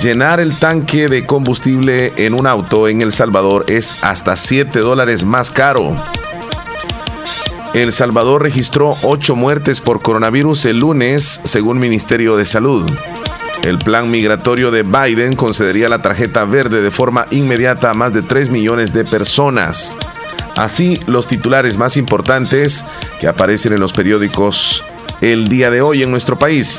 Llenar 0.00 0.38
el 0.38 0.56
tanque 0.56 1.08
de 1.08 1.26
combustible 1.26 2.12
en 2.16 2.34
un 2.34 2.46
auto 2.46 2.86
en 2.86 3.02
El 3.02 3.12
Salvador 3.12 3.64
es 3.68 4.04
hasta 4.04 4.36
7 4.36 4.78
dólares 4.78 5.24
más 5.24 5.50
caro. 5.50 5.96
El 7.74 7.92
Salvador 7.92 8.42
registró 8.42 8.96
8 9.02 9.34
muertes 9.34 9.80
por 9.80 10.00
coronavirus 10.00 10.66
el 10.66 10.78
lunes, 10.78 11.40
según 11.42 11.80
Ministerio 11.80 12.36
de 12.36 12.44
Salud. 12.44 12.88
El 13.64 13.78
plan 13.78 14.10
migratorio 14.12 14.70
de 14.70 14.84
Biden 14.84 15.34
concedería 15.34 15.88
la 15.88 16.02
tarjeta 16.02 16.44
verde 16.44 16.82
de 16.82 16.90
forma 16.92 17.26
inmediata 17.30 17.90
a 17.90 17.94
más 17.94 18.12
de 18.12 18.22
3 18.22 18.50
millones 18.50 18.92
de 18.92 19.04
personas. 19.04 19.96
Así, 20.56 21.00
los 21.06 21.26
titulares 21.26 21.76
más 21.76 21.96
importantes 21.96 22.84
que 23.20 23.28
aparecen 23.28 23.72
en 23.72 23.80
los 23.80 23.92
periódicos 23.92 24.84
el 25.20 25.48
día 25.48 25.70
de 25.70 25.80
hoy 25.80 26.02
en 26.02 26.10
nuestro 26.10 26.38
país. 26.38 26.78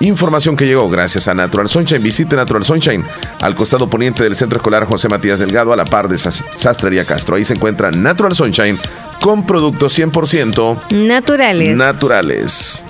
Información 0.00 0.56
que 0.56 0.66
llegó 0.66 0.90
gracias 0.90 1.28
a 1.28 1.34
Natural 1.34 1.68
Sunshine. 1.68 2.02
Visite 2.02 2.34
Natural 2.34 2.64
Sunshine 2.64 3.04
al 3.40 3.54
costado 3.54 3.88
poniente 3.88 4.24
del 4.24 4.34
Centro 4.34 4.56
Escolar 4.56 4.84
José 4.84 5.08
Matías 5.08 5.38
Delgado 5.38 5.72
a 5.72 5.76
la 5.76 5.84
par 5.84 6.08
de 6.08 6.18
Sastrería 6.18 7.04
Castro. 7.04 7.36
Ahí 7.36 7.44
se 7.44 7.54
encuentra 7.54 7.90
Natural 7.92 8.34
Sunshine 8.34 8.76
con 9.20 9.46
productos 9.46 9.96
100% 9.96 10.90
naturales. 10.90 11.76
Naturales. 11.76 12.84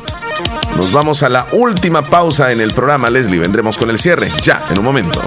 Nos 0.77 0.91
vamos 0.91 1.23
a 1.23 1.29
la 1.29 1.47
última 1.53 2.03
pausa 2.03 2.51
en 2.51 2.63
el 2.63 2.73
programa, 2.73 3.11
Leslie. 3.11 3.39
Vendremos 3.39 3.77
con 3.77 3.91
el 3.91 3.99
cierre 3.99 4.29
ya 4.43 4.65
en 4.71 4.79
un 4.79 4.85
momento. 4.85 5.21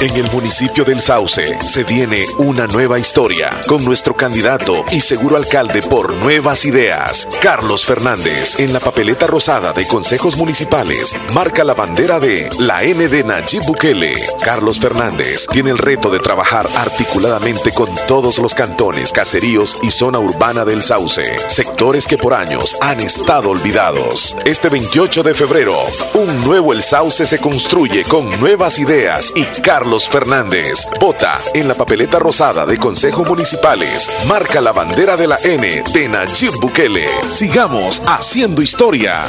En 0.00 0.16
el 0.16 0.30
municipio 0.30 0.82
del 0.82 0.98
Sauce 0.98 1.58
se 1.60 1.84
viene 1.84 2.24
una 2.38 2.66
nueva 2.66 2.98
historia 2.98 3.50
con 3.66 3.84
nuestro 3.84 4.16
candidato 4.16 4.82
y 4.92 5.02
seguro 5.02 5.36
alcalde 5.36 5.82
por 5.82 6.14
Nuevas 6.14 6.64
Ideas, 6.64 7.28
Carlos 7.42 7.84
Fernández. 7.84 8.58
En 8.58 8.72
la 8.72 8.80
papeleta 8.80 9.26
rosada 9.26 9.74
de 9.74 9.86
consejos 9.86 10.38
municipales 10.38 11.14
marca 11.34 11.64
la 11.64 11.74
bandera 11.74 12.18
de 12.18 12.48
la 12.60 12.82
N 12.82 13.08
de 13.08 13.24
Nayib 13.24 13.62
Bukele. 13.66 14.14
Carlos 14.42 14.80
Fernández 14.80 15.46
tiene 15.52 15.68
el 15.68 15.76
reto 15.76 16.08
de 16.08 16.18
trabajar 16.18 16.66
articuladamente 16.76 17.70
con 17.70 17.90
todos 18.08 18.38
los 18.38 18.54
cantones, 18.54 19.12
caseríos 19.12 19.76
y 19.82 19.90
zona 19.90 20.18
urbana 20.18 20.64
del 20.64 20.82
Sauce, 20.82 21.24
sectores 21.48 22.06
que 22.06 22.16
por 22.16 22.32
años 22.32 22.74
han 22.80 23.00
estado 23.00 23.50
olvidados. 23.50 24.34
Este 24.46 24.70
28 24.70 25.22
de 25.22 25.34
febrero, 25.34 25.76
un 26.14 26.42
nuevo 26.42 26.72
El 26.72 26.82
Sauce 26.82 27.26
se 27.26 27.38
construye 27.38 28.04
con 28.04 28.40
nuevas 28.40 28.78
ideas 28.78 29.30
y 29.36 29.44
Carlos 29.60 29.89
Fernández. 29.98 30.86
Vota 31.00 31.38
en 31.52 31.66
la 31.66 31.74
papeleta 31.74 32.18
rosada 32.18 32.64
de 32.64 32.78
Consejo 32.78 33.24
Municipales. 33.24 34.08
Marca 34.28 34.60
la 34.60 34.72
bandera 34.72 35.16
de 35.16 35.26
la 35.26 35.38
N 35.42 35.82
de 35.92 36.08
Nayib 36.08 36.52
Bukele. 36.60 37.08
Sigamos 37.28 38.00
haciendo 38.06 38.62
historia. 38.62 39.24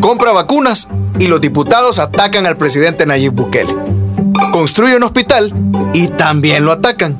Compra 0.00 0.32
vacunas 0.32 0.88
y 1.18 1.26
los 1.26 1.40
diputados 1.40 1.98
atacan 1.98 2.46
al 2.46 2.56
presidente 2.56 3.04
Nayib 3.04 3.32
Bukele. 3.32 3.74
Construye 4.52 4.96
un 4.96 5.02
hospital 5.02 5.52
y 5.92 6.08
también 6.08 6.64
lo 6.64 6.72
atacan. 6.72 7.18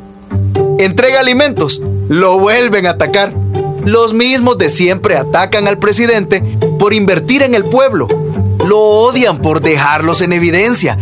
Entrega 0.79 1.21
alimentos, 1.21 1.83
lo 2.09 2.39
vuelven 2.39 2.87
a 2.87 2.91
atacar 2.91 3.35
los 3.85 4.15
mismos 4.15 4.59
de 4.59 4.69
siempre 4.69 5.17
atacan 5.17 5.69
al 5.69 5.79
presidente 5.79 6.41
por 6.79 6.93
invertir 6.93 7.43
en 7.43 7.55
el 7.55 7.65
pueblo. 7.65 8.09
Lo 8.67 8.79
odian 8.79 9.39
por 9.39 9.61
dejarlos 9.61 10.21
en 10.21 10.33
evidencia. 10.33 10.99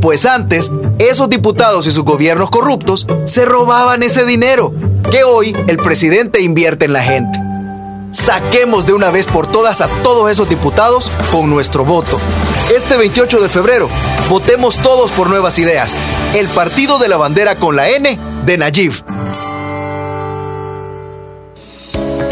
Pues 0.00 0.26
antes, 0.26 0.70
esos 0.98 1.28
diputados 1.28 1.86
y 1.86 1.90
sus 1.90 2.04
gobiernos 2.04 2.50
corruptos 2.50 3.06
se 3.24 3.46
robaban 3.46 4.02
ese 4.02 4.24
dinero 4.24 4.72
que 5.10 5.24
hoy 5.24 5.56
el 5.66 5.76
presidente 5.78 6.42
invierte 6.42 6.84
en 6.84 6.92
la 6.92 7.02
gente. 7.02 7.38
Saquemos 8.10 8.86
de 8.86 8.92
una 8.92 9.10
vez 9.10 9.26
por 9.26 9.46
todas 9.46 9.80
a 9.80 9.88
todos 10.02 10.30
esos 10.30 10.48
diputados 10.48 11.10
con 11.32 11.50
nuestro 11.50 11.84
voto. 11.84 12.20
Este 12.74 12.96
28 12.96 13.40
de 13.40 13.48
febrero, 13.48 13.88
votemos 14.28 14.76
todos 14.76 15.10
por 15.10 15.28
nuevas 15.28 15.58
ideas. 15.58 15.96
El 16.34 16.48
partido 16.48 16.98
de 16.98 17.08
la 17.08 17.16
bandera 17.16 17.56
con 17.56 17.74
la 17.74 17.88
N 17.90 18.18
de 18.44 18.58
Nayib. 18.58 19.13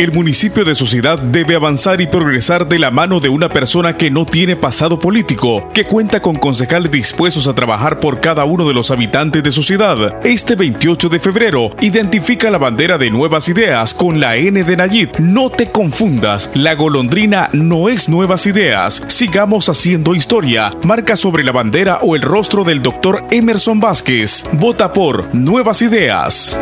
El 0.02 0.10
municipio 0.10 0.64
de 0.64 0.74
su 0.74 0.84
ciudad 0.84 1.16
debe 1.16 1.54
avanzar 1.54 2.00
y 2.00 2.08
progresar 2.08 2.68
de 2.68 2.80
la 2.80 2.90
mano 2.90 3.20
de 3.20 3.28
una 3.28 3.48
persona 3.48 3.96
que 3.96 4.10
no 4.10 4.26
tiene 4.26 4.56
pasado 4.56 4.98
político, 4.98 5.68
que 5.72 5.84
cuenta 5.84 6.20
con 6.20 6.34
concejales 6.34 6.90
dispuestos 6.90 7.46
a 7.46 7.54
trabajar 7.54 8.00
por 8.00 8.18
cada 8.18 8.44
uno 8.44 8.66
de 8.66 8.74
los 8.74 8.90
habitantes 8.90 9.44
de 9.44 9.52
su 9.52 9.62
ciudad. 9.62 10.16
Este 10.26 10.56
28 10.56 11.08
de 11.08 11.20
febrero, 11.20 11.70
identifica 11.80 12.50
la 12.50 12.58
bandera 12.58 12.98
de 12.98 13.12
Nuevas 13.12 13.48
Ideas 13.48 13.94
con 13.94 14.18
la 14.18 14.34
N 14.34 14.64
de 14.64 14.76
Nayib. 14.76 15.20
No 15.20 15.50
te 15.50 15.70
confundas, 15.70 16.50
la 16.54 16.74
golondrina 16.74 17.48
no 17.52 17.88
es 17.88 18.08
Nuevas 18.08 18.48
Ideas. 18.48 19.04
Sigamos 19.06 19.68
haciendo 19.68 20.16
historia. 20.16 20.72
Marca 20.82 21.16
sobre 21.16 21.44
la 21.44 21.52
bandera 21.52 22.00
o 22.02 22.16
el 22.16 22.22
rostro 22.22 22.64
del 22.64 22.82
doctor 22.82 23.22
Emerson 23.30 23.78
Vázquez. 23.78 24.46
Vota 24.54 24.92
por 24.92 25.32
Nuevas 25.32 25.80
Ideas. 25.80 26.58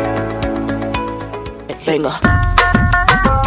Venga. 1.87 2.40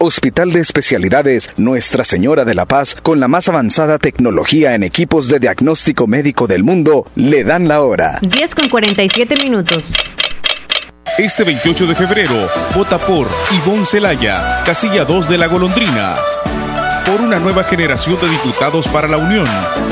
Hospital 0.00 0.52
de 0.52 0.60
Especialidades 0.60 1.50
Nuestra 1.56 2.04
Señora 2.04 2.44
de 2.44 2.54
la 2.54 2.66
Paz, 2.66 2.94
con 2.94 3.18
la 3.18 3.26
más 3.26 3.48
avanzada 3.48 3.98
tecnología 3.98 4.76
en 4.76 4.84
equipos 4.84 5.28
de 5.28 5.40
diagnóstico 5.40 6.06
médico 6.06 6.46
del 6.46 6.62
mundo, 6.62 7.04
le 7.16 7.42
dan 7.42 7.66
la 7.66 7.82
hora. 7.82 8.20
10 8.22 8.54
con 8.54 8.68
47 8.68 9.34
minutos. 9.42 9.94
Este 11.18 11.42
28 11.42 11.86
de 11.86 11.96
febrero, 11.96 12.48
vota 12.76 12.96
por 12.96 13.26
Ivonne 13.56 13.84
Celaya, 13.84 14.62
casilla 14.64 15.04
2 15.04 15.28
de 15.28 15.38
la 15.38 15.48
Golondrina. 15.48 16.14
Por 17.04 17.20
una 17.20 17.40
nueva 17.40 17.64
generación 17.64 18.20
de 18.20 18.28
diputados 18.28 18.86
para 18.86 19.08
la 19.08 19.16
Unión, 19.16 19.46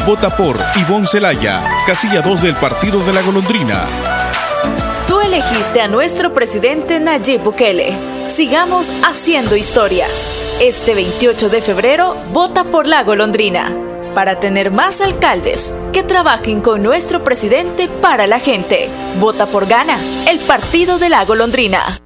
vota 0.07 0.31
por 0.37 0.57
Ivonne 0.77 1.09
Celaya, 1.09 1.65
casilla 1.85 2.23
2 2.23 2.43
del 2.43 2.55
Partido 2.55 3.05
de 3.05 3.12
la 3.12 3.23
Golondrina. 3.23 3.89
Tú 5.09 5.20
elegiste 5.20 5.81
a 5.81 5.89
nuestro 5.89 6.33
presidente 6.33 7.01
Nayib 7.01 7.43
Bukele. 7.43 8.15
Sigamos 8.28 8.90
haciendo 9.05 9.57
historia. 9.57 10.07
Este 10.61 10.94
28 10.94 11.48
de 11.48 11.62
febrero, 11.62 12.16
vota 12.32 12.65
por 12.65 12.86
la 12.86 13.03
golondrina. 13.05 13.73
Para 14.15 14.40
tener 14.40 14.70
más 14.70 15.01
alcaldes 15.01 15.74
que 15.93 16.03
trabajen 16.03 16.61
con 16.61 16.82
nuestro 16.82 17.23
presidente 17.23 17.89
para 17.89 18.27
la 18.27 18.40
gente. 18.40 18.89
Vota 19.20 19.47
por 19.47 19.66
Gana, 19.66 19.98
el 20.28 20.40
partido 20.40 20.98
de 20.98 21.09
la 21.09 21.24
golondrina. 21.24 22.06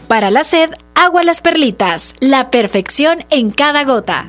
Para 0.08 0.30
la 0.30 0.44
sed, 0.44 0.70
agua 0.94 1.22
las 1.22 1.40
perlitas. 1.40 2.14
La 2.20 2.50
perfección 2.50 3.24
en 3.30 3.50
cada 3.50 3.84
gota. 3.84 4.28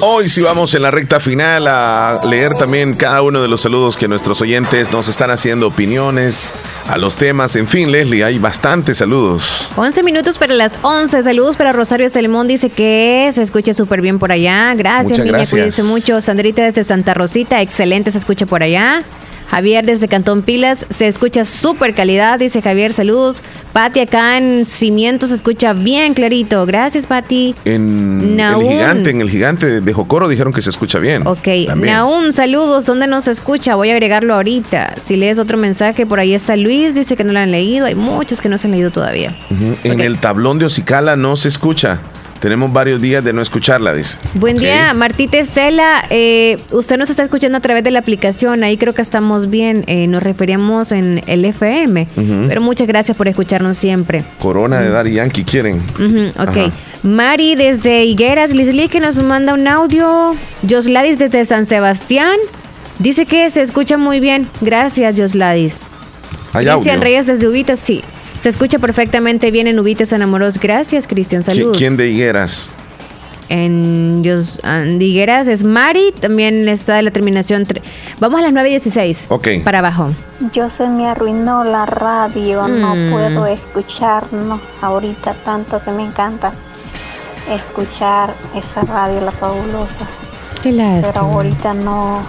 Hoy 0.00 0.28
sí 0.28 0.40
vamos 0.40 0.74
en 0.74 0.82
la 0.82 0.90
recta 0.90 1.20
final 1.20 1.66
a 1.66 2.20
leer 2.28 2.52
también 2.58 2.94
cada 2.94 3.22
uno 3.22 3.40
de 3.40 3.48
los 3.48 3.60
saludos 3.62 3.96
que 3.96 4.08
nuestros 4.08 4.40
oyentes 4.40 4.92
nos 4.92 5.08
están 5.08 5.30
haciendo 5.30 5.68
opiniones 5.68 6.52
a 6.88 6.98
los 6.98 7.16
temas. 7.16 7.56
En 7.56 7.68
fin, 7.68 7.90
Leslie, 7.90 8.24
hay 8.24 8.38
bastantes 8.38 8.98
saludos. 8.98 9.68
11 9.76 10.02
minutos 10.02 10.38
para 10.38 10.54
las 10.54 10.78
11. 10.82 11.22
Saludos 11.22 11.56
para 11.56 11.72
Rosario 11.72 12.08
Salmón. 12.08 12.48
Dice 12.48 12.70
que 12.70 13.30
se 13.32 13.42
escucha 13.42 13.74
súper 13.74 14.00
bien 14.00 14.18
por 14.18 14.32
allá. 14.32 14.74
Gracias, 14.74 15.18
niña. 15.18 15.32
Gracias. 15.32 15.50
Cuídense 15.50 15.82
mucho. 15.84 16.20
Sandrita 16.20 16.62
desde 16.62 16.84
Santa 16.84 17.14
Rosita. 17.14 17.62
Excelente, 17.62 18.10
se 18.10 18.18
escucha 18.18 18.46
por 18.46 18.62
allá. 18.62 19.04
Javier 19.52 19.84
desde 19.84 20.08
Cantón 20.08 20.40
Pilas, 20.40 20.86
se 20.88 21.06
escucha 21.08 21.44
súper 21.44 21.92
calidad, 21.92 22.38
dice 22.38 22.62
Javier, 22.62 22.94
saludos. 22.94 23.42
Pati 23.74 24.00
acá 24.00 24.38
en 24.38 24.64
Cimientos 24.64 25.28
se 25.28 25.34
escucha 25.34 25.74
bien 25.74 26.14
clarito. 26.14 26.64
Gracias, 26.64 27.04
Pati. 27.04 27.54
En 27.66 28.40
el 28.40 28.62
gigante, 28.62 29.10
en 29.10 29.20
el 29.20 29.28
gigante 29.28 29.82
de 29.82 29.92
Jocoro 29.92 30.28
dijeron 30.28 30.54
que 30.54 30.62
se 30.62 30.70
escucha 30.70 30.98
bien. 31.00 31.26
Ok. 31.26 31.48
Naún, 31.76 32.32
saludos. 32.32 32.86
¿Dónde 32.86 33.06
nos 33.06 33.28
escucha? 33.28 33.74
Voy 33.74 33.90
a 33.90 33.92
agregarlo 33.92 34.34
ahorita. 34.36 34.94
Si 35.04 35.16
lees 35.16 35.38
otro 35.38 35.58
mensaje, 35.58 36.06
por 36.06 36.18
ahí 36.18 36.32
está 36.32 36.56
Luis, 36.56 36.94
dice 36.94 37.14
que 37.14 37.22
no 37.22 37.34
lo 37.34 37.38
han 37.38 37.50
leído. 37.50 37.84
Hay 37.84 37.94
muchos 37.94 38.40
que 38.40 38.48
no 38.48 38.56
se 38.56 38.68
han 38.68 38.70
leído 38.70 38.90
todavía. 38.90 39.36
En 39.84 40.00
el 40.00 40.18
tablón 40.18 40.60
de 40.60 40.64
Ocicala 40.64 41.14
no 41.16 41.36
se 41.36 41.48
escucha. 41.48 42.00
Tenemos 42.42 42.72
varios 42.72 43.00
días 43.00 43.22
de 43.22 43.32
no 43.32 43.40
escucharla, 43.40 43.94
dice. 43.94 44.18
Buen 44.34 44.56
día, 44.56 44.92
Martita 44.94 45.38
Estela. 45.38 46.04
Eh, 46.10 46.58
usted 46.72 46.96
nos 46.96 47.08
está 47.08 47.22
escuchando 47.22 47.58
a 47.58 47.60
través 47.60 47.84
de 47.84 47.92
la 47.92 48.00
aplicación. 48.00 48.64
Ahí 48.64 48.76
creo 48.76 48.92
que 48.92 49.00
estamos 49.00 49.48
bien. 49.48 49.84
Eh, 49.86 50.08
nos 50.08 50.24
referíamos 50.24 50.90
en 50.90 51.22
el 51.28 51.44
FM. 51.44 52.08
Pero 52.48 52.60
muchas 52.60 52.88
gracias 52.88 53.16
por 53.16 53.28
escucharnos 53.28 53.78
siempre. 53.78 54.24
Corona 54.40 54.80
de 54.80 54.90
Dari 54.90 55.12
Yankee 55.12 55.44
quieren. 55.44 55.80
ok. 56.36 56.72
Mari 57.04 57.54
desde 57.54 58.06
Higueras, 58.06 58.52
Lisli 58.52 58.88
que 58.88 58.98
nos 58.98 59.18
manda 59.18 59.54
un 59.54 59.68
audio. 59.68 60.34
Josladis 60.68 61.20
desde 61.20 61.44
San 61.44 61.66
Sebastián. 61.66 62.34
Dice 62.98 63.24
que 63.24 63.50
se 63.50 63.62
escucha 63.62 63.98
muy 63.98 64.18
bien. 64.18 64.48
Gracias, 64.60 65.16
Josladis. 65.16 65.78
Cristian 66.52 67.00
Reyes 67.00 67.28
desde 67.28 67.46
Ubitas, 67.46 67.78
sí. 67.78 68.02
Se 68.42 68.48
escucha 68.48 68.80
perfectamente 68.80 69.52
bien 69.52 69.68
en 69.68 69.78
Ubites 69.78 70.12
Enamoros. 70.12 70.58
Gracias, 70.58 71.06
Cristian. 71.06 71.44
Saludos. 71.44 71.78
¿Quién 71.78 71.96
de 71.96 72.10
Higueras? 72.10 72.70
En 73.48 74.20
Dios, 74.22 74.58
Higueras 74.98 75.46
es 75.46 75.62
Mari, 75.62 76.12
también 76.20 76.68
está 76.68 76.96
de 76.96 77.02
la 77.02 77.12
terminación. 77.12 77.64
Vamos 78.18 78.40
a 78.40 78.42
las 78.42 78.52
9.16. 78.52 79.26
Ok. 79.28 79.62
Para 79.62 79.78
abajo. 79.78 80.12
Yo 80.52 80.68
se 80.70 80.88
me 80.88 81.06
arruinó 81.06 81.62
la 81.62 81.86
radio, 81.86 82.66
no 82.66 82.96
mm. 82.96 83.12
puedo 83.12 83.46
escucharnos 83.46 84.60
ahorita 84.80 85.34
tanto 85.44 85.80
que 85.80 85.92
me 85.92 86.04
encanta 86.04 86.50
escuchar 87.48 88.34
esa 88.56 88.80
radio, 88.80 89.20
la 89.20 89.30
fabulosa. 89.30 90.08
Qué 90.64 90.72
lástima. 90.72 91.12
Pero 91.12 91.26
ahorita 91.26 91.74
no, 91.74 92.22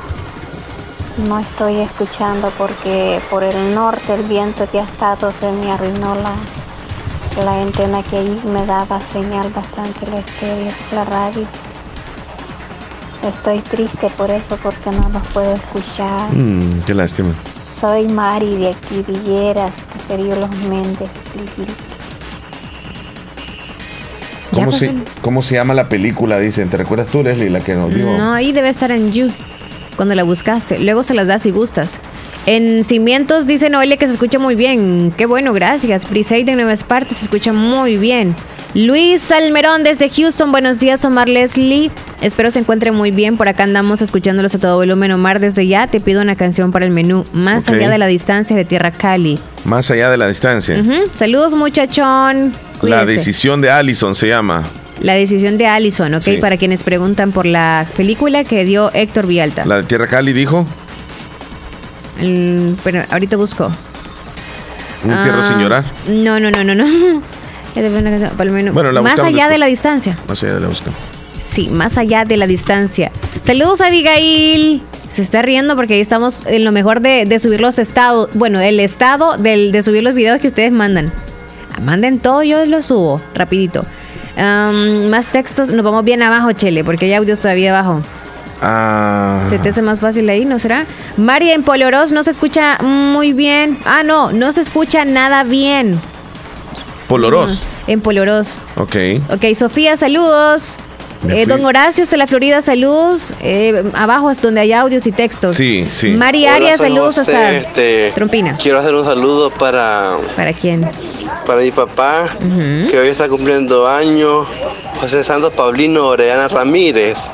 no 1.17 1.39
estoy 1.39 1.79
escuchando 1.79 2.51
porque 2.57 3.19
por 3.29 3.43
el 3.43 3.75
norte 3.75 4.13
el 4.13 4.23
viento 4.23 4.67
que 4.71 4.79
ha 4.79 4.83
estado 4.83 5.31
se 5.39 5.51
me 5.51 5.71
arruinó 5.71 6.15
la, 6.15 6.35
la 7.43 7.61
antena 7.61 8.01
que 8.03 8.17
ahí 8.17 8.41
me 8.45 8.65
daba 8.65 8.99
señal 8.99 9.49
bastante 9.51 10.07
la 10.07 10.19
estéreo, 10.19 10.71
la 10.93 11.03
radio. 11.05 11.47
Estoy 13.27 13.59
triste 13.59 14.09
por 14.17 14.29
eso 14.31 14.57
porque 14.61 14.89
no 14.91 15.09
los 15.09 15.25
puedo 15.27 15.53
escuchar. 15.53 16.33
Mm, 16.33 16.81
qué 16.85 16.93
lástima. 16.93 17.29
Soy 17.73 18.07
Mari 18.07 18.57
de 18.57 18.69
aquí 18.69 19.03
Villeras, 19.07 19.71
Caserío 19.93 20.35
Los 20.35 20.49
Méndez. 20.67 21.09
¿Cómo 24.51 24.71
se, 24.71 24.93
¿Cómo 25.21 25.41
se 25.41 25.55
llama 25.55 25.73
la 25.73 25.89
película? 25.89 26.37
Dicen, 26.37 26.69
¿te 26.69 26.77
recuerdas 26.77 27.07
tú, 27.07 27.23
Leslie, 27.23 27.49
la 27.49 27.59
que 27.59 27.75
nos 27.75 27.93
dijo? 27.93 28.11
No, 28.11 28.33
ahí 28.33 28.51
debe 28.51 28.69
estar 28.69 28.91
en 28.91 29.11
You 29.11 29.29
cuando 29.95 30.15
la 30.15 30.23
buscaste. 30.23 30.79
Luego 30.79 31.03
se 31.03 31.13
las 31.13 31.27
das 31.27 31.43
si 31.43 31.51
gustas. 31.51 31.99
En 32.45 32.83
Cimientos 32.83 33.47
dice 33.47 33.69
Noelia 33.69 33.97
que 33.97 34.05
se 34.05 34.13
escucha 34.13 34.37
muy 34.37 34.55
bien. 34.55 35.13
Qué 35.15 35.25
bueno, 35.25 35.53
gracias. 35.53 36.09
Briseid 36.09 36.45
de 36.45 36.55
Nueva 36.55 36.73
Esparta 36.73 37.15
se 37.15 37.25
escucha 37.25 37.53
muy 37.53 37.95
bien. 37.97 38.35
Luis 38.73 39.21
Salmerón 39.21 39.83
desde 39.83 40.09
Houston, 40.09 40.51
buenos 40.51 40.79
días 40.79 41.05
Omar 41.05 41.29
Leslie. 41.29 41.91
Espero 42.21 42.49
se 42.51 42.59
encuentre 42.59 42.91
muy 42.91 43.11
bien. 43.11 43.37
Por 43.37 43.47
acá 43.47 43.63
andamos 43.63 44.01
escuchándolos 44.01 44.55
a 44.55 44.59
todo 44.59 44.77
volumen. 44.77 45.11
Omar, 45.11 45.39
desde 45.39 45.67
ya 45.67 45.87
te 45.87 45.99
pido 45.99 46.21
una 46.21 46.35
canción 46.35 46.71
para 46.71 46.85
el 46.85 46.91
menú. 46.91 47.23
Más 47.33 47.69
allá 47.69 47.89
de 47.89 47.97
la 47.97 48.07
distancia 48.07 48.55
de 48.55 48.65
Tierra 48.65 48.91
Cali. 48.91 49.39
Más 49.63 49.89
allá 49.91 50.09
de 50.09 50.17
la 50.17 50.27
distancia. 50.27 50.83
Saludos 51.15 51.53
muchachón. 51.53 52.51
La 52.81 53.05
decisión 53.05 53.61
de 53.61 53.69
Allison 53.69 54.15
se 54.15 54.27
llama. 54.27 54.63
La 55.01 55.13
decisión 55.13 55.57
de 55.57 55.67
Allison, 55.67 56.13
¿ok? 56.13 56.39
Para 56.39 56.57
quienes 56.57 56.83
preguntan 56.83 57.31
por 57.31 57.45
la 57.45 57.85
película 57.97 58.43
que 58.43 58.63
dio 58.63 58.91
Héctor 58.93 59.27
Vialta. 59.27 59.65
¿La 59.65 59.77
de 59.77 59.83
Tierra 59.83 60.07
Cali 60.07 60.33
dijo? 60.33 60.65
pero 62.83 63.03
ahorita 63.09 63.35
busco. 63.37 63.71
¿Un 65.03 65.09
tierra 65.23 65.43
sin 65.43 65.59
llorar? 65.59 65.83
No, 66.07 66.39
no, 66.39 66.51
no, 66.51 66.63
no, 66.63 66.75
no. 66.75 67.21
Bueno, 67.75 69.01
más 69.01 69.19
allá 69.19 69.49
de 69.49 69.57
la 69.57 69.65
distancia. 69.65 70.15
Más 70.27 70.43
allá 70.43 70.53
de 70.53 70.59
la 70.59 70.67
busca. 70.67 70.91
Sí, 71.43 71.69
más 71.69 71.97
allá 71.97 72.23
de 72.23 72.37
la 72.37 72.45
distancia. 72.45 73.11
Saludos 73.41 73.81
a 73.81 73.87
Abigail. 73.87 74.83
Se 75.09 75.23
está 75.23 75.41
riendo 75.41 75.75
porque 75.75 75.95
ahí 75.95 75.99
estamos 75.99 76.45
en 76.45 76.65
lo 76.65 76.71
mejor 76.71 77.01
de, 77.01 77.39
subir 77.39 77.61
los 77.61 77.79
estados. 77.79 78.29
Bueno, 78.35 78.59
el 78.59 78.79
estado 78.79 79.37
del, 79.37 79.71
de 79.71 79.81
subir 79.81 80.03
los 80.03 80.13
videos 80.13 80.39
que 80.39 80.47
ustedes 80.47 80.71
mandan. 80.71 81.11
Manden 81.81 82.19
todo, 82.19 82.43
yo 82.43 82.63
los 82.67 82.85
subo 82.85 83.19
rapidito 83.33 83.81
más 84.35 85.29
textos, 85.29 85.69
nos 85.69 85.83
vamos 85.83 86.03
bien 86.03 86.21
abajo, 86.21 86.51
Chele, 86.51 86.83
porque 86.83 87.05
hay 87.05 87.13
audios 87.13 87.41
todavía 87.41 87.77
abajo. 87.77 88.01
Ah. 88.61 89.47
Se 89.49 89.59
te 89.59 89.69
hace 89.69 89.81
más 89.81 89.99
fácil 89.99 90.29
ahí, 90.29 90.45
¿no 90.45 90.57
será? 90.57 90.85
María 91.17 91.53
en 91.53 91.63
Poloros 91.63 92.11
no 92.13 92.23
se 92.23 92.31
escucha 92.31 92.77
muy 92.81 93.33
bien. 93.33 93.77
Ah, 93.85 94.03
no, 94.03 94.31
no 94.31 94.51
se 94.53 94.61
escucha 94.61 95.03
nada 95.03 95.43
bien. 95.43 95.99
Poloros. 97.07 97.59
en 97.87 97.99
Poloros. 97.99 98.59
Ok. 98.77 98.95
Ok, 99.29 99.53
Sofía, 99.55 99.97
saludos. 99.97 100.77
Eh, 101.29 101.45
don 101.45 101.63
Horacio 101.63 102.05
de 102.05 102.17
la 102.17 102.27
Florida, 102.27 102.61
saludos. 102.61 103.33
Eh, 103.41 103.83
abajo 103.93 104.29
es 104.31 104.41
donde 104.41 104.61
hay 104.61 104.73
audios 104.73 105.07
y 105.07 105.11
textos. 105.11 105.55
Sí, 105.55 105.87
sí. 105.91 106.11
Mari 106.11 106.45
Arias, 106.45 106.79
saludos 106.79 107.17
hasta 107.17 107.53
este, 107.53 108.11
Trompina. 108.13 108.57
Quiero 108.61 108.79
hacer 108.79 108.93
un 108.93 109.03
saludo 109.03 109.49
para. 109.51 110.17
¿Para 110.35 110.53
quién? 110.53 110.89
Para 111.45 111.61
mi 111.61 111.71
papá, 111.71 112.29
que 112.89 112.97
hoy 112.97 113.07
está 113.07 113.27
cumpliendo 113.29 113.87
años. 113.87 114.47
José 114.99 115.23
Santos 115.23 115.53
Paulino 115.53 116.07
Orellana 116.07 116.47
Ramírez, 116.47 117.29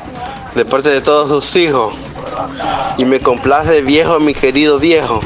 de 0.54 0.64
parte 0.64 0.88
de 0.88 1.00
todos 1.00 1.28
sus 1.28 1.62
hijos. 1.62 1.94
Y 2.96 3.04
me 3.04 3.20
complace 3.20 3.82
viejo, 3.82 4.18
mi 4.18 4.34
querido 4.34 4.78
viejo. 4.78 5.20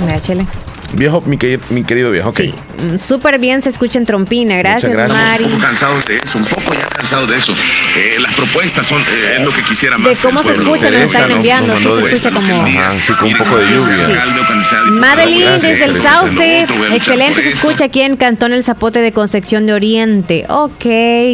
Mira, 0.00 0.20
chele. 0.20 0.46
Viejo, 0.92 1.22
mi, 1.22 1.36
querido 1.38 2.10
viejo, 2.10 2.30
ok. 2.30 2.36
Sí, 2.36 2.54
súper 2.98 3.38
bien 3.38 3.62
se 3.62 3.70
escucha 3.70 3.98
en 3.98 4.06
Trompina, 4.06 4.56
gracias, 4.58 4.92
gracias. 4.92 5.18
Mari. 5.18 5.44
Un 5.44 5.50
poco 5.50 5.62
cansados 5.62 6.04
de 6.06 6.16
eso, 6.16 6.38
un 6.38 6.44
poco 6.44 6.74
ya 6.74 6.86
cansados 6.88 7.30
de 7.30 7.36
eso. 7.36 7.52
Eh, 7.96 8.16
las 8.20 8.34
propuestas 8.34 8.86
son 8.86 9.02
eh, 9.02 9.38
lo 9.40 9.52
que 9.52 9.62
quisiera 9.62 9.98
más. 9.98 10.10
De 10.10 10.16
cómo 10.28 10.42
se 10.42 10.54
escucha, 10.54 10.90
nos 10.90 11.00
están 11.00 11.30
enviando, 11.30 11.76
sí, 11.76 11.82
se 11.82 12.14
escucha 12.14 12.30
como... 12.30 12.66
sí, 13.00 13.12
con 13.14 13.28
un 13.28 13.38
poco 13.38 13.56
de 13.58 13.70
lluvia. 13.70 14.24
Madeline 14.90 15.60
desde 15.60 15.84
el 15.84 16.00
Sauce, 16.00 16.66
excelente 16.92 17.42
se 17.42 17.50
escucha 17.50 17.84
aquí 17.86 18.00
en 18.00 18.16
Cantón 18.16 18.52
El 18.52 18.62
Zapote 18.62 19.00
de 19.00 19.12
Concepción 19.12 19.66
de 19.66 19.72
Oriente. 19.72 20.44
Ok, 20.48 20.84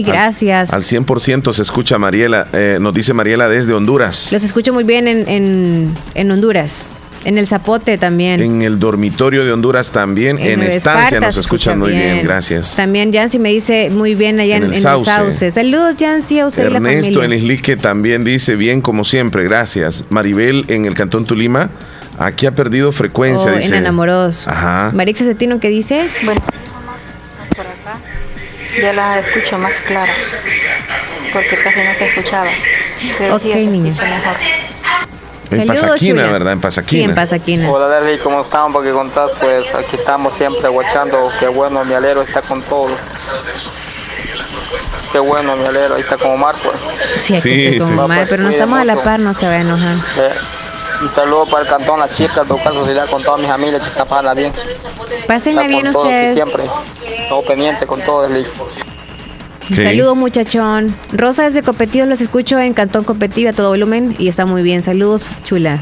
gracias. 0.05 0.73
Al, 0.73 0.82
100% 0.82 1.52
se 1.52 1.62
escucha 1.62 1.98
Mariela, 1.98 2.48
eh, 2.52 2.78
nos 2.81 2.94
dice 2.94 3.14
Mariela 3.14 3.48
desde 3.48 3.73
Honduras. 3.73 4.28
Los 4.32 4.43
escucho 4.43 4.73
muy 4.73 4.85
bien 4.85 5.09
en, 5.09 5.28
en, 5.28 5.94
en 6.14 6.31
Honduras. 6.31 6.86
En 7.24 7.39
el 7.39 7.47
Zapote 7.47 7.99
también. 7.99 8.40
En 8.40 8.62
el 8.62 8.78
dormitorio 8.78 9.44
de 9.44 9.53
Honduras 9.53 9.90
también. 9.93 10.39
En, 10.39 10.62
estancia 10.62 11.20
nos 11.20 11.36
escuchan 11.36 11.78
muy 11.78 11.93
bien. 11.93 12.23
gracias. 12.23 12.77
También 12.77 13.12
Yancy 13.12 13.39
me 13.39 13.51
dice 13.51 13.90
muy 13.90 14.15
bien 14.15 14.40
allá 14.40 14.57
en, 14.57 14.65
el, 14.65 14.81
sauce. 14.81 15.51
Saludos, 15.51 15.97
Yancy, 15.97 16.40
a 16.40 16.47
usted 16.47 16.66
Ernesto 16.66 17.23
en 17.23 17.32
Islique 17.32 17.77
también 17.77 18.24
dice 18.24 18.57
bien 18.57 18.81
como 18.81 19.05
siempre, 19.05 19.44
gracias. 19.44 20.05
Maribel 20.11 20.65
en 20.69 20.85
el 20.85 20.94
Cantón 20.94 21.24
Tulima, 21.24 21.70
aquí 22.19 22.47
ha 22.47 22.55
perdido 22.55 22.93
frecuencia. 22.93 23.53
Oh, 23.53 23.57
dice. 23.57 23.69
En 23.69 23.82
Enamoros. 23.82 24.47
Ajá. 24.49 24.90
Marixa 24.94 25.24
Cetino, 25.24 25.61
¿qué 25.61 25.69
dice? 25.69 26.07
Bueno, 26.24 26.40
por 27.57 27.66
acá 27.66 28.01
ya 28.81 28.93
la 28.93 29.19
escucho 29.19 29.59
más 29.59 29.81
clara, 29.81 30.12
porque 31.32 31.57
casi 31.62 31.81
no 31.81 31.94
se 31.99 32.07
escuchaba. 32.07 32.49
Pero 33.19 33.36
ok, 33.36 33.44
niña. 33.44 33.93
En 35.53 35.66
Pasaquina, 35.66 36.27
¿verdad? 36.31 36.53
En 36.53 36.61
Pasaquina. 36.61 37.03
Sí, 37.03 37.05
en 37.05 37.15
Pasaquina. 37.15 37.70
Hola, 37.70 37.89
Derry, 37.89 38.19
¿cómo 38.19 38.43
estamos? 38.43 38.73
¿Por 38.73 38.85
qué 38.85 38.91
contás? 38.91 39.31
Pues 39.41 39.74
aquí 39.74 39.97
estamos 39.97 40.37
siempre 40.37 40.69
guachando. 40.69 41.31
Qué 41.39 41.49
bueno, 41.49 41.85
mi 41.85 41.95
alero 41.95 42.23
está 42.23 42.41
con 42.43 42.62
todos. 42.62 42.93
Qué 45.12 45.19
bueno, 45.19 45.57
mi 45.57 45.66
alero, 45.66 45.95
ahí 45.95 46.01
está 46.01 46.16
como 46.16 46.37
Marco. 46.39 46.73
Sí, 47.19 47.35
aquí 47.35 47.73
sí, 47.73 47.79
como 47.79 48.09
Mar, 48.09 48.27
pero 48.29 48.43
no 48.43 48.51
estamos 48.51 48.81
a 48.81 48.85
la 48.85 49.03
par, 49.03 49.20
no 49.20 49.35
se 49.35 49.45
va 49.47 49.53
a 49.53 49.61
enojar. 49.61 49.97
Eh, 50.16 50.31
un 51.03 51.15
saludo 51.15 51.47
para 51.47 51.65
el 51.65 51.69
cantón 51.69 52.01
La 52.01 52.09
Chica, 52.09 52.45
tocar 52.45 52.73
sociedad 52.73 53.11
con 53.11 53.23
todas 53.23 53.41
mis 53.41 53.51
amigas 53.51 53.83
que 53.83 54.05
pasando 54.05 54.35
bien. 54.35 54.53
Pásenla 55.27 55.66
bien 55.66 55.87
ustedes. 55.89 56.35
Siempre, 56.35 56.65
todo 57.29 57.43
pendiente 57.43 57.87
con 57.87 58.01
todo, 58.01 58.27
Derry. 59.68 59.82
Saludos, 59.84 60.16
muchachón. 60.16 60.94
Rosa 61.12 61.44
desde 61.44 61.62
Copetillo, 61.62 62.06
los 62.06 62.20
escucho 62.20 62.59
en 62.59 62.74
Cantón 62.74 63.05
Copetillo 63.05 63.51
a 63.51 63.52
todo 63.52 63.68
volumen 63.68 64.14
y 64.18 64.28
está 64.28 64.47
muy 64.47 64.62
bien. 64.62 64.82
Saludos, 64.82 65.30
chula. 65.44 65.80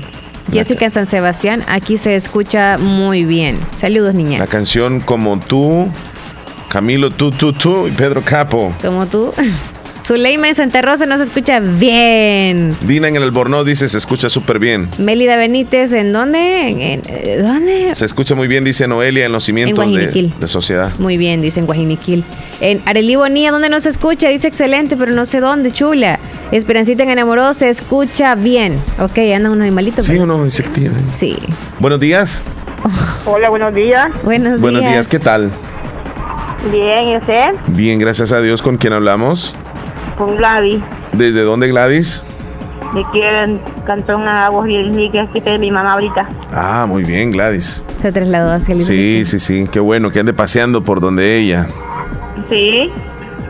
Jessica 0.52 0.86
en 0.86 0.90
San 0.90 1.06
Sebastián, 1.06 1.62
aquí 1.68 1.96
se 1.96 2.16
escucha 2.16 2.76
muy 2.78 3.24
bien. 3.24 3.58
Saludos, 3.76 4.14
niña. 4.14 4.38
La 4.38 4.46
canción 4.46 5.00
Como 5.00 5.38
tú, 5.38 5.88
Camilo, 6.68 7.10
tú, 7.10 7.30
tú, 7.30 7.52
tú 7.52 7.86
y 7.86 7.92
Pedro 7.92 8.22
Capo. 8.22 8.74
Como 8.82 9.06
tú. 9.06 9.32
Zuleima 10.10 10.48
en 10.48 10.56
Santa 10.56 10.82
Rosa 10.82 11.06
no 11.06 11.18
se 11.18 11.22
escucha 11.22 11.60
bien. 11.60 12.76
Dina 12.80 13.06
en 13.06 13.14
el 13.14 13.22
Albornoz 13.22 13.64
dice 13.64 13.88
se 13.88 13.96
escucha 13.96 14.28
súper 14.28 14.58
bien. 14.58 14.88
Mélida 14.98 15.36
Benítez, 15.36 15.92
¿en 15.92 16.12
dónde? 16.12 16.94
¿En, 16.94 17.44
dónde? 17.44 17.94
Se 17.94 18.06
escucha 18.06 18.34
muy 18.34 18.48
bien, 18.48 18.64
dice 18.64 18.88
Noelia, 18.88 19.26
en 19.26 19.30
los 19.30 19.44
cimientos 19.44 19.86
de, 19.92 20.32
de, 20.36 20.48
sociedad. 20.48 20.90
Muy 20.98 21.16
bien, 21.16 21.42
dice 21.42 21.60
en 21.60 21.66
Guajiniquil. 21.66 22.24
En 22.60 22.82
Arelí 22.86 23.14
Bonía, 23.14 23.52
¿dónde 23.52 23.68
no 23.68 23.78
se 23.78 23.88
escucha? 23.88 24.28
Dice 24.30 24.48
excelente, 24.48 24.96
pero 24.96 25.12
no 25.12 25.26
sé 25.26 25.38
dónde, 25.38 25.70
chula. 25.70 26.18
Esperancita 26.50 27.04
en 27.04 27.10
enamoró 27.10 27.54
se 27.54 27.68
escucha 27.68 28.34
bien. 28.34 28.82
Ok, 28.98 29.16
anda 29.32 29.48
unos 29.48 29.62
animalitos. 29.62 30.06
Sí, 30.06 30.18
unos 30.18 30.44
insectos. 30.44 30.82
Sí. 31.08 31.36
Buenos 31.78 32.00
días. 32.00 32.42
Hola, 33.26 33.48
buenos 33.48 33.72
días. 33.72 34.08
Buenos 34.24 34.54
días. 34.54 34.60
Buenos 34.60 34.82
días, 34.82 35.06
¿qué 35.06 35.20
tal? 35.20 35.52
Bien, 36.72 37.10
¿y 37.10 37.16
usted? 37.16 37.50
Bien, 37.68 38.00
gracias 38.00 38.32
a 38.32 38.40
Dios. 38.40 38.60
¿Con 38.60 38.76
quién 38.76 38.92
hablamos? 38.92 39.54
Con 40.20 40.36
Gladys. 40.36 40.82
¿Desde 41.12 41.40
dónde 41.42 41.68
Gladys? 41.68 42.22
De 42.94 43.00
aquí 43.00 43.22
en 43.22 43.58
Cantón 43.86 44.28
Aguas 44.28 44.68
y 44.68 45.08
que 45.08 45.20
aquí 45.20 45.40
de 45.40 45.58
mi 45.58 45.70
mamá 45.70 45.92
ahorita. 45.94 46.28
Ah, 46.52 46.84
muy 46.86 47.04
bien, 47.04 47.30
Gladys. 47.30 47.82
Se 48.02 48.12
trasladó 48.12 48.52
hacia 48.52 48.74
el 48.74 48.84
Sí, 48.84 49.24
sí, 49.24 49.38
sí, 49.38 49.66
qué 49.72 49.80
bueno 49.80 50.10
que 50.10 50.20
ande 50.20 50.34
paseando 50.34 50.84
por 50.84 51.00
donde 51.00 51.38
ella. 51.38 51.66
Sí. 52.50 52.92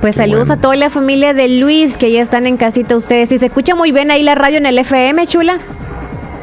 Pues 0.00 0.16
saludos 0.16 0.50
a 0.50 0.58
toda 0.58 0.76
la 0.76 0.90
familia 0.90 1.34
de 1.34 1.48
Luis 1.48 1.96
que 1.96 2.12
ya 2.12 2.22
están 2.22 2.46
en 2.46 2.56
casita 2.56 2.96
ustedes. 2.96 3.32
¿Y 3.32 3.38
se 3.38 3.46
escucha 3.46 3.74
muy 3.74 3.90
bien 3.90 4.12
ahí 4.12 4.22
la 4.22 4.36
radio 4.36 4.58
en 4.58 4.66
el 4.66 4.78
FM, 4.78 5.26
chula? 5.26 5.58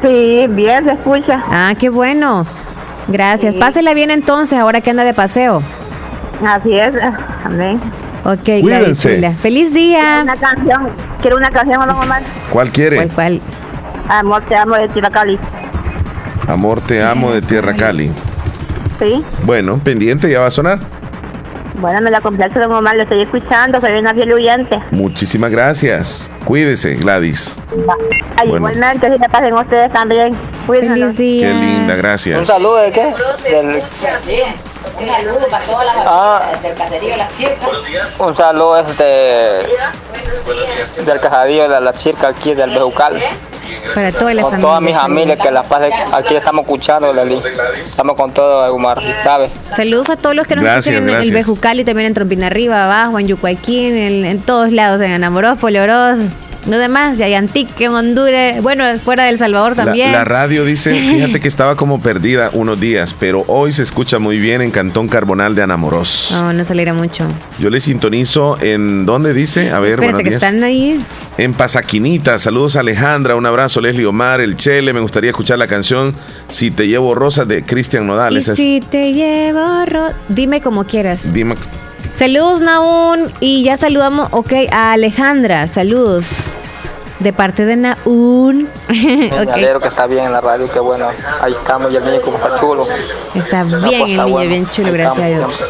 Sí, 0.02 0.44
bien 0.50 0.84
se 0.84 0.92
escucha. 0.92 1.42
Ah, 1.48 1.72
qué 1.78 1.88
bueno. 1.88 2.46
Gracias. 3.08 3.54
Pásela 3.54 3.94
bien 3.94 4.10
entonces, 4.10 4.58
ahora 4.58 4.82
que 4.82 4.90
anda 4.90 5.04
de 5.04 5.14
paseo. 5.14 5.62
Así 6.44 6.74
es. 6.74 6.92
Amén. 7.44 7.80
Ok, 8.24 8.60
Cuídense. 8.60 9.30
Feliz 9.40 9.72
día. 9.72 10.00
Quiero 10.00 10.22
una 10.22 10.36
canción, 10.36 10.88
quiero 11.20 11.36
una 11.36 11.50
canción, 11.50 11.78
mamá. 11.78 12.20
¿Cuál 12.50 12.70
quiere? 12.70 12.96
¿Cuál, 12.96 13.10
cuál? 13.10 13.40
Amor, 14.08 14.42
te 14.42 14.56
amo 14.56 14.76
de 14.76 14.88
Tierra 14.88 15.10
Cali. 15.10 15.38
Amor, 16.48 16.80
te 16.80 17.02
amo 17.02 17.32
de 17.32 17.42
Tierra 17.42 17.74
Cali. 17.74 18.10
Sí. 18.98 19.22
Bueno, 19.44 19.78
pendiente, 19.78 20.30
ya 20.30 20.40
va 20.40 20.46
a 20.46 20.50
sonar. 20.50 20.78
Bueno, 21.80 22.00
me 22.00 22.10
la 22.10 22.20
complace 22.20 22.58
de 22.58 22.66
mamá, 22.66 22.92
lo 22.94 23.02
estoy 23.02 23.22
escuchando, 23.22 23.80
soy 23.80 23.92
una 23.92 24.12
fiel 24.12 24.32
oyente. 24.32 24.80
Muchísimas 24.90 25.50
gracias. 25.50 26.28
Cuídese, 26.44 26.94
Gladys. 26.94 27.56
Ay, 28.36 28.48
Igualmente, 28.48 29.12
si 29.12 29.20
me 29.20 29.28
pasen 29.28 29.54
ustedes 29.54 29.92
también. 29.92 30.34
Feliz 30.66 31.16
día. 31.16 31.48
Qué 31.48 31.54
linda, 31.54 31.94
gracias. 31.94 32.38
¿Un 32.38 32.46
saludo 32.46 32.78
de 32.78 32.90
qué? 32.90 33.14
Del... 33.48 33.82
Un 35.00 35.06
saludo 35.08 35.48
para 35.48 35.64
toda 35.64 35.84
la 35.84 35.92
ah, 36.06 36.52
del 36.62 36.74
caserío 36.74 37.16
La 37.16 37.28
Circa. 37.28 37.66
Un 38.18 38.36
saludo 38.36 38.78
este 38.78 39.04
del 41.04 41.20
caserío 41.20 41.68
de 41.68 41.80
La 41.80 41.92
Circa 41.92 42.28
aquí 42.28 42.54
del 42.54 42.70
Bejucal. 42.70 43.20
Para 43.94 44.12
toda 44.12 44.34
la 44.34 44.42
con 44.42 44.60
todas 44.60 44.82
mis 44.82 44.96
familias 44.96 45.38
que 45.38 45.50
las 45.50 45.66
pasen 45.66 45.92
aquí 46.12 46.34
estamos 46.34 46.64
escuchando, 46.64 47.12
Leli. 47.12 47.40
Estamos 47.84 48.16
con 48.16 48.32
todo, 48.32 48.74
Omar, 48.74 49.00
¿sabes? 49.22 49.50
Saludos 49.74 50.10
a 50.10 50.16
todos 50.16 50.34
los 50.34 50.46
que 50.46 50.56
nos 50.56 50.64
escuchan 50.64 51.08
en 51.08 51.14
el 51.14 51.32
Bejucal 51.32 51.80
y 51.80 51.84
también 51.84 52.08
en 52.08 52.14
Trompina 52.14 52.46
Arriba, 52.46 52.84
abajo, 52.84 53.18
en 53.18 53.26
Yucuayquín, 53.26 53.96
en, 53.96 54.24
en 54.24 54.40
todos 54.40 54.72
lados, 54.72 55.00
en 55.00 55.12
Anamorós, 55.12 55.58
Polioros. 55.58 56.18
No 56.68 56.76
demás, 56.76 57.16
Yayantic, 57.16 57.80
en 57.80 57.92
Honduras, 57.92 58.62
bueno, 58.62 58.84
fuera 59.02 59.24
del 59.24 59.38
Salvador 59.38 59.74
también. 59.74 60.12
La, 60.12 60.24
radio 60.24 60.66
dice, 60.66 60.92
fíjate 61.10 61.40
que 61.40 61.48
estaba 61.48 61.76
como 61.76 62.02
perdida 62.02 62.50
unos 62.52 62.78
días, 62.78 63.14
pero 63.18 63.42
hoy 63.46 63.72
se 63.72 63.82
escucha 63.82 64.18
muy 64.18 64.38
bien 64.38 64.60
en 64.60 64.70
Cantón 64.70 65.08
Carbonal 65.08 65.54
de 65.54 65.62
Anamoros. 65.62 66.28
No, 66.32 66.52
no 66.52 66.64
se 66.64 66.74
mucho. 66.92 67.26
Yo 67.58 67.70
le 67.70 67.80
sintonizo 67.80 68.58
en, 68.60 69.06
¿dónde 69.06 69.32
dice? 69.32 69.70
A 69.70 69.80
ver, 69.80 69.92
Espérate, 69.92 70.22
que 70.22 70.28
están 70.28 70.62
ahí. 70.62 70.98
En 71.38 71.54
Pasaquinita. 71.54 72.38
Saludos 72.38 72.76
a 72.76 72.80
Alejandra, 72.80 73.34
un 73.34 73.46
abrazo, 73.46 73.80
Leslie 73.80 74.04
Omar, 74.04 74.42
el 74.42 74.56
Chele. 74.56 74.92
Me 74.92 75.00
gustaría 75.00 75.30
escuchar 75.30 75.58
la 75.58 75.66
canción 75.66 76.14
Si 76.48 76.70
te 76.70 76.86
llevo 76.86 77.14
rosa 77.14 77.46
de 77.46 77.62
Cristian 77.62 78.06
Nodal. 78.06 78.42
si 78.42 78.80
te 78.80 79.14
llevo 79.14 79.86
rosa, 79.86 80.14
dime 80.28 80.60
como 80.60 80.84
quieras. 80.84 81.32
Dime. 81.32 81.54
Saludos, 82.12 82.60
Naún. 82.60 83.30
Y 83.40 83.62
ya 83.62 83.76
saludamos, 83.76 84.28
ok, 84.32 84.52
a 84.70 84.92
Alejandra. 84.92 85.68
Saludos. 85.68 86.26
De 87.20 87.32
parte 87.32 87.64
de 87.64 87.76
Naún. 87.76 88.68
okay. 88.88 89.26
Me 89.26 89.52
alegro 89.52 89.80
que 89.80 89.88
está 89.88 90.06
bien 90.06 90.24
en 90.24 90.32
la 90.32 90.40
radio, 90.40 90.70
que 90.70 90.78
bueno. 90.78 91.06
Ahí 91.40 91.52
estamos 91.52 91.92
y 91.92 91.96
el 91.96 92.04
niño 92.04 92.20
como 92.22 92.36
está 92.36 92.60
chulo. 92.60 92.86
Está 93.34 93.64
bien 93.64 94.02
el 94.02 94.26
niño, 94.26 94.38
bien 94.38 94.66
chulo, 94.70 94.92
gracias 94.92 95.24
a 95.24 95.28
Dios. 95.28 95.64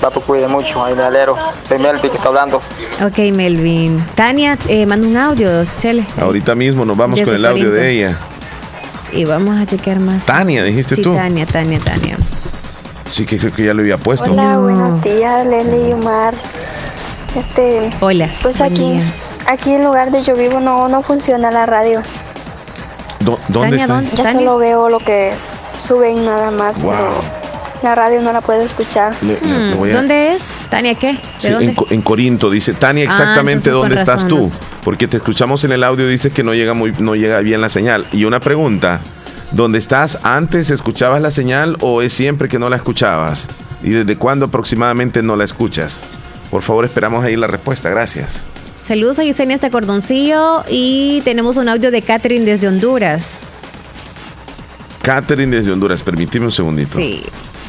Papu, 0.00 0.20
cuide 0.20 0.46
mucho, 0.48 0.84
ahí 0.84 0.94
me 0.94 1.02
alegro. 1.02 1.36
Soy 1.66 1.78
Melvin 1.78 2.10
que 2.10 2.16
está 2.16 2.28
hablando. 2.28 2.58
Ok, 3.04 3.18
Melvin. 3.34 4.04
Tania, 4.14 4.56
eh, 4.68 4.86
manda 4.86 5.08
un 5.08 5.16
audio, 5.16 5.64
Chele. 5.78 6.06
Ahorita 6.20 6.54
mismo 6.54 6.84
nos 6.84 6.96
vamos 6.96 7.20
con 7.20 7.34
el 7.34 7.44
audio 7.44 7.70
de 7.70 7.90
ella. 7.90 8.18
Y 9.12 9.24
vamos 9.24 9.60
a 9.60 9.66
chequear 9.66 10.00
más. 10.00 10.26
Tania, 10.26 10.62
dijiste 10.64 10.96
sí, 10.96 11.02
tú. 11.02 11.14
Tania, 11.14 11.46
Tania, 11.46 11.78
Tania. 11.78 12.16
Sí, 13.10 13.24
que 13.24 13.38
creo 13.38 13.52
que 13.52 13.64
ya 13.64 13.74
lo 13.74 13.80
había 13.80 13.96
puesto. 13.96 14.30
Hola, 14.30 14.58
buenos 14.58 15.02
días, 15.02 15.46
Leli 15.46 15.88
y 15.88 15.92
Omar. 15.92 16.34
Este. 17.34 17.90
Hola. 18.00 18.28
Pues 18.42 18.60
aquí. 18.60 19.00
Aquí 19.48 19.72
en 19.72 19.82
lugar 19.82 20.10
de 20.10 20.22
yo 20.22 20.36
vivo 20.36 20.60
no, 20.60 20.88
no 20.88 21.00
funciona 21.00 21.50
la 21.50 21.64
radio. 21.64 22.02
¿Dónde 23.48 23.78
está? 23.78 24.02
Ya 24.02 24.32
solo 24.32 24.58
veo 24.58 24.90
lo 24.90 24.98
que 24.98 25.32
suben 25.80 26.22
nada 26.26 26.50
más, 26.50 26.78
la 27.82 27.94
radio 27.94 28.20
no 28.20 28.30
la 28.30 28.42
puedo 28.42 28.60
escuchar. 28.60 29.14
Hmm, 29.22 29.90
¿Dónde 29.90 30.34
es? 30.34 30.54
Tania, 30.68 30.94
¿qué? 30.96 31.18
En, 31.44 32.02
Corinto, 32.02 32.50
dice 32.50 32.74
Tania, 32.74 33.04
ah, 33.04 33.06
exactamente 33.06 33.70
dónde 33.70 33.94
estás 33.94 34.28
tú. 34.28 34.50
Porque 34.84 35.08
te 35.08 35.16
escuchamos 35.16 35.64
en 35.64 35.72
el 35.72 35.82
audio, 35.82 36.06
dice 36.06 36.30
que 36.30 36.42
no 36.42 36.52
llega, 36.52 36.74
muy, 36.74 36.92
no 36.98 37.14
llega 37.14 37.40
bien 37.40 37.62
la 37.62 37.70
señal. 37.70 38.06
Y 38.12 38.24
una 38.24 38.40
pregunta, 38.40 39.00
¿dónde 39.52 39.78
estás 39.78 40.18
antes 40.24 40.68
escuchabas 40.68 41.22
la 41.22 41.30
señal 41.30 41.78
o 41.80 42.02
es 42.02 42.12
siempre 42.12 42.50
que 42.50 42.58
no 42.58 42.68
la 42.68 42.76
escuchabas? 42.76 43.48
¿Y 43.82 43.90
desde 43.90 44.16
cuándo 44.16 44.46
aproximadamente 44.46 45.22
no 45.22 45.36
la 45.36 45.44
escuchas? 45.44 46.04
Por 46.50 46.60
favor, 46.60 46.84
esperamos 46.84 47.24
ahí 47.24 47.34
la 47.34 47.46
respuesta. 47.46 47.88
Gracias. 47.88 48.46
Saludos 48.88 49.18
a 49.18 49.22
Yesenia 49.22 49.54
hasta 49.54 49.68
Cordoncillo 49.68 50.64
y 50.66 51.20
tenemos 51.22 51.58
un 51.58 51.68
audio 51.68 51.90
de 51.90 52.00
Catherine 52.00 52.46
desde 52.46 52.68
Honduras. 52.68 53.38
Catherine 55.02 55.54
desde 55.54 55.72
Honduras, 55.72 56.02
permíteme 56.02 56.46
un 56.46 56.52
segundito. 56.52 56.96
Sí. 56.96 57.22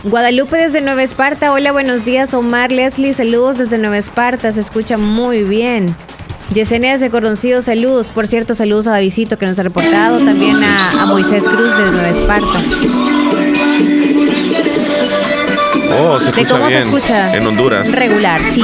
Guadalupe 0.06 0.56
desde 0.56 0.80
Nueva 0.80 1.04
Esparta, 1.04 1.52
hola, 1.52 1.74
buenos 1.74 2.06
días. 2.06 2.34
Omar 2.34 2.72
Leslie, 2.72 3.14
saludos 3.14 3.58
desde 3.58 3.78
Nueva 3.78 3.98
Esparta, 3.98 4.54
se 4.54 4.62
escucha 4.62 4.98
muy 4.98 5.44
bien. 5.44 5.94
Yesenia 6.54 6.94
desde 6.94 7.10
Cordoncillo, 7.10 7.62
saludos. 7.64 8.08
Por 8.08 8.26
cierto, 8.26 8.56
saludos 8.56 8.88
a 8.88 8.92
Davidito 8.92 9.38
que 9.38 9.46
nos 9.46 9.60
ha 9.60 9.64
reportado, 9.64 10.20
también 10.20 10.56
a, 10.64 11.06
Moisés 11.06 11.44
Cruz 11.44 11.78
desde 11.78 11.92
Nueva 11.92 12.10
Esparta. 12.12 13.09
Se 16.20 16.30
escucha 16.30 16.50
cómo 16.50 16.68
bien. 16.68 16.84
se 16.84 16.90
escucha? 16.90 17.36
En 17.36 17.48
Honduras. 17.48 17.92
Regular, 17.92 18.42
sí. 18.52 18.64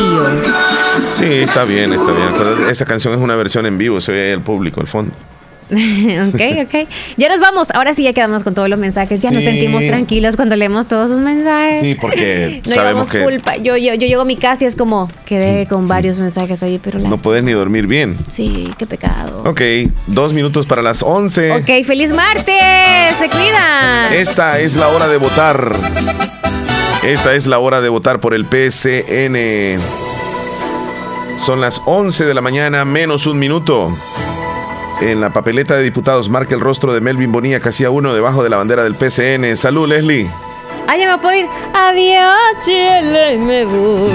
Sí, 1.13 1.25
está 1.25 1.63
bien, 1.63 1.93
está 1.93 2.11
bien. 2.11 2.69
Esa 2.69 2.85
canción 2.85 3.13
es 3.13 3.19
una 3.19 3.35
versión 3.35 3.65
en 3.65 3.77
vivo, 3.77 4.01
se 4.01 4.11
ve 4.11 4.33
el 4.33 4.41
público, 4.41 4.81
el 4.81 4.87
fondo. 4.87 5.13
ok, 5.71 6.41
ok. 6.63 6.87
Ya 7.17 7.29
nos 7.29 7.39
vamos. 7.39 7.71
Ahora 7.71 7.93
sí 7.93 8.03
ya 8.03 8.13
quedamos 8.13 8.43
con 8.43 8.53
todos 8.53 8.69
los 8.69 8.77
mensajes. 8.77 9.19
Ya 9.19 9.31
nos 9.31 9.43
sentimos 9.43 9.85
tranquilos 9.85 10.35
cuando 10.35 10.55
leemos 10.55 10.87
todos 10.87 11.09
sus 11.09 11.19
mensajes. 11.19 11.81
Sí, 11.81 11.95
porque 11.95 12.61
sabemos 12.73 13.09
que 13.09 13.23
culpa. 13.23 13.57
Yo, 13.57 13.75
yo, 13.75 13.95
yo 13.95 14.07
llego 14.07 14.21
a 14.21 14.25
mi 14.25 14.37
casa 14.37 14.65
y 14.65 14.67
es 14.67 14.75
como 14.75 15.09
quedé 15.25 15.65
con 15.65 15.87
varios 15.87 16.19
mensajes 16.19 16.61
ahí, 16.61 16.79
pero 16.81 16.99
no 16.99 17.17
puedes 17.17 17.43
ni 17.43 17.53
dormir 17.53 17.87
bien. 17.87 18.17
Sí, 18.27 18.71
qué 18.77 18.85
pecado. 18.85 19.43
Ok, 19.45 19.61
dos 20.07 20.33
minutos 20.33 20.65
para 20.65 20.81
las 20.81 21.01
once. 21.01 21.51
Ok, 21.51 21.85
feliz 21.85 22.13
martes. 22.13 23.15
Se 23.19 23.29
cuidan. 23.29 24.13
Esta 24.13 24.59
es 24.59 24.75
la 24.75 24.89
hora 24.89 25.07
de 25.07 25.17
votar. 25.17 25.75
Esta 27.05 27.35
es 27.35 27.45
la 27.45 27.59
hora 27.59 27.81
de 27.81 27.89
votar 27.89 28.19
por 28.19 28.33
el 28.33 28.45
PCN. 28.45 29.79
Son 31.37 31.61
las 31.61 31.79
11 31.85 32.25
de 32.25 32.33
la 32.33 32.41
mañana, 32.41 32.83
menos 32.83 33.27
un 33.27 33.37
minuto. 33.37 33.95
En 35.01 35.21
la 35.21 35.31
papeleta 35.31 35.75
de 35.75 35.83
diputados 35.83 36.29
marca 36.29 36.55
el 36.55 36.61
rostro 36.61 36.95
de 36.95 37.01
Melvin 37.01 37.31
Bonilla, 37.31 37.59
casi 37.59 37.85
uno 37.85 38.15
debajo 38.15 38.43
de 38.43 38.49
la 38.49 38.57
bandera 38.57 38.83
del 38.83 38.95
PCN. 38.95 39.55
Salud, 39.55 39.87
Leslie. 39.87 40.31
Ay, 40.87 41.01
ya 41.01 41.15
me 41.15 41.21
puedo 41.21 41.35
ir. 41.35 41.45
Adiós, 41.75 42.65
Chile, 42.65 43.37
me 43.37 43.65
voy. 43.65 44.09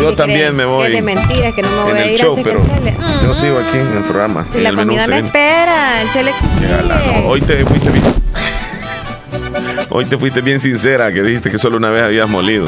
Yo 0.00 0.14
también 0.14 0.54
me 0.54 0.66
voy. 0.66 0.86
Es 0.86 0.92
de 0.92 1.02
mentira 1.02 1.50
que 1.50 1.62
no 1.62 1.68
me 1.68 1.82
voy 1.82 1.90
en 1.90 1.96
a 1.96 2.00
ir. 2.00 2.06
En 2.06 2.12
el 2.12 2.18
show, 2.20 2.38
pero 2.44 2.62
yo 3.24 3.34
sigo 3.34 3.58
aquí 3.58 3.76
en 3.76 3.96
el 3.96 4.04
programa. 4.04 4.46
Y 4.56 4.60
la 4.60 4.72
comida 4.72 5.04
me 5.08 5.18
espera, 5.18 6.00
el 6.02 6.12
chile. 6.12 6.30
Hoy 7.26 7.40
te 7.40 7.64
fuiste 7.66 7.90
bien. 7.90 8.27
Hoy 9.90 10.04
te 10.04 10.18
fuiste 10.18 10.42
bien 10.42 10.60
sincera, 10.60 11.12
que 11.12 11.22
dijiste 11.22 11.50
que 11.50 11.58
solo 11.58 11.78
una 11.78 11.90
vez 11.90 12.02
habías 12.02 12.28
molido. 12.28 12.66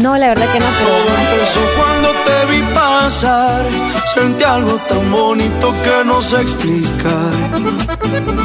No, 0.00 0.18
la 0.18 0.28
verdad 0.28 0.46
que 0.52 0.60
no, 0.60 0.66
pero. 0.78 1.16
pasar, 2.74 3.64
sentí 4.12 4.44
algo 4.44 4.78
tan 4.88 5.10
bonito 5.10 5.72
que 5.84 6.04
no 6.04 6.20
sé 6.20 6.42
explicar. 6.42 7.30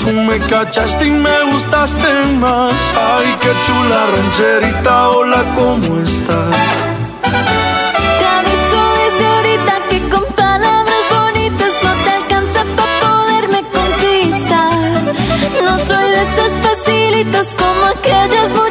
Tú 0.06 0.14
me 0.14 0.38
cachaste 0.40 1.08
y 1.08 1.12
me 1.12 1.44
gustaste 1.52 2.08
más. 2.40 2.74
Ay, 2.96 3.36
qué 3.42 3.50
chula 3.66 4.08
rancherita, 4.16 5.10
hola, 5.10 5.44
¿cómo 5.58 6.00
estás? 6.02 6.56
Te 8.20 8.26
aviso 8.26 8.82
desde 9.02 9.26
ahorita 9.26 9.71
como 17.42 17.86
aquellas 17.86 18.52
muchachitas 18.54 18.71